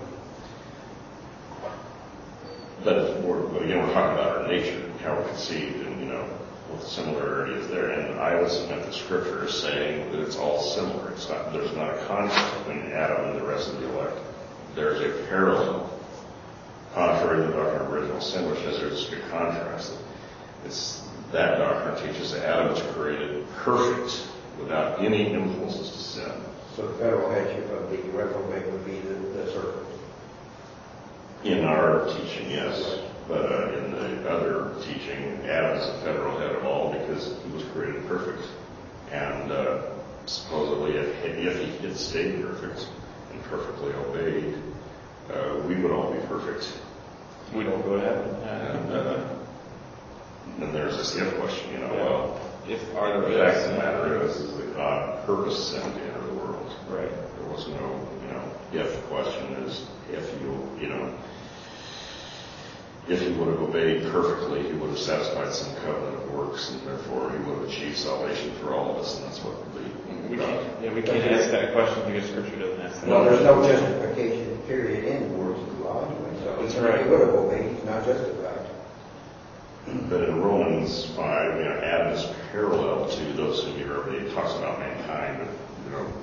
but, 2.84 3.22
we're, 3.22 3.42
but 3.48 3.64
again, 3.64 3.86
we're 3.86 3.94
talking 3.94 4.18
about 4.18 4.42
our 4.42 4.48
nature, 4.48 4.82
how 5.04 5.16
we're 5.16 5.28
conceived, 5.28 5.86
and 5.86 6.00
you 6.00 6.08
know 6.08 6.28
what 6.70 6.82
the 6.82 6.88
similarity 6.88 7.54
is 7.54 7.68
there. 7.70 7.92
And 7.92 8.20
I 8.20 8.40
would 8.40 8.52
submit 8.52 8.84
that 8.86 8.94
Scripture 8.94 9.46
is 9.46 9.54
saying 9.54 10.12
that 10.12 10.22
it's 10.22 10.36
all 10.36 10.62
similar. 10.62 11.12
It's 11.12 11.30
not. 11.30 11.54
There's 11.54 11.76
not 11.76 11.96
a 11.96 12.06
conflict 12.06 12.66
between 12.66 12.92
Adam 12.92 13.30
and 13.30 13.40
the 13.40 13.46
rest 13.46 13.70
of 13.70 13.80
the 13.80 13.90
elect. 13.90 14.18
There's 14.76 15.02
a 15.02 15.28
parallel 15.28 15.90
contrary 16.94 17.46
to 17.46 17.52
the 17.52 17.54
doctrine 17.54 17.82
of 17.82 17.94
original 17.94 18.22
sin, 18.22 18.50
which 18.50 18.62
has 18.62 18.80
there's 18.80 19.12
a 19.12 19.20
contrast. 19.30 19.94
It's 20.66 21.04
that 21.32 21.58
doctrine 21.58 22.08
teaches 22.08 22.32
that 22.32 22.46
Adam 22.46 22.72
was 22.72 22.82
created 22.94 23.46
perfect 23.58 24.28
without 24.60 25.02
any 25.02 25.34
impulses 25.34 25.90
to 25.92 25.98
sin. 25.98 26.32
So 26.76 26.88
the 26.88 26.94
federal 27.00 27.30
headship 27.32 27.70
of 27.72 27.90
the 27.90 27.98
reprobate 27.98 28.72
would 28.72 28.86
be 28.86 29.00
the, 29.00 29.14
the 29.14 29.52
serpent. 29.52 29.88
In 31.44 31.64
our 31.66 32.08
teaching, 32.08 32.50
yes, 32.50 33.00
but 33.28 33.52
uh, 33.52 33.78
in 33.78 33.92
the 33.92 34.30
other 34.30 34.74
teaching, 34.84 35.40
Adam 35.46 35.78
is 35.78 35.86
the 35.88 36.00
federal 36.06 36.38
head 36.40 36.56
of 36.56 36.66
all 36.66 36.92
because 36.94 37.36
he 37.46 37.52
was 37.54 37.64
created 37.74 38.08
perfect, 38.08 38.44
and 39.12 39.52
uh, 39.52 39.82
supposedly 40.26 40.98
if, 40.98 41.26
if 41.26 41.80
he 41.80 41.88
had 41.88 41.98
stayed 41.98 42.42
perfect 42.42 42.88
and 43.32 43.44
perfectly 43.44 43.94
obeyed, 43.94 44.56
uh, 45.34 45.60
we 45.68 45.76
would 45.76 45.92
all 45.92 46.14
be 46.14 46.20
perfect. 46.28 46.72
We 47.54 47.64
don't 47.64 47.82
go 47.84 47.96
to 47.96 48.02
heaven. 48.02 48.36
And 48.44 48.92
uh, 48.92 49.36
then 50.60 50.74
there's 50.74 50.98
this 50.98 51.16
if 51.16 51.36
question, 51.38 51.72
you 51.72 51.80
know, 51.80 51.94
well, 51.94 52.40
If 52.68 52.96
are 52.96 53.22
the 53.22 53.38
fact 53.38 53.58
of 53.60 53.72
the 53.72 53.78
matter 53.78 54.24
is, 54.24 54.36
is 54.36 54.58
that 54.58 54.76
God 54.76 55.26
purposed 55.26 55.72
sin 55.72 55.82
to 55.82 56.02
enter 56.02 56.28
the 56.28 56.34
world. 56.34 56.74
Right. 56.90 57.10
There 57.10 57.50
was 57.50 57.68
no, 57.70 58.08
you 58.22 58.34
know, 58.34 58.44
if 58.74 59.02
question 59.08 59.46
is, 59.64 59.86
if 60.12 60.30
you, 60.42 60.70
you 60.80 60.90
know, 60.90 61.14
if 63.10 63.22
he 63.22 63.30
would 63.34 63.48
have 63.48 63.62
obeyed 63.62 64.04
perfectly, 64.12 64.64
he 64.64 64.74
would 64.74 64.90
have 64.90 65.00
satisfied 65.00 65.54
some 65.54 65.74
covenant 65.78 66.16
of 66.16 66.32
works, 66.32 66.72
and 66.72 66.82
therefore 66.82 67.32
he 67.32 67.38
would 67.38 67.60
have 67.60 67.70
achieved 67.70 67.98
salvation 67.98 68.52
for 68.56 68.74
all 68.74 68.92
of 68.92 68.98
us, 68.98 69.18
and 69.18 69.26
that's 69.26 69.40
what 69.40 69.56
We 70.30 70.36
the, 70.36 70.44
can't, 70.44 70.84
yeah, 70.84 70.94
we 70.94 71.02
can't 71.02 71.32
ask 71.32 71.50
that 71.52 71.74
question 71.74 72.12
because 72.12 72.30
Scripture 72.30 72.60
doesn't 72.60 72.82
ask 72.82 73.02
that. 73.02 73.10
Well, 73.10 73.24
there's 73.24 73.44
no 73.44 73.62
justification 73.66 74.58
period 74.68 75.06
in 75.06 75.30
the 75.32 75.38
words 75.38 75.60
of 75.62 75.78
the 75.78 75.84
law 75.86 76.06
anyway, 76.06 76.44
so 76.44 76.62
That's 76.62 76.76
if 76.76 76.84
right. 76.84 77.04
he 77.04 77.10
would 77.10 77.22
have 77.22 77.30
obeyed, 77.30 77.76
he's 77.76 77.84
not 77.86 78.06
justified. 78.06 78.66
But 80.10 80.24
in 80.28 80.42
Romans 80.42 81.06
5, 81.16 81.60
you 81.60 81.64
know, 81.64 81.80
Adam 81.80 82.12
is 82.12 82.26
parallel 82.52 83.10
to 83.10 83.24
those 83.34 83.64
whom 83.64 83.78
he 83.78 83.84
wrote. 83.86 84.14
It 84.14 84.34
talks 84.34 84.52
about 84.56 84.80
mankind, 84.80 85.40
but, 85.40 85.48
you 85.86 85.92
know, 85.98 86.14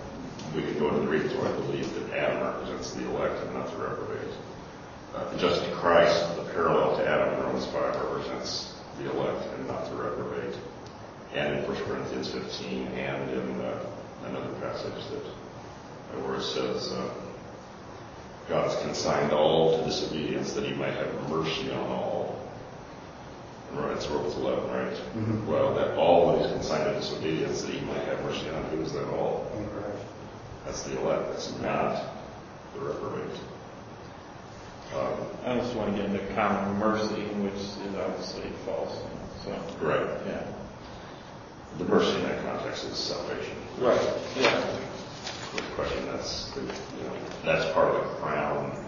we 0.54 0.62
can 0.62 0.78
go 0.78 0.88
into 0.88 1.00
the 1.00 1.08
reasons 1.08 1.32
why 1.34 1.48
I 1.48 1.52
believe 1.52 1.88
that 1.94 2.12
Adam 2.14 2.42
represents 2.44 2.92
the 2.92 3.08
elect 3.08 3.42
and 3.42 3.54
not 3.54 3.70
the 3.70 3.78
reprobate. 3.78 4.28
Uh, 5.14 5.36
just 5.38 5.62
Christ, 5.72 6.36
the 6.36 6.42
parallel 6.52 6.96
to 6.96 7.08
Adam 7.08 7.34
in 7.34 7.40
Romans 7.44 7.66
5, 7.66 7.74
represents 8.02 8.74
the 8.98 9.10
elect 9.10 9.46
and 9.56 9.68
not 9.68 9.88
the 9.90 9.96
reprobate. 9.96 10.56
And 11.34 11.58
in 11.58 11.64
1 11.66 11.76
Corinthians 11.84 12.30
15 12.30 12.86
and 12.88 13.30
in 13.30 13.60
uh, 13.60 13.86
another 14.26 14.52
passage 14.60 14.92
that 15.10 15.24
uh, 15.24 16.20
where 16.26 16.36
it 16.36 16.42
says, 16.42 16.92
uh, 16.92 17.10
God 18.48 18.70
has 18.70 18.80
consigned 18.82 19.32
all 19.32 19.78
to 19.78 19.84
disobedience 19.84 20.52
that 20.52 20.64
he 20.64 20.74
might 20.74 20.94
have 20.94 21.30
mercy 21.30 21.70
on 21.72 21.86
all. 21.88 22.40
Right, 23.72 23.96
it's 23.96 24.06
Romans 24.06 24.34
11, 24.36 24.70
right? 24.70 24.96
Mhm. 25.16 25.46
Well, 25.46 25.74
that 25.74 25.96
all 25.96 26.30
that 26.32 26.42
he's 26.42 26.52
consigned 26.52 26.84
to 26.84 26.94
disobedience 26.94 27.62
that 27.62 27.72
he 27.72 27.80
might 27.86 28.04
have 28.04 28.22
mercy 28.22 28.48
on, 28.50 28.62
who 28.64 28.82
is 28.82 28.92
that 28.92 29.08
all? 29.08 29.46
In 29.58 29.66
Christ. 29.68 30.04
That's 30.64 30.82
the 30.84 31.00
elect, 31.00 31.32
that's 31.32 31.58
not 31.60 32.02
the 32.74 32.80
reprobate. 32.80 33.36
Um, 34.94 35.26
I 35.44 35.56
just 35.58 35.74
want 35.74 35.90
to 35.90 36.00
get 36.00 36.10
into 36.10 36.24
common 36.34 36.78
mercy, 36.78 37.22
which 37.42 37.54
is 37.54 37.94
obviously 37.98 38.50
false. 38.64 38.96
So, 39.44 39.50
right. 39.82 40.06
yeah. 40.26 40.46
The 41.78 41.84
mercy 41.84 42.16
in 42.16 42.22
that 42.22 42.44
context 42.44 42.84
is 42.84 42.96
salvation. 42.96 43.56
Right. 43.78 44.00
Yeah. 44.36 44.78
The 45.56 45.62
question 45.74 46.06
that's, 46.06 46.50
the- 46.52 46.60
you 46.60 46.68
know, 47.04 47.16
that's 47.44 47.72
part 47.74 47.94
of 47.94 48.02
the 48.08 48.14
crown. 48.16 48.86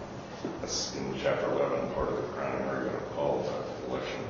That's 0.61 0.95
in 0.95 1.13
chapter 1.21 1.51
11, 1.51 1.91
part 1.93 2.09
of 2.09 2.15
the 2.15 2.21
crowning 2.33 2.67
argument 2.67 2.95
of 3.01 3.15
Paul 3.15 3.39
about 3.41 3.65
election. 3.89 4.23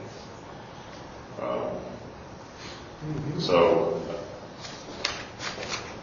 Um, 1.42 3.40
So, 3.40 4.02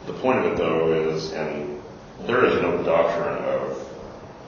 the 0.07 0.13
point 0.15 0.39
of 0.39 0.53
it 0.53 0.59
though 0.59 0.93
is, 0.93 1.33
and 1.33 1.83
there 2.21 2.45
is 2.45 2.63
no 2.63 2.81
doctrine 2.85 3.39
of 3.45 3.77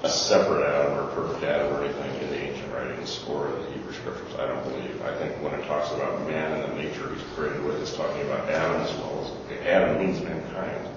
a 0.02 0.08
separate 0.08 0.66
Adam 0.66 0.98
or 0.98 1.10
perfect 1.12 1.44
Adam 1.44 1.72
or 1.74 1.84
anything 1.84 2.22
in 2.22 2.30
the 2.30 2.36
ancient 2.36 2.72
writings 2.72 3.24
or 3.28 3.50
the 3.50 3.70
Hebrew 3.72 3.92
scriptures. 3.92 4.34
I 4.38 4.46
don't 4.46 4.62
believe. 4.64 5.02
I 5.02 5.14
think 5.16 5.42
when 5.42 5.54
it 5.54 5.66
talks 5.66 5.90
about 5.92 6.26
man 6.26 6.52
and 6.52 6.72
the 6.72 6.82
nature 6.82 7.12
he's 7.14 7.22
created 7.34 7.64
with, 7.64 7.80
it's 7.80 7.96
talking 7.96 8.22
about 8.22 8.48
Adam 8.50 8.80
as 8.82 8.92
well 8.98 9.24
as 9.50 9.66
Adam 9.66 9.98
means 9.98 10.22
mankind, 10.22 10.88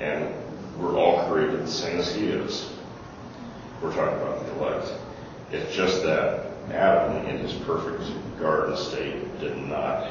and 0.00 0.34
we're 0.78 0.98
all 0.98 1.30
created 1.30 1.62
the 1.62 1.70
same 1.70 1.98
as 1.98 2.14
he 2.14 2.26
is. 2.26 2.70
We're 3.82 3.94
talking 3.94 4.18
about 4.20 4.44
the 4.44 4.52
elect. 4.58 4.92
It's 5.52 5.74
just 5.74 6.02
that 6.02 6.46
Adam, 6.72 7.26
in 7.26 7.38
his 7.38 7.52
perfect 7.52 8.02
garden 8.40 8.76
state, 8.76 9.40
did 9.40 9.56
not, 9.58 10.10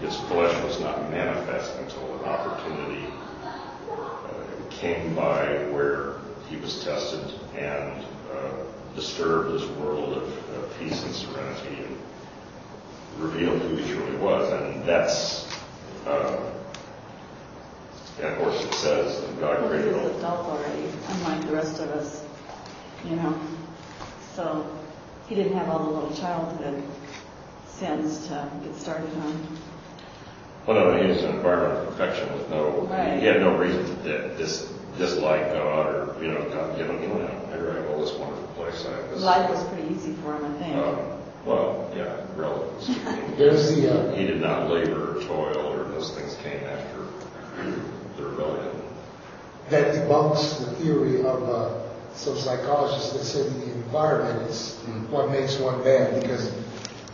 his 0.00 0.16
flesh 0.22 0.60
was 0.64 0.80
not 0.80 1.10
manifest 1.10 1.76
until 1.76 2.18
an 2.18 2.24
opportunity 2.24 3.06
uh, 3.92 4.70
came 4.70 5.14
by 5.14 5.44
where 5.70 6.14
he 6.50 6.56
was 6.56 6.82
tested 6.84 7.32
and 7.56 8.04
uh, 8.34 8.50
disturbed 8.96 9.54
this 9.54 9.66
world 9.78 10.14
of, 10.18 10.24
of 10.56 10.78
peace 10.80 11.02
and 11.04 11.14
serenity 11.14 11.84
and 11.84 11.96
revealed 13.18 13.60
who 13.62 13.76
he 13.76 13.92
truly 13.92 14.16
was. 14.16 14.52
And 14.52 14.84
that's, 14.84 15.46
uh, 16.06 16.50
and 18.18 18.26
of 18.26 18.38
course 18.38 18.62
it 18.64 18.74
says 18.74 19.20
that 19.20 19.40
God 19.40 19.60
Well, 19.60 19.68
created 19.70 19.94
all. 19.94 20.08
was 20.08 20.16
adult 20.16 20.46
already, 20.46 20.84
unlike 21.08 21.46
the 21.46 21.54
rest 21.54 21.80
of 21.80 21.88
us, 21.90 22.24
you 23.08 23.16
know. 23.16 23.38
So 24.34 24.66
he 25.28 25.34
didn't 25.36 25.56
have 25.56 25.68
all 25.68 25.84
the 25.84 25.90
little 25.92 26.16
childhood 26.16 26.82
sins 27.68 28.26
to 28.28 28.50
get 28.64 28.74
started 28.74 29.08
on. 29.18 29.58
Well, 30.66 30.76
no, 30.76 31.02
he 31.02 31.08
was 31.08 31.18
in 31.18 31.30
an 31.30 31.36
environment 31.36 31.78
of 31.88 31.96
perfection 31.96 32.32
with 32.36 32.50
no, 32.50 32.86
Right. 32.90 33.18
he 33.20 33.26
had 33.26 33.40
no 33.40 33.56
reason 33.56 33.84
to 33.86 33.94
di- 34.02 34.36
dis, 34.36 34.70
dislike 35.00 35.52
God 35.54 35.86
or, 35.86 36.22
you 36.22 36.30
know, 36.30 36.48
God 36.50 36.76
given 36.76 36.98
him, 36.98 37.10
you 37.10 37.18
know, 37.24 37.46
here 37.48 37.70
I 37.72 37.74
have 37.76 37.90
all 37.90 38.00
this 38.04 38.12
wonderful 38.14 38.46
place. 38.48 38.84
I 38.86 38.92
have 38.96 39.10
this. 39.10 39.20
Life 39.22 39.50
was 39.50 39.64
pretty 39.68 39.88
easy 39.94 40.12
for 40.22 40.36
him, 40.36 40.44
I 40.44 40.58
think. 40.58 40.76
Um, 40.76 40.98
well, 41.46 41.90
yeah, 41.96 42.20
relatively 42.36 42.94
speaking. 42.94 43.36
There's 43.38 43.74
the, 43.74 44.10
uh, 44.10 44.14
He 44.14 44.26
did 44.26 44.40
not 44.42 44.70
labor 44.70 45.16
or 45.18 45.22
toil 45.22 45.72
or 45.72 45.84
those 45.88 46.14
things 46.14 46.36
came 46.42 46.62
after 46.64 47.06
the 48.18 48.26
rebellion. 48.28 48.82
that 49.70 49.94
debunks 49.94 50.58
the 50.60 50.70
theory 50.76 51.20
of 51.24 51.42
uh, 51.48 51.80
some 52.14 52.36
psychologists 52.36 53.12
that 53.14 53.24
say 53.24 53.42
the 53.48 53.72
environment 53.72 54.50
is 54.50 54.76
what 55.08 55.30
makes 55.30 55.58
one 55.58 55.82
bad 55.82 56.20
because 56.20 56.52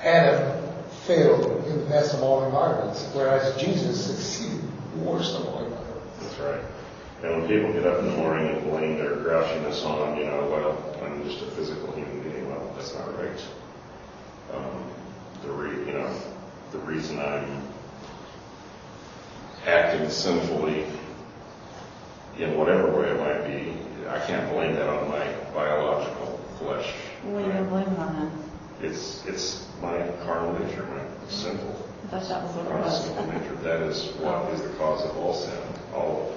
Adam 0.03 0.61
failed 1.07 1.65
in 1.67 1.79
the 1.79 1.87
best 1.87 2.15
of 2.15 2.23
all 2.23 2.45
environments, 2.45 3.09
whereas 3.15 3.57
Jesus 3.63 4.07
succeeded 4.07 4.59
in 4.95 5.05
the 5.05 5.11
worst 5.11 5.37
of 5.37 5.47
all 5.47 5.65
environments. 5.65 6.19
That's 6.21 6.39
right. 6.41 6.61
And 7.23 7.41
when 7.41 7.49
people 7.49 7.73
get 7.73 7.87
up 7.87 8.01
in 8.01 8.07
the 8.07 8.17
morning 8.17 8.55
and 8.55 8.71
blame 8.71 8.99
their 8.99 9.17
grouchiness 9.17 9.85
on, 9.85 10.17
you 10.19 10.25
know, 10.25 10.49
well, 10.51 11.03
I'm 11.05 11.25
just 11.25 11.43
a 11.43 11.47
physical 11.53 11.93
human 11.93 12.21
being, 12.23 12.49
well, 12.51 12.73
that's 12.77 12.95
not 12.95 13.19
right. 13.19 13.45
Um, 14.53 14.91
the 15.43 15.51
re, 15.51 15.71
you 15.87 15.93
know, 15.93 16.21
the 16.73 16.79
reason 16.79 17.19
I'm 17.19 17.63
acting 19.67 20.11
sinfully 20.11 20.85
in 22.39 22.57
whatever 22.59 22.91
way 22.93 23.09
it 23.09 23.19
might 23.19 23.47
be, 23.47 23.73
I 24.09 24.21
can't 24.27 24.53
blame 24.53 24.75
that 24.75 24.89
on 24.89 25.09
my 25.09 25.27
biological 25.55 26.39
flesh. 26.59 26.93
What 27.25 27.45
are 27.45 27.61
you 27.63 27.69
blame 27.69 27.89
it 27.89 27.99
on 27.99 28.47
It's, 28.83 29.25
it's 29.27 29.67
my 29.81 30.07
carnal 30.25 30.53
nature, 30.59 30.87
my 30.87 31.29
sinful, 31.31 31.67
then? 32.11 32.21
I 32.21 32.21
thought 32.21 32.29
that 32.29 32.43
was 32.45 32.55
what 32.57 32.67
it 32.67 32.73
was. 32.73 33.05
sinful 33.05 33.27
nature. 33.27 33.55
That 33.63 33.83
is 33.83 34.13
what 34.21 34.53
is 34.53 34.61
the 34.63 34.69
cause 34.77 35.03
of 35.05 35.17
all 35.17 35.35
sin, 35.35 35.59
all 35.95 36.37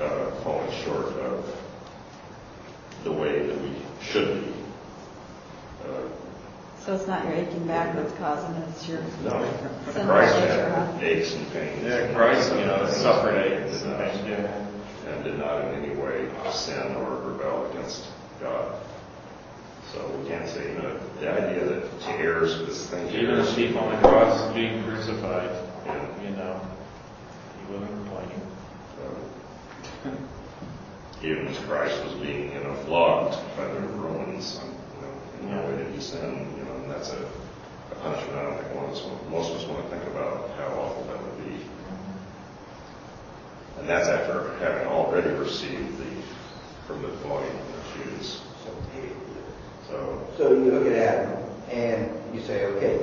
uh, 0.00 0.30
falling 0.42 0.70
short 0.84 1.06
of 1.18 1.44
the 3.04 3.12
way 3.12 3.46
that 3.46 3.60
we 3.62 3.70
should 4.02 4.44
be. 4.44 4.52
Uh, 5.84 6.02
So 6.84 6.94
it's 6.94 7.06
not 7.06 7.24
your 7.24 7.34
aching 7.34 7.66
back 7.66 7.94
that's 7.94 8.12
causing 8.14 8.54
it, 8.56 8.68
it's 8.70 8.88
your 8.88 9.02
No, 9.24 9.44
Sinful 9.84 10.04
Christ 10.06 10.34
nature, 10.40 10.70
huh? 10.74 10.92
had 10.92 11.04
aches 11.04 11.34
and 11.34 11.52
pains. 11.52 11.84
Yeah, 11.84 12.12
Christ, 12.14 12.52
you 12.54 12.64
know, 12.66 12.86
suffered 12.90 13.36
aches 13.36 13.82
and 13.82 13.96
pains, 13.98 14.28
yeah. 14.28 14.66
And 15.12 15.24
did 15.24 15.38
not 15.38 15.64
in 15.64 15.82
any 15.84 15.94
way 15.96 16.28
sin 16.50 16.94
or 16.96 17.16
rebel 17.16 17.70
against 17.70 18.06
God. 18.40 18.74
So 19.92 20.06
we 20.22 20.28
can't 20.28 20.48
say, 20.48 20.72
you 20.72 20.78
know, 20.78 20.98
the 21.20 21.30
idea 21.32 21.64
that 21.64 22.00
tears 22.00 22.58
this 22.66 22.86
thing. 22.88 23.08
Even 23.08 23.34
as 23.40 23.52
thief 23.54 23.76
on 23.76 23.90
the 23.90 24.08
cross 24.08 24.52
being 24.54 24.82
crucified, 24.84 25.50
Yeah. 25.84 26.06
you 26.22 26.30
know, 26.36 26.60
he 27.66 27.72
wasn't 27.72 27.90
complaining. 27.90 28.40
So, 28.96 29.04
Even 31.22 31.48
as 31.48 31.58
Christ 31.58 32.02
was 32.04 32.14
being, 32.14 32.52
you 32.52 32.60
know, 32.60 32.74
flogged 32.86 33.36
by 33.56 33.66
the 33.66 33.80
Romans, 33.80 34.58
you 34.96 35.02
know, 35.02 35.12
in 35.40 35.50
no 35.50 35.68
way 35.68 35.84
did 35.84 35.94
he 35.94 36.00
sin, 36.00 36.54
you 36.56 36.64
know, 36.64 36.74
and 36.76 36.90
that's 36.90 37.10
a, 37.10 37.28
a 37.92 37.94
punishment 37.96 38.38
I 38.38 38.42
don't 38.44 38.58
think 38.58 38.74
one 38.74 38.84
of 38.86 38.92
us, 38.92 39.02
most 39.30 39.50
of 39.50 39.58
us 39.58 39.66
want 39.66 39.84
to 39.84 39.90
think 39.90 40.04
about 40.14 40.50
how 40.56 40.68
awful 40.80 41.04
that 41.04 41.22
would 41.22 41.44
be. 41.44 41.56
And 43.78 43.88
that's 43.88 44.08
after 44.08 44.56
having 44.58 44.86
already 44.88 45.30
received 45.30 45.98
the, 45.98 46.22
from 46.86 47.02
the 47.02 47.08
of 47.08 47.22
the 47.22 48.04
Jews. 48.04 48.40
So, 49.88 50.26
So 50.38 50.50
you 50.52 50.70
look 50.70 50.86
at 50.86 50.92
Adam 50.92 51.44
and 51.70 52.34
you 52.34 52.40
say, 52.40 52.64
okay, 52.64 52.98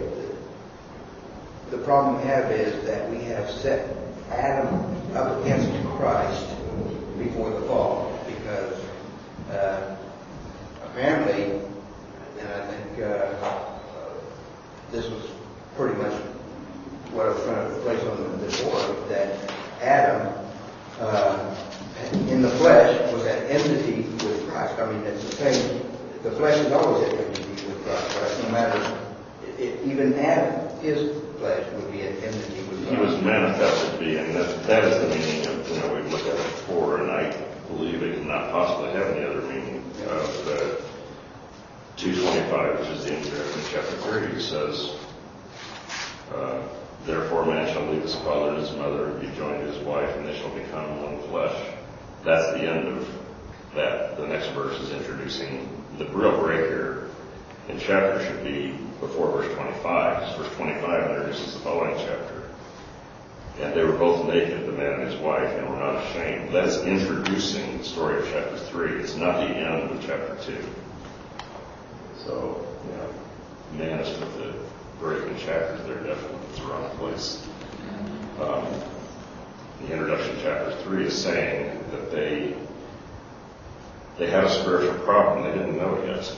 the 1.70 1.78
problem 1.80 2.18
we 2.18 2.24
have 2.28 2.52
is 2.52 2.86
that 2.86 3.10
we 3.12 3.24
have 3.26 3.50
set 3.52 3.96
Adam 4.32 4.68
up 5.16 5.42
against 5.42 5.70
Christ 5.98 6.57
before 7.18 7.52
the 7.52 7.62
fall 7.68 8.20
because 8.26 8.82
uh, 9.52 9.96
apparently, 10.86 11.62
and 12.40 12.48
I 12.48 12.68
think 12.68 13.04
uh, 13.04 13.38
this 14.92 15.10
was 15.10 15.24
pretty 15.76 15.96
much 16.02 16.14
what 17.12 17.28
I 17.28 17.30
was 17.30 17.44
trying 17.44 17.70
to 17.70 17.76
place 17.82 18.04
on 18.04 18.18
the 18.40 18.64
board, 18.64 19.10
that 19.10 19.52
Adam 19.82 20.34
uh, 21.00 21.56
in 22.30 22.42
the 22.42 22.50
flesh 22.52 23.14
was 23.14 23.26
at 23.26 23.50
enmity 23.50 24.04
with 24.24 24.50
Christ. 24.50 24.80
I 24.80 24.92
mean, 24.92 25.02
it's 25.04 25.24
the 25.24 25.36
same. 25.36 25.82
The 26.24 26.32
flesh 26.32 26.58
is 26.58 26.72
always 26.72 27.04
at 27.08 27.20
enmity 27.20 27.68
with 27.68 27.84
Christ, 27.84 28.18
right? 28.22 28.44
No 28.44 28.50
matter, 28.50 29.00
it, 29.46 29.60
it, 29.60 29.88
even 29.88 30.14
Adam, 30.16 30.80
his 30.80 31.22
flesh 31.38 31.66
would 31.74 31.92
be 31.92 32.04
at 32.04 32.24
enmity 32.24 32.62
with 32.70 32.88
Christ. 32.88 32.90
he 32.90 32.98
was 32.98 33.22
manifested 33.22 33.94
to 33.94 34.00
be, 34.00 34.18
and 34.18 34.36
that, 34.36 34.68
that 34.68 34.84
is 34.84 35.02
the 35.02 35.08
meaning 35.10 35.48
of, 35.48 35.70
you 35.70 35.80
know, 35.80 35.96
we've 35.96 36.12
looked 36.12 36.28
at 36.28 36.36
it 36.36 36.44
before, 36.44 37.02
and 37.02 37.12
I 37.12 37.32
believe 37.68 38.02
it 38.02 38.20
cannot 38.20 38.52
possibly 38.52 38.92
have 38.92 39.08
any 39.16 39.26
other 39.26 39.42
meaning 39.42 39.84
of 40.10 40.46
the 40.46 40.82
225, 42.58 42.80
which 42.80 42.90
is 42.98 43.06
the 43.06 43.14
end 43.14 43.26
of 43.26 43.70
chapter 43.72 43.98
30, 43.98 44.42
says, 44.42 44.96
uh, 46.34 46.62
Therefore 47.06 47.46
man 47.46 47.72
shall 47.74 47.86
leave 47.86 48.02
his 48.02 48.16
father 48.16 48.50
and 48.50 48.58
his 48.58 48.76
mother 48.76 49.10
and 49.10 49.22
be 49.22 49.28
joined 49.38 49.62
to 49.62 49.72
his 49.72 49.84
wife, 49.86 50.10
and 50.18 50.28
they 50.28 50.38
shall 50.38 50.54
become 50.54 51.04
one 51.04 51.22
flesh. 51.30 51.56
That's 52.24 52.52
the 52.54 52.70
end 52.70 52.88
of 52.88 53.08
that. 53.76 54.18
The 54.18 54.28
next 54.28 54.48
verse 54.50 54.78
is 54.82 54.92
introducing 54.92 55.70
the 55.98 56.06
real 56.08 56.38
break 56.42 56.68
here 56.68 57.08
in 57.70 57.80
chapter 57.80 58.26
should 58.26 58.44
be 58.44 58.72
before 59.00 59.32
verse 59.32 59.54
25. 59.56 60.20
because 60.20 60.36
Verse 60.36 60.56
25 60.56 61.12
introduces 61.12 61.54
the 61.54 61.60
following 61.60 61.96
chapter. 61.98 62.50
And 63.62 63.74
they 63.74 63.84
were 63.84 63.98
both 63.98 64.28
naked, 64.28 64.66
the 64.68 64.72
man 64.72 65.00
and 65.00 65.10
his 65.10 65.20
wife, 65.20 65.50
and 65.58 65.70
were 65.70 65.78
not 65.78 66.04
ashamed. 66.06 66.54
That 66.54 66.66
is 66.66 66.84
introducing 66.84 67.80
the 67.80 67.84
story 67.84 68.20
of 68.20 68.30
chapter 68.32 68.58
3. 68.58 69.00
It's 69.00 69.16
not 69.16 69.38
the 69.38 69.56
end 69.56 69.92
of 69.92 70.02
chapter 70.02 70.38
2. 70.44 70.58
So, 72.28 72.68
you 72.84 72.98
know, 72.98 73.86
managed 73.86 74.20
with 74.20 74.38
the 74.38 74.54
break 75.00 75.24
in 75.24 75.38
chapters, 75.38 75.82
they're 75.88 76.04
definitely 76.04 76.38
it's 76.52 76.60
the 76.84 76.90
place. 76.98 77.48
Um, 78.42 78.68
the 79.82 79.94
introduction 79.94 80.36
chapter 80.42 80.76
3 80.84 81.06
is 81.06 81.18
saying 81.18 81.80
that 81.92 82.12
they 82.12 82.54
they 84.18 84.30
had 84.30 84.44
a 84.44 84.50
spiritual 84.50 85.00
problem. 85.06 85.46
They 85.46 85.58
didn't 85.58 85.78
know 85.78 85.96
it 85.96 86.08
yet. 86.08 86.36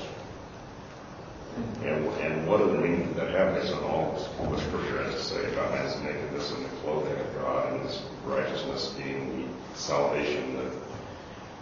And, 1.82 2.06
and 2.22 2.48
what 2.48 2.61
the 2.72 2.78
meaning 2.78 3.11
that 3.16 3.32
based 3.56 3.74
on 3.74 3.84
all 3.84 4.11
what 4.38 4.60
Scripture 4.60 5.03
has 5.03 5.16
to 5.16 5.24
say 5.24 5.53
about 5.53 5.72
man's 5.72 5.99
nakedness 6.03 6.52
and 6.52 6.66
the 6.66 6.70
clothing 6.84 7.18
of 7.18 7.36
God 7.36 7.74
and 7.74 7.82
his 7.82 7.99
righteousness 8.26 8.94
being 8.95 9.41
the 9.41 9.78
salvation 9.78 10.56
that 10.57 10.89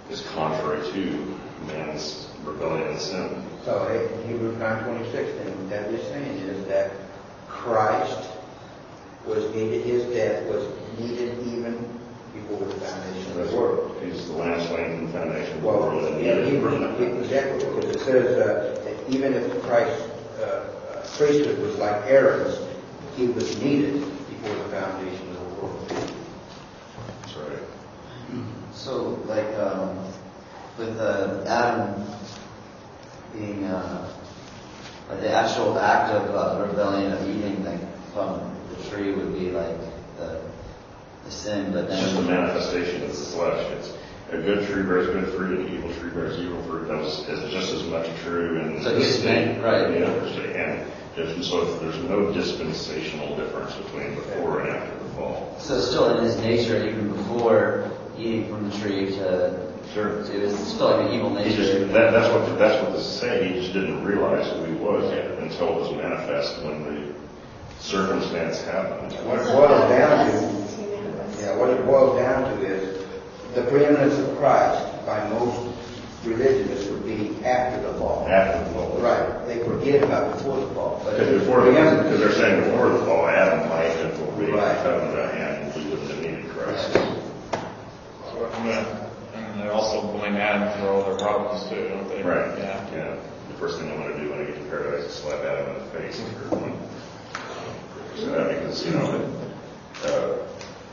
is 0.10 0.22
contrary 0.34 0.82
to 0.92 1.38
man's 1.68 2.30
rebellion 2.44 2.88
and 2.88 3.00
sin. 3.00 3.44
So 3.66 3.88
in 3.88 4.28
Hebrews 4.30 4.58
9:26, 4.58 5.12
then 5.12 5.58
what 5.58 5.70
that 5.70 5.94
is 5.94 6.08
saying 6.08 6.38
is 6.40 6.66
that 6.68 6.92
Christ 7.48 8.30
was 9.26 9.44
needed, 9.54 9.84
his 9.86 10.04
death 10.06 10.46
was 10.48 10.64
needed 11.00 11.38
even 11.48 11.76
before 12.34 12.66
the 12.66 12.74
foundation 12.76 13.40
of 13.42 13.50
the 13.50 13.58
world. 13.58 13.98
He's 14.02 14.28
the 14.28 14.34
last 14.34 14.70
from 14.70 15.08
the 15.08 15.12
foundation 15.12 15.58
of 15.58 15.62
the 15.62 15.68
Well, 15.68 15.80
world 15.80 16.24
yeah, 16.24 16.60
from 16.62 17.20
exactly, 17.22 17.66
because 17.66 17.90
it 17.90 18.00
says 18.00 18.38
uh, 18.38 18.82
that 18.86 19.14
even 19.14 19.34
if 19.34 19.62
Christ's 19.64 20.02
uh, 20.40 20.44
uh, 20.44 21.08
priesthood 21.18 21.60
was 21.60 21.76
like 21.76 22.04
Aaron's, 22.06 22.58
he 23.18 23.28
was 23.28 23.62
needed 23.62 24.00
before 24.30 24.56
the 24.56 24.70
foundation 24.70 25.28
of 25.30 25.40
the 25.40 25.56
world. 25.62 25.90
That's 25.90 27.36
right. 27.36 27.60
So, 28.78 29.20
like, 29.26 29.54
um, 29.56 29.98
with 30.78 31.00
uh, 31.00 31.44
Adam 31.48 32.06
being, 33.34 33.64
uh, 33.64 34.08
like 35.10 35.22
the 35.22 35.32
actual 35.32 35.80
act 35.80 36.14
of 36.14 36.36
uh, 36.36 36.64
rebellion 36.68 37.12
of 37.12 37.28
eating 37.28 37.66
like 37.66 37.80
from 38.14 38.56
the 38.70 38.90
tree 38.90 39.14
would 39.14 39.34
be 39.34 39.50
like 39.50 39.76
the, 40.18 40.42
the 41.26 41.32
sin, 41.32 41.74
but 41.74 41.86
It's 41.86 42.02
just 42.02 42.18
a 42.18 42.22
manifestation 42.22 43.02
of 43.04 43.10
the 43.10 43.16
flesh. 43.16 43.72
It's 43.78 43.94
a 44.30 44.38
good 44.38 44.68
tree 44.68 44.84
bears 44.84 45.08
good 45.08 45.34
fruit, 45.34 45.60
and 45.60 45.70
an 45.70 45.74
evil 45.74 45.92
tree 45.96 46.12
bears 46.12 46.38
evil 46.40 46.62
fruit. 46.64 46.88
That 46.88 47.00
was 47.00 47.28
is 47.28 47.52
just 47.52 47.74
as 47.74 47.84
much 47.86 48.08
true 48.24 48.60
in 48.60 48.84
So 48.84 48.94
this 48.94 49.16
he's 49.16 49.26
right. 49.26 49.92
You 49.92 50.02
know, 50.02 50.20
and 50.56 50.92
just, 51.16 51.50
so 51.50 51.80
there's 51.80 51.98
no 52.04 52.32
dispensational 52.32 53.36
difference 53.38 53.74
between 53.76 54.14
before 54.14 54.62
and 54.62 54.70
after 54.70 55.04
the 55.04 55.10
fall. 55.16 55.56
so 55.58 55.82
still 55.82 56.16
in 56.18 56.24
his 56.24 56.38
nature, 56.38 56.88
even 56.88 57.10
before 57.10 57.90
eating 58.18 58.50
from 58.50 58.70
the 58.70 58.78
tree, 58.78 59.08
to 59.18 59.68
Sure. 59.94 60.20
it 60.22 60.42
was 60.44 60.56
still 60.68 60.92
like 60.98 61.08
an 61.08 61.14
evil 61.14 61.36
He 61.38 61.56
just, 61.56 61.74
nature. 61.74 61.86
that, 61.94 62.12
that's 62.12 62.32
what 62.34 62.60
that's 62.60 62.84
what 62.84 62.94
this 62.94 63.06
is 63.06 63.20
saying. 63.20 63.54
He 63.54 63.62
just 63.62 63.74
didn't 63.74 64.04
realize 64.04 64.46
who 64.52 64.66
he 64.66 64.74
was 64.74 65.10
yet 65.14 65.32
until 65.40 65.70
it 65.70 65.76
was 65.82 65.92
manifest 65.94 66.62
when 66.64 66.84
the 66.84 67.14
circumstance 67.82 68.62
happened. 68.64 69.14
What 69.26 69.40
it 69.40 69.46
So 69.46 69.54
boils 69.54 69.90
down 69.90 70.26
to 70.28 70.32
was 70.34 70.76
to 70.76 70.82
manifest. 70.82 71.42
Yeah, 71.42 71.56
what 71.58 71.70
it 71.70 71.86
boils 71.86 72.20
down 72.20 72.44
to 72.58 72.66
is 72.66 73.06
the 73.56 73.64
preeminence 73.64 74.18
of 74.20 74.38
Christ 74.38 75.06
by 75.06 75.28
most 75.30 75.74
religionists 76.26 76.90
would 76.90 77.06
be 77.06 77.38
after 77.46 77.82
the 77.92 77.98
fall. 77.98 78.28
After 78.28 78.66
the 78.66 78.74
fall. 78.76 78.98
Right, 79.00 79.48
they 79.48 79.64
forget 79.64 80.04
about 80.04 80.34
before 80.38 80.60
the 80.60 80.68
fall. 80.76 81.02
Because 81.10 81.40
before 81.40 81.62
the, 81.64 81.72
preeminence- 81.72 82.04
because 82.04 82.20
they're 82.20 82.34
saying 82.34 82.64
before 82.72 82.90
the 82.90 83.00
fall, 83.06 83.28
Adam 83.28 83.70
might 83.70 83.86
have 84.04 84.20
obeyed 84.22 84.50
the 84.50 84.58
Right. 84.58 84.78
covenant 84.84 85.34
and 85.38 85.76
we 85.76 85.90
wouldn't 85.92 86.10
have 86.12 86.20
needed 86.22 86.50
Christ. 86.50 86.92
So, 86.94 87.00
I'm 87.00 87.06
gonna- 87.06 87.17
And 88.46 89.62
they 89.62 89.70
also 89.70 90.02
blame 90.18 90.36
Adam 90.36 90.80
for 90.80 90.90
all 90.90 91.04
their 91.04 91.18
problems 91.18 91.68
too, 91.70 91.90
don't 91.90 92.08
they? 92.10 92.24
Right. 92.24 92.58
Yeah. 92.58 92.92
Yeah. 92.92 93.16
The 93.50 93.56
first 93.56 93.80
thing 93.80 93.92
I 93.92 93.96
want 93.96 94.16
to 94.16 94.22
do 94.22 94.30
when 94.30 94.42
I 94.42 94.46
get 94.46 94.56
to 94.56 94.70
paradise 94.70 95.06
is 95.06 95.14
slap 95.14 95.44
Adam 95.44 95.76
in 95.76 95.84
the 95.84 95.90
face 95.92 96.20
for 96.20 96.56
one. 96.56 96.78
So 98.18 98.26
that 98.32 98.50
because, 98.50 98.86
you 98.86 98.94
know, 98.94 99.34
uh, 100.06 100.38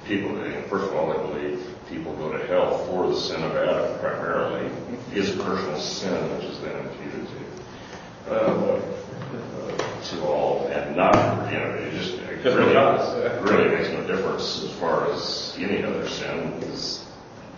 people, 0.04 0.36
first 0.68 0.90
of 0.90 0.94
all, 0.94 1.12
I 1.12 1.16
believe 1.16 1.66
people 1.88 2.14
go 2.16 2.32
to 2.36 2.46
hell 2.46 2.78
for 2.86 3.08
the 3.08 3.16
sin 3.16 3.42
of 3.42 3.56
Adam 3.56 3.98
primarily, 3.98 4.70
his 5.10 5.30
personal 5.30 5.78
sin, 5.78 6.36
which 6.36 6.44
is 6.44 6.60
then 6.60 6.76
imputed 6.86 7.26
to, 7.28 8.30
uh, 8.30 8.34
uh, 8.34 10.02
to 10.04 10.22
all, 10.24 10.66
and 10.68 10.96
not, 10.96 11.50
you 11.52 11.58
know, 11.58 11.74
it 11.74 11.92
just, 11.92 12.14
it 12.14 12.44
really, 12.44 12.70
it 12.70 12.74
does, 12.74 13.18
yeah. 13.18 13.32
it 13.32 13.42
really 13.42 13.74
makes 13.74 13.88
no 13.90 14.06
difference 14.06 14.62
as 14.64 14.70
far 14.72 15.10
as 15.10 15.54
any 15.58 15.82
other 15.82 16.08
sin, 16.08 16.58
because 16.60 17.03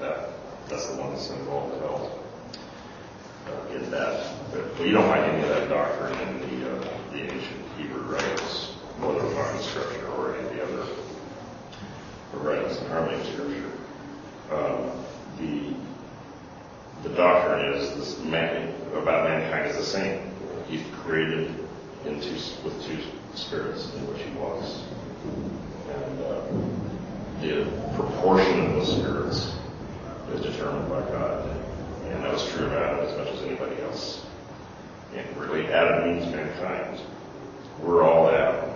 that, 0.01 0.31
that's 0.69 0.87
the 0.89 1.01
one 1.01 1.11
that's 1.11 1.31
involved 1.31 1.75
at 1.77 1.83
all. 1.83 2.19
Uh, 3.47 3.75
in 3.77 3.91
that, 3.91 4.35
but 4.53 4.85
you 4.85 4.93
don't 4.93 5.09
find 5.09 5.25
any 5.25 5.43
of 5.43 5.49
that 5.49 5.69
doctrine 5.69 6.19
in 6.29 6.61
the, 6.61 6.71
uh, 6.71 6.99
the 7.13 7.23
ancient 7.23 7.63
Hebrew 7.79 8.03
writings, 8.03 8.73
whether 8.99 9.21
in 9.21 9.63
scripture 9.63 10.07
or 10.09 10.35
any 10.37 10.59
of 10.61 10.73
the 10.73 10.83
other 10.83 10.93
writings 12.35 12.77
in 12.79 12.87
of 12.87 13.27
scripture. 13.27 13.73
Um, 14.51 14.93
the, 15.39 17.09
the 17.09 17.15
doctrine 17.15 17.73
is 17.75 17.95
this 17.95 18.25
man, 18.25 18.75
about 18.95 19.29
mankind 19.29 19.71
is 19.71 19.77
the 19.77 19.85
same. 19.85 20.31
He's 20.69 20.85
created 21.03 21.55
into, 22.05 22.31
with 22.65 22.85
two 22.87 22.99
spirits 23.35 23.93
in 23.95 24.07
which 24.09 24.23
he 24.23 24.31
walks. 24.33 24.83
And, 25.89 26.21
uh, 26.21 26.77
the 27.41 27.71
proportion 27.95 28.67
of 28.67 28.73
those 28.73 28.97
spirits 28.97 29.55
is 30.33 30.41
determined 30.41 30.89
by 30.89 31.01
God. 31.01 31.49
And 32.07 32.25
that 32.25 32.33
was 32.33 32.49
true 32.53 32.67
of 32.67 32.73
Adam 32.73 33.01
as 33.01 33.17
much 33.19 33.29
as 33.29 33.43
anybody 33.43 33.81
else. 33.83 34.25
And 35.15 35.37
really, 35.37 35.67
Adam 35.73 36.15
means 36.15 36.33
mankind. 36.35 37.01
We're 37.83 38.03
all 38.03 38.31
Adam 38.31 38.71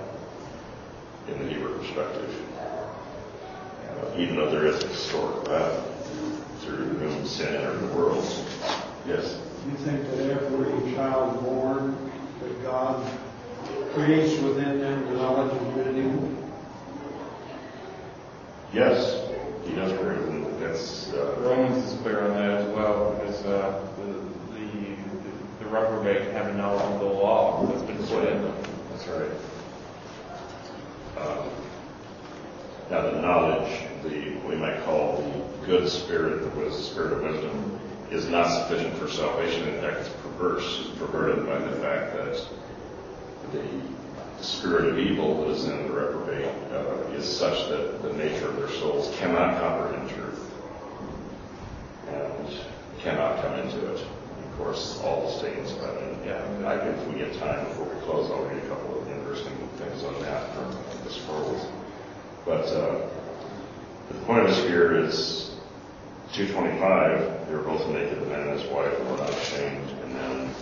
in 1.29 1.39
the 1.39 1.53
Hebrew 1.53 1.79
perspective. 1.79 2.35
Though 4.41 4.51
there 4.53 4.67
is 4.69 4.83
a 4.83 4.89
historical 4.89 5.53
Adam 5.53 5.85
through 6.61 6.87
whom 6.97 7.27
sin 7.27 7.57
entered 7.57 7.79
the 7.81 7.95
world. 7.95 8.25
Yes? 9.07 9.39
You 9.69 9.77
think 9.77 10.03
that 10.13 10.31
every 10.31 10.95
child 10.95 11.45
born, 11.45 12.11
that 12.43 12.63
God 12.63 13.07
creates 13.93 14.41
within 14.41 14.81
them 14.81 15.05
the 15.05 15.17
knowledge 15.17 15.53
of 15.53 15.75
good 15.75 15.89
and 15.89 15.99
evil? 15.99 16.53
Yes, 18.73 19.29
he 19.67 19.75
does 19.75 19.93
agree 19.93 20.17
with 20.17 20.29
them. 20.29 20.59
That's, 20.59 21.13
uh, 21.13 21.37
Romans 21.41 21.93
is 21.93 22.01
clear 22.01 22.23
on 22.23 22.31
that 22.31 22.63
as 22.63 22.75
well, 22.75 23.13
because 23.17 23.45
uh, 23.45 23.87
the, 23.99 24.05
the, 24.59 24.97
the 25.59 25.67
reprobate 25.69 26.33
have 26.33 26.47
a 26.47 26.55
knowledge 26.55 26.95
of 26.95 27.01
the 27.01 27.05
law 27.05 27.67
that's 27.67 27.83
been 27.83 27.99
put 28.07 28.27
in 28.27 28.43
them. 28.43 28.57
That's 28.91 29.07
right. 29.07 29.33
Um, 31.19 31.51
Now, 32.91 33.03
the 33.03 33.21
knowledge, 33.21 33.71
the, 34.03 34.35
we 34.49 34.57
might 34.57 34.83
call 34.83 35.23
the 35.23 35.50
good 35.67 35.89
spirit, 35.89 36.55
the 36.55 36.73
spirit 36.73 37.13
of 37.13 37.23
wisdom, 37.23 37.81
is 38.11 38.29
not 38.29 38.49
sufficient 38.49 38.95
for 38.97 39.09
salvation. 39.09 39.69
In 39.69 39.81
fact, 39.81 39.99
it's 39.99 40.09
perverse, 40.23 40.91
perverted 40.99 41.47
by 41.47 41.59
the 41.59 41.77
fact 41.77 42.17
that 42.17 42.47
the 43.53 44.45
spirit 44.45 44.87
of 44.87 44.99
evil 44.99 45.43
that 45.43 45.51
is 45.51 45.65
in 45.65 45.77
the 45.87 45.93
reprobate 45.93 46.47
uh, 46.73 47.13
is 47.13 47.27
such 47.27 47.69
that 47.69 48.03
the 48.03 48.13
nature 48.15 48.49
of 48.49 48.57
their 48.57 48.71
souls 48.71 49.15
cannot 49.17 49.61
comprehend 49.61 50.09
truth 50.11 50.51
and 52.09 52.59
cannot 52.99 53.43
come 53.43 53.59
into 53.61 53.93
it. 53.93 54.01
Of 54.01 54.59
course, 54.59 55.01
all 55.05 55.27
the 55.27 55.39
statements 55.39 55.73
it. 55.73 56.27
Yeah. 56.27 56.69
I, 56.69 56.75
if 56.75 57.07
we 57.09 57.19
get 57.19 57.39
time 57.39 57.65
before 57.67 57.87
we 57.87 58.01
close, 58.03 58.31
I'll 58.31 58.45
read 58.45 58.63
a 58.63 58.69
couple 58.69 59.01
of 59.01 59.09
interesting 59.09 59.57
things 59.79 60.05
on 60.05 60.21
that 60.23 60.55
from 60.55 60.77
this 61.05 61.27
world. 61.29 61.67
But 62.45 62.67
uh, 62.67 63.09
the 64.09 64.19
point 64.27 64.41
of 64.41 64.49
this 64.49 64.59
here 64.65 64.95
is 64.95 65.50
225. 66.33 67.49
They 67.49 67.55
were 67.55 67.63
both 67.63 67.89
naked, 67.89 68.21
the 68.21 68.27
man 68.27 68.49
and 68.49 68.61
his 68.61 68.71
wife, 68.71 68.97
and 68.97 69.11
were 69.11 69.17
not 69.17 69.31
ashamed. 69.31 69.91
And 70.03 70.15
then 70.15 70.55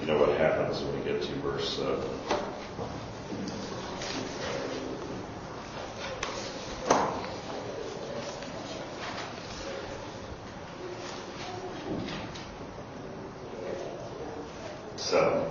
you 0.00 0.06
know 0.06 0.18
what 0.18 0.38
happens 0.38 0.82
when 0.82 0.98
we 0.98 1.04
get 1.04 1.20
to 1.20 1.32
verse. 1.40 1.78
Uh, 1.78 2.02
seven. 14.96 15.44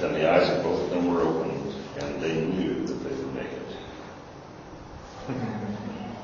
Then 0.00 0.14
the 0.14 0.30
eyes 0.30 0.48
of 0.56 0.62
both 0.62 0.80
of 0.84 0.90
them 0.90 1.12
were 1.12 1.20
opened, 1.20 1.74
and 1.98 2.22
they 2.22 2.40
knew 2.40 2.86
that 2.86 2.94
they 2.94 3.14
were 3.14 3.32
naked. 3.32 3.76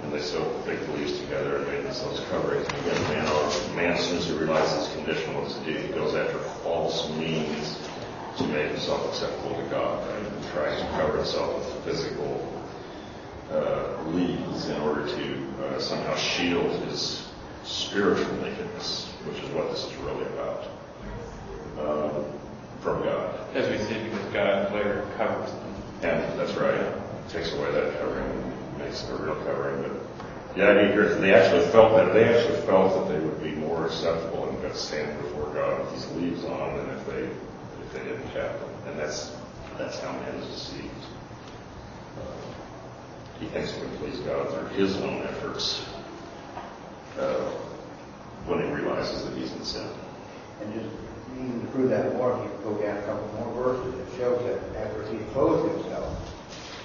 And 0.03 0.13
they 0.13 0.23
sewed 0.23 0.65
fig 0.65 0.89
leaves 0.91 1.19
together 1.21 1.63
and 1.93 2.17
made 2.33 2.65
themselves 2.65 2.67
coverings. 2.67 2.67
Again, 2.69 3.03
man, 3.09 3.77
man, 3.77 3.93
as 3.93 4.07
soon 4.07 4.19
as 4.19 4.27
he 4.27 4.33
realizes 4.33 4.87
his 4.87 4.97
condition, 4.97 5.35
does 5.35 5.57
he 5.59 5.73
do? 5.73 5.79
He 5.79 5.89
goes 5.89 6.15
after 6.15 6.39
false 6.63 7.11
means 7.11 7.79
to 8.37 8.45
make 8.45 8.71
himself 8.71 9.07
acceptable 9.09 9.57
to 9.57 9.69
God? 9.71 10.09
And 10.09 10.45
tries 10.53 10.81
to 10.81 10.89
cover 10.91 11.17
himself 11.19 11.57
with 11.57 11.85
physical 11.85 12.63
uh, 13.51 14.03
leaves 14.09 14.69
in 14.69 14.81
order 14.81 15.07
to 15.07 15.47
uh, 15.65 15.81
somehow 15.81 16.17
shield 16.17 16.71
his 16.85 17.29
spiritual 17.65 18.35
nakedness, 18.37 19.13
which 19.25 19.39
is 19.43 19.51
what 19.51 19.71
this 19.71 19.85
is 19.85 19.95
really 19.97 20.25
about, 20.25 20.65
um, 21.79 22.25
from 22.81 23.03
God. 23.03 23.39
As 23.55 23.69
we 23.71 23.79
see, 23.85 24.03
because 24.05 24.33
God 24.33 24.73
later 24.73 25.07
covers 25.17 25.51
them. 25.51 25.75
And 26.03 26.39
that's 26.39 26.55
right. 26.55 26.95
Takes 27.29 27.53
away 27.53 27.71
that 27.73 27.99
covering, 28.01 28.53
makes 28.79 29.05
it 29.05 29.11
a 29.11 29.17
real 29.17 29.37
covering. 29.37 29.83
But 29.83 30.12
the 30.55 30.69
idea 30.69 30.93
here 30.93 31.05
is 31.05 31.21
they 31.21 31.35
actually 31.35 31.67
felt 31.71 31.97
that 31.97 32.13
they 32.13 32.25
actually 32.25 32.61
felt 32.67 32.93
that 32.95 33.13
they 33.13 33.25
would 33.25 33.43
be 33.43 33.53
more 33.53 33.87
acceptable 33.87 34.49
and 34.49 34.61
could 34.61 34.77
stand 34.77 35.21
before 35.23 35.47
God 35.55 35.81
with 35.81 35.93
these 35.93 36.07
leaves 36.13 36.45
on 36.45 36.77
than 36.77 36.91
if 36.91 37.07
they 37.07 37.23
if 37.23 37.93
they 37.93 38.05
didn't 38.05 38.27
have 38.29 38.61
them. 38.61 38.71
And 38.87 38.99
that's 38.99 39.35
that's 39.79 39.99
how 40.01 40.13
man 40.13 40.35
is 40.35 40.47
deceived. 40.49 40.91
Uh, 42.19 43.41
he 43.41 43.47
thinks 43.47 43.73
he 43.73 43.81
can 43.81 43.97
please 43.97 44.19
God 44.21 44.51
through 44.51 44.69
his 44.77 44.97
own 44.99 45.23
efforts 45.23 45.87
uh, 47.19 47.51
when 48.47 48.61
he 48.61 48.71
realizes 48.73 49.25
that 49.25 49.37
he's 49.37 49.53
in 49.53 49.65
sin. 49.65 49.89
And 50.61 50.75
just 50.75 50.91
to 51.37 51.67
prove 51.73 51.91
that 51.91 52.15
more, 52.15 52.39
you 52.45 52.51
go 52.63 52.81
down 52.81 52.99
a 52.99 53.03
couple 53.03 53.27
more 53.39 53.75
verses, 53.75 53.95
it 53.99 54.19
shows 54.19 54.45
that 54.45 54.87
after 54.87 55.05
he 55.11 55.19
clothed 55.33 55.73
himself, 55.73 56.32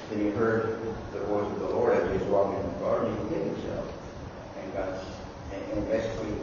then 0.10 0.20
he 0.20 0.30
heard 0.32 0.80
the 1.14 1.20
voice 1.22 1.52
of 1.52 1.60
the 1.60 1.70
Lord 1.70 1.94
as 1.98 2.12
he 2.12 2.18
was 2.18 2.28
walking 2.28 2.60
in 2.60 2.66
the 2.74 2.80
garden, 2.80 3.16
he 3.30 3.36
hid 3.36 3.48
himself. 3.48 3.86
And 4.62 4.74
God, 4.74 5.00
and, 5.54 5.78
and 5.78 5.88
basically, 5.90 6.34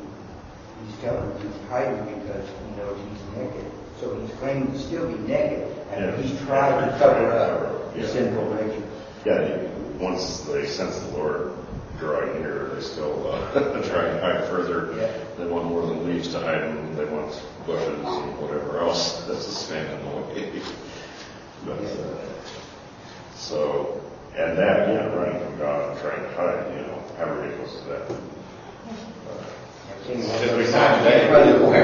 he's 0.86 0.96
telling 1.00 1.30
him 1.30 1.52
he's 1.52 1.68
hiding 1.68 2.04
because 2.20 2.48
he 2.48 2.76
knows 2.76 2.98
he's 2.98 3.36
naked. 3.36 3.70
So 4.00 4.18
he's 4.20 4.34
claiming 4.36 4.72
to 4.72 4.78
still 4.78 5.06
be 5.10 5.18
naked, 5.28 5.68
and 5.92 6.04
Yeah. 6.04 6.16
he's 6.22 6.38
trying 6.42 6.90
to 6.90 6.98
cover 6.98 7.30
up 7.32 7.94
Yeah. 7.94 8.02
his 8.02 8.12
sinful 8.12 8.54
nature. 8.54 8.82
Yeah, 9.24 9.68
once 9.98 10.40
they 10.42 10.66
sense 10.66 10.98
the 10.98 11.16
Lord 11.16 11.52
drawing 11.98 12.42
near, 12.42 12.70
they 12.74 12.82
still 12.82 13.32
uh, 13.32 13.52
try 13.88 14.04
and 14.06 14.20
hide 14.20 14.44
further. 14.48 14.92
Yeah. 14.98 15.10
They 15.38 15.46
want 15.46 15.66
more 15.66 15.86
than 15.86 16.06
leaves 16.06 16.28
to 16.32 16.40
hide 16.40 16.60
them. 16.62 16.94
They 16.96 17.04
want 17.06 17.30
bushes 17.66 17.98
and 17.98 18.38
whatever 18.38 18.80
else 18.80 19.24
that's 19.26 19.46
to 19.46 19.50
stand 19.52 19.88
in 20.00 20.10
the 20.10 20.16
way. 20.16 20.62
But, 21.66 21.78
uh, 21.78 22.18
so, 23.44 24.00
and 24.34 24.56
that, 24.56 24.88
again, 24.88 25.12
running 25.12 25.38
from 25.38 25.58
God 25.58 25.90
and 25.90 26.00
trying 26.00 26.22
to 26.22 26.32
hide, 26.32 26.64
you 26.72 26.80
know, 26.86 26.98
how 27.18 27.30
ridiculous 27.34 27.74
is 27.74 27.84
that? 27.84 28.10
I've 29.90 30.02
seen 30.06 30.22
Just 30.22 30.46
one 30.48 30.56
beside 30.56 31.04
that's 31.04 31.30
running 31.30 31.62
away. 31.62 31.80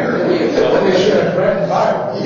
They 0.91 1.05
should 1.05 1.23
have 1.23 1.37
read 1.37 1.63
the 1.63 1.69
Bible. 1.69 2.17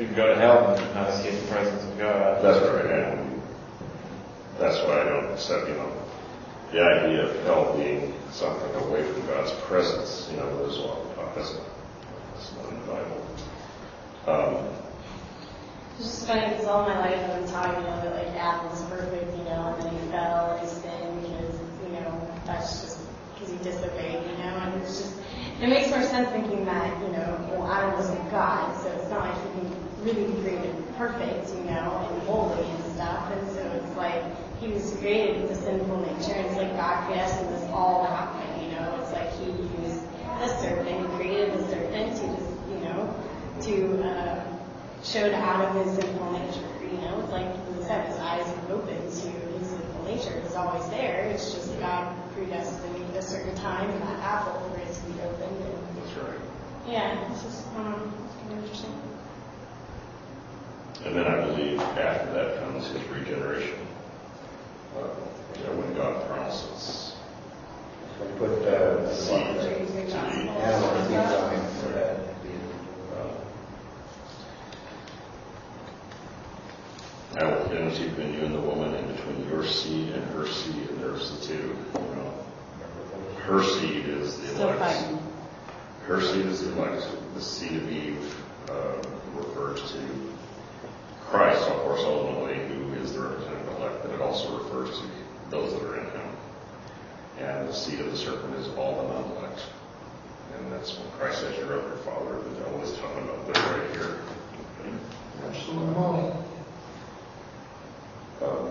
You 0.00 0.06
can 0.06 0.14
go 0.16 0.26
to 0.34 0.40
hell 0.40 0.74
and 0.74 0.94
not 0.94 1.10
escape 1.10 1.38
the 1.38 1.46
presence 1.48 1.84
of 1.84 1.98
God. 1.98 2.42
That's 2.42 2.66
right, 2.66 2.86
and 2.86 3.42
that's 4.58 4.78
why 4.86 5.02
I 5.02 5.04
don't 5.04 5.30
accept, 5.32 5.68
you 5.68 5.74
know, 5.74 5.92
the 6.72 6.80
idea 6.80 7.28
of 7.28 7.44
hell 7.44 7.76
being 7.76 8.14
something 8.32 8.74
away 8.76 9.02
from 9.12 9.26
God's 9.26 9.52
presence, 9.68 10.30
you 10.30 10.38
know, 10.38 10.48
is 10.64 10.78
all, 10.78 11.04
that's, 11.36 11.52
that's 12.32 12.52
not 12.56 12.72
in 12.72 12.80
the 12.80 12.86
Bible. 12.86 13.20
Um, 14.26 14.80
It's 16.00 16.08
just 16.08 16.26
funny 16.26 16.48
because 16.48 16.64
all 16.64 16.88
my 16.88 16.98
life 16.98 17.12
I've 17.12 17.44
been 17.44 17.52
taught, 17.52 17.76
you 17.76 17.84
know, 17.84 18.00
that 18.00 18.16
like 18.16 18.32
Adam 18.34 18.70
was 18.70 18.80
perfect, 18.88 19.36
you 19.36 19.44
know, 19.44 19.76
and 19.76 19.84
then 19.84 19.92
he 19.92 20.00
fell, 20.08 20.56
and 20.56 20.60
he 20.64 20.66
sinned 20.66 21.20
because, 21.20 21.60
you 21.84 21.92
know, 21.92 22.08
that's 22.46 22.80
just 22.80 23.00
because 23.34 23.52
he 23.52 23.58
disobeyed, 23.58 24.24
you 24.24 24.38
know, 24.38 24.64
and 24.64 24.80
it's 24.80 24.96
just, 24.96 25.20
it 25.60 25.68
makes 25.68 25.90
more 25.90 26.00
sense 26.00 26.30
thinking 26.30 26.64
that, 26.64 26.88
you 27.02 27.08
know, 27.12 27.36
well, 27.52 27.70
Adam 27.70 27.92
wasn't 27.92 28.30
God, 28.30 28.74
so 28.80 28.88
it's 28.92 29.10
not 29.10 29.28
like 29.28 29.36
he 29.44 29.60
can 29.60 29.76
really 30.00 30.24
be 30.32 30.40
created 30.40 30.96
perfect, 30.96 31.50
you 31.52 31.64
know, 31.68 32.08
and 32.08 32.22
holy 32.22 32.64
and 32.64 32.84
stuff, 32.94 33.30
and 33.36 33.50
so 33.52 33.60
it's 33.60 33.94
like 33.98 34.24
he 34.56 34.68
was 34.68 34.96
created 34.96 35.42
with 35.42 35.50
a 35.50 35.54
sinful 35.54 36.00
nature, 36.00 36.32
and 36.32 36.46
it's 36.46 36.56
like 36.56 36.72
God 36.80 37.04
predestined 37.04 37.52
this 37.52 37.68
all 37.76 38.06
to 38.06 38.10
happen, 38.10 38.64
you 38.64 38.72
know, 38.72 38.96
it's 39.02 39.12
like 39.12 39.28
he 39.36 39.52
used 39.84 40.00
a 40.40 40.48
serpent, 40.64 40.96
he 40.96 41.16
created 41.18 41.60
a 41.60 41.68
serpent 41.68 42.16
to 42.16 42.24
just, 42.24 42.52
you 42.72 42.80
know, 42.88 43.14
to, 43.60 44.08
uh, 44.08 44.49
showed 45.02 45.32
out 45.32 45.64
of 45.64 45.86
his 45.86 45.96
sinful 45.96 46.32
nature. 46.32 46.68
You 46.82 46.98
know, 47.00 47.20
it's 47.20 47.32
like 47.32 47.48
he 47.76 47.82
said, 47.84 48.06
his 48.08 48.16
eyes 48.18 48.46
were 48.68 48.74
open 48.76 48.96
to 48.96 49.00
his 49.08 49.22
sinful 49.68 50.04
nature. 50.04 50.42
It's 50.44 50.54
always 50.56 50.88
there. 50.90 51.26
It's 51.32 51.52
just 51.54 51.78
God 51.80 52.14
predestined 52.34 53.16
a 53.16 53.22
certain 53.22 53.54
time 53.56 53.88
in 53.90 54.00
that 54.00 54.18
apple 54.20 54.60
for 54.70 54.78
it 54.78 54.92
to 54.92 55.00
be 55.02 55.20
opened. 55.22 55.56
And 55.64 55.96
that's 55.96 56.16
right. 56.16 56.38
yeah, 56.86 57.30
it's 57.32 57.42
just 57.42 57.66
um, 57.76 58.12
it's 58.26 58.36
kind 58.36 58.52
of 58.52 58.64
interesting. 58.64 58.94
And 61.04 61.16
then 61.16 61.26
I 61.26 61.46
believe 61.46 61.80
after 61.80 62.32
that 62.34 62.58
comes 62.60 62.86
his 62.88 63.02
regeneration. 63.08 63.78
Uh, 64.96 65.06
you 65.56 65.64
know, 65.64 65.72
when 65.80 65.94
God 65.94 66.26
promises. 66.28 67.14
So 68.18 68.26
put, 68.38 68.50
uh, 68.66 69.02
the 69.02 69.14
Seed. 69.14 69.32
animal 69.34 69.86
seed 69.86 70.12
on 71.16 71.54
it 71.54 71.70
for 71.80 71.88
that. 71.90 72.29
I 77.38 77.44
will 77.44 77.64
put 77.64 77.76
enmity 77.76 78.08
between 78.08 78.34
you 78.34 78.40
and 78.44 78.54
the 78.54 78.60
woman, 78.60 78.94
and 78.94 79.16
between 79.16 79.48
your 79.48 79.64
seed 79.64 80.10
and 80.10 80.24
her 80.32 80.46
seed, 80.48 80.88
and 80.90 81.00
there's 81.00 81.38
the 81.38 81.46
two, 81.46 81.54
you 81.94 82.00
know. 82.16 82.34
Her 83.42 83.62
seed 83.62 84.06
is 84.06 84.36
the 84.40 84.46
Still 84.48 84.68
elect. 84.70 84.80
fighting. 84.80 85.18
Her 86.06 86.20
seed 86.20 86.46
is 86.46 86.60
the 86.64 86.72
elect. 86.72 87.06
The 87.34 87.40
seed 87.40 87.76
of 87.76 87.90
Eve 87.90 88.42
uh, 88.68 88.96
refers 89.34 89.92
to 89.92 89.98
Christ, 91.28 91.62
of 91.68 91.76
course, 91.82 92.00
ultimately, 92.04 92.58
who 92.74 92.94
is 92.94 93.12
the 93.12 93.20
representative 93.20 93.68
elect, 93.78 94.02
but 94.02 94.10
it 94.12 94.20
also 94.20 94.58
refers 94.58 94.98
to 94.98 95.04
those 95.50 95.72
that 95.72 95.82
are 95.88 95.98
in 96.00 96.06
him. 96.10 96.36
And 97.38 97.68
the 97.68 97.72
seed 97.72 98.00
of 98.00 98.10
the 98.10 98.16
serpent 98.16 98.56
is 98.56 98.66
all 98.76 99.02
the 99.02 99.08
non-elect. 99.14 99.60
And 100.58 100.72
that's 100.72 100.98
when 100.98 101.08
Christ 101.12 101.40
says, 101.40 101.56
you're 101.56 101.72
of 101.74 101.84
your 101.86 101.96
father, 101.98 102.42
the 102.42 102.60
devil 102.60 102.82
is 102.82 102.92
talking 102.98 103.22
about 103.22 103.46
that 103.54 103.78
right 103.78 103.90
here. 103.96 104.18
Absolutely. 105.46 106.32
Um, 108.42 108.70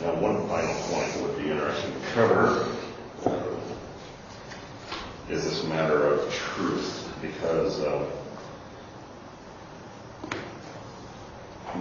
Now, 0.00 0.14
one 0.14 0.46
final 0.48 0.74
point 0.84 1.22
would 1.22 1.36
be 1.42 1.50
interesting 1.50 1.92
to 1.92 2.00
cover 2.14 2.68
uh, 3.26 3.42
is 5.28 5.42
this 5.42 5.64
matter 5.64 6.04
of 6.06 6.32
truth, 6.32 7.12
because 7.20 7.84
um, 7.84 8.06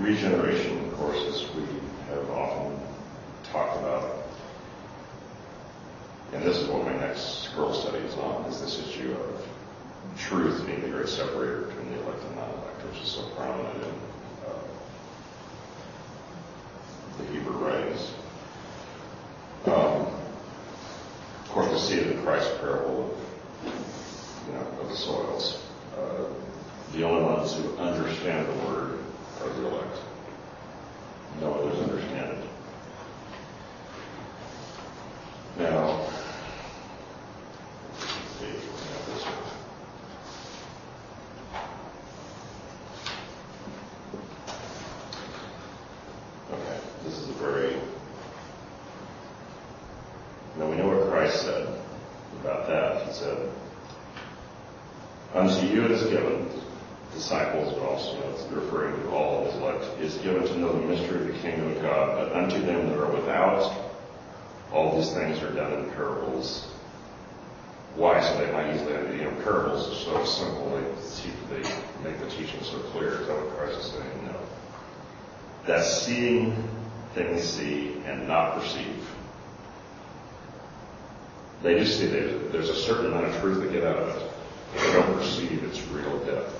regeneration, 0.01 0.79
of 0.87 0.93
course, 0.95 1.21
as 1.27 1.55
we 1.55 1.61
have 2.09 2.27
often 2.31 2.79
talked 3.43 3.77
about, 3.77 4.23
and 6.33 6.41
this 6.41 6.57
is 6.57 6.67
what 6.69 6.85
my 6.85 6.97
next 6.97 7.43
scroll 7.43 7.73
study 7.73 7.99
is 7.99 8.15
on, 8.15 8.45
is 8.45 8.59
this 8.61 8.79
issue 8.79 9.11
of 9.13 9.47
truth 10.17 10.65
being 10.65 10.81
the 10.81 10.89
great 10.89 11.07
separator 11.07 11.61
between 11.61 11.91
the 11.91 12.01
elect 12.03 12.23
and 12.23 12.35
non-elect, 12.35 12.83
which 12.87 13.01
is 13.03 13.09
so 13.09 13.21
prominent 13.35 13.75
in 13.75 13.89
uh, 14.47 14.53
the 17.17 17.25
Hebrew 17.25 17.57
writings. 17.57 18.11
Um, 19.65 20.07
of 21.43 21.49
course, 21.49 21.71
we 21.71 21.77
see 21.79 21.95
it 22.01 22.11
in 22.15 22.23
Christ's 22.23 22.57
parable 22.59 23.15
of, 23.65 24.47
you 24.47 24.53
know, 24.53 24.81
of 24.81 24.89
the 24.89 24.95
soils. 24.95 25.63
Uh, 25.97 26.25
the 26.93 27.03
only 27.03 27.23
ones 27.23 27.53
who 27.53 27.75
understand 27.77 28.47
the 28.47 28.53
word 28.65 28.99
are 29.41 29.49
the 29.49 29.67
elect. 29.67 29.97
No 31.41 31.53
others 31.53 31.79
understand 31.79 32.31
it. 32.31 32.49
Now, 35.59 36.07
let's 37.91 38.05
see 38.39 38.45
if 38.45 38.63
we 38.63 38.69
have 38.93 39.05
this 39.07 39.23
one. 39.23 39.43
Okay, 46.53 46.79
this 47.03 47.15
is 47.17 47.29
a 47.29 47.33
very. 47.33 47.75
Now 50.57 50.69
we 50.69 50.75
know 50.77 50.87
what 50.87 51.09
Christ 51.09 51.41
said 51.41 51.67
about 52.41 52.67
that. 52.67 53.05
He 53.05 53.13
said, 53.13 53.49
Unto 55.33 55.67
you 55.67 55.85
it 55.85 55.91
is 55.91 56.03
given, 56.03 56.49
disciples, 57.13 57.73
but 57.73 57.83
also 57.83 58.17
it's 58.31 58.43
referring 58.51 58.95
to 59.01 59.09
all 59.09 59.41
of 59.41 59.51
his 59.51 59.61
elect, 59.61 59.99
is 59.99 60.17
given 60.19 60.43
to 60.47 60.57
know 60.57 60.71
the 60.71 60.87
mystery 60.87 61.21
of 61.21 61.27
the 61.27 61.33
kingdom 61.39 61.75
of 61.75 61.81
God, 61.81 62.15
but 62.15 62.35
unto 62.35 62.59
them 62.61 62.89
that 62.89 62.97
are 62.97 63.11
without, 63.11 63.91
all 64.71 64.95
these 64.97 65.11
things 65.13 65.41
are 65.41 65.53
done 65.53 65.73
in 65.73 65.89
parables. 65.91 66.67
Why? 67.95 68.21
So 68.21 68.37
they 68.37 68.51
might 68.51 68.75
easily, 68.75 68.93
you 69.17 69.23
know, 69.25 69.31
parables 69.43 69.89
are 69.89 69.95
so 69.95 70.25
simple, 70.25 70.69
they, 70.71 71.61
they 71.61 71.69
make 72.03 72.19
the 72.19 72.29
teaching 72.29 72.63
so 72.63 72.79
clear. 72.91 73.21
Is 73.21 73.27
that 73.27 73.35
what 73.35 73.57
Christ 73.57 73.79
is 73.79 73.91
saying? 73.91 74.25
No. 74.25 74.39
That 75.65 75.83
seeing 76.07 76.55
things 77.13 77.43
see 77.43 77.97
and 78.05 78.27
not 78.27 78.55
perceive. 78.57 79.09
They 81.61 81.77
do 81.77 81.85
see 81.85 82.05
there's, 82.05 82.51
there's 82.53 82.69
a 82.69 82.75
certain 82.75 83.07
amount 83.07 83.25
of 83.25 83.41
truth 83.41 83.61
they 83.61 83.73
get 83.73 83.83
out 83.83 83.97
of 83.97 84.15
it. 84.15 84.31
They 84.77 84.93
don't 84.93 85.17
perceive 85.17 85.63
its 85.65 85.81
real 85.87 86.17
depth. 86.19 86.53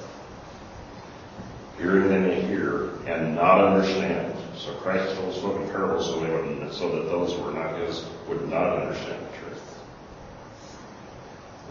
Hearing 1.78 2.10
they 2.10 2.42
hear 2.42 2.90
and 3.06 3.36
not 3.36 3.64
understand. 3.64 4.34
So 4.58 4.74
Christ 4.74 5.16
told 5.16 5.34
spoke 5.36 5.62
in 5.62 5.70
parables 5.70 6.08
so 6.08 6.20
they 6.20 6.30
would 6.30 6.74
so 6.74 6.90
that 6.96 7.06
those 7.06 7.34
who 7.34 7.44
were 7.44 7.54
not 7.54 7.78
his 7.80 8.06
would 8.28 8.50
not 8.50 8.80
understand 8.80 9.22
the 9.22 9.38
truth. 9.38 9.80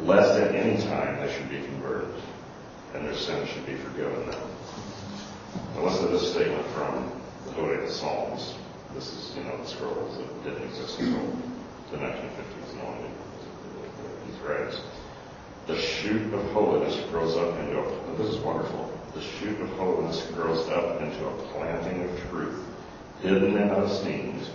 Lest 0.02 0.40
at 0.40 0.54
any 0.54 0.80
time 0.84 1.16
they 1.16 1.32
should 1.34 1.50
be 1.50 1.58
converted 1.58 2.14
and 2.94 3.04
their 3.04 3.16
sins 3.16 3.50
should 3.50 3.66
be 3.66 3.74
forgiven 3.74 4.30
them. 4.30 4.40
Now 5.74 5.84
listen 5.84 6.06
to 6.06 6.12
this 6.12 6.32
statement 6.32 6.64
from 6.68 7.12
Hodayot 7.56 7.88
Psalms. 7.90 8.54
This 8.94 9.12
is, 9.12 9.36
you 9.36 9.44
know, 9.44 9.56
the 9.56 9.66
scrolls 9.66 10.18
that 10.18 10.44
didn't 10.44 10.68
exist 10.68 10.98
until 11.00 11.22
the 11.90 11.96
1950s. 11.96 12.76
No 12.76 12.84
one 12.84 13.02
knew 13.02 14.30
these 14.30 14.40
writings. 14.40 14.80
The 15.66 15.78
shoot 15.78 16.32
of 16.34 16.52
holiness 16.52 17.00
grows 17.10 17.36
up 17.36 17.58
into 17.58 17.80
a, 17.80 18.16
this 18.16 18.34
is 18.34 18.40
wonderful. 18.40 18.92
The 19.14 19.22
shoot 19.22 19.60
of 19.60 19.68
holiness 19.70 20.26
grows 20.32 20.68
up 20.68 21.00
into 21.00 21.26
a 21.26 21.32
planting 21.52 22.04
of 22.04 22.30
truth, 22.30 22.62
hidden 23.22 23.56
and 23.56 23.70
unesteemed. 23.70 24.48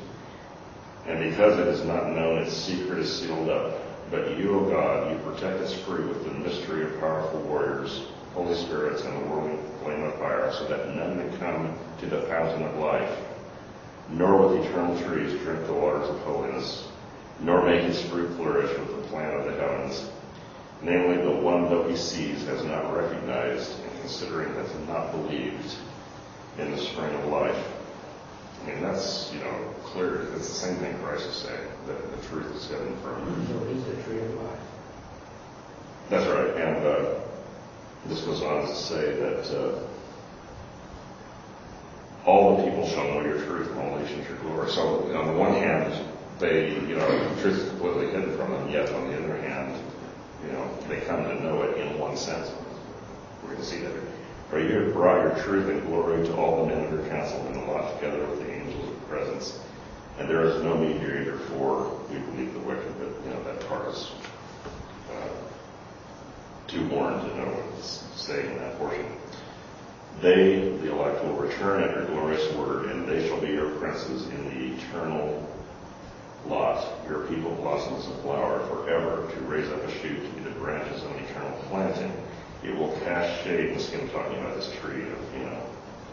And 1.08 1.20
because 1.32 1.60
it 1.60 1.68
is 1.68 1.84
not 1.84 2.12
known, 2.12 2.44
its 2.44 2.54
secret 2.54 3.00
is 3.00 3.20
sealed 3.20 3.50
up. 3.50 3.82
But 4.12 4.38
you, 4.38 4.60
O 4.60 4.70
God, 4.70 5.12
you 5.12 5.18
protect 5.20 5.62
its 5.62 5.74
fruit 5.74 6.08
with 6.08 6.24
the 6.26 6.32
mystery 6.32 6.84
of 6.84 7.00
powerful 7.00 7.42
warriors, 7.42 8.04
Holy 8.34 8.56
Spirits, 8.56 9.04
and 9.04 9.16
the 9.16 9.28
whirling 9.28 9.60
flame 9.84 10.04
of 10.04 10.16
fire, 10.16 10.52
so 10.54 10.68
that 10.68 10.96
none 10.96 11.18
may 11.18 11.38
come 11.38 11.78
to 12.00 12.06
the 12.06 12.22
fountain 12.24 12.64
of 12.64 12.78
life, 12.78 13.20
nor 14.10 14.48
with 14.48 14.66
eternal 14.66 14.98
trees 15.02 15.40
drink 15.42 15.66
the 15.66 15.74
waters 15.74 16.10
of 16.10 16.20
holiness, 16.22 16.88
nor 17.40 17.66
make 17.66 17.84
his 17.84 18.02
fruit 18.04 18.34
flourish 18.36 18.78
with 18.78 18.96
the 18.96 19.08
plant 19.10 19.34
of 19.34 19.46
the 19.46 19.60
heavens. 19.60 20.10
Namely, 20.82 21.18
the 21.24 21.32
one 21.32 21.70
that 21.70 21.90
he 21.90 21.96
sees 21.96 22.44
has 22.46 22.64
not 22.64 22.96
recognized, 22.96 23.80
and 23.84 24.00
considering 24.00 24.54
has 24.56 24.74
not 24.88 25.12
believed 25.12 25.76
in 26.58 26.72
the 26.72 26.78
spring 26.78 27.14
of 27.14 27.26
life. 27.26 27.68
I 28.64 28.70
mean, 28.70 28.82
that's, 28.82 29.32
you 29.34 29.40
know, 29.40 29.74
clear. 29.84 30.24
It's 30.36 30.48
the 30.48 30.54
same 30.54 30.76
thing 30.78 30.98
Christ 31.00 31.28
is 31.28 31.36
saying, 31.36 31.68
that 31.88 32.22
the 32.22 32.28
truth 32.28 32.56
is 32.56 32.68
hidden 32.68 32.96
from 32.98 33.26
you. 33.26 33.48
So 33.48 33.66
he's 33.66 33.84
the 33.86 34.04
tree 34.04 34.20
of 34.20 34.34
life. 34.36 34.60
That's 36.10 36.28
right. 36.28 36.56
And 36.62 36.86
uh, 36.86 37.20
this 38.08 38.22
goes 38.22 38.42
on 38.42 38.68
to 38.68 38.76
say 38.76 39.14
that 39.16 39.46
uh, 39.58 39.80
all 42.26 42.58
the 42.58 42.64
people 42.64 42.88
shall 42.88 43.06
know 43.06 43.22
your 43.22 43.40
truth 43.40 43.70
and 43.72 43.80
all 43.80 43.98
nations 43.98 44.28
your 44.28 44.38
glory. 44.40 44.70
So 44.72 45.16
on 45.16 45.28
the 45.28 45.34
one 45.34 45.54
hand, 45.54 45.94
they, 46.40 46.72
you 46.72 46.96
know, 46.96 47.08
truth 47.42 47.60
is 47.60 47.70
completely 47.70 48.08
hidden 48.08 48.36
from 48.36 48.52
them. 48.52 48.70
Yet 48.70 48.92
on 48.94 49.08
the 49.10 49.18
other 49.18 49.38
hand, 49.42 49.82
you 50.46 50.52
know, 50.52 50.78
they 50.88 51.02
come 51.02 51.24
to 51.24 51.44
know 51.44 51.62
it 51.64 51.78
in 51.78 52.00
one 52.00 52.18
sense. 52.18 52.52
We're 53.44 53.50
going 53.50 53.62
to 53.62 53.66
see 53.66 53.80
that. 53.80 53.94
For 54.50 54.60
you 54.60 54.82
have 54.82 54.94
brought 54.94 55.22
your 55.22 55.44
truth 55.44 55.70
and 55.70 55.82
glory 55.88 56.26
to 56.28 56.36
all 56.36 56.66
the 56.66 56.76
men 56.76 56.84
of 56.84 56.92
your 56.92 57.08
council 57.08 57.40
and 57.48 57.56
the 57.56 57.72
lot 57.72 57.96
together 57.96 58.26
with 58.26 58.46
the 58.46 58.52
angels 58.52 58.90
of 58.90 59.08
presence. 59.08 59.60
And 60.20 60.30
there 60.30 60.44
is 60.44 60.62
no 60.62 60.76
mediator 60.76 61.38
for, 61.38 62.00
we 62.10 62.20
believe, 62.20 62.54
the 62.54 62.60
wicked, 62.60 62.94
but, 63.00 63.08
you 63.26 63.34
know, 63.34 63.44
that 63.46 63.66
part 63.68 63.88
is 63.88 64.12
too 66.72 66.88
worn 66.88 67.20
to 67.20 67.38
know 67.38 67.46
what 67.46 67.80
it's 67.80 68.04
saying 68.16 68.50
in 68.50 68.58
that 68.58 68.78
portion. 68.80 69.06
They, 70.22 70.78
the 70.78 70.92
elect, 70.92 71.24
will 71.24 71.36
return 71.36 71.84
at 71.84 71.96
your 71.96 72.06
glorious 72.06 72.54
word, 72.54 72.92
and 72.92 73.08
they 73.08 73.28
shall 73.28 73.42
be 73.42 73.48
your 73.48 73.72
princes 73.76 74.28
in 74.28 74.46
the 74.46 74.76
eternal 74.78 75.48
lot. 76.48 76.86
Your 77.08 77.26
people 77.28 77.56
blossoms 77.56 78.06
and 78.06 78.16
flower 78.22 78.66
forever 78.68 79.30
to 79.32 79.40
raise 79.42 79.70
up 79.70 79.84
a 79.84 79.92
shoot 80.00 80.22
to 80.22 80.32
be 80.34 80.42
the 80.42 80.60
branches 80.60 81.04
of 81.04 81.12
an 81.12 81.24
eternal 81.24 81.58
planting. 81.70 82.14
It 82.64 82.76
will 82.76 82.96
cast 83.00 83.44
shade, 83.44 83.76
this 83.76 83.92
again 83.92 84.10
talking 84.10 84.38
about 84.38 84.56
this 84.56 84.72
tree 84.82 85.02
of, 85.02 85.34
you 85.34 85.46
know, 85.46 85.64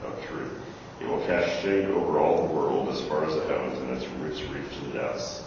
of 0.06 0.26
truth. 0.26 0.52
It 1.00 1.06
will 1.06 1.24
cast 1.26 1.62
shade 1.62 1.84
over 1.86 2.18
all 2.18 2.46
the 2.46 2.54
world 2.54 2.88
as 2.88 3.00
far 3.02 3.24
as 3.24 3.34
the 3.34 3.46
heavens, 3.46 3.78
and 3.78 3.90
its 3.90 4.06
roots 4.12 4.40
reach 4.42 4.78
to 4.78 4.84
the 4.86 4.98
depths. 4.98 5.42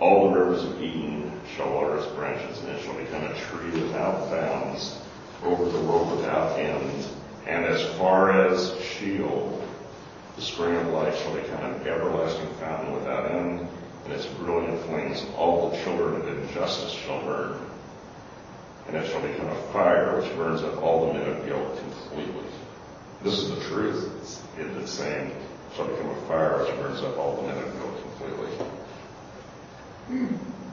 All 0.00 0.30
the 0.30 0.38
rivers 0.38 0.64
of 0.64 0.80
Eden 0.82 1.32
shall 1.56 1.72
water 1.72 1.96
its 1.96 2.06
branches, 2.08 2.60
and 2.60 2.68
it 2.70 2.82
shall 2.82 2.96
become 2.96 3.24
a 3.24 3.34
tree 3.34 3.82
without 3.82 4.30
bounds 4.30 5.00
over 5.44 5.64
the 5.64 5.80
world 5.80 6.16
without 6.16 6.58
end. 6.58 7.06
And 7.46 7.64
as 7.64 7.84
far 7.98 8.46
as 8.48 8.78
Sheol, 8.80 9.62
the 10.36 10.42
spring 10.42 10.74
of 10.76 10.88
life 10.88 11.16
shall 11.18 11.34
become 11.34 11.64
an 11.64 11.86
everlasting 11.86 12.48
fountain 12.54 12.94
without 12.94 13.30
end, 13.30 13.68
and 14.04 14.12
its 14.12 14.26
brilliant 14.26 14.80
flames 14.86 15.24
all 15.36 15.70
the 15.70 15.76
children 15.84 16.20
of 16.20 16.28
injustice 16.28 16.92
shall 16.92 17.22
burn. 17.22 17.60
And 18.88 18.96
it 18.96 19.10
shall 19.10 19.22
become 19.22 19.48
a 19.48 19.62
fire 19.72 20.20
which 20.20 20.34
burns 20.36 20.62
up 20.62 20.82
all 20.82 21.06
the 21.06 21.14
men 21.14 21.28
of 21.28 21.46
guilt 21.46 21.78
completely. 21.78 22.44
This 23.22 23.38
is 23.38 23.50
the 23.50 23.60
truth. 23.68 24.10
It's, 24.20 24.42
it's 24.58 24.90
saying 24.90 25.32
shall 25.74 25.88
become 25.88 26.10
a 26.10 26.20
fire 26.26 26.62
which 26.62 26.74
burns 26.76 27.00
up 27.02 27.16
all 27.18 27.36
the 27.36 27.48
men 27.48 27.58
of 27.58 27.74
Noah 27.74 28.00
completely. 28.02 28.50
Hmm. 30.06 30.26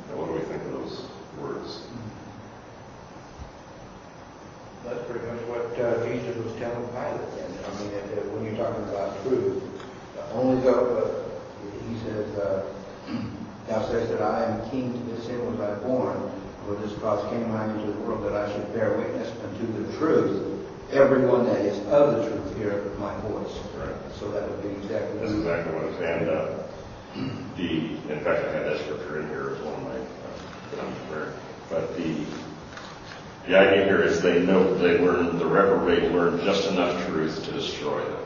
Now, 0.10 0.18
what 0.18 0.28
do 0.28 0.34
we 0.34 0.40
think 0.42 0.62
of 0.64 0.72
those 0.74 1.06
words? 1.40 1.78
Hmm. 1.80 2.21
That's 4.86 5.04
pretty 5.10 5.26
much 5.28 5.42
what 5.48 5.72
uh, 5.80 6.06
Jesus 6.08 6.36
was 6.44 6.54
telling 6.58 6.88
Pilate 6.90 7.30
then. 7.38 7.52
I 7.66 7.70
mean, 7.80 7.90
if- 7.94 8.18
if- 8.18 8.26
when 8.34 8.46
you're 8.46 8.58
talking 8.58 8.84
about 8.90 9.22
truth, 9.24 9.62
only 10.34 10.62
though, 10.64 10.98
uh, 10.98 11.70
he 11.88 11.98
says, 12.06 12.28
uh, 12.38 12.64
thou 13.68 13.82
sayest 13.90 14.12
that 14.12 14.22
I 14.22 14.46
am 14.46 14.70
king, 14.70 14.94
to 14.94 15.16
this 15.16 15.30
end 15.30 15.46
was 15.46 15.60
I 15.60 15.76
born, 15.86 16.32
for 16.66 16.76
this 16.76 16.94
cause 17.00 17.22
came 17.30 17.52
I 17.52 17.66
into 17.70 17.92
the 17.92 18.00
world, 18.02 18.24
that 18.26 18.36
I 18.36 18.52
should 18.52 18.74
bear 18.74 18.98
witness 18.98 19.30
unto 19.44 19.66
the 19.84 19.98
truth. 19.98 20.48
Everyone 20.92 21.46
that 21.46 21.60
is 21.62 21.78
of 21.88 22.18
the 22.18 22.30
truth 22.30 22.58
heareth 22.58 22.98
my 23.00 23.16
voice. 23.22 23.54
Right. 23.78 23.96
So 24.20 24.30
that 24.32 24.50
would 24.50 24.62
be 24.62 24.70
exactly. 24.84 25.20
That's 25.20 25.32
exactly 25.32 25.74
what 25.76 25.86
it's, 25.86 26.02
and, 26.02 26.30
uh, 26.30 26.48
the, 27.56 27.70
in 28.12 28.20
fact, 28.24 28.46
I 28.46 28.52
had 28.52 28.66
that 28.66 28.80
scripture 28.82 29.22
in 29.22 29.28
here 29.30 29.56
as 29.56 29.62
one 29.64 29.74
of 29.76 29.84
my, 29.84 29.96
uh, 29.96 30.72
that 30.72 30.80
I'm 30.84 30.94
prepared. 31.06 31.34
But 31.70 31.96
the, 31.98 32.26
the 33.48 33.58
idea 33.58 33.86
here 33.86 34.02
is 34.02 34.22
they 34.22 34.46
know, 34.46 34.76
they 34.78 35.00
learn, 35.00 35.38
the 35.38 35.46
reprobate 35.46 36.12
learn 36.12 36.40
just 36.42 36.70
enough 36.70 37.06
truth 37.08 37.44
to 37.46 37.52
destroy 37.52 38.04
them. 38.04 38.26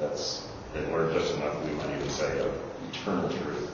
That's, 0.00 0.48
they 0.74 0.80
learn 0.92 1.12
just 1.12 1.34
enough, 1.34 1.64
we 1.64 1.72
might 1.74 1.94
even 1.94 2.10
say, 2.10 2.38
of 2.40 2.52
eternal 2.90 3.28
truth. 3.28 3.70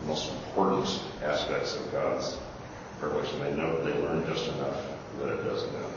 The 0.00 0.06
most 0.06 0.32
important 0.32 1.00
aspects 1.22 1.76
of 1.76 1.92
God's 1.92 2.36
revelation. 3.00 3.40
They 3.40 3.54
know, 3.54 3.82
they 3.84 3.92
learn 4.00 4.26
just 4.26 4.48
enough 4.48 4.76
that 5.18 5.28
it 5.28 5.44
does 5.44 5.64
them. 5.70 5.92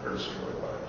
They 0.00 0.08
are 0.08 0.12
destroyed 0.12 0.60
by 0.60 0.68
it. 0.68 0.88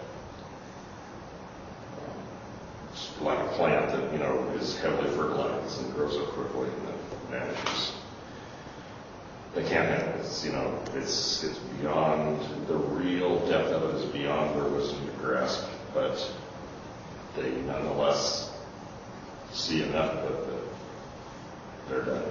It's 2.92 3.22
like 3.22 3.40
a 3.40 3.48
plant 3.54 3.92
that, 3.92 4.12
you 4.12 4.20
know, 4.20 4.50
is 4.60 4.78
heavily 4.80 5.10
fertilized 5.12 5.82
and 5.82 5.94
grows 5.94 6.18
up 6.18 6.28
quickly 6.30 6.68
and 6.68 6.88
then 6.88 7.48
vanishes. 7.48 7.99
They 9.56 9.64
can't 9.64 9.90
handle 9.90 10.16
it. 10.16 10.20
It's, 10.20 10.46
you 10.46 10.52
know, 10.52 10.80
it's, 10.94 11.44
it's 11.44 11.58
beyond, 11.82 12.40
the 12.68 12.76
real 12.76 13.40
depth 13.48 13.70
of 13.72 13.96
it 13.96 13.96
is 13.96 14.06
beyond 14.12 14.56
their 14.56 14.70
wisdom 14.70 15.06
to 15.06 15.12
grasp, 15.14 15.68
but 15.94 16.32
they 17.36 17.50
nonetheless 17.62 18.56
see 19.52 19.84
enough 19.84 20.14
of 20.14 20.32
it 20.32 20.46
that 20.46 22.06
they're 22.06 22.16
done. 22.16 22.24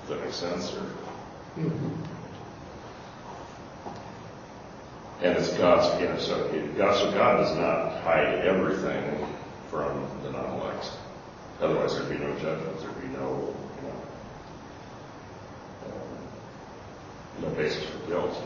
Does 0.00 0.08
that 0.08 0.24
make 0.24 0.32
sense? 0.32 0.72
Or? 0.74 0.82
Mm-hmm. 1.60 2.10
And 5.22 5.36
it's 5.36 5.52
God's, 5.58 6.00
you 6.00 6.08
know, 6.08 6.18
so 6.18 6.48
God, 6.78 6.96
so 6.96 7.10
God 7.12 7.38
does 7.38 7.56
not 7.56 8.02
hide 8.02 8.38
everything 8.46 9.26
from 9.68 10.08
the 10.22 10.30
non-elect. 10.30 10.90
Otherwise, 11.60 11.94
there'd 11.94 12.08
be 12.08 12.24
no 12.24 12.32
judgment, 12.38 12.80
there'd 12.80 13.02
be 13.02 13.08
no, 13.08 13.54
no 17.42 17.48
basis 17.50 17.84
for 17.84 18.06
guilt. 18.08 18.36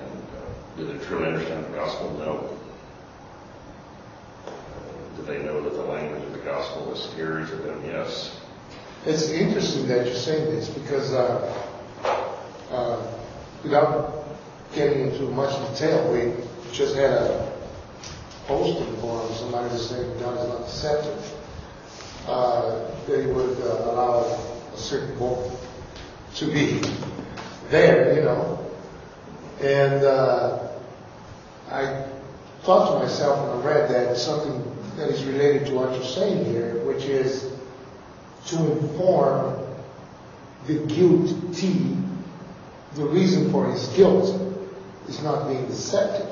And 0.00 0.22
uh, 0.22 0.76
do 0.76 0.86
they 0.86 1.04
truly 1.06 1.26
understand 1.28 1.64
the 1.66 1.70
gospel? 1.70 2.10
No. 2.18 2.58
Uh, 4.46 5.16
Do 5.16 5.22
they 5.22 5.42
know 5.42 5.62
that 5.62 5.74
the 5.74 5.82
language 5.82 6.22
of 6.24 6.32
the 6.32 6.38
gospel 6.38 6.92
is 6.92 7.02
scary 7.10 7.46
to 7.46 7.56
them? 7.56 7.82
Yes. 7.84 8.36
It's 9.06 9.30
interesting 9.30 9.86
that 9.88 10.06
you're 10.06 10.14
saying 10.14 10.46
this 10.46 10.68
because, 10.68 11.12
uh, 11.12 11.54
uh, 12.70 13.18
without 13.62 14.24
getting 14.74 15.08
into 15.10 15.22
much 15.30 15.54
detail, 15.72 16.12
we 16.12 16.32
just 16.72 16.94
had 16.96 17.10
a 17.12 17.52
posting 18.46 18.96
for 18.96 19.28
somebody 19.34 19.76
saying 19.78 20.18
God 20.20 20.38
is 20.38 20.48
not 20.48 20.66
deceptive. 20.66 21.34
Uh, 22.28 22.90
they 23.06 23.26
would 23.26 23.58
uh, 23.60 23.90
allow 23.90 24.20
a 24.74 24.76
certain 24.76 25.18
book 25.18 25.50
to 26.34 26.46
be 26.46 26.80
there, 27.70 28.14
you 28.14 28.22
know. 28.22 28.70
And 29.62 30.04
uh, 30.04 30.68
I 31.70 32.04
thought 32.62 32.92
to 32.92 33.04
myself 33.04 33.38
when 33.40 33.62
I 33.62 33.74
read 33.74 33.90
that 33.90 34.16
something 34.16 34.62
that 34.96 35.08
is 35.08 35.24
related 35.24 35.68
to 35.68 35.74
what 35.74 35.94
you're 35.94 36.04
saying 36.04 36.44
here, 36.44 36.84
which 36.84 37.04
is 37.04 37.50
to 38.46 38.72
inform 38.72 39.64
the 40.66 40.84
guilty 40.86 41.96
the 42.94 43.04
reason 43.04 43.52
for 43.52 43.70
his 43.70 43.86
guilt 43.88 44.28
is 45.08 45.22
not 45.22 45.48
being 45.48 45.66
deceptive, 45.66 46.28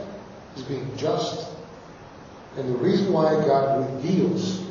is 0.57 0.63
being 0.63 0.91
just. 0.97 1.49
And 2.57 2.69
the 2.69 2.79
reason 2.79 3.13
why 3.13 3.35
God 3.47 3.95
reveals 3.95 4.66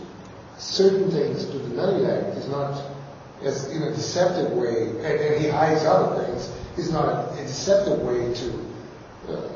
certain 0.58 1.12
things 1.12 1.46
to 1.46 1.58
the 1.58 1.76
non-elect 1.76 2.38
is 2.38 2.48
not 2.48 2.96
as 3.44 3.68
in 3.72 3.84
a 3.84 3.92
deceptive 3.92 4.52
way, 4.54 4.90
and, 4.90 5.06
and 5.06 5.44
he 5.44 5.50
hides 5.50 5.84
other 5.86 6.24
things, 6.24 6.52
is 6.78 6.92
not 6.92 7.34
a, 7.34 7.36
deceptive 7.38 8.00
way 8.00 8.34
to, 8.34 9.34
uh, 9.34 9.50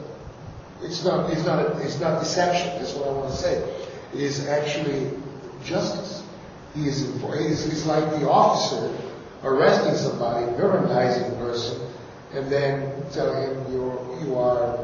it's 0.83 1.03
not, 1.03 1.29
it's 1.31 1.45
not, 1.45 1.59
a, 1.59 1.81
it's 1.81 1.99
not 1.99 2.19
deception, 2.19 2.67
that's 2.77 2.93
what 2.93 3.07
I 3.07 3.11
want 3.11 3.31
to 3.31 3.35
say. 3.35 3.57
It 4.13 4.19
is 4.19 4.47
actually 4.47 5.11
justice. 5.63 6.23
He 6.75 6.87
is, 6.87 6.99
he's, 6.99 7.65
he's 7.65 7.85
like 7.85 8.03
the 8.19 8.29
officer 8.29 8.95
arresting 9.43 9.95
somebody, 9.95 10.45
villainizing 10.53 11.31
a 11.33 11.35
person, 11.35 11.81
and 12.33 12.51
then 12.51 13.03
telling 13.11 13.55
him 13.55 13.73
you're, 13.73 14.19
you 14.23 14.37
are 14.37 14.77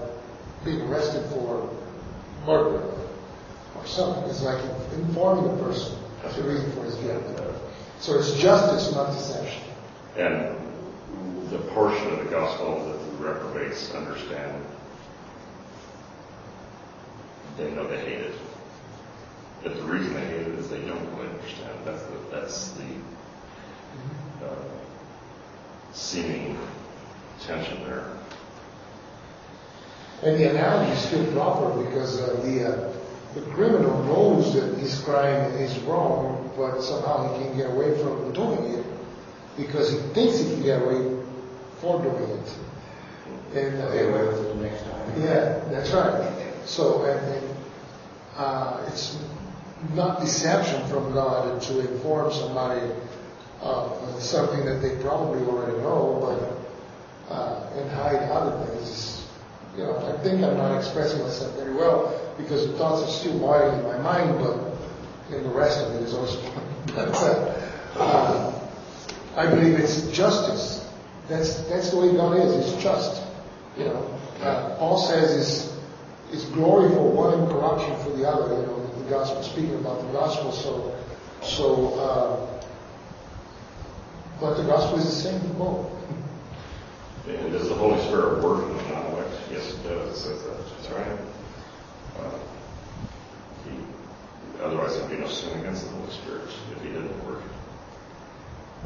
being 0.63 0.81
arrested 0.81 1.23
for 1.29 1.69
murder 2.45 2.83
or 3.75 3.85
something. 3.85 4.23
It's 4.29 4.41
like 4.41 4.63
informing 4.93 5.55
the 5.57 5.63
person 5.63 6.04
the 6.33 6.43
reason 6.43 6.71
for 6.71 6.83
his 6.83 6.95
guilt. 6.95 7.23
So 7.99 8.19
it's 8.19 8.33
justice, 8.33 8.93
not 8.93 9.13
deception. 9.13 9.63
And 10.17 10.55
the 11.49 11.59
portion 11.73 12.07
of 12.13 12.19
the 12.19 12.29
gospel 12.29 12.85
that 12.85 12.97
the 12.99 13.23
reprobates 13.23 13.93
understand, 13.93 14.63
they 17.57 17.71
know 17.71 17.87
they 17.87 17.99
hate 17.99 18.21
it. 18.21 18.35
But 19.63 19.75
the 19.77 19.83
reason 19.83 20.13
they 20.13 20.25
hate 20.25 20.41
it 20.41 20.59
is 20.59 20.69
they 20.69 20.81
don't 20.81 21.03
really 21.15 21.29
understand. 21.29 21.79
That's 21.85 22.03
the, 22.03 22.17
that's 22.31 22.71
the 22.71 24.45
uh, 24.45 24.55
seeming 25.93 26.57
tension 27.41 27.83
there. 27.85 28.09
And 30.21 30.39
the 30.39 30.49
analogy 30.49 30.91
is 30.91 30.99
still 30.99 31.25
proper 31.33 31.83
because 31.83 32.21
uh, 32.21 32.39
the 32.43 32.67
uh, 32.67 32.93
the 33.35 33.41
criminal 33.51 34.01
knows 34.05 34.53
that 34.53 34.77
his 34.79 34.99
crime 35.01 35.51
is 35.55 35.77
wrong, 35.79 36.49
but 36.57 36.81
somehow 36.81 37.37
he 37.37 37.45
can 37.45 37.57
get 37.57 37.69
away 37.69 37.97
from 38.01 38.31
doing 38.33 38.79
it 38.79 38.85
because 39.57 39.91
he 39.91 39.97
thinks 40.13 40.39
he 40.39 40.45
can 40.55 40.63
get 40.63 40.81
away 40.81 41.21
for 41.81 42.01
doing 42.01 42.29
it. 42.31 42.57
And 43.53 43.81
uh, 43.81 43.89
Stay 43.89 44.09
away 44.09 44.27
with 44.27 44.39
it 44.39 44.55
the 44.55 44.63
next 44.63 44.83
time. 44.83 45.21
yeah, 45.21 45.59
that's 45.69 45.91
right. 45.91 46.53
So 46.65 47.03
and, 47.05 47.35
and 47.35 47.57
uh, 48.37 48.85
it's 48.87 49.17
not 49.93 50.21
deception 50.21 50.87
from 50.87 51.13
God 51.13 51.61
to 51.61 51.79
inform 51.79 52.31
somebody 52.31 52.81
of 53.61 54.21
something 54.21 54.65
that 54.65 54.81
they 54.81 54.95
probably 55.01 55.45
already 55.45 55.77
know, 55.79 56.19
but 56.21 57.33
uh, 57.33 57.69
and 57.75 57.89
hide 57.91 58.29
other 58.29 58.65
things. 58.65 59.14
You 59.77 59.83
know, 59.83 59.97
I 59.97 60.17
think 60.23 60.43
I'm 60.43 60.57
not 60.57 60.77
expressing 60.77 61.21
myself 61.21 61.55
very 61.55 61.73
well 61.73 62.19
because 62.37 62.67
the 62.67 62.77
thoughts 62.77 63.03
are 63.03 63.11
still 63.11 63.37
boiling 63.39 63.79
in 63.79 63.85
my 63.85 63.97
mind, 63.97 64.39
but 64.39 65.35
in 65.35 65.43
the 65.43 65.49
rest 65.49 65.81
of 65.81 65.93
it 65.95 66.03
is 66.03 66.13
also. 66.13 66.39
uh, 67.95 68.53
I 69.35 69.47
believe 69.47 69.77
it's 69.79 70.09
justice. 70.11 70.89
That's 71.27 71.61
that's 71.63 71.91
the 71.91 71.97
way 71.97 72.13
God 72.13 72.37
is. 72.37 72.73
It's 72.73 72.81
just. 72.81 73.23
You 73.77 73.85
know, 73.85 74.19
uh, 74.41 74.77
Paul 74.77 74.97
says 74.97 75.35
it's 75.35 75.77
it's 76.31 76.45
glory 76.51 76.89
for 76.89 77.11
one 77.11 77.39
and 77.39 77.49
corruption 77.49 77.95
for 78.03 78.17
the 78.17 78.27
other. 78.29 78.55
You 78.55 78.67
know, 78.67 79.03
the 79.03 79.09
gospel 79.09 79.43
speaking 79.43 79.75
about 79.75 80.01
the 80.01 80.11
gospel. 80.13 80.51
So 80.51 80.95
so. 81.41 81.99
Uh, 81.99 82.55
but 84.39 84.55
the 84.55 84.63
gospel 84.63 84.99
is 84.99 85.05
the 85.05 85.11
same 85.11 85.39
for 85.41 85.53
both. 85.53 85.91
And 87.27 87.51
does 87.51 87.69
the 87.69 87.75
Holy 87.75 87.99
Spirit 88.03 88.43
work 88.43 88.63
in 88.63 88.77
the 88.77 88.83
non-elect? 88.83 89.34
Yes, 89.51 89.73
it 89.73 89.83
does. 89.83 90.09
It 90.09 90.15
says 90.15 90.43
that. 90.43 90.57
That's 90.57 90.89
right. 90.91 91.19
Uh, 92.19 92.39
he, 93.65 94.63
otherwise, 94.63 94.97
there'd 94.97 95.11
be 95.11 95.17
no 95.17 95.27
sin 95.27 95.59
against 95.59 95.85
the 95.85 95.91
Holy 95.91 96.11
Spirit 96.11 96.49
if 96.71 96.81
he 96.81 96.89
didn't 96.89 97.25
work. 97.25 97.43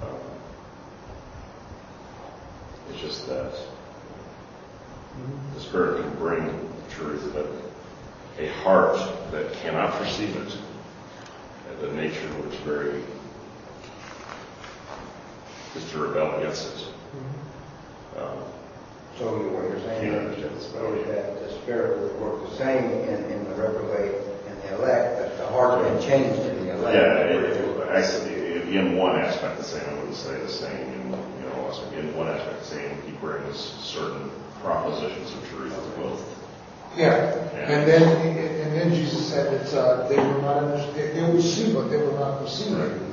Uh, 0.02 0.08
it's 2.90 3.00
just 3.00 3.28
that 3.28 3.54
the 5.54 5.62
Spirit 5.62 6.02
can 6.02 6.16
bring 6.16 6.74
truth, 6.90 7.32
but 7.34 7.48
a 8.44 8.52
heart 8.64 8.98
that 9.32 9.54
cannot 9.54 9.94
perceive 9.94 10.36
it, 10.36 10.58
and 11.70 11.80
the 11.82 11.92
nature 11.94 12.28
which 12.44 12.58
very 12.60 13.04
is 15.76 15.92
to 15.92 16.00
rebel 16.00 16.40
against 16.40 16.66
it. 16.66 16.88
Um, 18.18 18.44
So 19.20 19.36
you- 19.36 19.52
what 19.52 19.68
you're 19.68 19.84
saying 19.84 20.00
Yeah, 20.08 20.32
is 20.32 20.40
understand 20.40 20.56
the 20.56 20.96
is 20.96 21.08
that 21.12 21.44
the 21.44 21.52
spirit 21.60 22.00
would 22.00 22.22
work 22.22 22.50
the 22.50 22.56
same 22.56 22.86
in, 23.04 23.20
in 23.28 23.44
the 23.52 23.56
reprobate 23.60 24.16
and 24.48 24.56
the 24.64 24.80
elect, 24.80 25.20
but 25.20 25.38
the 25.38 25.46
heart's 25.52 25.84
been 25.84 26.00
changed 26.00 26.42
to 26.42 26.50
the 26.56 26.72
elect. 26.72 26.96
Yeah, 26.96 27.28
it, 27.28 27.44
it, 27.44 27.90
actually, 27.92 28.78
in 28.78 28.96
one 28.96 29.20
aspect 29.20 29.58
the 29.58 29.64
same, 29.66 29.84
I 29.92 29.94
wouldn't 30.00 30.16
say 30.16 30.40
the 30.40 30.48
same, 30.48 30.72
in, 30.72 31.12
you 31.12 31.52
know, 31.52 31.68
also 31.68 31.84
in 31.92 32.16
one 32.16 32.30
aspect 32.30 32.60
the 32.62 32.66
same, 32.80 32.92
he 33.06 33.12
brings 33.20 33.58
certain 33.84 34.32
propositions 34.64 35.34
of 35.36 35.50
truth 35.50 35.76
to 35.76 36.02
both. 36.02 36.24
Yeah, 36.96 37.36
and 37.54 37.86
then, 37.86 38.04
and 38.24 38.74
then 38.74 38.94
Jesus 38.96 39.28
said 39.28 39.52
that, 39.52 39.74
uh, 39.78 40.08
they 40.08 40.16
were 40.16 40.42
not, 40.42 40.64
under- 40.64 40.92
they 40.94 41.08
they 41.12 41.30
would 41.30 41.44
see, 41.44 41.74
but 41.74 41.90
they 41.92 41.98
were 41.98 42.18
not 42.18 42.40
perceiving. 42.40 43.06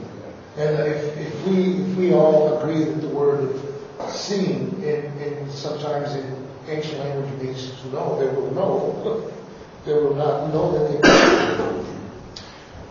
And 0.57 0.79
if, 0.87 1.19
if 1.19 1.47
we, 1.47 1.83
if 1.83 1.97
we 1.97 2.13
all 2.15 2.59
agree 2.59 2.85
that 2.85 3.01
the 3.03 3.09
word 3.09 3.51
seeing 4.11 4.83
in, 4.83 5.19
in 5.19 5.51
sometimes 5.51 6.15
in 6.15 6.47
ancient 6.69 6.99
language 6.99 7.43
means 7.43 7.71
to 7.81 7.89
know, 7.89 8.19
they 8.19 8.27
will 8.35 8.51
know, 8.53 9.33
they 9.85 9.93
will 9.95 10.15
not 10.15 10.53
know 10.53 10.73
that 10.73 10.89
they. 10.91 10.99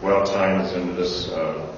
Well, 0.02 0.26
time 0.26 0.62
is 0.62 0.74
into 0.74 0.94
this, 0.94 1.30
uh, 1.30 1.74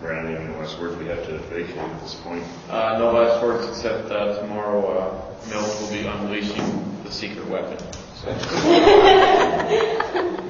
Randy, 0.00 0.34
any 0.40 0.54
last 0.54 0.78
words 0.80 0.96
we 0.96 1.06
have 1.06 1.24
to 1.26 1.38
vacate 1.48 1.76
at 1.76 2.00
this 2.00 2.14
point? 2.14 2.44
Uh, 2.68 2.96
no 2.98 3.12
last 3.12 3.42
words 3.42 3.66
except 3.68 4.10
uh, 4.10 4.40
tomorrow 4.40 4.86
uh, 4.98 5.48
Milt 5.48 5.80
will 5.80 5.90
be 5.90 6.06
unleashing 6.06 7.02
the 7.04 7.10
secret 7.10 7.46
weapon. 7.48 7.78
So, 8.22 8.30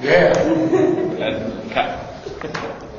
Yeah. 0.01 0.33
and, 0.41 1.71